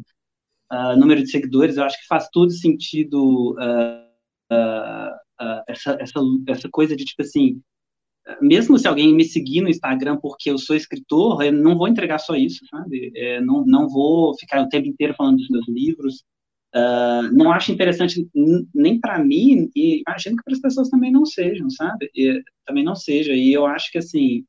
uh, 0.71 0.97
número 0.97 1.23
de 1.23 1.31
seguidores. 1.31 1.77
Eu 1.77 1.83
acho 1.83 1.99
que 1.99 2.07
faz 2.07 2.29
todo 2.29 2.51
sentido 2.51 3.53
uh, 3.53 4.12
essa, 5.67 5.97
essa, 5.99 6.19
essa 6.47 6.69
coisa 6.69 6.95
de 6.95 7.05
tipo 7.05 7.21
assim 7.21 7.61
mesmo 8.41 8.77
se 8.77 8.87
alguém 8.87 9.13
me 9.13 9.25
seguir 9.25 9.61
no 9.61 9.69
Instagram 9.69 10.17
porque 10.17 10.49
eu 10.49 10.57
sou 10.57 10.75
escritor, 10.75 11.43
eu 11.43 11.51
não 11.51 11.77
vou 11.77 11.87
entregar 11.87 12.19
só 12.19 12.35
isso, 12.35 12.65
sabe? 12.67 13.11
É, 13.15 13.41
não, 13.41 13.65
não 13.65 13.89
vou 13.89 14.37
ficar 14.37 14.61
o 14.61 14.69
tempo 14.69 14.87
inteiro 14.87 15.13
falando 15.13 15.37
dos 15.37 15.49
meus 15.49 15.67
livros. 15.67 16.23
Uh, 16.75 17.31
não 17.33 17.51
acho 17.51 17.71
interessante 17.71 18.27
nem 18.73 18.99
para 18.99 19.23
mim 19.23 19.69
e 19.75 20.01
imagino 20.07 20.37
que 20.37 20.43
para 20.43 20.53
as 20.53 20.61
pessoas 20.61 20.89
também 20.89 21.11
não 21.11 21.25
sejam, 21.25 21.69
sabe? 21.69 22.09
E, 22.15 22.41
também 22.65 22.83
não 22.83 22.95
seja. 22.95 23.33
E 23.33 23.53
eu 23.53 23.65
acho 23.65 23.91
que 23.91 23.97
assim, 23.97 24.39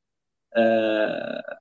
uh, 0.57 1.57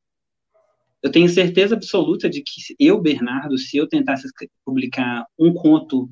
eu 1.02 1.12
tenho 1.12 1.28
certeza 1.28 1.76
absoluta 1.76 2.30
de 2.30 2.42
que 2.42 2.76
eu, 2.80 3.02
Bernardo, 3.02 3.58
se 3.58 3.76
eu 3.76 3.88
tentasse 3.88 4.28
publicar 4.64 5.26
um 5.38 5.54
conto 5.54 6.04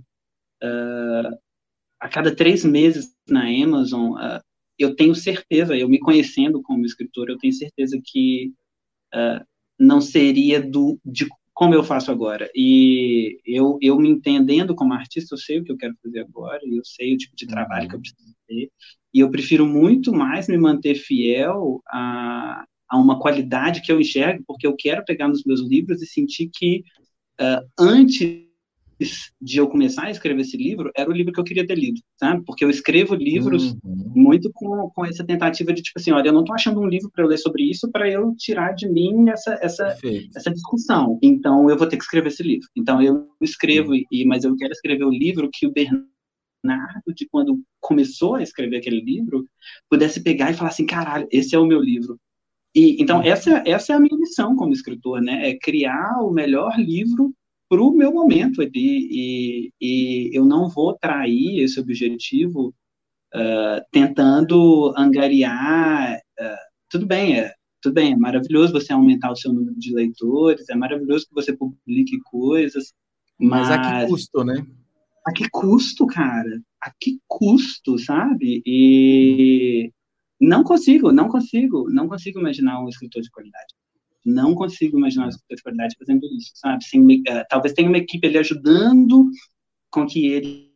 uh, 0.64 1.38
a 2.02 2.10
cada 2.10 2.36
três 2.36 2.66
meses 2.66 3.14
na 3.30 3.44
Amazon, 3.44 4.18
eu 4.78 4.96
tenho 4.96 5.14
certeza, 5.14 5.78
eu 5.78 5.88
me 5.88 6.00
conhecendo 6.00 6.62
como 6.64 6.86
escritor, 6.86 7.30
eu 7.30 7.38
tenho 7.38 7.54
certeza 7.54 8.02
que 8.04 8.52
uh, 9.14 9.46
não 9.80 10.02
seria 10.02 10.60
do, 10.60 11.00
de 11.06 11.28
como 11.54 11.76
eu 11.76 11.84
faço 11.84 12.12
agora. 12.12 12.50
E 12.56 13.40
eu, 13.46 13.78
eu 13.80 14.00
me 14.00 14.10
entendendo 14.10 14.74
como 14.74 14.94
artista, 14.94 15.36
eu 15.36 15.38
sei 15.38 15.60
o 15.60 15.64
que 15.64 15.72
eu 15.72 15.78
quero 15.78 15.96
fazer 16.04 16.22
agora, 16.22 16.60
eu 16.66 16.84
sei 16.84 17.14
o 17.14 17.18
tipo 17.18 17.36
de 17.36 17.46
trabalho 17.46 17.88
que 17.88 17.96
eu 17.96 18.00
preciso 18.00 18.36
ter, 18.48 18.72
e 19.14 19.20
eu 19.20 19.30
prefiro 19.30 19.68
muito 19.68 20.12
mais 20.12 20.48
me 20.48 20.58
manter 20.58 20.96
fiel 20.96 21.82
a, 21.88 22.66
a 22.90 22.98
uma 22.98 23.20
qualidade 23.20 23.82
que 23.82 23.92
eu 23.92 24.02
enxergo, 24.02 24.44
porque 24.48 24.66
eu 24.66 24.76
quero 24.76 25.06
pegar 25.06 25.28
nos 25.28 25.44
meus 25.44 25.62
livros 25.62 26.02
e 26.02 26.08
sentir 26.08 26.50
que 26.52 26.84
uh, 27.40 27.64
antes 27.78 28.51
de 29.42 29.58
eu 29.58 29.68
começar 29.68 30.04
a 30.04 30.12
escrever 30.12 30.42
esse 30.42 30.58
livro, 30.58 30.92
era 30.96 31.10
o 31.10 31.14
livro 31.14 31.32
que 31.34 31.40
eu 31.40 31.44
queria 31.44 31.66
ter 31.66 31.76
lido, 31.76 32.02
sabe? 32.20 32.44
Porque 32.46 32.64
eu 32.64 32.70
escrevo 32.70 33.16
livros 33.16 33.74
uhum. 33.84 34.12
muito 34.16 34.52
com, 34.54 34.90
com 34.90 35.06
essa 35.06 35.24
tentativa 35.24 35.74
de, 35.74 35.82
tipo 35.82 36.00
assim, 36.00 36.12
olha, 36.12 36.30
eu 36.30 36.34
não 36.34 36.42
estou 36.42 36.56
achando 36.56 36.80
um 36.80 36.88
livro 36.88 37.10
para 37.12 37.24
eu 37.24 37.28
ler 37.28 37.38
sobre 37.38 37.64
isso 37.64 37.92
para 37.92 38.10
eu 38.10 38.36
tirar 38.38 38.74
de 38.74 38.88
mim 38.88 39.30
essa, 39.30 39.58
essa, 39.62 39.98
essa 40.36 40.52
discussão. 40.52 41.20
Então, 41.22 41.70
eu 41.70 41.78
vou 41.78 41.88
ter 41.88 41.98
que 41.98 42.04
escrever 42.04 42.30
esse 42.30 42.44
livro. 42.44 42.68
Então, 42.76 43.02
eu 43.02 43.28
escrevo, 43.42 43.92
uhum. 43.92 44.04
e, 44.12 44.26
mas 44.26 44.44
eu 44.44 44.56
quero 44.56 44.72
escrever 44.72 45.04
o 45.04 45.12
livro 45.12 45.50
que 45.52 45.68
o 45.68 45.72
Bernardo, 45.72 47.14
de 47.16 47.28
quando 47.30 47.62
começou 47.80 48.36
a 48.36 48.44
escrever 48.44 48.78
aquele 48.78 49.02
livro, 49.02 49.46
pudesse 49.90 50.22
pegar 50.22 50.52
e 50.52 50.54
falar 50.54 50.70
assim, 50.70 50.86
caralho, 50.86 51.28
esse 51.32 51.56
é 51.56 51.60
o 51.60 51.66
meu 51.66 51.82
livro. 51.82 52.20
E, 52.74 53.02
então, 53.02 53.18
uhum. 53.18 53.24
essa, 53.24 53.64
essa 53.66 53.94
é 53.94 53.96
a 53.96 54.00
minha 54.00 54.18
missão 54.18 54.56
como 54.56 54.74
escritor, 54.74 55.22
né? 55.22 55.50
É 55.50 55.58
criar 55.58 56.22
o 56.22 56.32
melhor 56.32 56.80
livro 56.80 57.34
para 57.72 57.82
o 57.82 57.94
meu 57.94 58.12
momento 58.12 58.62
e, 58.62 58.70
e, 58.76 59.72
e, 59.80 60.30
eu 60.38 60.44
não 60.44 60.68
vou 60.68 60.94
trair 60.98 61.62
esse 61.62 61.80
objetivo 61.80 62.76
uh, 63.34 63.82
tentando 63.90 64.94
angariar. 64.98 66.18
Uh, 66.38 66.72
tudo 66.90 67.08
bem, 67.08 67.40
é, 67.40 67.54
tudo 67.82 67.94
bem, 67.94 68.12
é 68.12 68.18
maravilhoso 68.18 68.74
você 68.74 68.92
aumentar 68.92 69.32
o 69.32 69.38
seu 69.38 69.54
número 69.54 69.74
de 69.80 69.94
leitores, 69.94 70.68
é 70.68 70.76
maravilhoso 70.76 71.26
que 71.28 71.34
você 71.34 71.56
publique 71.56 72.20
coisas, 72.26 72.94
mas, 73.40 73.70
mas 73.70 73.72
a 73.72 73.80
que 73.80 74.08
custo, 74.08 74.44
né? 74.44 74.68
A 75.26 75.32
que 75.32 75.50
custo, 75.50 76.06
cara? 76.08 76.62
A 76.84 76.92
que 77.00 77.22
custo, 77.26 77.98
sabe? 77.98 78.62
E 78.66 79.94
não 80.42 80.62
consigo, 80.62 81.14
não 81.14 81.30
consigo, 81.30 81.90
não 81.90 82.10
consigo 82.10 82.38
imaginar 82.38 82.84
um 82.84 82.90
escritor 82.90 83.22
de 83.22 83.32
qualidade 83.32 83.74
não 84.26 84.54
consigo 84.54 84.98
imaginar 84.98 85.26
uma 85.26 85.32
de 85.32 85.64
qualidade 85.64 85.96
fazendo 85.98 86.26
isso, 86.38 86.52
sabe? 86.56 86.84
Sem, 86.84 87.02
uh, 87.02 87.46
talvez 87.50 87.74
tenha 87.74 87.90
uma 87.90 87.98
equipe 87.98 88.28
ali 88.28 88.38
ajudando 88.38 89.30
com 89.90 90.06
que 90.06 90.28
ele, 90.28 90.72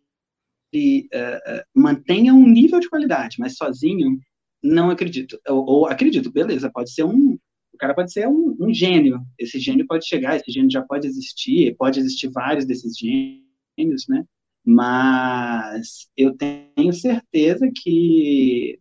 ele 0.73 1.07
uh, 1.13 1.59
uh, 1.59 1.63
mantenha 1.73 2.34
um 2.34 2.47
nível 2.47 2.80
de 2.80 2.89
qualidade, 2.89 3.38
mas 3.39 3.55
sozinho, 3.55 4.19
não 4.63 4.89
acredito. 4.89 5.39
Ou, 5.47 5.65
ou, 5.65 5.85
acredito, 5.88 6.31
beleza, 6.31 6.72
pode 6.72 6.91
ser 6.91 7.03
um. 7.03 7.38
O 7.73 7.77
cara 7.77 7.93
pode 7.93 8.11
ser 8.11 8.27
um, 8.27 8.55
um, 8.59 8.73
gênio. 8.73 9.22
Esse 9.38 9.59
gênio 9.59 9.85
pode 9.85 10.07
chegar, 10.07 10.35
esse 10.35 10.51
gênio 10.51 10.72
já 10.72 10.81
pode 10.81 11.07
existir, 11.07 11.76
pode 11.77 11.99
existir 11.99 12.30
vários 12.30 12.65
desses 12.65 12.97
gênios, 12.97 14.07
né? 14.07 14.26
Mas 14.65 16.07
eu 16.17 16.35
tenho 16.35 16.91
certeza 16.93 17.69
que 17.76 18.80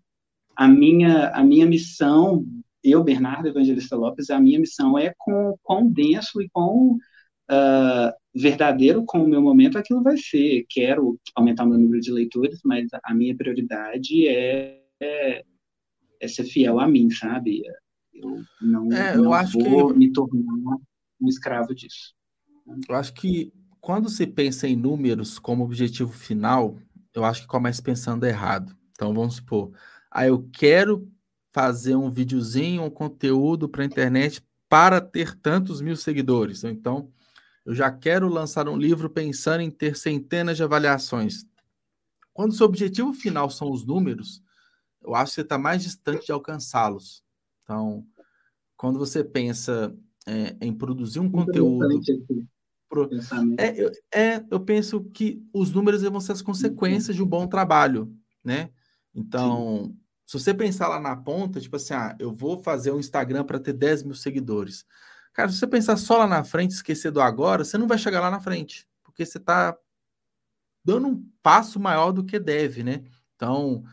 a 0.56 0.66
minha, 0.66 1.28
a 1.30 1.44
minha 1.44 1.66
missão 1.66 2.46
eu, 2.84 3.02
Bernardo 3.02 3.48
Evangelista 3.48 3.96
Lopes, 3.96 4.28
a 4.28 4.38
minha 4.38 4.60
missão 4.60 4.98
é 4.98 5.14
com 5.16 5.56
quão 5.62 5.90
denso 5.90 6.42
e 6.42 6.48
quão 6.50 6.98
uh, 7.50 8.12
verdadeiro 8.34 9.04
com 9.06 9.24
o 9.24 9.28
meu 9.28 9.40
momento 9.40 9.78
aquilo 9.78 10.02
vai 10.02 10.18
ser. 10.18 10.66
Quero 10.68 11.18
aumentar 11.34 11.64
o 11.64 11.68
meu 11.68 11.78
número 11.78 12.00
de 12.00 12.12
leitores, 12.12 12.60
mas 12.62 12.88
a 13.02 13.14
minha 13.14 13.34
prioridade 13.34 14.28
é, 14.28 14.82
é, 15.00 15.44
é 16.20 16.28
ser 16.28 16.44
fiel 16.44 16.78
a 16.78 16.86
mim, 16.86 17.10
sabe? 17.10 17.62
Eu 18.12 18.42
não, 18.60 18.92
é, 18.92 19.16
não 19.16 19.34
eu 19.34 19.46
vou 19.48 19.92
que... 19.92 19.98
me 19.98 20.12
tornar 20.12 20.76
um 21.20 21.28
escravo 21.28 21.74
disso. 21.74 22.14
Eu 22.88 22.94
acho 22.94 23.14
que 23.14 23.50
quando 23.80 24.10
se 24.10 24.26
pensa 24.26 24.68
em 24.68 24.76
números 24.76 25.38
como 25.38 25.64
objetivo 25.64 26.12
final, 26.12 26.76
eu 27.14 27.24
acho 27.24 27.42
que 27.42 27.48
começa 27.48 27.82
pensando 27.82 28.26
errado. 28.26 28.76
Então 28.92 29.12
vamos 29.12 29.36
supor, 29.36 29.72
ah, 30.10 30.26
eu 30.26 30.48
quero 30.52 31.10
fazer 31.54 31.94
um 31.94 32.10
videozinho, 32.10 32.82
um 32.82 32.90
conteúdo 32.90 33.68
para 33.68 33.84
a 33.84 33.86
internet 33.86 34.44
para 34.68 35.00
ter 35.00 35.38
tantos 35.38 35.80
mil 35.80 35.94
seguidores. 35.94 36.64
Então, 36.64 37.08
eu 37.64 37.72
já 37.72 37.92
quero 37.92 38.28
lançar 38.28 38.68
um 38.68 38.76
livro 38.76 39.08
pensando 39.08 39.60
em 39.60 39.70
ter 39.70 39.96
centenas 39.96 40.56
de 40.56 40.64
avaliações. 40.64 41.46
Quando 42.32 42.50
o 42.50 42.54
seu 42.54 42.66
objetivo 42.66 43.12
final 43.12 43.48
são 43.48 43.70
os 43.70 43.86
números, 43.86 44.42
eu 45.00 45.14
acho 45.14 45.30
que 45.30 45.34
você 45.36 45.40
está 45.42 45.56
mais 45.56 45.84
distante 45.84 46.26
de 46.26 46.32
alcançá-los. 46.32 47.22
Então, 47.62 48.04
quando 48.76 48.98
você 48.98 49.22
pensa 49.22 49.96
é, 50.26 50.56
em 50.60 50.74
produzir 50.74 51.20
um 51.20 51.30
conteúdo. 51.30 51.86
Pro... 52.88 53.08
É, 53.58 53.80
eu, 53.80 53.92
é, 54.12 54.44
eu 54.50 54.58
penso 54.58 55.04
que 55.04 55.40
os 55.52 55.72
números 55.72 56.02
vão 56.02 56.20
ser 56.20 56.32
as 56.32 56.42
consequências 56.42 57.14
de 57.14 57.22
um 57.22 57.26
bom 57.26 57.46
trabalho, 57.46 58.12
né? 58.42 58.70
Então, 59.14 59.84
Sim 59.84 60.03
se 60.26 60.38
você 60.38 60.54
pensar 60.54 60.88
lá 60.88 60.98
na 60.98 61.16
ponta, 61.16 61.60
tipo 61.60 61.76
assim, 61.76 61.94
ah, 61.94 62.16
eu 62.18 62.34
vou 62.34 62.62
fazer 62.62 62.92
um 62.92 62.98
Instagram 62.98 63.44
para 63.44 63.60
ter 63.60 63.72
10 63.72 64.02
mil 64.02 64.14
seguidores. 64.14 64.84
Cara, 65.32 65.48
se 65.50 65.58
você 65.58 65.66
pensar 65.66 65.96
só 65.96 66.18
lá 66.18 66.26
na 66.26 66.44
frente, 66.44 66.72
esquecer 66.72 67.10
do 67.10 67.20
agora, 67.20 67.64
você 67.64 67.76
não 67.76 67.86
vai 67.88 67.98
chegar 67.98 68.20
lá 68.20 68.30
na 68.30 68.40
frente, 68.40 68.88
porque 69.02 69.26
você 69.26 69.38
está 69.38 69.76
dando 70.84 71.08
um 71.08 71.30
passo 71.42 71.80
maior 71.80 72.12
do 72.12 72.24
que 72.24 72.38
deve, 72.38 72.82
né? 72.82 73.02
Então, 73.34 73.84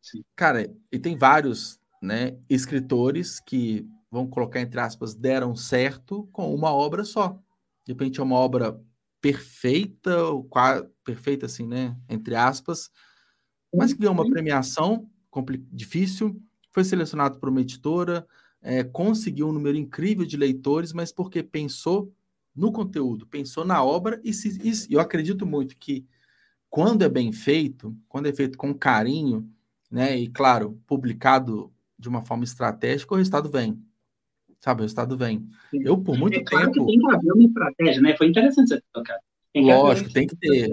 Sim. 0.00 0.24
cara, 0.34 0.72
e 0.90 0.98
tem 0.98 1.16
vários, 1.16 1.78
né, 2.02 2.38
escritores 2.48 3.40
que 3.40 3.86
vão 4.10 4.26
colocar 4.26 4.60
entre 4.60 4.80
aspas 4.80 5.14
deram 5.14 5.54
certo 5.54 6.26
com 6.32 6.54
uma 6.54 6.72
obra 6.72 7.04
só. 7.04 7.38
De 7.84 7.92
repente 7.92 8.20
é 8.20 8.22
uma 8.22 8.36
obra 8.36 8.80
perfeita, 9.20 10.24
ou 10.24 10.44
quase 10.44 10.88
perfeita 11.04 11.46
assim, 11.46 11.66
né, 11.66 11.96
entre 12.08 12.34
aspas, 12.34 12.90
mas 13.74 13.92
que 13.92 13.98
ganhou 13.98 14.14
uma 14.14 14.30
premiação 14.30 15.10
difícil, 15.72 16.40
foi 16.70 16.84
selecionado 16.84 17.38
por 17.38 17.48
uma 17.48 17.60
editora, 17.60 18.26
é, 18.60 18.82
conseguiu 18.82 19.48
um 19.48 19.52
número 19.52 19.76
incrível 19.76 20.26
de 20.26 20.36
leitores, 20.36 20.92
mas 20.92 21.12
porque 21.12 21.42
pensou 21.42 22.12
no 22.54 22.72
conteúdo, 22.72 23.26
pensou 23.26 23.64
na 23.64 23.82
obra, 23.84 24.20
e, 24.24 24.32
se, 24.32 24.58
e 24.62 24.92
eu 24.92 25.00
acredito 25.00 25.46
muito 25.46 25.76
que 25.76 26.04
quando 26.68 27.02
é 27.02 27.08
bem 27.08 27.32
feito, 27.32 27.96
quando 28.08 28.26
é 28.26 28.32
feito 28.32 28.58
com 28.58 28.74
carinho, 28.74 29.48
né, 29.90 30.18
e 30.18 30.28
claro, 30.28 30.80
publicado 30.86 31.72
de 31.98 32.08
uma 32.08 32.22
forma 32.22 32.44
estratégica, 32.44 33.14
o 33.14 33.16
resultado 33.16 33.48
vem. 33.48 33.82
sabe? 34.60 34.80
O 34.80 34.84
resultado 34.84 35.16
vem. 35.16 35.48
Sim. 35.70 35.82
Eu, 35.84 35.98
por 35.98 36.16
muito 36.16 36.38
é 36.38 36.44
claro 36.44 36.70
tempo. 36.70 36.86
Que 36.86 36.92
tem 36.92 37.00
que 37.00 37.14
haver 37.14 37.32
uma 37.32 37.44
estratégia, 37.44 38.02
né? 38.02 38.16
Foi 38.16 38.28
interessante 38.28 38.68
você 38.68 38.82
tocar. 38.92 39.18
Tem 39.52 39.64
Lógico, 39.64 40.12
tem 40.12 40.26
que 40.26 40.36
ter. 40.36 40.68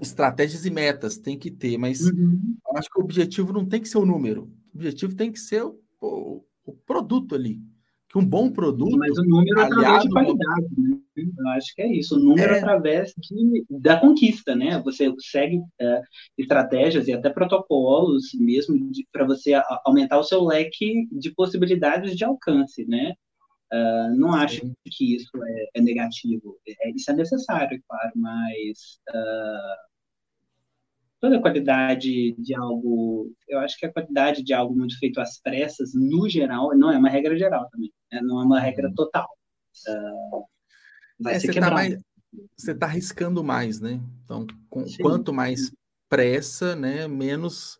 Estratégias 0.00 0.64
e 0.64 0.70
metas 0.70 1.18
tem 1.18 1.38
que 1.38 1.50
ter, 1.50 1.78
mas 1.78 2.00
uhum. 2.00 2.56
acho 2.76 2.88
que 2.90 3.00
o 3.00 3.04
objetivo 3.04 3.52
não 3.52 3.66
tem 3.66 3.80
que 3.80 3.88
ser 3.88 3.98
o 3.98 4.06
número. 4.06 4.50
O 4.72 4.76
objetivo 4.76 5.14
tem 5.14 5.32
que 5.32 5.40
ser 5.40 5.62
o, 5.64 5.78
o, 6.00 6.44
o 6.64 6.72
produto 6.72 7.34
ali 7.34 7.60
que 8.08 8.18
um 8.18 8.24
bom 8.24 8.50
produto. 8.50 8.96
Mas 8.96 9.16
o 9.18 9.22
número 9.22 9.60
através 9.60 10.02
de 10.02 10.08
qualidade, 10.08 10.66
né? 10.78 10.98
Eu 11.16 11.48
acho 11.48 11.74
que 11.74 11.82
é 11.82 11.92
isso. 11.92 12.16
O 12.16 12.18
número 12.18 12.54
é. 12.54 12.58
através 12.58 13.12
de, 13.18 13.66
da 13.68 14.00
conquista, 14.00 14.54
né? 14.56 14.80
Você 14.82 15.12
segue 15.18 15.60
é, 15.78 16.02
estratégias 16.38 17.06
e 17.06 17.12
até 17.12 17.28
protocolos 17.28 18.30
mesmo 18.34 18.76
para 19.12 19.26
você 19.26 19.60
aumentar 19.84 20.18
o 20.18 20.24
seu 20.24 20.42
leque 20.42 21.06
de 21.12 21.30
possibilidades 21.34 22.16
de 22.16 22.24
alcance, 22.24 22.86
né? 22.86 23.12
Uh, 23.72 24.16
não 24.16 24.32
acho 24.32 24.62
que 24.86 25.16
isso 25.16 25.30
é, 25.44 25.68
é 25.74 25.80
negativo. 25.80 26.58
É, 26.66 26.90
isso 26.90 27.10
é 27.10 27.14
necessário, 27.14 27.82
claro, 27.86 28.12
mas 28.16 28.98
uh, 29.10 29.88
toda 31.20 31.36
a 31.36 31.40
qualidade 31.40 32.32
de 32.32 32.54
algo, 32.54 33.30
eu 33.48 33.58
acho 33.58 33.78
que 33.78 33.86
a 33.86 33.92
qualidade 33.92 34.42
de 34.42 34.54
algo 34.54 34.74
muito 34.74 34.98
feito 34.98 35.20
às 35.20 35.38
pressas, 35.40 35.92
no 35.94 36.28
geral, 36.28 36.74
não 36.76 36.90
é 36.90 36.98
uma 36.98 37.10
regra 37.10 37.36
geral 37.36 37.68
também, 37.70 37.92
né? 38.12 38.20
não 38.22 38.40
é 38.40 38.44
uma 38.44 38.60
regra 38.60 38.88
uhum. 38.88 38.94
total. 38.94 39.28
Uh, 39.88 40.44
vai 41.20 41.34
é, 41.34 41.40
ser 41.40 41.52
você 41.52 41.60
Tá 41.60 41.70
mais, 41.70 41.98
você 42.56 42.72
está 42.72 42.86
arriscando 42.86 43.44
mais, 43.44 43.80
né? 43.80 44.00
Então, 44.24 44.46
com, 44.70 44.84
quanto 45.00 45.32
mais 45.32 45.72
pressa, 46.08 46.74
né, 46.74 47.06
menos 47.06 47.78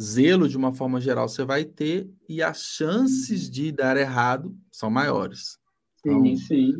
zelo 0.00 0.48
de 0.48 0.56
uma 0.56 0.72
forma 0.72 1.00
geral 1.00 1.28
você 1.28 1.44
vai 1.44 1.64
ter 1.64 2.08
e 2.28 2.42
as 2.42 2.62
chances 2.62 3.46
uhum. 3.46 3.50
de 3.50 3.72
dar 3.72 3.96
errado 3.96 4.56
são 4.70 4.90
maiores. 4.90 5.58
Então, 6.00 6.22
sim, 6.22 6.36
sim. 6.36 6.72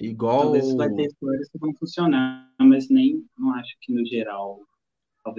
Igual. 0.00 0.42
Talvez 0.42 0.74
vai 0.74 0.90
ter 0.90 1.06
histórias 1.06 1.48
que 1.48 1.58
vão 1.58 1.74
funcionar, 1.74 2.52
mas 2.60 2.88
nem 2.90 3.24
não 3.38 3.54
acho 3.54 3.74
que 3.80 3.92
no 3.92 4.04
geral 4.04 4.60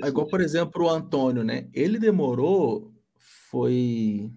é 0.03 0.07
igual, 0.07 0.27
por 0.27 0.41
exemplo, 0.41 0.85
o 0.85 0.89
Antônio, 0.89 1.43
né? 1.43 1.69
Ele 1.71 1.99
demorou, 1.99 2.91
foi 3.19 4.31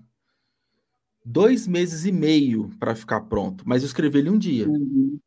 dois 1.24 1.66
meses 1.66 2.04
e 2.04 2.12
meio 2.12 2.70
para 2.78 2.94
ficar 2.94 3.22
pronto, 3.22 3.64
mas 3.66 3.82
eu 3.82 3.86
escrevi 3.86 4.18
ele 4.18 4.30
um 4.30 4.38
dia. 4.38 4.68
Uhum. 4.68 5.18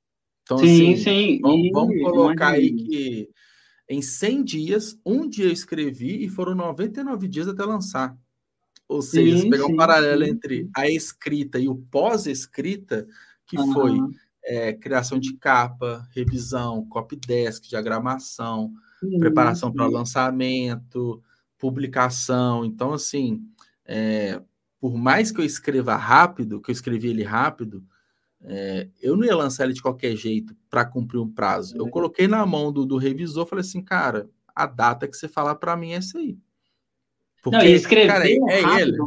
Então, 0.43 0.57
sim, 0.59 0.93
assim, 0.93 1.03
sim. 1.03 1.39
Vamos, 1.41 1.69
vamos 1.72 2.01
colocar 2.03 2.51
aí 2.51 2.72
que 2.72 3.30
em 3.91 4.01
100 4.01 4.43
dias, 4.45 4.99
um 5.05 5.27
dia 5.27 5.45
eu 5.45 5.51
escrevi 5.51 6.23
e 6.23 6.30
foram 6.30 6.55
99 6.55 7.27
dias 7.27 7.49
até 7.49 7.65
lançar. 7.65 8.18
Ou 8.88 9.01
seja, 9.01 9.35
sim, 9.35 9.43
se 9.43 9.49
pegar 9.49 9.65
sim, 9.65 9.73
um 9.73 9.76
paralelo 9.76 10.23
sim. 10.23 10.31
entre 10.31 10.69
a 10.73 10.89
escrita 10.89 11.59
e 11.59 11.68
o 11.68 11.76
pós-escrita, 11.76 13.05
que 13.45 13.57
uhum. 13.57 13.73
foi 13.73 13.99
é, 14.45 14.72
criação 14.72 15.19
de 15.19 15.34
capa, 15.34 16.07
revisão, 16.15 16.85
copy 16.85 17.18
desk, 17.18 17.68
diagramação, 17.68 18.72
preparação 19.19 19.69
para 19.73 19.88
lançamento, 19.88 21.22
publicação. 21.57 22.63
Então, 22.63 22.93
assim, 22.93 23.45
é, 23.85 24.41
por 24.80 24.95
mais 24.95 25.34
que 25.34 25.41
eu 25.41 25.45
escreva 25.45 25.97
rápido, 25.97 26.61
que 26.61 26.72
eu 26.72 26.73
escrevi 26.73 27.09
ele 27.09 27.23
rápido, 27.23 27.84
é, 28.43 28.88
eu 29.01 29.15
não 29.15 29.23
ia 29.23 29.35
lançar 29.35 29.65
ele 29.65 29.73
de 29.73 29.81
qualquer 29.81 30.15
jeito 30.15 30.55
para 30.69 30.85
cumprir 30.85 31.19
um 31.19 31.30
prazo. 31.30 31.77
Eu 31.77 31.88
coloquei 31.89 32.27
na 32.27 32.45
mão 32.45 32.72
do, 32.72 32.85
do 32.85 32.97
revisor, 32.97 33.45
falei 33.45 33.61
assim, 33.61 33.81
cara, 33.81 34.30
a 34.55 34.65
data 34.65 35.07
que 35.07 35.15
você 35.15 35.27
falar 35.27 35.55
para 35.55 35.77
mim 35.77 35.91
é 35.91 35.95
essa 35.95 36.18
aí. 36.18 36.38
Porque, 37.43 37.57
não, 37.57 37.65
escrever 37.65 38.07
cara, 38.07 38.30
é, 38.30 38.35
é 38.35 38.61
rápido 38.61 38.97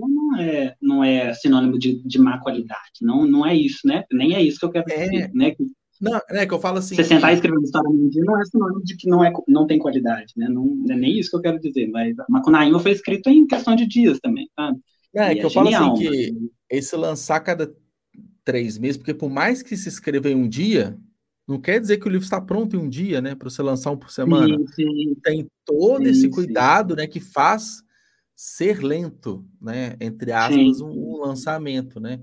não 0.00 0.38
é, 0.38 0.76
não 0.80 1.04
é 1.04 1.34
sinônimo 1.34 1.78
de, 1.78 2.02
de 2.02 2.18
má 2.18 2.38
qualidade. 2.38 3.02
Não, 3.02 3.26
não 3.26 3.46
é 3.46 3.54
isso, 3.54 3.86
né? 3.86 4.04
Nem 4.10 4.34
é 4.34 4.42
isso 4.42 4.58
que 4.58 4.64
eu 4.64 4.70
quero 4.70 4.90
é. 4.90 5.04
dizer, 5.04 5.30
né? 5.34 5.54
Não, 6.00 6.20
é 6.30 6.46
que 6.46 6.52
eu 6.52 6.58
falo 6.58 6.78
assim. 6.78 6.94
Você 6.94 7.04
sentar 7.04 7.30
e 7.30 7.34
escrever 7.34 7.56
uma 7.56 7.64
história 7.64 7.88
num 7.88 8.08
dia 8.08 8.22
não 8.24 8.40
é 8.40 8.44
sinônimo 8.44 8.82
de 8.82 8.96
que 8.96 9.08
não, 9.08 9.24
é, 9.24 9.32
não 9.46 9.66
tem 9.66 9.78
qualidade, 9.78 10.32
né? 10.36 10.48
Não, 10.48 10.64
não 10.64 10.94
é 10.94 10.98
nem 10.98 11.18
isso 11.18 11.30
que 11.30 11.36
eu 11.36 11.40
quero 11.40 11.60
dizer, 11.60 11.88
mas 11.88 12.18
a 12.18 12.24
Macunaíma 12.28 12.80
foi 12.80 12.92
escrito 12.92 13.28
em 13.28 13.46
questão 13.46 13.76
de 13.76 13.86
dias 13.86 14.18
também, 14.18 14.48
sabe? 14.56 14.78
É, 15.14 15.32
é 15.32 15.34
que 15.34 15.44
eu 15.44 15.50
falo 15.50 15.68
assim 15.68 15.94
que 15.94 16.50
esse 16.68 16.96
lançar 16.96 17.38
cada 17.40 17.72
três 18.44 18.78
meses, 18.78 18.96
porque 18.96 19.14
por 19.14 19.30
mais 19.30 19.62
que 19.62 19.76
se 19.76 19.88
escreva 19.88 20.28
em 20.28 20.34
um 20.34 20.48
dia, 20.48 20.98
não 21.46 21.60
quer 21.60 21.80
dizer 21.80 21.98
que 21.98 22.06
o 22.06 22.10
livro 22.10 22.24
está 22.24 22.40
pronto 22.40 22.76
em 22.76 22.78
um 22.78 22.88
dia, 22.88 23.20
né? 23.20 23.34
Para 23.34 23.50
você 23.50 23.62
lançar 23.62 23.90
um 23.90 23.96
por 23.96 24.10
semana. 24.10 24.56
Sim, 24.56 24.66
sim. 24.74 25.14
Tem 25.22 25.50
todo 25.64 26.04
sim, 26.04 26.10
esse 26.10 26.28
cuidado, 26.30 26.96
né? 26.96 27.06
Que 27.06 27.20
faz 27.20 27.82
ser 28.34 28.82
lento, 28.82 29.46
né? 29.60 29.96
Entre 30.00 30.32
aspas, 30.32 30.80
um, 30.80 30.90
um 30.90 31.16
lançamento, 31.20 32.00
né? 32.00 32.20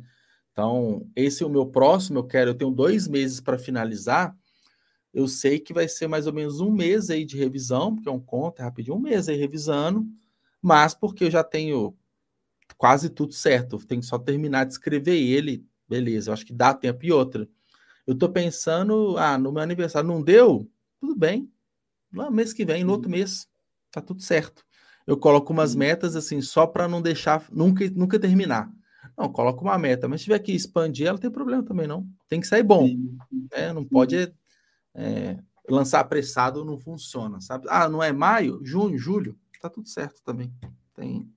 Então, 0.51 1.07
esse 1.15 1.43
é 1.43 1.45
o 1.45 1.49
meu 1.49 1.65
próximo, 1.65 2.19
eu 2.19 2.23
quero, 2.23 2.51
eu 2.51 2.55
tenho 2.55 2.71
dois 2.71 3.07
meses 3.07 3.39
para 3.39 3.57
finalizar. 3.57 4.35
Eu 5.13 5.27
sei 5.27 5.59
que 5.59 5.73
vai 5.73 5.87
ser 5.87 6.07
mais 6.07 6.27
ou 6.27 6.33
menos 6.33 6.59
um 6.59 6.71
mês 6.71 7.09
aí 7.09 7.25
de 7.25 7.37
revisão, 7.37 7.95
porque 7.95 8.09
é 8.09 8.11
um 8.11 8.19
conto, 8.19 8.59
é 8.59 8.63
rapidinho, 8.63 8.95
um 8.95 8.99
mês 8.99 9.29
aí 9.29 9.37
revisando, 9.37 10.05
mas 10.61 10.93
porque 10.93 11.25
eu 11.25 11.31
já 11.31 11.43
tenho 11.43 11.95
quase 12.77 13.09
tudo 13.09 13.33
certo, 13.33 13.75
eu 13.75 13.85
tenho 13.85 14.01
que 14.01 14.07
só 14.07 14.17
terminar 14.17 14.65
de 14.65 14.73
escrever 14.73 15.17
ele, 15.17 15.65
beleza, 15.91 16.29
eu 16.29 16.33
acho 16.33 16.45
que 16.45 16.53
dá 16.53 16.73
tempo. 16.73 17.05
E 17.05 17.11
outra, 17.11 17.47
eu 18.07 18.17
tô 18.17 18.29
pensando, 18.29 19.17
ah, 19.17 19.37
no 19.37 19.51
meu 19.51 19.61
aniversário 19.61 20.07
não 20.07 20.23
deu? 20.23 20.65
Tudo 21.01 21.15
bem, 21.15 21.51
no 22.09 22.31
mês 22.31 22.53
que 22.53 22.63
vem, 22.63 22.83
no 22.83 22.93
outro 22.93 23.09
mês, 23.09 23.45
tá 23.91 23.99
tudo 24.01 24.21
certo. 24.21 24.63
Eu 25.05 25.17
coloco 25.17 25.51
umas 25.51 25.75
metas 25.75 26.15
assim, 26.15 26.41
só 26.41 26.65
para 26.65 26.87
não 26.87 27.01
deixar, 27.01 27.45
nunca, 27.51 27.89
nunca 27.89 28.17
terminar. 28.17 28.71
Não, 29.17 29.29
coloca 29.29 29.61
uma 29.61 29.77
meta, 29.77 30.07
mas 30.07 30.21
se 30.21 30.25
tiver 30.25 30.39
que 30.39 30.53
expandir, 30.53 31.07
ela 31.07 31.17
tem 31.17 31.29
problema 31.29 31.63
também, 31.63 31.87
não. 31.87 32.07
Tem 32.29 32.39
que 32.39 32.47
sair 32.47 32.63
bom. 32.63 32.87
Né? 33.51 33.73
Não 33.73 33.83
pode 33.83 34.33
é, 34.93 35.37
lançar 35.67 35.99
apressado, 35.99 36.63
não 36.63 36.77
funciona, 36.77 37.41
sabe? 37.41 37.65
Ah, 37.69 37.89
não 37.89 38.01
é 38.01 38.13
maio, 38.13 38.61
junho, 38.63 38.97
julho, 38.97 39.37
tá 39.59 39.69
tudo 39.69 39.89
certo 39.89 40.21
também. 40.23 40.53
Tem, 40.95 41.29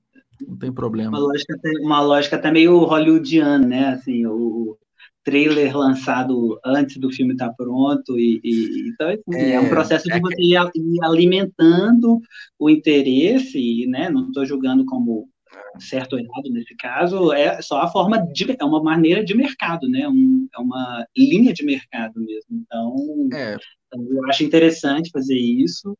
não 0.46 0.56
tem 0.56 0.72
problema. 0.72 1.10
Uma 1.10 1.26
lógica, 1.26 1.54
até, 1.54 1.70
uma 1.80 2.00
lógica 2.00 2.36
até 2.36 2.50
meio 2.50 2.78
hollywoodiana, 2.78 3.66
né? 3.66 3.88
Assim, 3.88 4.26
o 4.26 4.76
trailer 5.24 5.76
lançado 5.76 6.60
antes 6.64 6.98
do 6.98 7.10
filme 7.10 7.32
estar 7.32 7.48
tá 7.48 7.54
pronto 7.56 8.18
e, 8.18 8.40
e 8.44 8.88
então 8.90 9.08
assim, 9.08 9.22
é, 9.34 9.52
é, 9.52 9.60
um 9.60 9.70
processo 9.70 10.04
de 10.04 10.12
é 10.12 10.20
você 10.20 10.42
ir 10.42 10.56
alimentando 11.02 12.20
o 12.58 12.68
interesse, 12.68 13.86
né? 13.86 14.10
Não 14.10 14.28
estou 14.28 14.44
julgando 14.44 14.84
como 14.84 15.28
certo 15.78 16.14
ou 16.14 16.18
errado 16.18 16.50
nesse 16.50 16.74
caso, 16.76 17.32
é 17.32 17.60
só 17.60 17.80
a 17.80 17.88
forma 17.88 18.18
de, 18.32 18.56
é 18.58 18.64
uma 18.64 18.82
maneira 18.82 19.24
de 19.24 19.34
mercado, 19.34 19.88
né? 19.88 20.06
Um, 20.08 20.46
é 20.54 20.58
uma 20.58 21.06
linha 21.16 21.52
de 21.52 21.64
mercado 21.64 22.20
mesmo. 22.20 22.50
Então, 22.50 23.28
é. 23.32 23.56
Então, 23.86 24.06
eu 24.10 24.24
acho 24.26 24.44
interessante 24.44 25.10
fazer 25.12 25.36
isso, 25.36 25.96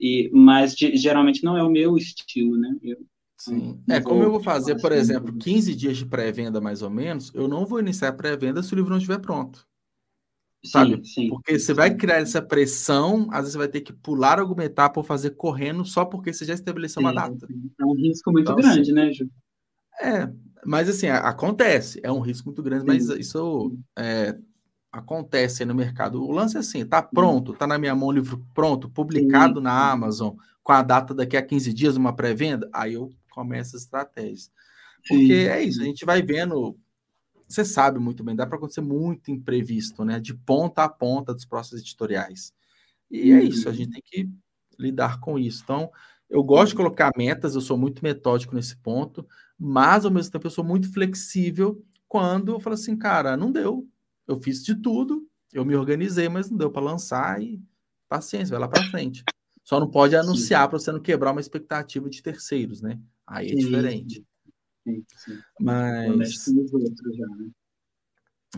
e, 0.00 0.30
mas 0.32 0.74
geralmente 0.74 1.44
não 1.44 1.56
é 1.56 1.62
o 1.62 1.70
meu 1.70 1.96
estilo, 1.96 2.56
né? 2.56 2.76
Eu, 2.82 2.98
Sim. 3.36 3.82
É, 3.90 4.00
como 4.00 4.22
eu 4.22 4.30
vou 4.30 4.40
fazer, 4.40 4.80
por 4.80 4.92
exemplo, 4.92 5.36
15 5.36 5.74
dias 5.74 5.98
de 5.98 6.06
pré-venda 6.06 6.60
mais 6.60 6.80
ou 6.80 6.88
menos, 6.88 7.30
eu 7.34 7.46
não 7.46 7.66
vou 7.66 7.78
iniciar 7.78 8.08
a 8.08 8.12
pré-venda 8.12 8.62
se 8.62 8.72
o 8.72 8.76
livro 8.76 8.90
não 8.90 8.98
estiver 8.98 9.18
pronto 9.18 9.66
sabe? 10.64 10.96
Sim, 10.96 11.04
sim, 11.04 11.28
porque 11.28 11.58
você 11.58 11.74
vai 11.74 11.94
criar 11.94 12.16
essa 12.16 12.40
pressão, 12.40 13.28
às 13.30 13.40
vezes 13.40 13.52
você 13.52 13.58
vai 13.58 13.68
ter 13.68 13.82
que 13.82 13.92
pular 13.92 14.38
alguma 14.40 14.64
etapa 14.64 14.98
ou 14.98 15.04
fazer 15.04 15.30
correndo 15.30 15.84
só 15.84 16.04
porque 16.04 16.32
você 16.32 16.44
já 16.44 16.54
estabeleceu 16.54 17.00
uma 17.00 17.12
data. 17.12 17.46
É 17.78 17.84
um 17.84 17.94
risco 17.94 18.32
muito 18.32 18.50
então, 18.50 18.56
grande, 18.56 18.80
assim, 18.80 18.92
né, 18.92 19.12
Ju? 19.12 19.28
É, 20.00 20.32
mas 20.64 20.88
assim, 20.88 21.06
acontece, 21.08 22.00
é 22.02 22.10
um 22.10 22.20
risco 22.20 22.48
muito 22.48 22.62
grande, 22.62 22.84
mas 22.86 23.08
isso 23.08 23.76
é, 23.96 24.36
acontece 24.98 25.64
no 25.64 25.74
mercado. 25.74 26.22
O 26.22 26.32
lance 26.32 26.56
é 26.56 26.60
assim, 26.60 26.84
tá 26.84 27.02
pronto, 27.02 27.52
tá 27.52 27.66
na 27.66 27.78
minha 27.78 27.94
mão 27.94 28.08
o 28.08 28.12
livro 28.12 28.44
pronto, 28.54 28.88
publicado 28.88 29.60
na 29.60 29.90
Amazon, 29.90 30.34
com 30.62 30.72
a 30.72 30.82
data 30.82 31.14
daqui 31.14 31.36
a 31.36 31.42
15 31.42 31.72
dias, 31.72 31.96
uma 31.96 32.14
pré-venda, 32.14 32.68
aí 32.72 32.94
eu 32.94 33.10
começo 33.30 33.76
as 33.76 33.82
estratégias. 33.82 34.50
Porque 35.06 35.48
é 35.50 35.62
isso, 35.62 35.82
a 35.82 35.84
gente 35.84 36.04
vai 36.04 36.22
vendo 36.22 36.76
você 37.48 37.64
sabe 37.64 37.98
muito 37.98 38.24
bem, 38.24 38.34
dá 38.34 38.46
para 38.46 38.56
acontecer 38.56 38.80
muito 38.80 39.30
imprevisto, 39.30 40.04
né? 40.04 40.18
De 40.18 40.34
ponta 40.34 40.82
a 40.82 40.88
ponta 40.88 41.34
dos 41.34 41.44
processos 41.44 41.80
editoriais. 41.80 42.52
E 43.10 43.32
é 43.32 43.42
isso, 43.42 43.68
a 43.68 43.72
gente 43.72 43.92
tem 43.92 44.02
que 44.04 44.28
lidar 44.78 45.20
com 45.20 45.38
isso. 45.38 45.62
Então, 45.62 45.90
eu 46.28 46.42
gosto 46.42 46.70
de 46.70 46.76
colocar 46.76 47.12
metas, 47.16 47.54
eu 47.54 47.60
sou 47.60 47.76
muito 47.76 48.02
metódico 48.02 48.54
nesse 48.54 48.76
ponto, 48.76 49.26
mas 49.58 50.04
ao 50.04 50.10
mesmo 50.10 50.32
tempo 50.32 50.46
eu 50.46 50.50
sou 50.50 50.64
muito 50.64 50.92
flexível 50.92 51.82
quando 52.08 52.52
eu 52.52 52.60
falo 52.60 52.74
assim, 52.74 52.96
cara, 52.96 53.36
não 53.36 53.52
deu. 53.52 53.86
Eu 54.26 54.40
fiz 54.40 54.62
de 54.62 54.74
tudo, 54.74 55.28
eu 55.52 55.64
me 55.64 55.76
organizei, 55.76 56.28
mas 56.28 56.50
não 56.50 56.56
deu 56.56 56.70
para 56.70 56.82
lançar 56.82 57.42
e 57.42 57.62
paciência, 58.08 58.52
vai 58.52 58.60
lá 58.60 58.68
para 58.68 58.90
frente. 58.90 59.24
Só 59.62 59.80
não 59.80 59.90
pode 59.90 60.14
anunciar 60.14 60.68
para 60.68 60.78
você 60.78 60.92
não 60.92 61.00
quebrar 61.00 61.32
uma 61.32 61.40
expectativa 61.40 62.08
de 62.10 62.22
terceiros, 62.22 62.82
né? 62.82 63.00
Aí 63.26 63.50
é 63.50 63.54
diferente. 63.54 64.24
Sim, 64.86 65.04
sim. 65.16 65.38
Mas. 65.58 66.46
Né? 66.48 67.50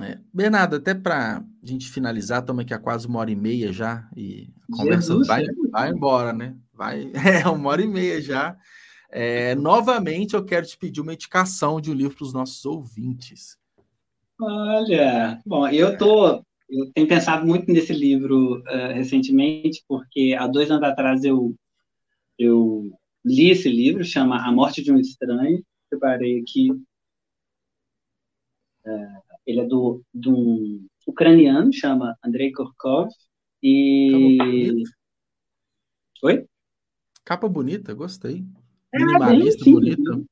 É. 0.01 0.21
Bernardo, 0.33 0.77
até 0.77 0.95
para 0.95 1.39
a 1.39 1.45
gente 1.67 1.89
finalizar, 1.89 2.41
estamos 2.41 2.63
aqui 2.63 2.75
há 2.75 2.79
quase 2.79 3.07
uma 3.07 3.21
hora 3.21 3.31
e 3.31 3.37
meia 3.37 3.73
já, 3.73 4.09
e 4.15 4.53
a 4.63 4.77
conversa 4.77 5.13
Jesus, 5.13 5.27
vai, 5.27 5.45
vai 5.71 5.91
embora, 5.91 6.33
né? 6.33 6.57
Vai, 6.73 7.11
é 7.45 7.49
uma 7.49 7.71
hora 7.71 7.83
e 7.83 7.89
meia 7.89 8.21
já. 8.21 8.57
É, 9.09 9.55
novamente, 9.55 10.35
eu 10.35 10.45
quero 10.45 10.67
te 10.67 10.77
pedir 10.77 11.01
uma 11.01 11.15
indicação 11.15 11.81
de 11.81 11.91
um 11.91 11.95
livro 11.95 12.17
para 12.17 12.25
os 12.25 12.33
nossos 12.33 12.65
ouvintes. 12.67 13.57
Olha, 14.39 15.41
bom, 15.47 15.67
eu 15.69 15.97
tô, 15.97 16.45
eu 16.69 16.93
tenho 16.95 17.09
pensado 17.09 17.47
muito 17.47 17.73
nesse 17.73 17.93
livro 17.93 18.61
uh, 18.61 18.93
recentemente, 18.95 19.83
porque 19.89 20.37
há 20.39 20.47
dois 20.47 20.71
anos 20.71 20.83
atrás 20.83 21.25
eu, 21.25 21.55
eu 22.39 22.91
li 23.25 23.51
esse 23.51 23.69
livro, 23.69 24.05
chama 24.05 24.47
A 24.47 24.53
Morte 24.53 24.83
de 24.83 24.93
um 24.93 24.99
Estranho, 24.99 25.65
preparei 25.89 26.41
aqui. 26.41 26.71
Uh, 28.85 29.23
ele 29.47 29.61
é 29.61 29.65
do, 29.65 30.03
de 30.13 30.29
um 30.29 30.87
ucraniano, 31.07 31.73
chama 31.73 32.15
Andrei 32.23 32.53
Korkov, 32.53 33.09
e... 33.63 34.83
Oi? 36.23 36.47
Capa 37.25 37.49
bonita, 37.49 37.95
gostei. 37.95 38.45
É, 38.93 38.99
Minimalista, 38.99 39.65
bem 39.65 39.75
bonita. 39.75 40.23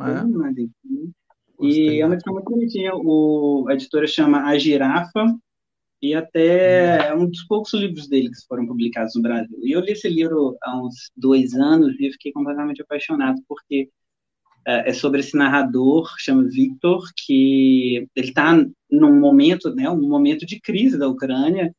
É. 0.00 1.15
E 1.60 2.00
é 2.00 2.06
uma 2.06 2.14
edição 2.14 2.32
muito 2.32 2.50
bonitinha. 2.50 2.92
O, 2.94 3.66
a 3.68 3.74
editora 3.74 4.06
chama 4.06 4.44
A 4.44 4.58
Girafa, 4.58 5.26
e 6.02 6.14
até 6.14 7.14
hum. 7.14 7.22
um 7.22 7.30
dos 7.30 7.44
poucos 7.44 7.72
livros 7.74 8.08
dele 8.08 8.30
que 8.30 8.46
foram 8.46 8.66
publicados 8.66 9.14
no 9.14 9.22
Brasil. 9.22 9.58
E 9.62 9.72
eu 9.72 9.80
li 9.80 9.92
esse 9.92 10.08
livro 10.08 10.56
há 10.62 10.78
uns 10.80 11.10
dois 11.16 11.54
anos 11.54 11.94
e 11.98 12.12
fiquei 12.12 12.32
completamente 12.32 12.82
apaixonado, 12.82 13.40
porque 13.48 13.88
é, 14.66 14.90
é 14.90 14.92
sobre 14.92 15.20
esse 15.20 15.36
narrador, 15.36 16.12
chama 16.18 16.48
Victor, 16.48 17.02
que 17.24 18.06
ele 18.14 18.28
está 18.28 18.52
num 18.90 19.18
momento, 19.18 19.74
né, 19.74 19.88
um 19.88 20.08
momento 20.08 20.44
de 20.44 20.60
crise 20.60 20.98
da 20.98 21.08
Ucrânia, 21.08 21.74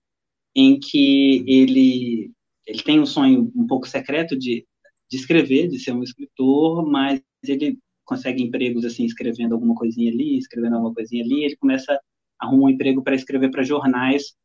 em 0.55 0.79
que 0.79 1.43
ele, 1.47 2.31
ele 2.65 2.83
tem 2.83 2.99
um 2.99 3.05
sonho 3.05 3.51
um 3.55 3.67
pouco 3.67 3.87
secreto 3.87 4.37
de, 4.37 4.65
de 5.09 5.17
escrever, 5.17 5.67
de 5.67 5.79
ser 5.79 5.91
um 5.91 6.01
escritor, 6.03 6.89
mas 6.89 7.21
ele 7.43 7.77
consegue 8.07 8.41
empregos 8.41 8.83
assim 8.85 9.05
escrevendo 9.05 9.53
alguma 9.53 9.75
coisinha 9.75 10.11
ali, 10.11 10.37
escrevendo 10.37 10.77
alguma 10.77 10.93
coisinha 10.93 11.23
ali, 11.23 11.43
ele 11.43 11.55
começa 11.57 11.99
arruma 12.39 12.65
um 12.65 12.69
emprego 12.69 13.03
para 13.03 13.15
escrever 13.15 13.49
para 13.49 13.63
jornais, 13.63 14.35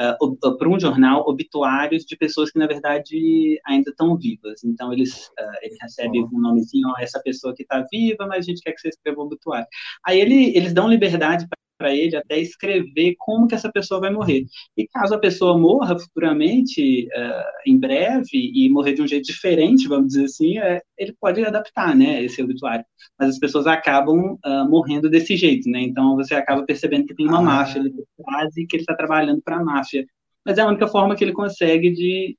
uh, 0.00 0.24
uh, 0.24 0.58
para 0.58 0.68
um 0.68 0.78
jornal, 0.78 1.24
obituários 1.28 2.04
de 2.04 2.16
pessoas 2.16 2.50
que, 2.50 2.58
na 2.58 2.66
verdade, 2.66 3.60
ainda 3.66 3.90
estão 3.90 4.16
vivas. 4.16 4.62
Então, 4.64 4.92
eles, 4.92 5.28
uh, 5.28 5.56
ele 5.62 5.76
recebe 5.80 6.22
um 6.22 6.40
nomezinho, 6.40 6.88
ó, 6.88 6.94
essa 7.00 7.20
pessoa 7.22 7.54
que 7.54 7.62
está 7.62 7.84
viva, 7.90 8.26
mas 8.26 8.38
a 8.38 8.48
gente 8.48 8.62
quer 8.62 8.72
que 8.72 8.80
você 8.80 8.88
escreva 8.88 9.20
o 9.20 9.24
obituário. 9.24 9.66
Aí 10.04 10.20
ele, 10.20 10.56
eles 10.56 10.72
dão 10.72 10.88
liberdade 10.88 11.46
para 11.76 11.94
ele 11.94 12.16
até 12.16 12.38
escrever 12.38 13.14
como 13.18 13.46
que 13.46 13.54
essa 13.54 13.70
pessoa 13.70 14.00
vai 14.00 14.10
morrer. 14.10 14.44
E 14.76 14.86
caso 14.88 15.14
a 15.14 15.18
pessoa 15.18 15.58
morra 15.58 15.98
futuramente, 15.98 17.06
uh, 17.06 17.70
em 17.70 17.78
breve, 17.78 18.52
e 18.54 18.68
morrer 18.68 18.94
de 18.94 19.02
um 19.02 19.06
jeito 19.06 19.26
diferente, 19.26 19.88
vamos 19.88 20.08
dizer 20.08 20.24
assim, 20.24 20.58
uh, 20.58 20.80
ele 20.98 21.14
pode 21.20 21.44
adaptar, 21.44 21.94
né, 21.94 22.22
esse 22.24 22.42
obituário. 22.42 22.84
Mas 23.18 23.30
as 23.30 23.38
pessoas 23.38 23.66
acabam 23.66 24.38
uh, 24.44 24.68
morrendo 24.68 25.08
desse 25.08 25.36
jeito, 25.36 25.68
né? 25.68 25.80
Então 25.80 26.16
você 26.16 26.34
acaba 26.34 26.64
percebendo 26.64 27.06
que 27.06 27.14
tem 27.14 27.26
uma 27.26 27.38
ah. 27.38 27.42
máfia 27.42 27.80
ali 27.80 27.90
por 27.90 28.04
trás 28.24 28.56
e 28.56 28.66
que 28.66 28.76
ele 28.76 28.82
está 28.82 28.94
trabalhando 28.94 29.40
para 29.42 29.56
a 29.56 29.64
máfia. 29.64 30.06
Mas 30.44 30.58
é 30.58 30.62
a 30.62 30.68
única 30.68 30.86
forma 30.86 31.16
que 31.16 31.24
ele 31.24 31.32
consegue 31.32 31.90
de, 31.90 32.36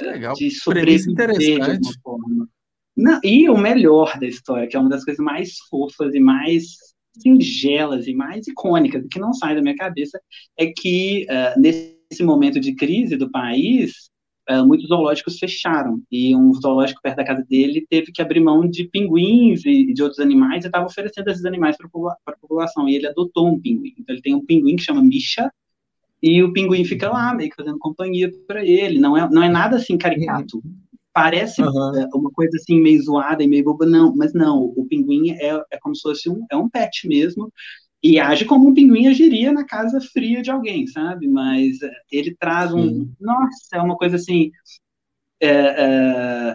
legal. 0.00 0.34
de 0.34 0.50
sobreviver 0.50 1.38
de 1.38 1.60
alguma 1.60 1.92
forma. 2.02 2.48
Não, 2.96 3.20
e 3.22 3.48
o 3.50 3.58
melhor 3.58 4.18
da 4.18 4.26
história, 4.26 4.66
que 4.66 4.74
é 4.74 4.80
uma 4.80 4.88
das 4.88 5.04
coisas 5.04 5.22
mais 5.22 5.58
fofas 5.68 6.14
e 6.14 6.20
mais 6.20 6.76
singelas 7.20 8.06
e 8.06 8.14
mais 8.14 8.46
icônicas, 8.46 9.04
que 9.10 9.18
não 9.18 9.32
sai 9.32 9.54
da 9.54 9.62
minha 9.62 9.76
cabeça, 9.76 10.20
é 10.58 10.66
que 10.66 11.26
uh, 11.30 11.60
nesse 11.60 12.22
momento 12.22 12.60
de 12.60 12.74
crise 12.74 13.16
do 13.16 13.30
país, 13.30 14.10
uh, 14.50 14.66
muitos 14.66 14.88
zoológicos 14.88 15.38
fecharam, 15.38 16.00
e 16.10 16.34
um 16.36 16.52
zoológico 16.54 17.00
perto 17.02 17.16
da 17.16 17.24
casa 17.24 17.44
dele 17.48 17.86
teve 17.88 18.12
que 18.12 18.22
abrir 18.22 18.40
mão 18.40 18.68
de 18.68 18.84
pinguins 18.84 19.64
e, 19.64 19.92
de 19.92 20.02
outros 20.02 20.20
animais, 20.20 20.64
e 20.64 20.68
estava 20.68 20.86
oferecendo 20.86 21.28
esses 21.28 21.44
animais 21.44 21.76
para 21.76 21.86
a 21.86 22.36
população, 22.40 22.88
e 22.88 22.96
ele 22.96 23.06
adotou 23.06 23.48
um 23.48 23.60
pinguim. 23.60 23.94
Então 23.98 24.14
ele 24.14 24.22
tem 24.22 24.34
um 24.34 24.44
pinguim 24.44 24.76
que 24.76 24.82
chama 24.82 25.02
Misha, 25.02 25.50
e 26.22 26.42
o 26.42 26.52
pinguim 26.52 26.84
fica 26.84 27.10
lá, 27.10 27.34
meio 27.34 27.50
que 27.50 27.56
fazendo 27.56 27.78
companhia 27.78 28.30
para 28.46 28.64
ele. 28.64 28.98
Não 28.98 29.16
é, 29.16 29.28
não 29.30 29.42
é 29.42 29.48
nada 29.48 29.76
assim 29.76 29.98
caricato. 29.98 30.62
Parece 31.16 31.62
uhum. 31.62 32.10
uma 32.14 32.30
coisa 32.30 32.58
assim 32.58 32.78
meio 32.78 33.02
zoada 33.02 33.42
e 33.42 33.48
meio 33.48 33.64
boba, 33.64 33.86
não, 33.86 34.14
mas 34.14 34.34
não, 34.34 34.64
o 34.76 34.86
pinguim 34.86 35.30
é, 35.30 35.58
é 35.70 35.78
como 35.80 35.96
se 35.96 36.02
fosse 36.02 36.28
um, 36.28 36.44
é 36.50 36.54
um 36.54 36.68
pet 36.68 37.08
mesmo, 37.08 37.50
e 38.02 38.20
age 38.20 38.44
como 38.44 38.68
um 38.68 38.74
pinguim 38.74 39.06
agiria 39.06 39.50
na 39.50 39.64
casa 39.64 39.98
fria 39.98 40.42
de 40.42 40.50
alguém, 40.50 40.86
sabe? 40.86 41.26
Mas 41.26 41.80
eh, 41.80 41.90
ele 42.12 42.36
traz 42.38 42.70
um. 42.70 42.82
Sim. 42.82 43.12
Nossa, 43.18 43.76
é 43.76 43.80
uma 43.80 43.96
coisa 43.96 44.16
assim. 44.16 44.50
É, 45.40 45.48
é, 45.48 46.54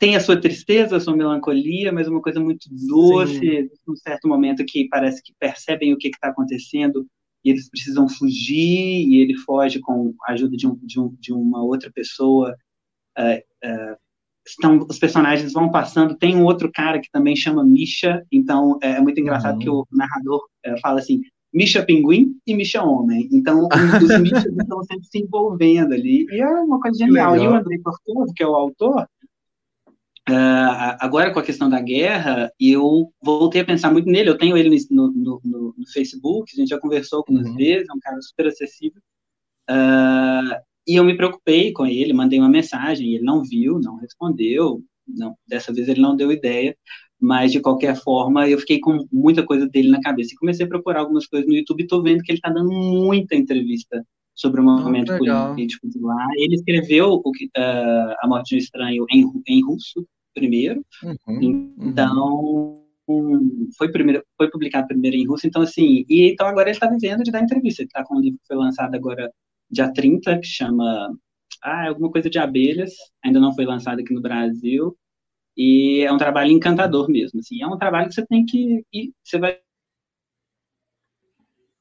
tem 0.00 0.16
a 0.16 0.20
sua 0.20 0.40
tristeza, 0.40 0.96
a 0.96 1.00
sua 1.00 1.16
melancolia, 1.16 1.92
mas 1.92 2.08
uma 2.08 2.20
coisa 2.20 2.40
muito 2.40 2.68
doce, 2.88 3.70
num 3.86 3.94
certo 3.94 4.26
momento 4.26 4.64
que 4.66 4.88
parece 4.88 5.22
que 5.22 5.32
percebem 5.38 5.92
o 5.92 5.96
que 5.96 6.08
está 6.08 6.30
acontecendo 6.30 7.06
e 7.44 7.50
eles 7.50 7.70
precisam 7.70 8.08
fugir, 8.08 9.06
e 9.08 9.22
ele 9.22 9.36
foge 9.36 9.78
com 9.78 10.12
a 10.26 10.32
ajuda 10.32 10.56
de, 10.56 10.66
um, 10.66 10.76
de, 10.82 10.98
um, 10.98 11.14
de 11.20 11.32
uma 11.32 11.62
outra 11.62 11.92
pessoa 11.92 12.56
é, 13.16 13.44
é, 13.62 13.96
estão, 14.46 14.78
os 14.88 14.98
personagens 14.98 15.52
vão 15.52 15.70
passando, 15.70 16.16
tem 16.16 16.36
um 16.36 16.44
outro 16.44 16.70
cara 16.72 17.00
que 17.00 17.10
também 17.10 17.36
chama 17.36 17.64
Misha, 17.64 18.24
então 18.30 18.78
é, 18.82 18.92
é 18.92 19.00
muito 19.00 19.20
engraçado 19.20 19.54
uhum. 19.54 19.60
que 19.60 19.70
o 19.70 19.86
narrador 19.92 20.46
é, 20.64 20.78
fala 20.80 21.00
assim, 21.00 21.20
Misha 21.52 21.84
Pinguim 21.84 22.36
e 22.46 22.54
Misha 22.54 22.82
Homem, 22.82 23.28
então 23.32 23.66
os 23.66 23.68
Mishas 24.20 24.56
estão 24.56 24.82
sempre 24.84 25.06
se 25.06 25.18
envolvendo 25.18 25.94
ali, 25.94 26.26
e 26.30 26.40
é 26.40 26.48
uma 26.48 26.80
coisa 26.80 26.98
genial, 26.98 27.36
e 27.36 27.46
o 27.46 27.54
Andrei 27.54 27.78
Torturo, 27.78 28.32
que 28.34 28.42
é 28.42 28.46
o 28.46 28.54
autor, 28.54 29.06
Uh, 30.28 30.94
agora 31.00 31.32
com 31.32 31.40
a 31.40 31.42
questão 31.42 31.68
da 31.68 31.80
guerra, 31.80 32.52
eu 32.60 33.12
voltei 33.20 33.62
a 33.62 33.64
pensar 33.64 33.90
muito 33.90 34.08
nele. 34.08 34.28
Eu 34.28 34.38
tenho 34.38 34.56
ele 34.56 34.76
no, 34.88 35.10
no, 35.10 35.40
no, 35.42 35.74
no 35.76 35.86
Facebook, 35.92 36.52
a 36.52 36.56
gente 36.56 36.68
já 36.68 36.78
conversou 36.78 37.18
algumas 37.18 37.48
uhum. 37.48 37.56
vezes, 37.56 37.88
é 37.88 37.92
um 37.92 37.98
cara 37.98 38.20
super 38.22 38.46
acessível. 38.46 39.02
Uh, 39.68 40.69
e 40.90 40.96
eu 40.96 41.04
me 41.04 41.16
preocupei 41.16 41.72
com 41.72 41.86
ele, 41.86 42.12
mandei 42.12 42.40
uma 42.40 42.48
mensagem, 42.48 43.14
ele 43.14 43.22
não 43.22 43.44
viu, 43.44 43.78
não 43.78 43.94
respondeu, 43.98 44.82
não, 45.06 45.36
dessa 45.46 45.72
vez 45.72 45.88
ele 45.88 46.00
não 46.00 46.16
deu 46.16 46.32
ideia, 46.32 46.76
mas 47.20 47.52
de 47.52 47.60
qualquer 47.60 47.94
forma 47.94 48.48
eu 48.48 48.58
fiquei 48.58 48.80
com 48.80 49.06
muita 49.12 49.44
coisa 49.44 49.68
dele 49.68 49.88
na 49.88 50.00
cabeça 50.00 50.32
e 50.32 50.36
comecei 50.36 50.66
a 50.66 50.68
procurar 50.68 51.00
algumas 51.00 51.28
coisas 51.28 51.48
no 51.48 51.54
YouTube 51.54 51.80
e 51.80 51.84
estou 51.84 52.02
vendo 52.02 52.24
que 52.24 52.32
ele 52.32 52.38
está 52.38 52.50
dando 52.50 52.72
muita 52.72 53.36
entrevista 53.36 54.04
sobre 54.34 54.60
o 54.60 54.64
movimento 54.64 55.12
oh, 55.12 55.18
político 55.18 55.88
de 55.88 56.00
lá. 56.00 56.26
Ele 56.34 56.56
escreveu 56.56 57.20
o 57.24 57.30
que, 57.30 57.44
uh, 57.44 58.14
A 58.20 58.26
Morte 58.26 58.48
de 58.48 58.54
um 58.56 58.58
Estranho 58.58 59.06
em, 59.12 59.30
em 59.46 59.64
russo 59.64 60.04
primeiro, 60.34 60.84
uhum, 61.04 61.72
então 61.78 62.82
uhum. 63.06 63.68
foi 63.78 63.92
primeiro 63.92 64.24
foi 64.36 64.50
publicado 64.50 64.88
primeiro 64.88 65.16
em 65.16 65.26
russo, 65.26 65.46
então 65.46 65.62
assim, 65.62 66.04
e 66.08 66.32
então 66.32 66.48
agora 66.48 66.68
ele 66.68 66.76
está 66.76 66.88
vivendo 66.88 67.22
de 67.22 67.30
dar 67.30 67.42
entrevista, 67.42 67.82
ele 67.82 67.88
está 67.88 68.04
com 68.04 68.16
um 68.16 68.20
livro 68.20 68.40
que 68.40 68.46
foi 68.48 68.56
lançado 68.56 68.92
agora 68.96 69.30
dia 69.70 69.92
30, 69.92 70.38
que 70.38 70.46
chama 70.46 71.14
ah, 71.62 71.88
alguma 71.88 72.10
coisa 72.10 72.28
de 72.30 72.38
abelhas, 72.38 72.92
ainda 73.24 73.40
não 73.40 73.54
foi 73.54 73.64
lançado 73.64 74.00
aqui 74.00 74.12
no 74.14 74.22
Brasil, 74.22 74.96
e 75.56 76.02
é 76.02 76.12
um 76.12 76.18
trabalho 76.18 76.50
encantador 76.50 77.10
mesmo, 77.10 77.40
assim, 77.40 77.62
é 77.62 77.66
um 77.66 77.78
trabalho 77.78 78.08
que 78.08 78.14
você 78.14 78.26
tem 78.26 78.44
que 78.44 78.84
ir, 78.92 79.12
você 79.22 79.38
vai 79.38 79.58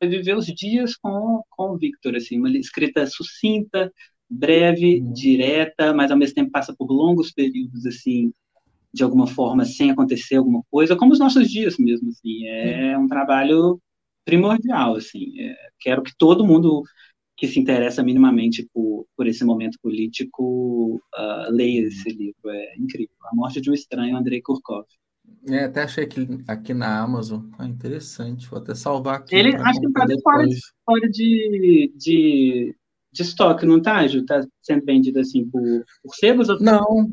viver 0.03 0.36
os 0.36 0.45
dias 0.45 0.95
com, 0.95 1.41
com 1.49 1.72
o 1.72 1.78
Victor, 1.78 2.16
assim, 2.16 2.38
uma 2.38 2.49
escrita 2.52 3.06
sucinta, 3.06 3.91
breve, 4.30 5.02
uhum. 5.02 5.14
direta, 5.14 5.94
mas 5.94 6.11
ao 6.11 6.18
mesmo 6.18 6.36
tempo 6.36 6.52
passa 6.52 6.74
por 6.78 6.91
longos 6.91 7.32
períodos, 7.32 7.86
assim, 7.86 8.32
de 8.94 9.03
alguma 9.03 9.28
forma, 9.28 9.66
sem 9.66 9.91
acontecer 9.91 10.36
alguma 10.36 10.64
coisa, 10.70 10.95
como 10.95 11.11
os 11.11 11.20
nossos 11.20 11.49
dias 11.49 11.78
mesmo, 11.78 12.10
assim, 12.10 12.45
é 12.48 12.98
uhum. 12.98 13.03
um 13.03 13.07
trabalho 13.07 13.82
primordial, 14.24 14.95
assim, 14.95 15.40
é, 15.41 15.56
quero 15.80 16.03
que 16.03 16.16
todo 16.18 16.45
mundo 16.45 16.84
que 17.40 17.48
se 17.48 17.60
interessa 17.60 18.03
minimamente 18.03 18.68
por, 18.74 19.06
por 19.16 19.26
esse 19.26 19.45
momento 19.45 19.78
político 19.82 21.02
uh, 21.18 21.49
leia 21.49 21.88
esse 21.88 22.10
livro. 22.10 22.49
É 22.49 22.76
incrível. 22.78 23.16
A 23.32 23.36
Morte 23.36 23.61
de 23.61 23.72
um 23.72 23.74
Estranho, 23.74 24.18
Andrei 24.18 24.41
Kurkov. 24.41 24.86
É, 25.48 25.64
até 25.64 25.84
achei 25.84 26.03
aqui, 26.03 26.28
aqui 26.48 26.74
na 26.74 26.99
Amazon. 26.99 27.45
Ah, 27.57 27.66
interessante. 27.66 28.48
Vou 28.49 28.60
até 28.60 28.76
salvar 28.76 29.20
aqui. 29.20 29.34
Ele 29.36 29.56
acho 29.56 29.80
que 29.80 29.88
está 29.88 30.06
fora, 30.22 30.48
de, 30.48 30.60
fora 30.86 31.10
de, 31.10 31.94
de, 31.95 32.76
de 33.14 33.22
estoque, 33.22 33.66
não 33.66 33.82
tá, 33.82 34.06
Ju? 34.06 34.20
Está 34.20 34.45
sendo 34.61 34.84
vendido 34.84 35.20
assim 35.20 35.49
por, 35.49 35.61
por 36.03 36.16
sebos? 36.16 36.48
Não, 36.60 37.10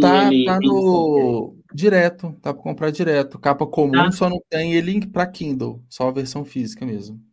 tá, 0.00 0.28
tá 0.44 0.58
no... 0.60 1.56
Direto, 1.72 2.32
tá 2.42 2.52
para 2.52 2.62
comprar 2.62 2.90
direto. 2.90 3.38
Capa 3.38 3.66
comum, 3.66 3.92
tá. 3.92 4.10
só 4.10 4.28
não 4.28 4.42
tem 4.50 4.74
ele 4.74 5.06
para 5.06 5.26
Kindle, 5.26 5.82
só 5.88 6.08
a 6.08 6.12
versão 6.12 6.44
física 6.44 6.84
mesmo. 6.84 7.29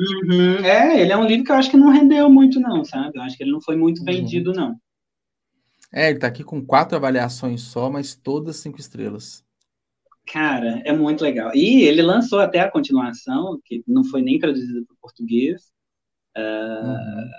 Uhum. 0.00 0.64
É, 0.64 1.02
ele 1.02 1.12
é 1.12 1.16
um 1.16 1.26
livro 1.26 1.44
que 1.44 1.52
eu 1.52 1.56
acho 1.56 1.70
que 1.70 1.76
não 1.76 1.90
rendeu 1.90 2.30
muito, 2.30 2.58
não, 2.58 2.82
sabe? 2.84 3.18
Eu 3.18 3.22
acho 3.22 3.36
que 3.36 3.42
ele 3.42 3.52
não 3.52 3.60
foi 3.60 3.76
muito 3.76 3.98
uhum. 3.98 4.06
vendido, 4.06 4.52
não. 4.52 4.74
É, 5.92 6.08
ele 6.08 6.18
tá 6.18 6.26
aqui 6.26 6.42
com 6.42 6.64
quatro 6.64 6.96
avaliações 6.96 7.62
só, 7.62 7.90
mas 7.90 8.14
todas 8.14 8.56
cinco 8.56 8.80
estrelas. 8.80 9.44
Cara, 10.26 10.80
é 10.86 10.92
muito 10.92 11.22
legal. 11.22 11.50
E 11.54 11.82
ele 11.82 12.00
lançou 12.00 12.38
até 12.38 12.60
a 12.60 12.70
continuação, 12.70 13.60
que 13.64 13.82
não 13.86 14.04
foi 14.04 14.22
nem 14.22 14.38
traduzida 14.38 14.82
para 14.86 14.94
o 14.94 14.98
português. 15.00 15.70
Uh, 16.36 16.86
uhum. 16.86 17.30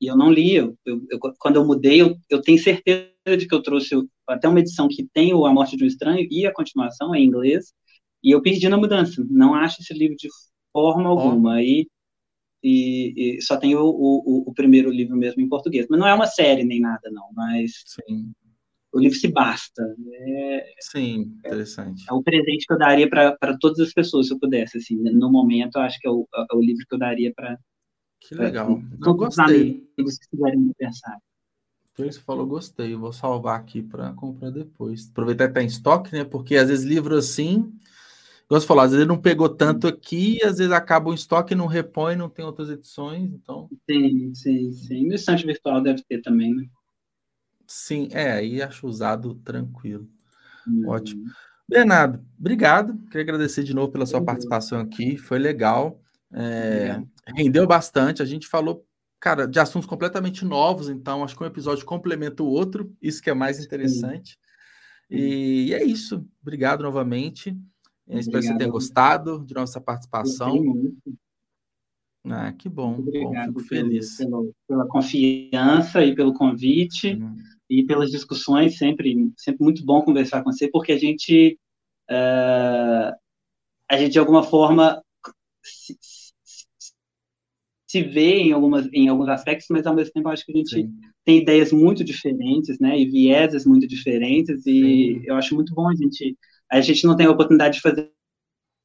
e 0.00 0.06
eu 0.06 0.16
não 0.16 0.32
li. 0.32 0.56
Eu, 0.56 0.76
eu, 0.84 1.06
eu, 1.10 1.20
quando 1.38 1.56
eu 1.56 1.64
mudei, 1.64 2.00
eu, 2.28 2.42
tenho 2.42 2.58
certeza 2.58 3.12
de 3.38 3.46
que 3.46 3.54
eu 3.54 3.62
trouxe 3.62 3.94
até 4.26 4.48
uma 4.48 4.60
edição 4.60 4.88
que 4.88 5.06
tem 5.12 5.34
o 5.34 5.46
A 5.46 5.52
Morte 5.52 5.76
de 5.76 5.84
um 5.84 5.86
Estranho 5.86 6.26
e 6.30 6.46
a 6.46 6.52
continuação 6.52 7.14
em 7.14 7.24
inglês, 7.24 7.72
e 8.24 8.30
eu 8.32 8.42
perdi 8.42 8.68
na 8.68 8.78
mudança. 8.78 9.24
Não 9.30 9.54
acho 9.54 9.82
esse 9.82 9.92
livro 9.92 10.16
de 10.16 10.28
forma 10.72 11.08
alguma. 11.08 11.56
Oh. 11.56 11.58
E, 11.58 11.86
e, 12.62 13.36
e, 13.36 13.42
só 13.42 13.56
tem 13.56 13.74
o, 13.76 13.84
o, 13.84 14.44
o, 14.48 14.54
primeiro 14.54 14.90
livro 14.90 15.16
mesmo 15.16 15.40
em 15.40 15.48
português. 15.48 15.86
Mas 15.88 15.98
não 15.98 16.06
é 16.06 16.14
uma 16.14 16.26
série 16.26 16.64
nem 16.64 16.80
nada, 16.80 17.10
não. 17.10 17.30
Mas 17.32 17.84
Sim. 17.86 18.32
o 18.92 18.98
livro 18.98 19.16
se 19.16 19.28
basta. 19.28 19.82
É, 20.12 20.74
Sim, 20.80 21.34
interessante. 21.38 22.04
É, 22.08 22.12
é 22.12 22.14
o 22.14 22.22
presente 22.22 22.66
que 22.66 22.72
eu 22.72 22.78
daria 22.78 23.08
para 23.08 23.56
todas 23.60 23.78
as 23.80 23.92
pessoas, 23.92 24.26
se 24.26 24.32
eu 24.32 24.38
pudesse. 24.38 24.78
Assim, 24.78 24.96
no 24.96 25.30
momento, 25.30 25.76
eu 25.76 25.82
acho 25.82 25.98
que 26.00 26.08
é 26.08 26.10
o, 26.10 26.26
é 26.34 26.54
o 26.54 26.60
livro 26.60 26.84
que 26.88 26.94
eu 26.94 26.98
daria 26.98 27.32
para. 27.34 27.58
Que 28.20 28.34
legal. 28.34 28.82
Pra, 28.98 29.10
eu 29.10 29.14
gostei. 29.14 29.88
amigos 29.96 30.18
que 30.18 30.28
quiserem 30.28 30.72
pensar. 30.76 31.16
Então, 31.92 32.10
você 32.10 32.20
falou, 32.20 32.46
gostei. 32.46 32.94
Eu 32.94 32.98
vou 32.98 33.12
salvar 33.12 33.58
aqui 33.58 33.82
para 33.82 34.12
comprar 34.14 34.50
depois. 34.50 35.08
Aproveitar 35.08 35.46
que 35.46 35.50
está 35.50 35.62
em 35.62 35.66
estoque, 35.66 36.12
né? 36.12 36.24
Porque 36.24 36.56
às 36.56 36.68
vezes 36.68 36.84
livro 36.84 37.16
assim 37.16 37.72
Igual 38.48 38.60
você 38.62 38.66
falou, 38.66 38.82
às 38.82 38.92
vezes 38.92 39.06
não 39.06 39.20
pegou 39.20 39.46
tanto 39.46 39.86
aqui, 39.86 40.42
às 40.42 40.56
vezes 40.56 40.72
acaba 40.72 41.10
o 41.10 41.14
estoque, 41.14 41.54
não 41.54 41.66
repõe, 41.66 42.16
não 42.16 42.30
tem 42.30 42.42
outras 42.42 42.70
edições, 42.70 43.30
então... 43.30 43.68
Sim, 43.88 44.34
sim, 44.34 44.72
sim. 44.72 45.06
No 45.06 45.14
estante 45.14 45.44
virtual 45.44 45.82
deve 45.82 46.02
ter 46.08 46.22
também, 46.22 46.54
né? 46.54 46.64
Sim, 47.66 48.08
é, 48.10 48.32
aí 48.32 48.62
acho 48.62 48.86
usado 48.86 49.34
tranquilo. 49.44 50.08
Uhum. 50.66 50.88
Ótimo. 50.88 51.24
Bernardo, 51.68 52.24
obrigado. 52.38 52.96
Queria 53.08 53.20
agradecer 53.20 53.62
de 53.62 53.74
novo 53.74 53.92
pela 53.92 54.06
sua 54.06 54.24
participação 54.24 54.80
aqui, 54.80 55.18
foi 55.18 55.38
legal. 55.38 56.00
É, 56.32 56.98
rendeu 57.36 57.66
bastante. 57.66 58.22
A 58.22 58.24
gente 58.24 58.46
falou, 58.46 58.86
cara, 59.20 59.46
de 59.46 59.60
assuntos 59.60 59.86
completamente 59.86 60.46
novos, 60.46 60.88
então 60.88 61.22
acho 61.22 61.36
que 61.36 61.42
um 61.42 61.46
episódio 61.46 61.84
complementa 61.84 62.42
o 62.42 62.48
outro, 62.48 62.90
isso 63.02 63.20
que 63.20 63.28
é 63.28 63.34
mais 63.34 63.62
interessante. 63.62 64.38
E, 65.10 65.66
e 65.68 65.74
é 65.74 65.84
isso. 65.84 66.26
Obrigado 66.40 66.82
novamente. 66.82 67.54
Espero 68.08 68.40
que 68.40 68.48
você 68.48 68.56
tenha 68.56 68.70
gostado 68.70 69.44
de 69.44 69.54
nossa 69.54 69.80
participação. 69.80 70.54
Ah, 72.24 72.52
que 72.52 72.68
bom, 72.68 72.98
Obrigado 72.98 73.52
bom, 73.52 73.60
fico 73.60 73.68
feliz. 73.68 74.16
Pela, 74.16 74.42
pela 74.66 74.86
confiança 74.86 76.04
e 76.04 76.14
pelo 76.14 76.34
convite 76.34 77.14
uhum. 77.14 77.36
e 77.70 77.84
pelas 77.84 78.10
discussões, 78.10 78.76
sempre, 78.76 79.30
sempre 79.36 79.62
muito 79.62 79.84
bom 79.84 80.02
conversar 80.02 80.42
com 80.42 80.52
você, 80.52 80.68
porque 80.68 80.92
a 80.92 80.98
gente, 80.98 81.58
uh, 82.10 83.14
a 83.90 83.96
gente 83.96 84.12
de 84.12 84.18
alguma 84.18 84.42
forma 84.42 85.02
se, 85.62 85.96
se 87.88 88.02
vê 88.02 88.36
em, 88.40 88.52
algumas, 88.52 88.86
em 88.92 89.08
alguns 89.08 89.28
aspectos, 89.28 89.66
mas 89.70 89.86
ao 89.86 89.94
mesmo 89.94 90.12
tempo 90.12 90.28
acho 90.28 90.44
que 90.44 90.52
a 90.52 90.56
gente 90.56 90.74
Sim. 90.74 90.92
tem 91.24 91.38
ideias 91.38 91.72
muito 91.72 92.04
diferentes, 92.04 92.78
né, 92.78 92.98
e 92.98 93.06
vieses 93.06 93.64
muito 93.64 93.86
diferentes, 93.86 94.66
e 94.66 95.14
Sim. 95.14 95.22
eu 95.24 95.36
acho 95.36 95.54
muito 95.54 95.74
bom 95.74 95.88
a 95.88 95.94
gente 95.94 96.36
a 96.70 96.80
gente 96.80 97.06
não 97.06 97.16
tem 97.16 97.26
a 97.26 97.30
oportunidade 97.30 97.76
de 97.76 97.80
fazer 97.80 98.10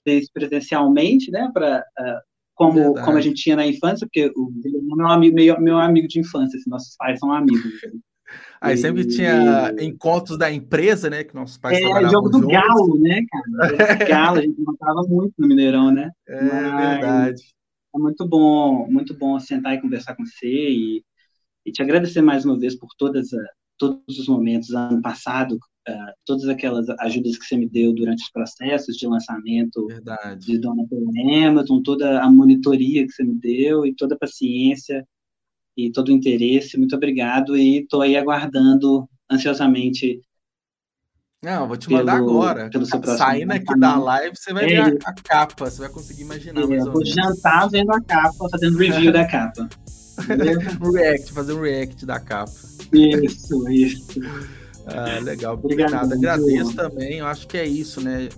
isso 0.05 0.30
presencialmente, 0.34 1.31
né? 1.31 1.49
Para 1.53 1.80
uh, 1.80 1.84
ah, 1.99 2.22
como, 2.55 2.93
como 2.93 3.18
a 3.18 3.22
gente 3.22 3.41
tinha 3.41 3.55
na 3.55 3.65
infância, 3.65 4.05
porque 4.05 4.31
o 4.35 4.95
meu 4.95 5.07
amigo, 5.07 5.35
meu, 5.35 5.60
meu 5.60 5.77
amigo 5.77 6.07
de 6.07 6.19
infância, 6.19 6.57
assim, 6.57 6.69
nossos 6.69 6.95
pais 6.95 7.19
são 7.19 7.31
amigos. 7.31 7.64
Aí 8.61 8.76
e... 8.76 8.77
sempre 8.77 9.05
tinha 9.05 9.73
encontros 9.80 10.38
da 10.38 10.51
empresa, 10.51 11.10
né? 11.10 11.23
Que 11.23 11.35
nossos 11.35 11.57
pais 11.57 11.77
É, 11.77 12.10
jogo 12.10 12.30
do 12.30 12.41
juntos. 12.41 12.51
Galo, 12.51 12.99
né, 12.99 13.22
cara? 13.30 13.69
Jogo 13.69 13.99
do 13.99 14.07
Galo, 14.07 14.38
a 14.38 14.41
gente 14.41 14.61
encontrava 14.61 15.01
muito 15.03 15.34
no 15.38 15.47
Mineirão, 15.47 15.91
né? 15.91 16.11
É 16.27 16.41
Mas 16.41 16.99
verdade. 16.99 17.43
É 17.95 17.99
muito 17.99 18.27
bom, 18.27 18.88
muito 18.89 19.14
bom 19.14 19.39
sentar 19.39 19.76
e 19.76 19.81
conversar 19.81 20.15
com 20.15 20.26
você 20.26 20.47
e, 20.47 21.03
e 21.65 21.72
te 21.72 21.81
agradecer 21.81 22.22
mais 22.22 22.43
uma 22.43 22.57
vez 22.57 22.76
por 22.76 22.89
todas, 22.97 23.30
todos 23.77 24.18
os 24.18 24.27
momentos 24.27 24.72
ano 24.72 25.01
passado, 25.01 25.60
uh, 25.88 26.14
todas 26.26 26.47
aquelas 26.47 26.89
ajudas 26.99 27.38
que 27.38 27.45
você 27.45 27.57
me 27.57 27.68
deu 27.68 27.93
durante 27.93 28.23
os 28.23 28.31
processos 28.31 28.95
de 28.95 29.07
lançamento 29.07 29.88
Verdade. 29.88 30.45
de 30.45 30.57
Dona 30.57 30.88
Pelo 30.88 31.10
Hamilton, 31.10 31.81
toda 31.81 32.22
a 32.22 32.31
monitoria 32.31 33.05
que 33.05 33.11
você 33.11 33.23
me 33.23 33.35
deu 33.35 33.85
e 33.85 33.95
toda 33.95 34.15
a 34.15 34.18
paciência 34.18 35.05
e 35.76 35.91
todo 35.91 36.10
o 36.10 36.11
interesse. 36.11 36.77
Muito 36.77 36.95
obrigado 36.95 37.57
e 37.57 37.80
estou 37.80 38.01
aí 38.01 38.15
aguardando 38.15 39.07
ansiosamente 39.30 40.22
não, 41.43 41.68
vou 41.68 41.76
te 41.76 41.91
mandar 41.91 42.15
pelo, 42.15 42.30
agora. 42.30 42.69
Pelo 42.69 42.85
seu 42.85 43.03
Saindo 43.03 43.51
aqui 43.51 43.77
da 43.77 43.97
live, 43.97 44.34
você 44.34 44.53
vai 44.53 44.64
é, 44.64 44.68
ver 44.68 44.99
a, 45.05 45.10
a, 45.10 45.14
capa, 45.14 45.69
você 45.69 45.81
vai 45.81 45.89
conseguir 45.89 46.22
imaginar. 46.22 46.61
É, 46.61 46.80
eu 46.80 46.89
vou 46.89 47.05
jantar 47.05 47.69
vendo 47.69 47.91
a 47.91 47.99
capa, 47.99 48.47
fazendo 48.49 48.77
review 48.77 49.11
da 49.11 49.27
capa. 49.27 49.68
react, 50.93 51.34
fazer 51.34 51.51
um 51.51 51.61
react 51.61 52.05
da 52.05 52.18
capa. 52.18 52.49
Isso, 52.93 53.69
isso. 53.69 54.22
Ah, 54.88 55.19
legal, 55.19 55.55
obrigado. 55.55 56.14
Agradeço 56.14 56.76
também. 56.76 57.19
Eu 57.19 57.27
acho 57.27 57.47
que 57.47 57.57
é 57.57 57.65
isso, 57.65 58.01
né? 58.01 58.30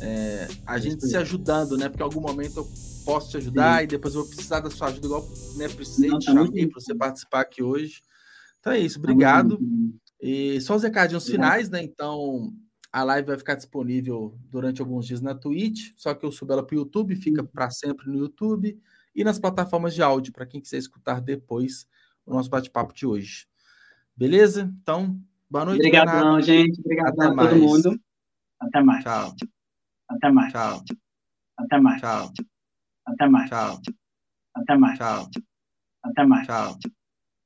É, 0.00 0.48
a 0.66 0.78
gente 0.78 1.06
se 1.06 1.16
ajudando, 1.16 1.76
né? 1.76 1.88
Porque 1.88 2.02
em 2.02 2.04
algum 2.06 2.20
momento 2.20 2.58
eu 2.58 2.68
posso 3.04 3.30
te 3.30 3.36
ajudar 3.36 3.78
Sim. 3.78 3.84
e 3.84 3.86
depois 3.86 4.14
eu 4.14 4.22
vou 4.22 4.30
precisar 4.30 4.60
da 4.60 4.70
sua 4.70 4.88
ajuda, 4.88 5.06
igual 5.06 5.28
né, 5.56 5.68
precisei 5.68 6.10
Não, 6.10 6.18
te 6.18 6.26
tá 6.26 6.32
chamei 6.32 6.66
para 6.66 6.80
você 6.80 6.94
participar 6.94 7.40
aqui 7.40 7.62
hoje. 7.62 8.02
Então 8.60 8.72
é 8.72 8.78
isso, 8.78 8.98
obrigado. 8.98 9.58
E 10.20 10.60
só 10.60 10.74
os 10.76 10.82
recadinhos 10.82 11.26
finais, 11.26 11.68
né? 11.68 11.82
Então 11.82 12.52
a 12.90 13.02
live 13.02 13.28
vai 13.28 13.36
ficar 13.36 13.54
disponível 13.56 14.38
durante 14.48 14.80
alguns 14.80 15.06
dias 15.06 15.20
na 15.20 15.34
Twitch, 15.34 15.92
só 15.96 16.14
que 16.14 16.24
eu 16.24 16.30
subo 16.30 16.52
ela 16.52 16.64
para 16.64 16.74
o 16.76 16.78
YouTube, 16.78 17.16
fica 17.16 17.42
para 17.42 17.68
sempre 17.70 18.08
no 18.08 18.16
YouTube 18.16 18.78
e 19.14 19.24
nas 19.24 19.38
plataformas 19.38 19.94
de 19.94 20.02
áudio, 20.02 20.32
para 20.32 20.46
quem 20.46 20.60
quiser 20.60 20.78
escutar 20.78 21.20
depois 21.20 21.86
o 22.24 22.32
nosso 22.32 22.48
bate-papo 22.48 22.94
de 22.94 23.06
hoje. 23.06 23.46
Beleza? 24.16 24.72
Então, 24.80 25.20
Boa 25.54 25.66
noite, 25.66 25.78
Obrigadão, 25.78 26.40
gente. 26.40 26.80
Obrigado 26.80 27.22
a 27.22 27.28
todo 27.32 27.54
mundo. 27.54 27.96
Até 28.58 28.82
mais. 28.82 29.04
Tchau. 29.04 29.36
Até 30.08 30.28
mais. 30.32 30.52
Tchau. 30.52 30.82
Até 31.56 31.78
mais. 31.78 32.00
Tchau. 32.00 32.32
Até 33.06 33.28
mais. 33.28 33.48
Tchau. 33.48 33.80
Até 34.56 34.74
mais. 34.74 34.98
Tchau. 34.98 35.28
Até 36.02 36.24
mais. 36.24 36.44
Tchau. 36.44 36.66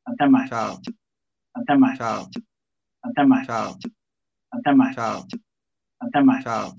Até 0.06 0.26
mais. 0.26 0.48
Tchau. 0.48 0.78
Até 1.52 1.76
mais. 1.76 1.98
Tchau. 1.98 2.24
Até 3.04 3.24
mais. 3.26 3.44
Tchau. 3.44 3.76
Até 4.40 4.72
mais. 4.72 4.94
Tchau. 4.94 5.26
Até 6.00 6.22
mais. 6.22 6.42
Tchau. 6.42 6.72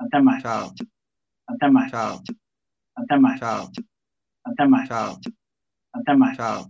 Até 0.00 0.18
mais. 0.18 0.40
Tchau. 0.42 0.74
Até 1.54 1.68
mais. 1.70 1.90
Tchau. 1.92 2.20
Até 2.98 3.16
mais. 3.16 3.38
Tchau. 3.38 3.70
Até 4.44 4.64
mais. 4.66 4.86
Tchau. 4.88 5.18
Até 5.94 6.14
mais. 6.14 6.36
Tchau. 6.36 6.68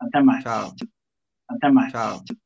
Até 0.00 0.22
mais. 0.22 0.42
Tchau. 0.42 0.74
Até 1.48 1.70
mais. 1.70 1.92
Tchau. 1.92 2.45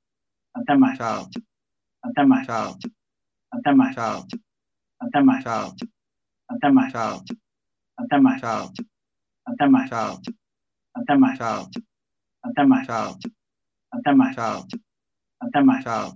Até 0.53 0.75
mais. 0.75 0.97
Tchau. 0.97 1.29
Até 2.03 2.23
mais. 2.25 2.45
Tchau. 2.45 2.77
Até 3.51 3.73
mais. 3.73 3.93
Tchau. 3.93 4.25
Até 4.99 5.21
mais. 5.21 5.43
Tchau. 5.43 5.75
Até 6.49 6.69
mais. 6.71 6.91
Tchau. 6.91 7.23
Até 7.97 8.17
mais. 8.19 8.39
Tchau. 8.41 8.71
Até 9.45 9.67
mais. 9.67 9.87
Tchau. 9.89 10.19
Até 10.93 11.15
mais. 11.15 11.37
Tchau. 11.37 11.69
Até 12.43 12.63
mais. 12.65 12.85
Tchau. 12.85 13.17
Até 13.91 14.13
mais. 14.13 14.35
Tchau. 14.35 14.67
Até 15.41 15.61
mais. 15.63 15.83
Tchau. 15.83 16.15